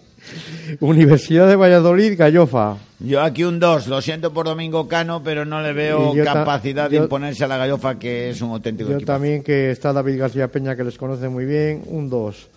Universidad 0.79 1.47
de 1.47 1.55
Valladolid, 1.55 2.17
Gallofa. 2.17 2.77
Yo 2.99 3.21
aquí 3.21 3.43
un 3.43 3.59
2, 3.59 3.87
lo 3.87 4.01
siento 4.01 4.33
por 4.33 4.45
Domingo 4.45 4.87
Cano, 4.87 5.21
pero 5.23 5.45
no 5.45 5.61
le 5.61 5.73
veo 5.73 6.13
capacidad 6.23 6.89
de 6.89 6.97
yo- 6.97 7.03
imponerse 7.03 7.43
a 7.43 7.47
la 7.47 7.57
gallofa, 7.57 7.99
que 7.99 8.29
es 8.29 8.41
un 8.41 8.51
auténtico 8.51 8.89
Yo 8.89 8.95
equipo. 8.95 9.11
también, 9.11 9.43
que 9.43 9.71
está 9.71 9.93
David 9.93 10.19
García 10.19 10.47
Peña, 10.49 10.75
que 10.75 10.83
les 10.83 10.97
conoce 10.97 11.27
muy 11.29 11.45
bien, 11.45 11.83
un 11.87 12.09
2. 12.09 12.47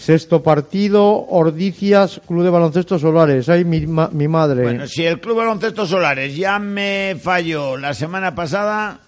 Sexto 0.00 0.42
partido, 0.42 1.26
Ordicias, 1.28 2.22
Club 2.26 2.42
de 2.42 2.48
Baloncesto 2.48 2.98
Solares. 2.98 3.50
Ay, 3.50 3.66
mi, 3.66 3.86
ma- 3.86 4.08
mi 4.10 4.28
madre. 4.28 4.62
Bueno, 4.62 4.86
si 4.86 5.04
el 5.04 5.20
Club 5.20 5.36
Baloncesto 5.36 5.84
Solares 5.86 6.34
ya 6.34 6.58
me 6.58 7.16
falló 7.22 7.76
la 7.76 7.92
semana 7.92 8.34
pasada, 8.34 9.00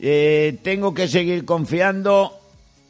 eh, 0.00 0.56
tengo 0.62 0.94
que 0.94 1.08
seguir 1.08 1.44
confiando 1.44 2.32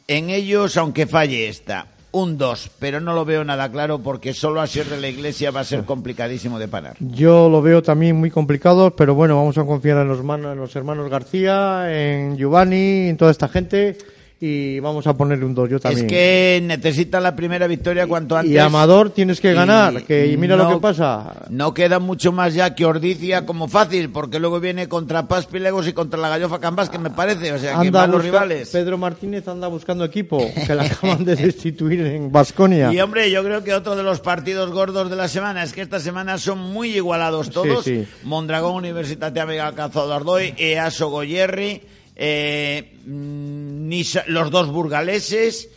en 0.07 0.29
ellos, 0.29 0.77
aunque 0.77 1.07
falle 1.07 1.47
esta. 1.47 1.87
Un 2.11 2.37
2, 2.37 2.69
pero 2.79 3.01
no 3.01 3.13
lo 3.13 3.25
veo 3.25 3.43
nada 3.43 3.71
claro 3.71 3.99
porque 3.99 4.33
solo 4.33 4.61
a 4.61 4.67
ser 4.67 4.85
de 4.85 5.01
la 5.01 5.07
iglesia 5.09 5.49
va 5.51 5.61
a 5.61 5.63
ser 5.65 5.83
complicadísimo 5.83 6.57
de 6.59 6.67
parar. 6.67 6.95
Yo 6.99 7.49
lo 7.49 7.61
veo 7.63 7.81
también 7.81 8.15
muy 8.15 8.29
complicado, 8.31 8.91
pero 8.95 9.15
bueno, 9.15 9.35
vamos 9.35 9.57
a 9.57 9.65
confiar 9.65 9.97
en 9.97 10.07
los, 10.09 10.19
en 10.19 10.57
los 10.57 10.75
hermanos 10.75 11.09
García, 11.09 11.87
en 11.91 12.37
Giovanni, 12.37 13.09
en 13.09 13.17
toda 13.17 13.31
esta 13.31 13.47
gente 13.49 13.97
y 14.39 14.79
vamos 14.81 15.07
a 15.07 15.15
ponerle 15.17 15.45
un 15.45 15.55
2 15.55 15.69
yo 15.69 15.79
también. 15.79 16.05
Es 16.05 16.11
que 16.11 16.61
necesita 16.63 17.19
la 17.19 17.35
primera 17.35 17.65
victoria 17.65 18.05
cuanto 18.05 18.37
antes. 18.37 18.51
y 18.53 18.57
Amador 18.59 19.09
tienes 19.09 19.41
que 19.41 19.51
ganar, 19.53 20.03
que 20.03 20.27
y 20.27 20.37
mira 20.37 20.55
lo 20.55 20.65
no- 20.65 20.75
que 20.75 20.81
pasa. 20.81 21.45
No 21.49 21.73
queda 21.73 21.97
mucho 21.97 22.31
más 22.31 22.53
ya 22.53 22.75
que 22.75 22.85
Ordicia 22.85 23.45
como 23.47 23.67
fácil, 23.67 24.11
porque 24.11 24.39
luego 24.39 24.59
viene 24.59 24.87
contra 24.87 25.27
Paz 25.27 25.47
Pilegos 25.47 25.87
y 25.87 25.93
contra 25.93 26.19
la 26.19 26.29
Gallofa 26.29 26.59
Cambás, 26.59 26.89
que 26.89 26.99
me 26.99 27.09
parece, 27.09 27.51
o 27.51 27.57
sea, 27.57 27.71
que 27.79 27.87
Anda 27.87 28.01
malos 28.01 28.17
busca- 28.17 28.25
rivales. 28.25 28.69
Pedro 28.69 28.97
Martínez 28.99 29.47
anda 29.47 29.67
buscando 29.67 30.05
equipo, 30.05 30.37
que 30.67 30.75
la 30.75 30.83
acaban 30.83 31.25
de 31.25 31.35
destituir 31.35 32.01
en 32.01 32.31
Basconia. 32.31 32.91
Y 32.93 32.99
hombre, 32.99 33.31
yo 33.31 33.43
creo 33.43 33.63
que 33.63 33.73
otro 33.73 33.95
de 33.95 34.03
los 34.03 34.19
partidos 34.19 34.71
gordos 34.71 35.09
de 35.09 35.15
la 35.15 35.27
semana 35.27 35.63
es 35.63 35.73
que 35.73 35.81
esta 35.81 35.99
semana 35.99 36.37
son 36.37 36.59
muy 36.59 36.95
igualados 36.95 37.49
todos. 37.49 37.83
Sí, 37.83 38.03
sí. 38.03 38.07
Mondragón, 38.23 38.75
Universitat 38.75 39.35
Amiga 39.37 39.71
Calzado 39.73 40.13
Ardoy, 40.13 40.53
EASO 40.57 41.09
Goyerri, 41.09 41.81
eh, 42.17 42.97
mm, 43.05 43.87
Nisa- 43.87 44.25
los 44.27 44.49
dos 44.51 44.67
burgaleses. 44.71 45.69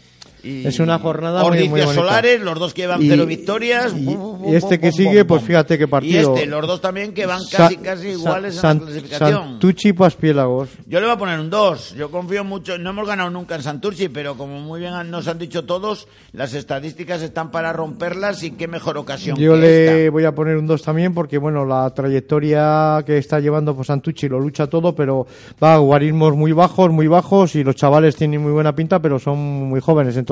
Y 0.43 0.67
Es 0.67 0.79
una 0.81 0.99
jornada 0.99 1.43
muy- 1.45 1.69
muy 1.69 1.81
bonita. 1.81 1.95
Solares, 1.95 2.41
los 2.41 2.59
dos 2.59 2.73
que 2.75 2.83
llevan 2.83 3.03
Y- 3.03 3.09
cero 3.09 3.27
victorias. 3.27 3.93
y- 3.97 4.05
Bum, 4.05 4.41
bum, 4.41 4.53
y 4.53 4.55
este 4.57 4.77
bum, 4.77 4.83
que 4.83 4.93
sigue, 4.93 5.25
pues 5.25 5.43
fíjate 5.43 5.77
qué 5.79 5.85
Y 5.85 5.87
partido. 5.87 6.35
este, 6.35 6.47
los 6.47 6.67
dos 6.67 6.81
también 6.81 7.13
que 7.13 7.27
van 7.27 7.43
Sa- 7.43 7.59
casi, 7.59 7.77
casi 7.77 8.03
Sa- 8.05 8.09
iguales 8.11 8.57
en 8.57 8.63
la 8.63 8.85
clasificación. 8.87 9.33
Santucci 9.33 9.93
Paspiélagos. 9.93 10.69
Yo 10.87 11.01
le 11.01 11.07
voy 11.07 11.15
a 11.15 11.19
poner 11.19 11.39
un 11.41 11.51
2. 11.51 11.95
Yo 11.97 12.11
confío 12.11 12.45
mucho. 12.45 12.79
No 12.79 12.91
hemos 12.91 13.07
ganado 13.07 13.31
nunca 13.31 13.55
en 13.57 13.63
Santurci, 13.63 14.09
pero 14.09 14.37
como 14.37 14.61
muy 14.61 14.81
bien 14.81 14.93
nos 15.11 15.29
han 15.29 15.39
dicho 15.39 15.65
todos, 15.65 16.09
las 16.33 16.55
estadísticas 16.55 17.23
están 17.23 17.51
para 17.51 17.73
romperlas 17.73 18.43
y 18.43 18.53
qué 18.53 18.69
mejor 18.69 18.97
ocasión 18.99 19.37
Yo 19.37 19.55
que 19.55 19.61
le 19.61 19.99
esta. 20.05 20.11
voy 20.13 20.25
a 20.25 20.35
poner 20.35 20.57
un 20.57 20.67
2 20.67 20.83
también 20.83 21.13
porque, 21.15 21.39
bueno, 21.39 21.65
la 21.65 21.91
trayectoria 21.91 23.03
que 23.05 23.19
está 23.19 23.41
llevando 23.41 23.75
pues, 23.75 23.89
Santucci 23.89 24.29
lo 24.29 24.39
lucha 24.41 24.69
todo, 24.69 24.95
pero 24.95 25.27
va 25.63 25.75
a 25.75 25.79
guarismos 25.79 26.37
muy 26.37 26.53
bajos, 26.53 26.91
muy 26.91 27.07
bajos 27.09 27.55
y 27.57 27.65
los 27.65 27.75
chavales 27.77 28.17
tienen 28.17 28.41
muy 28.41 28.53
buena 28.53 28.75
pinta, 28.75 29.01
pero 29.01 29.19
son 29.19 29.39
muy 29.39 29.81
jóvenes. 29.81 30.17
Entonces, 30.17 30.30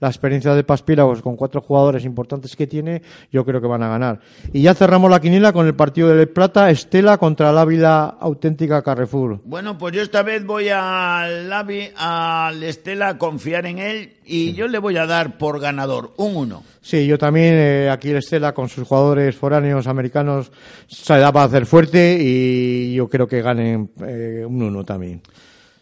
la 0.00 0.08
experiencia 0.08 0.54
de 0.54 0.64
Paspíragos 0.64 1.22
con 1.22 1.36
cuatro 1.36 1.60
jugadores 1.60 2.04
importantes 2.04 2.56
que 2.56 2.66
tiene, 2.66 3.02
yo 3.32 3.44
creo 3.44 3.60
que 3.60 3.66
van 3.66 3.82
a 3.82 3.88
ganar. 3.88 4.20
Y 4.52 4.62
ya 4.62 4.74
cerramos 4.74 5.10
la 5.10 5.20
quiniela 5.20 5.52
con 5.52 5.66
el 5.66 5.74
partido 5.74 6.08
de 6.08 6.26
Plata, 6.26 6.70
Estela 6.70 7.18
contra 7.18 7.50
el 7.50 7.58
Ávila 7.58 8.16
Auténtica 8.20 8.82
Carrefour. 8.82 9.40
Bueno, 9.44 9.78
pues 9.78 9.94
yo 9.94 10.02
esta 10.02 10.22
vez 10.22 10.44
voy 10.44 10.68
al 10.68 11.52
al 11.96 12.62
Estela 12.62 13.08
a 13.08 13.18
confiar 13.18 13.66
en 13.66 13.78
él 13.78 14.14
y 14.24 14.52
yo 14.52 14.68
le 14.68 14.78
voy 14.78 14.96
a 14.96 15.06
dar 15.06 15.38
por 15.38 15.60
ganador 15.60 16.12
un 16.16 16.36
1. 16.36 16.62
Sí, 16.80 17.06
yo 17.06 17.18
también, 17.18 17.54
eh, 17.54 17.90
aquí 17.90 18.10
el 18.10 18.18
Estela 18.18 18.52
con 18.52 18.68
sus 18.68 18.86
jugadores 18.86 19.34
foráneos 19.36 19.86
americanos 19.86 20.52
se 20.86 21.18
da 21.18 21.32
para 21.32 21.46
hacer 21.46 21.66
fuerte 21.66 22.18
y 22.20 22.94
yo 22.94 23.08
creo 23.08 23.26
que 23.26 23.42
ganen 23.42 23.90
eh, 24.06 24.44
un 24.46 24.62
1 24.62 24.84
también. 24.84 25.20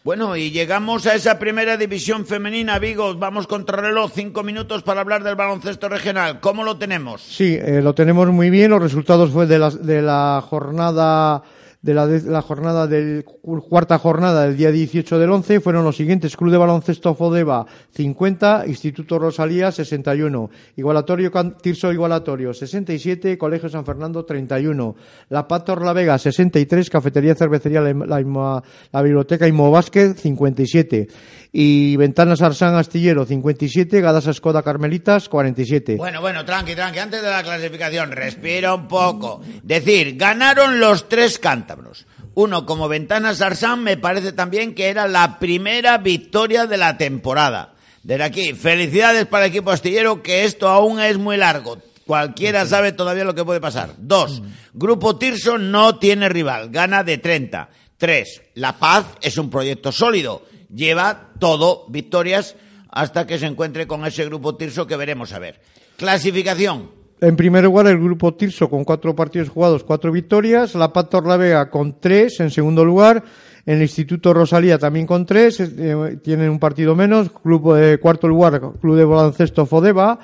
Bueno, 0.05 0.37
y 0.37 0.51
llegamos 0.51 1.07
a 1.07 1.15
esa 1.15 1.39
primera 1.39 1.79
división 1.79 2.27
femenina, 2.27 2.79
Vigo. 2.79 3.15
Vamos 3.15 3.47
contra 3.47 3.81
reloj, 3.81 4.13
cinco 4.15 4.43
minutos 4.43 4.83
para 4.83 5.01
hablar 5.01 5.25
del 5.25 5.35
baloncesto 5.35 5.89
regional. 5.89 6.41
¿Cómo 6.41 6.63
lo 6.63 6.77
tenemos? 6.77 7.23
Sí, 7.23 7.55
eh, 7.59 7.81
lo 7.83 7.95
tenemos 7.95 8.29
muy 8.29 8.51
bien. 8.51 8.71
Los 8.71 8.83
resultados 8.83 9.31
fue 9.31 9.47
de 9.47 9.59
la, 9.59 9.71
de 9.71 10.03
la 10.03 10.45
jornada 10.47 11.43
de 11.85 11.93
la, 11.93 12.07
de 12.07 12.23
la 12.23 12.41
jornada 12.41 12.87
del 12.87 13.25
cu- 13.25 13.61
cuarta 13.61 13.99
jornada 13.99 14.47
del 14.47 14.57
día 14.57 14.71
18 14.73 15.19
del 15.19 15.31
11 15.31 15.61
fueron 15.61 15.85
los 15.85 15.97
siguientes: 15.99 16.35
Club 16.35 16.51
de 16.51 16.57
Baloncesto 16.57 17.15
Fodeva 17.15 17.67
50, 17.95 18.65
Instituto 18.67 19.19
Rosalía 19.19 19.71
61, 19.71 20.51
Igualatorio 20.77 21.31
Tirso 21.61 21.93
Igualatorio 21.93 22.55
67, 22.55 23.37
Colegio 23.37 23.69
San 23.69 23.85
Fernando 23.85 24.25
31, 24.25 24.97
La 25.29 25.47
Paz 25.47 25.65
La 25.83 25.93
Vega 25.93 26.17
63, 26.17 26.89
Cafetería 26.89 27.35
Cervecería 27.35 27.83
La, 27.83 27.93
la, 27.93 28.63
la 28.91 29.03
Biblioteca 29.03 29.47
Imo 29.47 29.71
Vázquez 29.71 30.19
57 30.21 31.09
y 31.57 31.95
Ventanas 31.95 32.43
Arsán 32.43 32.75
Astillero 32.75 33.25
57, 33.25 34.01
Gadasa 34.01 34.33
Escoda 34.33 34.65
Carmelitas 34.65 35.29
47. 35.29 35.95
Bueno, 35.95 36.21
bueno, 36.21 36.45
tranqui, 36.45 36.75
tranqui. 36.75 36.99
Antes 36.99 37.23
de 37.23 37.31
la 37.31 37.45
clasificación, 37.45 38.11
respira 38.11 38.75
un 38.75 38.89
poco. 38.89 39.41
Decir, 39.63 40.17
ganaron 40.17 40.81
los 40.81 41.09
tres 41.09 41.39
cántabros. 41.39 42.09
Uno, 42.35 42.67
como 42.67 42.89
Ventanas 42.89 43.41
Arsán, 43.41 43.85
me 43.85 43.97
parece 43.97 44.33
también 44.33 44.75
que 44.75 44.89
era 44.89 45.07
la 45.07 45.39
primera 45.39 45.99
victoria 45.99 46.67
de 46.67 46.77
la 46.77 46.97
temporada. 46.97 47.75
Desde 48.03 48.25
aquí, 48.25 48.53
felicidades 48.55 49.27
para 49.27 49.45
el 49.45 49.53
equipo 49.53 49.71
astillero, 49.71 50.25
que 50.25 50.43
esto 50.43 50.69
aún 50.69 50.99
es 50.99 51.19
muy 51.19 51.37
largo. 51.37 51.79
Cualquiera 52.05 52.67
sabe 52.67 52.91
todavía 52.91 53.23
lo 53.23 53.37
que 53.37 53.45
puede 53.45 53.61
pasar. 53.61 53.91
Dos, 53.99 54.43
Grupo 54.73 55.19
Tirso 55.19 55.57
no 55.57 56.01
tiene 56.01 56.29
rival, 56.29 56.71
gana 56.71 57.05
de 57.05 57.19
30. 57.19 57.69
Tres, 57.97 58.43
La 58.55 58.77
Paz 58.77 59.07
es 59.23 59.39
un 59.39 59.49
proyecto 59.49 59.93
sólido, 59.93 60.43
lleva 60.75 61.31
todo 61.39 61.87
victorias 61.89 62.57
hasta 62.91 63.27
que 63.27 63.39
se 63.39 63.47
encuentre 63.47 63.87
con 63.87 64.05
ese 64.05 64.25
grupo 64.25 64.57
Tirso 64.57 64.87
que 64.87 64.97
veremos 64.97 65.33
a 65.33 65.39
ver. 65.39 65.61
Clasificación. 65.97 66.91
En 67.21 67.37
primer 67.37 67.65
lugar, 67.65 67.87
el 67.87 67.99
grupo 67.99 68.35
Tirso 68.35 68.69
con 68.69 68.85
cuatro 68.85 69.15
partidos 69.17 69.49
jugados, 69.49 69.85
cuatro 69.85 70.13
victorias. 70.13 70.75
La 70.75 70.93
Paz 70.93 71.09
Torlavega 71.11 71.71
con 71.71 72.01
tres 72.01 72.41
en 72.41 72.51
segundo 72.51 72.85
lugar. 72.85 73.25
El 73.65 73.81
Instituto 73.81 74.35
Rosalía 74.35 74.79
también 74.79 75.07
con 75.07 75.25
tres, 75.25 75.59
eh, 75.59 76.19
tienen 76.23 76.51
un 76.51 76.59
partido 76.59 76.95
menos. 76.95 77.31
De 77.43 77.99
cuarto 77.99 78.29
lugar, 78.29 78.61
Club 78.81 78.97
de 78.97 79.05
Baloncesto 79.05 79.65
Fodeva. 79.65 80.19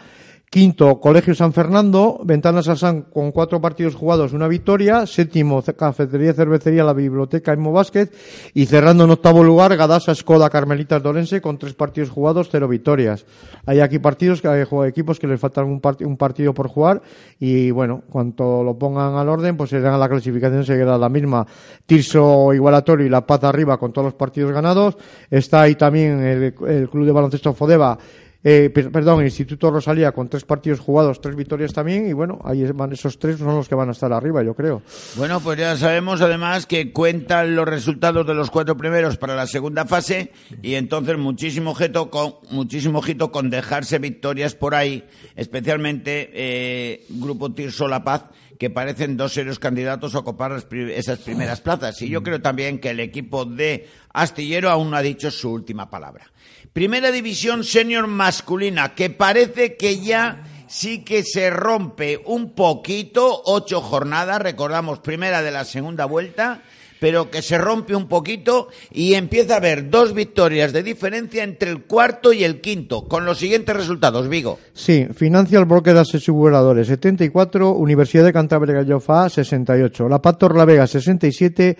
Quinto, 0.52 0.98
Colegio 0.98 1.32
San 1.32 1.52
Fernando. 1.52 2.20
Ventanas 2.24 2.66
Asán 2.66 3.02
con 3.02 3.31
cuatro 3.31 3.60
partidos 3.60 3.94
jugados, 3.94 4.32
una 4.32 4.48
victoria. 4.48 5.06
Séptimo, 5.06 5.62
Cafetería 5.62 6.32
Cervecería, 6.32 6.82
la 6.82 6.93
Biblioteca 6.93 7.55
Imo 7.55 7.70
Vázquez. 7.70 8.10
Y 8.52 8.66
cerrando 8.66 9.05
en 9.05 9.10
octavo 9.10 9.44
lugar, 9.44 9.77
Gadasa 9.77 10.10
Escoda 10.10 10.51
Carmelitas 10.51 11.01
Dorense 11.05 11.40
con 11.40 11.56
tres 11.56 11.74
partidos 11.74 12.10
jugados, 12.10 12.48
cero 12.51 12.66
victorias. 12.66 13.24
Hay 13.64 13.78
aquí 13.78 14.01
partidos, 14.01 14.43
que 14.43 14.48
hay 14.48 14.64
juego- 14.64 14.86
equipos 14.86 15.20
que 15.20 15.28
les 15.28 15.39
faltan 15.39 15.66
un, 15.66 15.81
un 16.01 16.16
partido 16.16 16.52
por 16.52 16.66
jugar. 16.66 17.01
Y 17.39 17.70
bueno, 17.70 18.02
cuanto 18.10 18.64
lo 18.64 18.77
pongan 18.77 19.14
al 19.14 19.28
orden, 19.28 19.56
pues 19.56 19.70
será 19.70 19.97
la 19.97 20.09
clasificación 20.09 20.64
seguirá 20.64 20.98
la 20.98 21.09
misma. 21.09 21.47
Tirso 21.86 22.52
Igualatorio 22.52 23.06
y 23.06 23.09
La 23.09 23.24
Paz 23.24 23.44
arriba 23.44 23.78
con 23.78 23.93
todos 23.93 24.06
los 24.06 24.14
partidos 24.14 24.51
ganados. 24.51 24.97
Está 25.31 25.60
ahí 25.60 25.77
también 25.77 26.20
el, 26.24 26.55
el 26.66 26.90
Club 26.90 27.06
de 27.06 27.12
Baloncesto 27.12 27.55
Fodeva. 27.55 27.97
Eh, 28.42 28.70
per- 28.72 28.90
perdón, 28.90 29.22
Instituto 29.22 29.70
Rosalía 29.70 30.12
con 30.12 30.28
tres 30.30 30.44
partidos 30.44 30.80
jugados, 30.80 31.20
tres 31.20 31.36
victorias 31.36 31.74
también, 31.74 32.08
y 32.08 32.14
bueno, 32.14 32.38
ahí 32.42 32.64
van 32.72 32.90
esos 32.92 33.18
tres 33.18 33.36
son 33.36 33.54
los 33.54 33.68
que 33.68 33.74
van 33.74 33.90
a 33.90 33.92
estar 33.92 34.10
arriba, 34.14 34.42
yo 34.42 34.54
creo. 34.54 34.80
Bueno, 35.16 35.40
pues 35.40 35.58
ya 35.58 35.76
sabemos 35.76 36.22
además 36.22 36.64
que 36.64 36.90
cuentan 36.90 37.54
los 37.54 37.68
resultados 37.68 38.26
de 38.26 38.32
los 38.32 38.50
cuatro 38.50 38.78
primeros 38.78 39.18
para 39.18 39.34
la 39.36 39.46
segunda 39.46 39.84
fase 39.84 40.32
y 40.62 40.74
entonces 40.76 41.18
muchísimo 41.18 41.72
ojito 41.72 42.08
con, 42.10 42.36
muchísimo 42.50 43.00
ojito 43.00 43.30
con 43.30 43.50
dejarse 43.50 43.98
victorias 43.98 44.54
por 44.54 44.74
ahí, 44.74 45.04
especialmente 45.36 46.30
eh, 46.32 47.04
Grupo 47.10 47.52
Tirso 47.52 47.88
La 47.88 48.04
Paz, 48.04 48.24
que 48.58 48.70
parecen 48.70 49.16
dos 49.16 49.32
serios 49.34 49.58
candidatos 49.58 50.14
a 50.14 50.18
ocupar 50.20 50.52
esas 50.72 51.18
primeras 51.18 51.60
plazas. 51.60 52.00
Y 52.02 52.08
yo 52.08 52.22
creo 52.22 52.40
también 52.40 52.78
que 52.78 52.90
el 52.90 53.00
equipo 53.00 53.44
de 53.44 53.86
Astillero 54.14 54.70
aún 54.70 54.90
no 54.90 54.96
ha 54.96 55.02
dicho 55.02 55.30
su 55.30 55.50
última 55.50 55.90
palabra. 55.90 56.30
Primera 56.73 57.11
división 57.11 57.65
senior 57.65 58.07
masculina, 58.07 58.95
que 58.95 59.11
parece 59.11 59.77
que 59.77 60.01
ya 60.01 60.45
sí 60.69 61.05
que 61.05 61.24
se 61.24 61.51
rompe 61.51 62.20
un 62.24 62.55
poquito, 62.55 63.43
ocho 63.45 63.81
jornadas, 63.81 64.41
recordamos, 64.41 65.01
primera 65.01 65.43
de 65.43 65.51
la 65.51 65.65
segunda 65.65 66.05
vuelta, 66.05 66.62
pero 67.01 67.31
que 67.31 67.43
se 67.43 67.59
rompe 67.59 67.97
un 67.97 68.07
poquito 68.07 68.69
y 68.93 69.15
empieza 69.15 69.55
a 69.55 69.57
haber 69.57 69.91
dos 69.91 70.15
victorias 70.15 70.73
de 70.73 70.85
diferencia 70.85 71.43
entre 71.43 71.70
el 71.70 71.82
cuarto 71.85 72.32
y 72.32 72.45
el 72.45 72.61
quinto, 72.61 73.09
con 73.09 73.24
los 73.24 73.39
siguientes 73.39 73.74
resultados, 73.74 74.28
Vigo. 74.28 74.61
Sí, 74.74 75.09
Financial 75.12 75.65
Broker 75.65 75.97
Aseguradores 75.97 76.87
74, 76.87 77.73
Universidad 77.73 78.24
de 78.24 78.32
Cantabria 78.32 78.77
Gallofa 78.77 79.28
68, 79.28 80.09
La 80.09 80.23
Paz 80.23 80.39
Torlavega 80.39 80.87
67, 80.87 81.77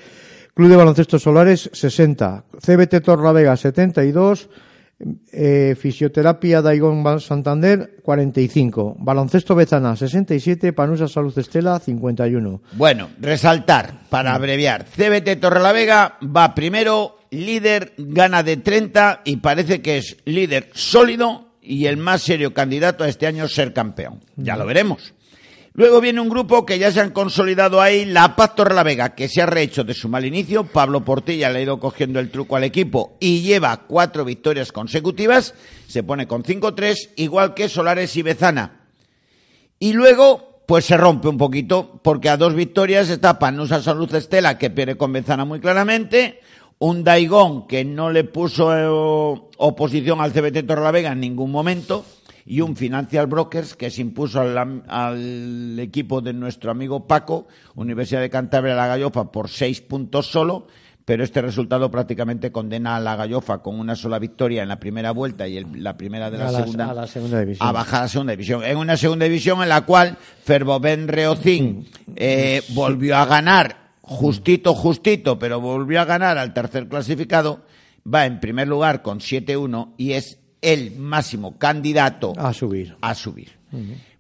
Club 0.55 0.69
de 0.69 0.77
Baloncesto 0.77 1.19
Solares 1.19 1.71
60, 1.73 2.45
CBT 2.59 3.03
Torlavega 3.05 3.57
72, 3.57 4.49
eh, 5.33 5.75
Fisioterapia 5.79 6.63
Daigón 6.63 7.03
Santander 7.21 7.97
45, 8.03 8.97
Baloncesto 8.99 9.55
Bezana 9.55 9.97
67, 9.97 10.73
Panusa 10.73 11.09
Salud 11.09 11.37
Estela 11.39 11.79
51. 11.79 12.63
Bueno, 12.73 13.11
resaltar, 13.19 14.01
para 14.11 14.35
abreviar, 14.35 14.85
CBT 14.85 15.41
Torrelavega 15.41 16.19
va 16.25 16.55
primero, 16.55 17.19
líder, 17.31 17.95
gana 17.97 18.43
de 18.43 18.59
30 18.59 19.23
y 19.25 19.37
parece 19.37 19.81
que 19.81 19.99
es 19.99 20.17
líder 20.25 20.71
sólido 20.75 21.55
y 21.63 21.87
el 21.87 21.97
más 21.97 22.23
serio 22.23 22.53
candidato 22.53 23.05
a 23.05 23.09
este 23.09 23.27
año 23.27 23.49
ser 23.49 23.73
campeón. 23.73 24.21
Ya 24.37 24.57
lo 24.57 24.67
veremos. 24.67 25.15
Luego 25.73 26.01
viene 26.01 26.21
un 26.21 26.29
grupo 26.29 26.67
que 26.67 26.79
ya 26.79 26.91
se 26.91 27.01
han 27.01 27.11
consolidado 27.11 27.81
ahí, 27.81 28.05
La 28.05 28.35
Paz 28.35 28.57
Torrelavega, 28.57 29.15
que 29.15 29.29
se 29.29 29.41
ha 29.41 29.47
rehecho 29.47 29.85
de 29.85 29.95
su 29.95 30.09
mal 30.09 30.25
inicio. 30.25 30.65
Pablo 30.65 31.05
Portilla 31.05 31.49
le 31.49 31.61
ha 31.61 31.63
ido 31.63 31.79
cogiendo 31.79 32.19
el 32.19 32.31
truco 32.31 32.57
al 32.57 32.65
equipo 32.65 33.17
y 33.21 33.43
lleva 33.43 33.87
cuatro 33.87 34.25
victorias 34.25 34.73
consecutivas. 34.73 35.55
Se 35.87 36.03
pone 36.03 36.27
con 36.27 36.43
5-3, 36.43 37.11
igual 37.17 37.55
que 37.55 37.69
Solares 37.69 38.17
y 38.17 38.23
Bezana. 38.23 38.81
Y 39.79 39.93
luego, 39.93 40.63
pues 40.67 40.87
se 40.87 40.97
rompe 40.97 41.29
un 41.29 41.39
poquito, 41.39 42.01
porque 42.03 42.29
a 42.29 42.37
dos 42.37 42.55
victorias 42.55 43.09
está 43.09 43.39
Panusa 43.39 43.81
Salud 43.81 44.13
Estela, 44.15 44.59
que 44.59 44.71
pierde 44.71 44.97
con 44.97 45.13
Bezana 45.13 45.45
muy 45.45 45.61
claramente, 45.61 46.41
un 46.79 47.05
Daigón 47.05 47.69
que 47.69 47.85
no 47.85 48.11
le 48.11 48.25
puso 48.25 48.77
eh, 48.77 49.41
oposición 49.57 50.21
al 50.21 50.33
CBT 50.33 50.67
Torrelavega 50.67 51.13
en 51.13 51.21
ningún 51.21 51.51
momento, 51.51 52.05
y 52.51 52.63
un 52.63 52.75
Financial 52.75 53.27
Brokers 53.29 53.77
que 53.77 53.91
se 53.91 54.01
impuso 54.01 54.41
al, 54.41 54.83
al 54.89 55.79
equipo 55.79 56.21
de 56.21 56.33
nuestro 56.33 56.73
amigo 56.73 57.07
Paco, 57.07 57.47
Universidad 57.77 58.21
de 58.21 58.29
Cantabria 58.31 58.75
La 58.75 58.89
Gallofa, 58.89 59.31
por 59.31 59.49
seis 59.49 59.81
puntos 59.81 60.27
solo, 60.27 60.67
pero 61.05 61.23
este 61.23 61.41
resultado 61.43 61.91
prácticamente 61.93 62.51
condena 62.51 62.97
a 62.97 63.01
la 63.01 63.15
Gallofa 63.15 63.59
con 63.63 63.79
una 63.79 63.95
sola 63.95 64.19
victoria 64.19 64.63
en 64.65 64.69
la 64.69 64.81
primera 64.81 65.13
vuelta 65.13 65.47
y 65.47 65.59
el- 65.59 65.83
la 65.83 65.97
primera 65.97 66.29
de 66.31 66.39
la, 66.39 66.49
A 66.49 66.51
la- 66.53 66.59
segunda 66.61 66.91
a 66.91 66.95
la 66.95 67.07
segunda 67.07 67.39
división. 67.41 67.69
a 67.69 67.73
bajar 67.73 68.01
a 68.01 68.03
la 68.03 68.09
segunda 68.09 68.33
división. 68.33 68.65
En 68.65 68.77
una 68.79 68.97
segunda 68.97 69.25
división 69.27 69.63
en 69.63 69.69
la 69.69 69.83
cual 69.83 70.19
Ferboben 70.45 71.07
Reocín 71.07 71.87
eh, 72.17 72.63
volvió 72.71 73.17
a 73.17 73.27
ganar 73.27 73.93
justito, 74.03 74.75
justito, 74.75 75.39
pero 75.39 75.61
volvió 75.61 76.01
a 76.01 76.05
ganar 76.05 76.37
al 76.37 76.53
tercer 76.53 76.89
clasificado. 76.89 77.63
Va 78.13 78.27
en 78.27 78.41
primer 78.41 78.67
lugar 78.67 79.03
con 79.03 79.21
7-1 79.21 79.95
y 79.99 80.13
es 80.15 80.40
el 80.63 80.97
máximo 80.97 81.57
candidato 81.59 82.33
A 82.37 82.53
subir. 82.53 82.97
a 83.01 83.15
subir. 83.15 83.49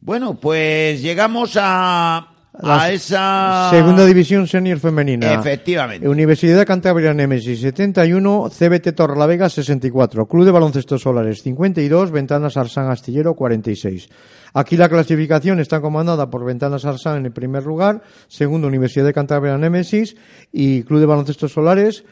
Bueno, 0.00 0.34
pues 0.40 1.02
llegamos 1.02 1.58
a, 1.60 2.28
La 2.62 2.82
a 2.82 2.92
esa 2.92 3.68
Segunda 3.70 4.06
División 4.06 4.46
Senior 4.46 4.78
Femenina. 4.78 5.34
Efectivamente. 5.34 6.08
Universidad 6.08 6.58
de 6.58 6.64
Cantabria 6.66 7.12
Nemesis 7.12 7.60
71, 7.60 8.48
CBT 8.48 8.94
Torrelavega 8.94 9.48
64, 9.50 10.26
Club 10.26 10.44
de 10.44 10.50
Baloncesto 10.52 10.98
Solares 10.98 11.42
52, 11.42 12.10
Ventanas 12.12 12.56
Arsán 12.56 12.90
Astillero 12.90 13.34
46. 13.34 14.08
Aquí 14.54 14.76
la 14.76 14.88
clasificación 14.88 15.60
está 15.60 15.80
comandada 15.80 16.30
por 16.30 16.44
Ventanas 16.44 16.84
Arsán 16.84 17.18
en 17.18 17.26
el 17.26 17.32
primer 17.32 17.64
lugar, 17.64 18.02
segundo 18.28 18.68
Universidad 18.68 19.04
de 19.04 19.12
Cantabria 19.14 19.58
Nemesis 19.58 20.16
y 20.52 20.82
Club 20.84 21.00
de 21.00 21.06
Baloncesto 21.06 21.48
Solares, 21.48 22.04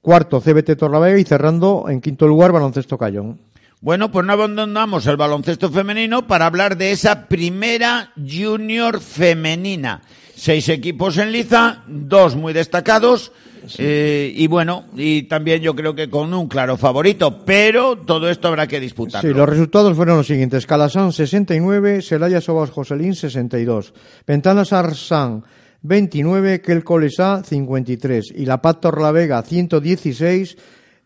cuarto 0.00 0.40
CBT 0.40 0.76
Torrelavega 0.76 1.18
y 1.18 1.24
cerrando 1.24 1.86
en 1.88 2.00
quinto 2.00 2.26
lugar 2.28 2.52
Baloncesto 2.52 2.96
Cayón. 2.98 3.40
Bueno, 3.84 4.10
pues 4.10 4.24
no 4.24 4.32
abandonamos 4.32 5.06
el 5.06 5.18
baloncesto 5.18 5.70
femenino 5.70 6.26
para 6.26 6.46
hablar 6.46 6.78
de 6.78 6.90
esa 6.90 7.28
primera 7.28 8.14
junior 8.16 8.98
femenina. 8.98 10.00
Seis 10.34 10.70
equipos 10.70 11.18
en 11.18 11.30
liza, 11.30 11.82
dos 11.86 12.34
muy 12.34 12.54
destacados. 12.54 13.30
eh, 13.76 14.32
y 14.34 14.46
bueno, 14.46 14.86
y 14.96 15.24
también 15.24 15.60
yo 15.60 15.76
creo 15.76 15.94
que 15.94 16.08
con 16.08 16.32
un 16.32 16.48
claro 16.48 16.78
favorito, 16.78 17.44
pero 17.44 17.98
todo 17.98 18.30
esto 18.30 18.48
habrá 18.48 18.66
que 18.66 18.80
disputarlo. 18.80 19.28
Sí, 19.30 19.36
los 19.36 19.46
resultados 19.46 19.94
fueron 19.94 20.16
los 20.16 20.28
siguientes. 20.28 20.66
Calasán 20.66 21.12
69, 21.12 22.00
Celaya 22.00 22.40
Sobas 22.40 22.70
Joselín 22.70 23.14
62, 23.14 23.92
Ventanas 24.26 24.72
Arsán 24.72 25.44
29, 25.82 26.62
Kelcolesá 26.62 27.42
53 27.44 28.32
y 28.34 28.46
La 28.46 28.62
Paz 28.62 28.80
Torlavega 28.80 29.42
116, 29.42 30.56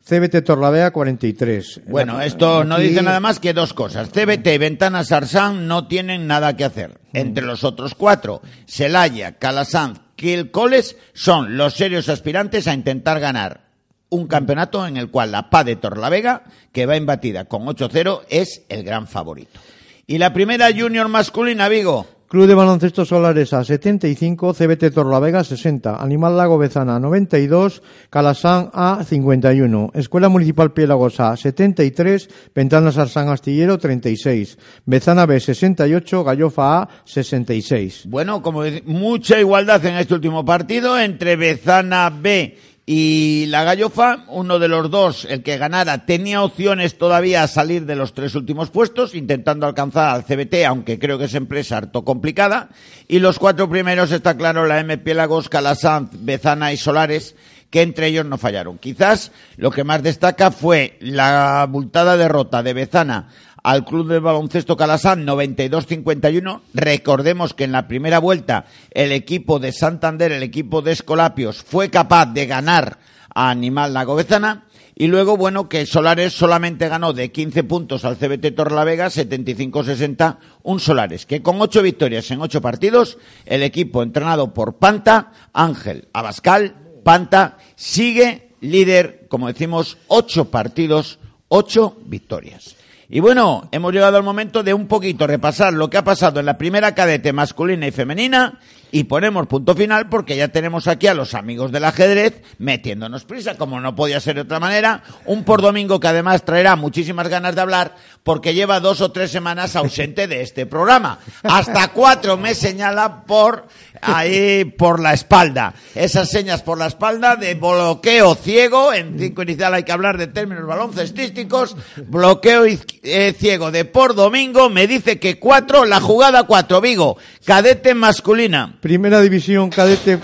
CBT 0.05 0.43
Torlavega 0.43 0.91
43. 0.91 1.83
Bueno, 1.87 2.21
esto 2.21 2.65
no 2.65 2.79
dice 2.79 3.03
nada 3.03 3.21
más 3.21 3.41
que 3.41 3.53
dos 3.53 3.75
cosas. 3.75 4.09
CBT 4.09 4.47
y 4.47 4.59
Ventanas 4.59 5.13
Arsán 5.13 5.69
no 5.69 5.87
tienen 5.87 6.27
nada 6.27 6.57
que 6.57 6.65
hacer. 6.65 6.99
Entre 7.13 7.45
los 7.45 7.63
otros 7.65 7.95
cuatro, 7.95 8.41
Celaya, 8.67 9.39
Calasanz, 9.39 10.01
Quilcoles 10.17 10.97
son 11.13 11.57
los 11.57 11.75
serios 11.75 12.09
aspirantes 12.09 12.67
a 12.67 12.75
intentar 12.75 13.21
ganar 13.21 13.69
un 14.11 14.27
campeonato 14.27 14.87
en 14.87 14.97
el 14.97 15.11
cual 15.11 15.33
la 15.33 15.51
PA 15.51 15.65
de 15.65 15.77
Torlavega, 15.77 16.45
que 16.73 16.87
va 16.87 16.97
embatida 16.97 17.45
con 17.45 17.67
8-0, 17.67 18.23
es 18.29 18.63
el 18.69 18.83
gran 18.83 19.07
favorito. 19.07 19.61
Y 20.07 20.19
la 20.19 20.33
primera 20.33 20.71
junior 20.75 21.09
masculina, 21.09 21.69
Vigo. 21.69 22.07
Club 22.29 22.47
de 22.47 22.55
Baloncesto 22.55 23.07
Solares 23.07 23.55
a 23.55 23.65
75, 23.65 24.53
CBT 24.53 24.93
Torlavega 24.93 25.43
60, 25.43 25.97
Animal 25.97 26.37
Lago 26.37 26.59
Bezana 26.59 27.01
92, 27.01 27.81
Calasán 28.11 28.69
A 28.75 29.03
51, 29.03 29.93
Escuela 29.95 30.29
Municipal 30.29 30.75
Piélagos 30.75 31.21
A 31.21 31.35
73, 31.39 32.53
Ventanas 32.55 32.99
Arsán 32.99 33.31
Astillero 33.31 33.79
36, 33.79 34.59
Bezana 34.85 35.25
B 35.25 35.41
68, 35.41 36.23
Gallofa 36.23 36.83
A 36.83 36.89
66. 37.07 38.05
Bueno, 38.09 38.43
como 38.43 38.61
mucha 38.85 39.41
igualdad 39.41 39.83
en 39.87 39.95
este 39.95 40.13
último 40.13 40.45
partido 40.45 41.01
entre 41.01 41.37
Bezana 41.37 42.11
B 42.11 42.59
y 42.91 43.45
la 43.49 43.65
Gallofa. 43.65 44.25
Uno 44.29 44.59
de 44.59 44.67
los 44.67 44.91
dos, 44.91 45.27
el 45.27 45.43
que 45.43 45.59
ganara, 45.59 46.07
tenía 46.07 46.43
opciones 46.43 46.97
todavía 46.97 47.43
a 47.43 47.47
salir 47.47 47.85
de 47.85 47.95
los 47.95 48.15
tres 48.15 48.35
últimos 48.35 48.71
puestos, 48.71 49.15
intentando 49.15 49.67
alcanzar 49.67 50.15
al 50.15 50.25
CBT, 50.25 50.65
aunque 50.67 50.99
creo 50.99 51.19
que 51.19 51.27
es 51.27 51.35
empresa 51.35 51.77
harto 51.77 52.03
complicada. 52.03 52.71
Y 53.07 53.19
los 53.19 53.39
cuatro 53.39 53.69
primeros, 53.69 54.11
está 54.11 54.39
claro, 54.39 54.65
la 54.65 54.81
M. 54.81 54.97
Piélagos, 54.97 55.51
Calasanz, 55.51 56.13
Bezana 56.15 56.73
y 56.73 56.79
Solares, 56.79 57.37
que 57.69 57.83
entre 57.83 58.07
ellos 58.07 58.25
no 58.25 58.39
fallaron. 58.39 58.79
Quizás 58.79 59.33
lo 59.59 59.71
que 59.71 59.85
más 59.85 60.03
destaca 60.03 60.51
fue 60.51 60.97
la 61.01 61.61
abultada 61.61 62.17
derrota 62.17 62.63
de 62.63 62.73
Bezana 62.73 63.29
al 63.69 63.85
Club 63.85 64.09
de 64.09 64.19
Baloncesto 64.19 64.79
Calasán 64.79 65.27
92-51. 65.27 66.63
Recordemos 66.73 67.53
que 67.53 67.65
en 67.65 67.73
la 67.73 67.87
primera 67.87 68.19
vuelta 68.19 68.65
el 68.93 69.13
equipo 69.13 69.59
de 69.59 69.73
Santander, 69.73 70.33
el 70.33 70.43
equipo 70.43 70.81
de 70.81 70.93
Escolapios, 70.93 71.63
fue 71.65 71.91
capaz 71.91 72.33
de 72.33 72.47
ganar 72.47 72.99
a 73.29 73.51
Animal 73.51 73.93
Lagovezana. 73.93 74.65
Y 74.95 75.09
luego, 75.09 75.37
bueno, 75.37 75.69
que 75.69 75.85
Solares 75.85 76.33
solamente 76.33 76.89
ganó 76.89 77.13
de 77.13 77.31
15 77.31 77.63
puntos 77.65 78.07
al 78.07 78.17
CBT 78.17 78.55
Torlavega, 78.57 79.09
75-60, 79.09 80.39
un 80.63 80.81
Solares, 80.81 81.27
que 81.27 81.43
con 81.43 81.61
ocho 81.61 81.83
victorias 81.83 82.31
en 82.31 82.41
ocho 82.41 82.63
partidos, 82.63 83.19
el 83.45 83.63
equipo 83.63 84.03
entrenado 84.03 84.55
por 84.55 84.79
Panta, 84.79 85.33
Ángel 85.53 86.09
Abascal, 86.15 86.75
Panta, 87.05 87.59
sigue 87.77 88.55
líder, 88.63 89.27
como 89.29 89.47
decimos, 89.47 89.99
ocho 90.07 90.47
partidos, 90.47 91.19
ocho 91.49 91.99
victorias. 92.07 92.78
Y 93.11 93.21
bueno, 93.21 93.69
hemos 93.73 93.93
llegado 93.93 94.19
al 94.19 94.23
momento 94.23 94.63
de 94.63 94.75
un 94.75 94.87
poquito 94.87 95.27
repasar 95.27 95.73
lo 95.73 95.89
que 95.89 95.97
ha 95.97 96.05
pasado 96.05 96.41
en 96.41 96.47
la 96.47 96.59
primera 96.59 96.95
cadete 96.95 97.33
masculina 97.33 97.87
y 97.87 97.91
femenina 97.91 98.59
y 98.91 99.05
ponemos 99.05 99.47
punto 99.47 99.75
final 99.75 100.09
porque 100.09 100.37
ya 100.37 100.49
tenemos 100.49 100.89
aquí 100.89 101.07
a 101.07 101.15
los 101.15 101.35
amigos 101.35 101.73
del 101.73 101.85
ajedrez 101.85 102.43
metiéndonos 102.59 103.25
prisa, 103.25 103.57
como 103.57 103.81
no 103.81 103.95
podía 103.95 104.21
ser 104.21 104.37
de 104.37 104.43
otra 104.43 104.61
manera. 104.61 105.03
Un 105.27 105.45
por 105.45 105.61
domingo 105.61 106.01
que 106.01 106.09
además 106.09 106.45
traerá 106.45 106.77
muchísimas 106.77 107.29
ganas 107.29 107.55
de 107.55 107.61
hablar 107.61 107.97
porque 108.23 108.55
lleva 108.55 108.81
dos 108.81 109.01
o 109.01 109.11
tres 109.13 109.31
semanas 109.31 109.77
ausente 109.77 110.27
de 110.27 110.43
este 110.43 110.67
programa. 110.67 111.19
Hasta 111.43 111.89
cuatro 111.89 112.37
me 112.37 112.55
señala 112.55 113.25
por 113.25 113.67
ahí, 114.01 114.65
por 114.65 115.01
la 115.01 115.13
espalda. 115.13 115.75
Esas 115.95 116.31
señas 116.31 116.63
por 116.63 116.79
la 116.79 116.87
espalda 116.87 117.37
de 117.37 117.55
bloqueo 117.55 118.35
ciego. 118.35 118.93
En 118.93 119.19
cinco 119.19 119.43
inicial 119.43 119.75
hay 119.75 119.83
que 119.83 119.93
hablar 119.93 120.19
de 120.19 120.29
términos 120.29 120.67
baloncestísticos. 120.67 121.77
Bloqueo 122.07 122.65
eh, 122.67 123.35
ciego 123.39 123.71
de 123.71 123.85
por 123.85 124.15
domingo. 124.15 124.69
Me 124.69 124.87
dice 124.87 125.19
que 125.19 125.39
cuatro, 125.39 125.85
la 125.85 126.01
jugada 126.01 126.45
cuatro. 126.45 126.81
Vigo, 126.81 127.17
cadete 127.45 127.95
masculina. 127.95 128.78
Primera 128.81 129.21
División 129.21 129.71
Cadete 129.71 130.19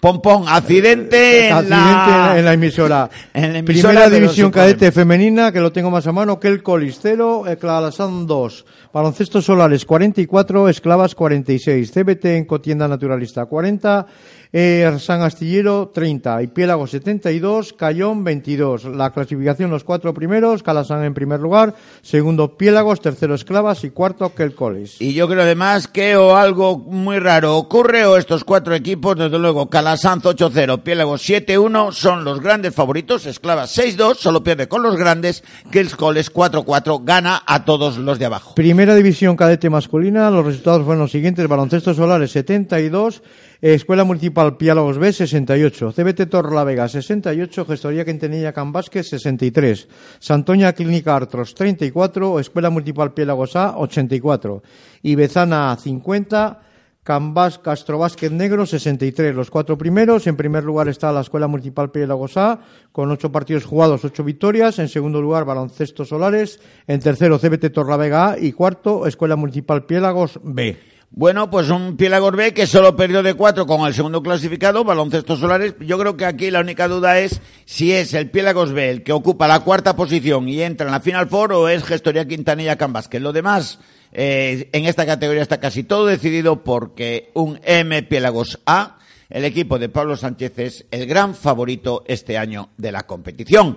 Pompón, 0.00 0.44
accidente 0.48 1.48
en 1.48 1.52
Accidente 1.52 1.76
la... 1.76 2.34
en 2.38 2.44
la 2.46 2.52
emisora. 2.54 3.10
en 3.34 3.52
la 3.52 3.58
emisora, 3.58 3.90
Primera 3.92 4.08
división 4.08 4.50
cadete 4.50 4.92
femenina, 4.92 5.52
que 5.52 5.60
lo 5.60 5.72
tengo 5.72 5.90
más 5.90 6.06
a 6.06 6.12
mano, 6.12 6.40
que 6.40 6.48
el 6.48 6.62
Colistero, 6.62 7.44
Clalasán 7.60 8.26
2, 8.26 8.64
Baloncesto 8.94 9.42
Solares 9.42 9.84
44, 9.84 10.70
Esclavas 10.70 11.14
46, 11.14 11.92
CBT 11.92 12.24
en 12.24 12.46
Cotienda 12.46 12.88
Naturalista 12.88 13.44
40, 13.44 14.06
eh, 14.52 14.96
San 14.98 15.22
Astillero 15.22 15.90
30, 15.94 16.40
Piélago 16.52 16.86
72, 16.86 17.72
Cayón 17.72 18.24
22. 18.24 18.84
La 18.84 19.10
clasificación, 19.10 19.70
los 19.70 19.84
cuatro 19.84 20.12
primeros, 20.12 20.62
Calasán 20.62 21.04
en 21.04 21.14
primer 21.14 21.40
lugar, 21.40 21.74
segundo 22.02 22.56
Piélagos, 22.56 23.00
tercero 23.00 23.34
Esclavas. 23.34 23.84
Y 23.84 23.90
cuarto 23.90 24.34
Kelcoles. 24.34 25.00
Y 25.00 25.14
yo 25.14 25.28
creo 25.28 25.42
además 25.42 25.88
que 25.88 26.16
o 26.16 26.36
algo 26.36 26.78
muy 26.78 27.18
raro 27.18 27.56
ocurre 27.56 28.04
o 28.06 28.16
estos 28.16 28.44
cuatro 28.44 28.74
equipos, 28.74 29.16
desde 29.16 29.38
luego, 29.38 29.70
Calasanz 29.70 30.24
8-0, 30.24 30.82
Piélagos 30.82 31.28
7-1, 31.28 31.92
son 31.92 32.24
los 32.24 32.40
grandes 32.40 32.74
favoritos, 32.74 33.26
Esclavas 33.26 33.76
6-2, 33.76 34.16
solo 34.16 34.42
pierde 34.42 34.68
con 34.68 34.82
los 34.82 34.96
grandes, 34.96 35.44
Kelcoles 35.70 36.32
4-4, 36.32 37.04
gana 37.04 37.42
a 37.46 37.64
todos 37.64 37.98
los 37.98 38.18
de 38.18 38.26
abajo. 38.26 38.54
Primera 38.54 38.94
división 38.94 39.36
cadete 39.36 39.70
masculina, 39.70 40.30
los 40.30 40.44
resultados 40.44 40.84
fueron 40.84 41.02
los 41.02 41.12
siguientes, 41.12 41.46
Baloncesto 41.46 41.94
Solares 41.94 42.32
72, 42.32 43.22
Escuela 43.62 44.04
Municipal 44.04 44.56
Piálagos 44.56 44.96
B 44.96 45.12
68, 45.12 45.92
CBT 45.92 46.30
Torlavega 46.30 46.88
68, 46.88 47.66
Gestoría 47.66 48.06
Quintanilla 48.06 48.54
Can 48.54 48.72
Vázquez 48.72 49.08
63, 49.08 49.86
Santoña 50.18 50.72
Clínica 50.72 51.14
Artros 51.14 51.54
34, 51.54 52.40
Escuela 52.40 52.70
Municipal 52.70 53.12
Piálagos 53.12 53.56
A 53.56 53.76
84, 53.76 54.62
Ibezana 55.02 55.76
50, 55.76 56.60
Cambás 57.02 57.58
Castro 57.58 57.98
Vázquez 57.98 58.32
Negro 58.32 58.64
63, 58.64 59.34
los 59.34 59.50
cuatro 59.50 59.76
primeros. 59.76 60.26
En 60.26 60.36
primer 60.36 60.64
lugar 60.64 60.88
está 60.88 61.12
la 61.12 61.20
Escuela 61.20 61.46
Municipal 61.46 61.90
Piélagos 61.90 62.38
A 62.38 62.60
con 62.92 63.10
ocho 63.10 63.30
partidos 63.30 63.66
jugados, 63.66 64.04
ocho 64.04 64.24
victorias. 64.24 64.78
En 64.78 64.88
segundo 64.88 65.20
lugar 65.20 65.44
Baloncesto 65.44 66.06
Solares. 66.06 66.60
En 66.86 67.00
tercero 67.00 67.38
CBT 67.38 67.72
Torlavega 67.72 68.32
A 68.32 68.38
y 68.38 68.52
cuarto 68.52 69.06
Escuela 69.06 69.36
Municipal 69.36 69.84
Piélagos 69.84 70.40
B. 70.42 70.76
Bueno, 71.12 71.50
pues 71.50 71.68
un 71.70 71.96
Piélagos 71.96 72.36
B 72.36 72.54
que 72.54 72.68
solo 72.68 72.94
perdió 72.94 73.24
de 73.24 73.34
cuatro 73.34 73.66
con 73.66 73.84
el 73.84 73.94
segundo 73.94 74.22
clasificado, 74.22 74.84
Baloncesto 74.84 75.36
Solares. 75.36 75.74
Yo 75.80 75.98
creo 75.98 76.16
que 76.16 76.24
aquí 76.24 76.52
la 76.52 76.60
única 76.60 76.86
duda 76.86 77.18
es 77.18 77.40
si 77.64 77.92
es 77.92 78.14
el 78.14 78.30
Piélagos 78.30 78.72
B 78.72 78.90
el 78.90 79.02
que 79.02 79.12
ocupa 79.12 79.48
la 79.48 79.58
cuarta 79.60 79.96
posición 79.96 80.48
y 80.48 80.62
entra 80.62 80.86
en 80.86 80.92
la 80.92 81.00
Final 81.00 81.28
Four 81.28 81.52
o 81.52 81.68
es 81.68 81.82
Gestoría 81.82 82.28
Quintanilla 82.28 82.76
Cambas. 82.76 83.08
Que 83.08 83.18
lo 83.18 83.32
demás, 83.32 83.80
eh, 84.12 84.68
en 84.72 84.86
esta 84.86 85.04
categoría 85.04 85.42
está 85.42 85.58
casi 85.58 85.82
todo 85.82 86.06
decidido 86.06 86.62
porque 86.62 87.32
un 87.34 87.58
M 87.64 88.04
Piélagos 88.04 88.60
A, 88.64 88.98
el 89.30 89.44
equipo 89.44 89.80
de 89.80 89.88
Pablo 89.88 90.16
Sánchez 90.16 90.58
es 90.60 90.86
el 90.92 91.06
gran 91.06 91.34
favorito 91.34 92.04
este 92.06 92.38
año 92.38 92.70
de 92.76 92.92
la 92.92 93.02
competición. 93.08 93.76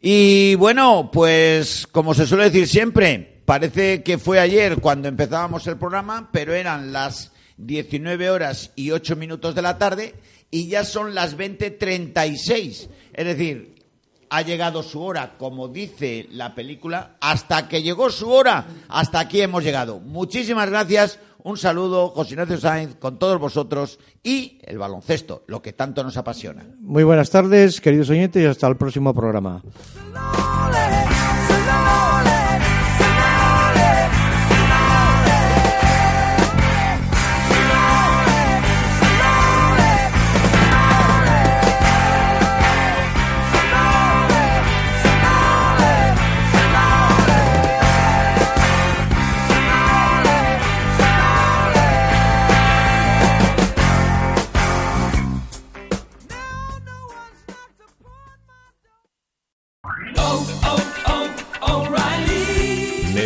Y 0.00 0.54
bueno, 0.54 1.10
pues 1.12 1.86
como 1.86 2.14
se 2.14 2.26
suele 2.26 2.44
decir 2.44 2.66
siempre, 2.66 3.31
Parece 3.44 4.02
que 4.02 4.18
fue 4.18 4.38
ayer 4.38 4.80
cuando 4.80 5.08
empezábamos 5.08 5.66
el 5.66 5.76
programa, 5.76 6.30
pero 6.32 6.54
eran 6.54 6.92
las 6.92 7.32
19 7.56 8.30
horas 8.30 8.70
y 8.76 8.90
8 8.90 9.16
minutos 9.16 9.54
de 9.54 9.62
la 9.62 9.78
tarde 9.78 10.14
y 10.50 10.68
ya 10.68 10.84
son 10.84 11.14
las 11.14 11.36
20.36. 11.36 12.88
Es 13.12 13.26
decir, 13.26 13.74
ha 14.30 14.42
llegado 14.42 14.82
su 14.82 15.02
hora, 15.02 15.36
como 15.36 15.68
dice 15.68 16.26
la 16.30 16.54
película, 16.54 17.16
hasta 17.20 17.68
que 17.68 17.82
llegó 17.82 18.10
su 18.10 18.30
hora, 18.30 18.66
hasta 18.88 19.20
aquí 19.20 19.42
hemos 19.42 19.62
llegado. 19.62 20.00
Muchísimas 20.00 20.70
gracias, 20.70 21.18
un 21.42 21.58
saludo, 21.58 22.08
José 22.08 22.34
Ignacio 22.34 22.58
Sáenz, 22.58 22.94
con 22.94 23.18
todos 23.18 23.38
vosotros 23.38 23.98
y 24.22 24.58
el 24.62 24.78
baloncesto, 24.78 25.44
lo 25.48 25.60
que 25.60 25.72
tanto 25.72 26.02
nos 26.02 26.16
apasiona. 26.16 26.64
Muy 26.80 27.04
buenas 27.04 27.28
tardes, 27.30 27.80
queridos 27.80 28.08
oyentes, 28.10 28.42
y 28.42 28.46
hasta 28.46 28.68
el 28.68 28.76
próximo 28.76 29.12
programa. 29.12 29.62